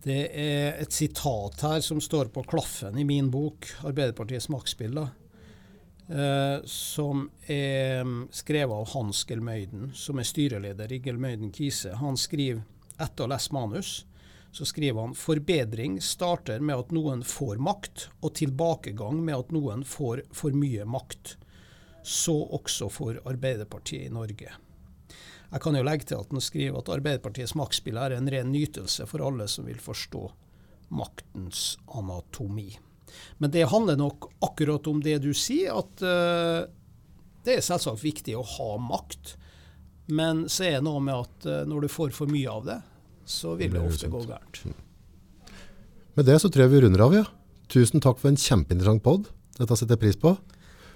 Det 0.00 0.20
er 0.32 0.78
et 0.80 0.94
sitat 0.96 1.60
her 1.66 1.80
som 1.84 2.00
står 2.00 2.30
på 2.32 2.44
klaffen 2.48 2.96
i 2.98 3.04
min 3.04 3.28
bok, 3.32 3.68
'Arbeiderpartiets 3.82 4.48
maktspill', 4.48 5.02
eh, 6.08 6.58
som 6.64 7.26
er 7.46 8.04
mm, 8.06 8.28
skrevet 8.32 8.76
av 8.76 8.88
Hans 8.94 9.24
Gelmøyden, 9.28 9.90
som 9.92 10.18
er 10.18 10.28
styreleder 10.28 10.92
i 10.92 11.02
Gelmøyden 11.04 11.52
Kise. 11.52 11.92
Han 12.00 12.16
skriver, 12.16 12.62
etter 12.96 13.26
å 13.26 13.28
ha 13.28 13.34
lest 13.34 13.52
manus, 13.52 13.92
så 14.52 14.64
skriver 14.66 15.04
han 15.04 15.14
forbedring 15.14 16.00
starter 16.02 16.64
med 16.64 16.80
at 16.80 16.96
noen 16.96 17.20
får 17.22 17.60
makt, 17.62 18.08
og 18.24 18.34
tilbakegang 18.40 19.20
med 19.24 19.36
at 19.36 19.52
noen 19.54 19.84
får 19.84 20.24
for 20.32 20.56
mye 20.56 20.88
makt 20.88 21.36
så 22.02 22.34
også 22.56 22.88
for 22.92 23.20
Arbeiderpartiet 23.28 24.08
i 24.08 24.12
Norge. 24.12 24.52
Jeg 25.50 25.62
kan 25.64 25.74
jo 25.74 25.82
legge 25.82 26.06
til 26.06 26.20
at 26.20 26.30
han 26.30 26.42
skriver 26.42 26.78
at 26.78 26.92
Arbeiderpartiets 26.94 27.56
maktspill 27.58 27.98
er 27.98 28.14
en 28.14 28.30
ren 28.30 28.52
nytelse 28.54 29.06
for 29.10 29.24
alle 29.26 29.48
som 29.50 29.66
vil 29.66 29.80
forstå 29.82 30.28
maktens 30.94 31.74
anatomi. 31.98 32.70
Men 33.42 33.50
det 33.50 33.66
handler 33.72 33.98
nok 33.98 34.28
akkurat 34.46 34.86
om 34.86 35.00
det 35.02 35.18
du 35.24 35.32
sier, 35.34 35.74
at 35.74 36.04
uh, 36.06 36.70
det 37.46 37.56
er 37.56 37.66
selvsagt 37.66 38.04
viktig 38.04 38.36
å 38.38 38.46
ha 38.46 38.70
makt. 38.82 39.34
Men 40.14 40.44
så 40.50 40.68
er 40.68 40.78
det 40.78 40.86
noe 40.86 41.02
med 41.02 41.18
at 41.18 41.50
uh, 41.50 41.64
når 41.66 41.86
du 41.86 41.90
får 41.90 42.14
for 42.14 42.30
mye 42.30 42.50
av 42.50 42.70
det, 42.70 42.78
så 43.26 43.56
vil 43.58 43.74
det, 43.74 43.80
det 43.80 43.90
ofte 43.90 44.10
gå 44.10 44.22
gærent. 44.28 44.62
Med 46.18 46.26
det 46.26 46.38
så 46.42 46.50
tror 46.50 46.66
jeg 46.66 46.74
vi 46.76 46.84
runder 46.86 47.04
av, 47.06 47.18
ja. 47.18 47.26
Tusen 47.70 48.02
takk 48.02 48.18
for 48.22 48.30
en 48.30 48.38
kjempeinteressant 48.38 49.02
pod. 49.02 49.28
Dette 49.58 49.78
setter 49.78 49.94
jeg 49.96 50.04
pris 50.06 50.18
på. 50.18 50.34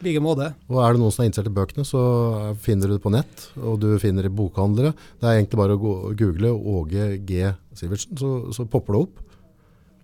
Like 0.03 0.23
måte. 0.25 0.51
Og 0.71 0.81
er 0.83 0.95
det 0.95 1.03
noen 1.03 1.15
som 1.15 1.25
er 1.25 1.31
interessert 1.31 1.53
i 1.53 1.59
bøkene, 1.59 1.87
så 1.89 2.01
finner 2.65 2.91
du 2.91 2.97
det 2.97 3.05
på 3.05 3.13
nett. 3.15 3.45
Og 3.61 3.77
du 3.83 3.91
finner 4.03 4.27
det 4.27 4.33
i 4.33 4.39
bokhandlere. 4.41 4.95
Det 5.21 5.29
er 5.29 5.39
egentlig 5.39 5.61
bare 5.61 5.77
å 5.77 6.15
google 6.17 6.55
Åge 6.55 7.13
G. 7.29 7.53
Sivertsen, 7.79 8.19
så, 8.19 8.33
så 8.55 8.67
popper 8.71 8.97
det 8.97 9.05
opp. 9.07 9.21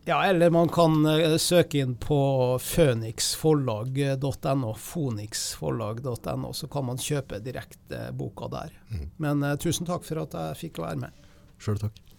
Ja, 0.08 0.22
eller 0.26 0.50
man 0.50 0.70
kan 0.72 1.04
uh, 1.06 1.36
søke 1.38 1.82
inn 1.84 1.92
på 2.00 2.18
phoenixforlag.no, 2.64 4.70
fonixforlag.no, 4.74 6.52
så 6.56 6.68
kan 6.72 6.86
man 6.88 6.98
kjøpe 6.98 7.38
direkte 7.44 8.08
boka 8.16 8.48
der. 8.50 8.72
Mm. 8.90 9.08
Men 9.22 9.44
uh, 9.44 9.58
tusen 9.60 9.86
takk 9.88 10.06
for 10.08 10.24
at 10.24 10.34
jeg 10.34 10.60
fikk 10.64 10.80
være 10.82 11.04
med. 11.04 11.28
Sjøl 11.60 11.78
takk. 11.82 12.09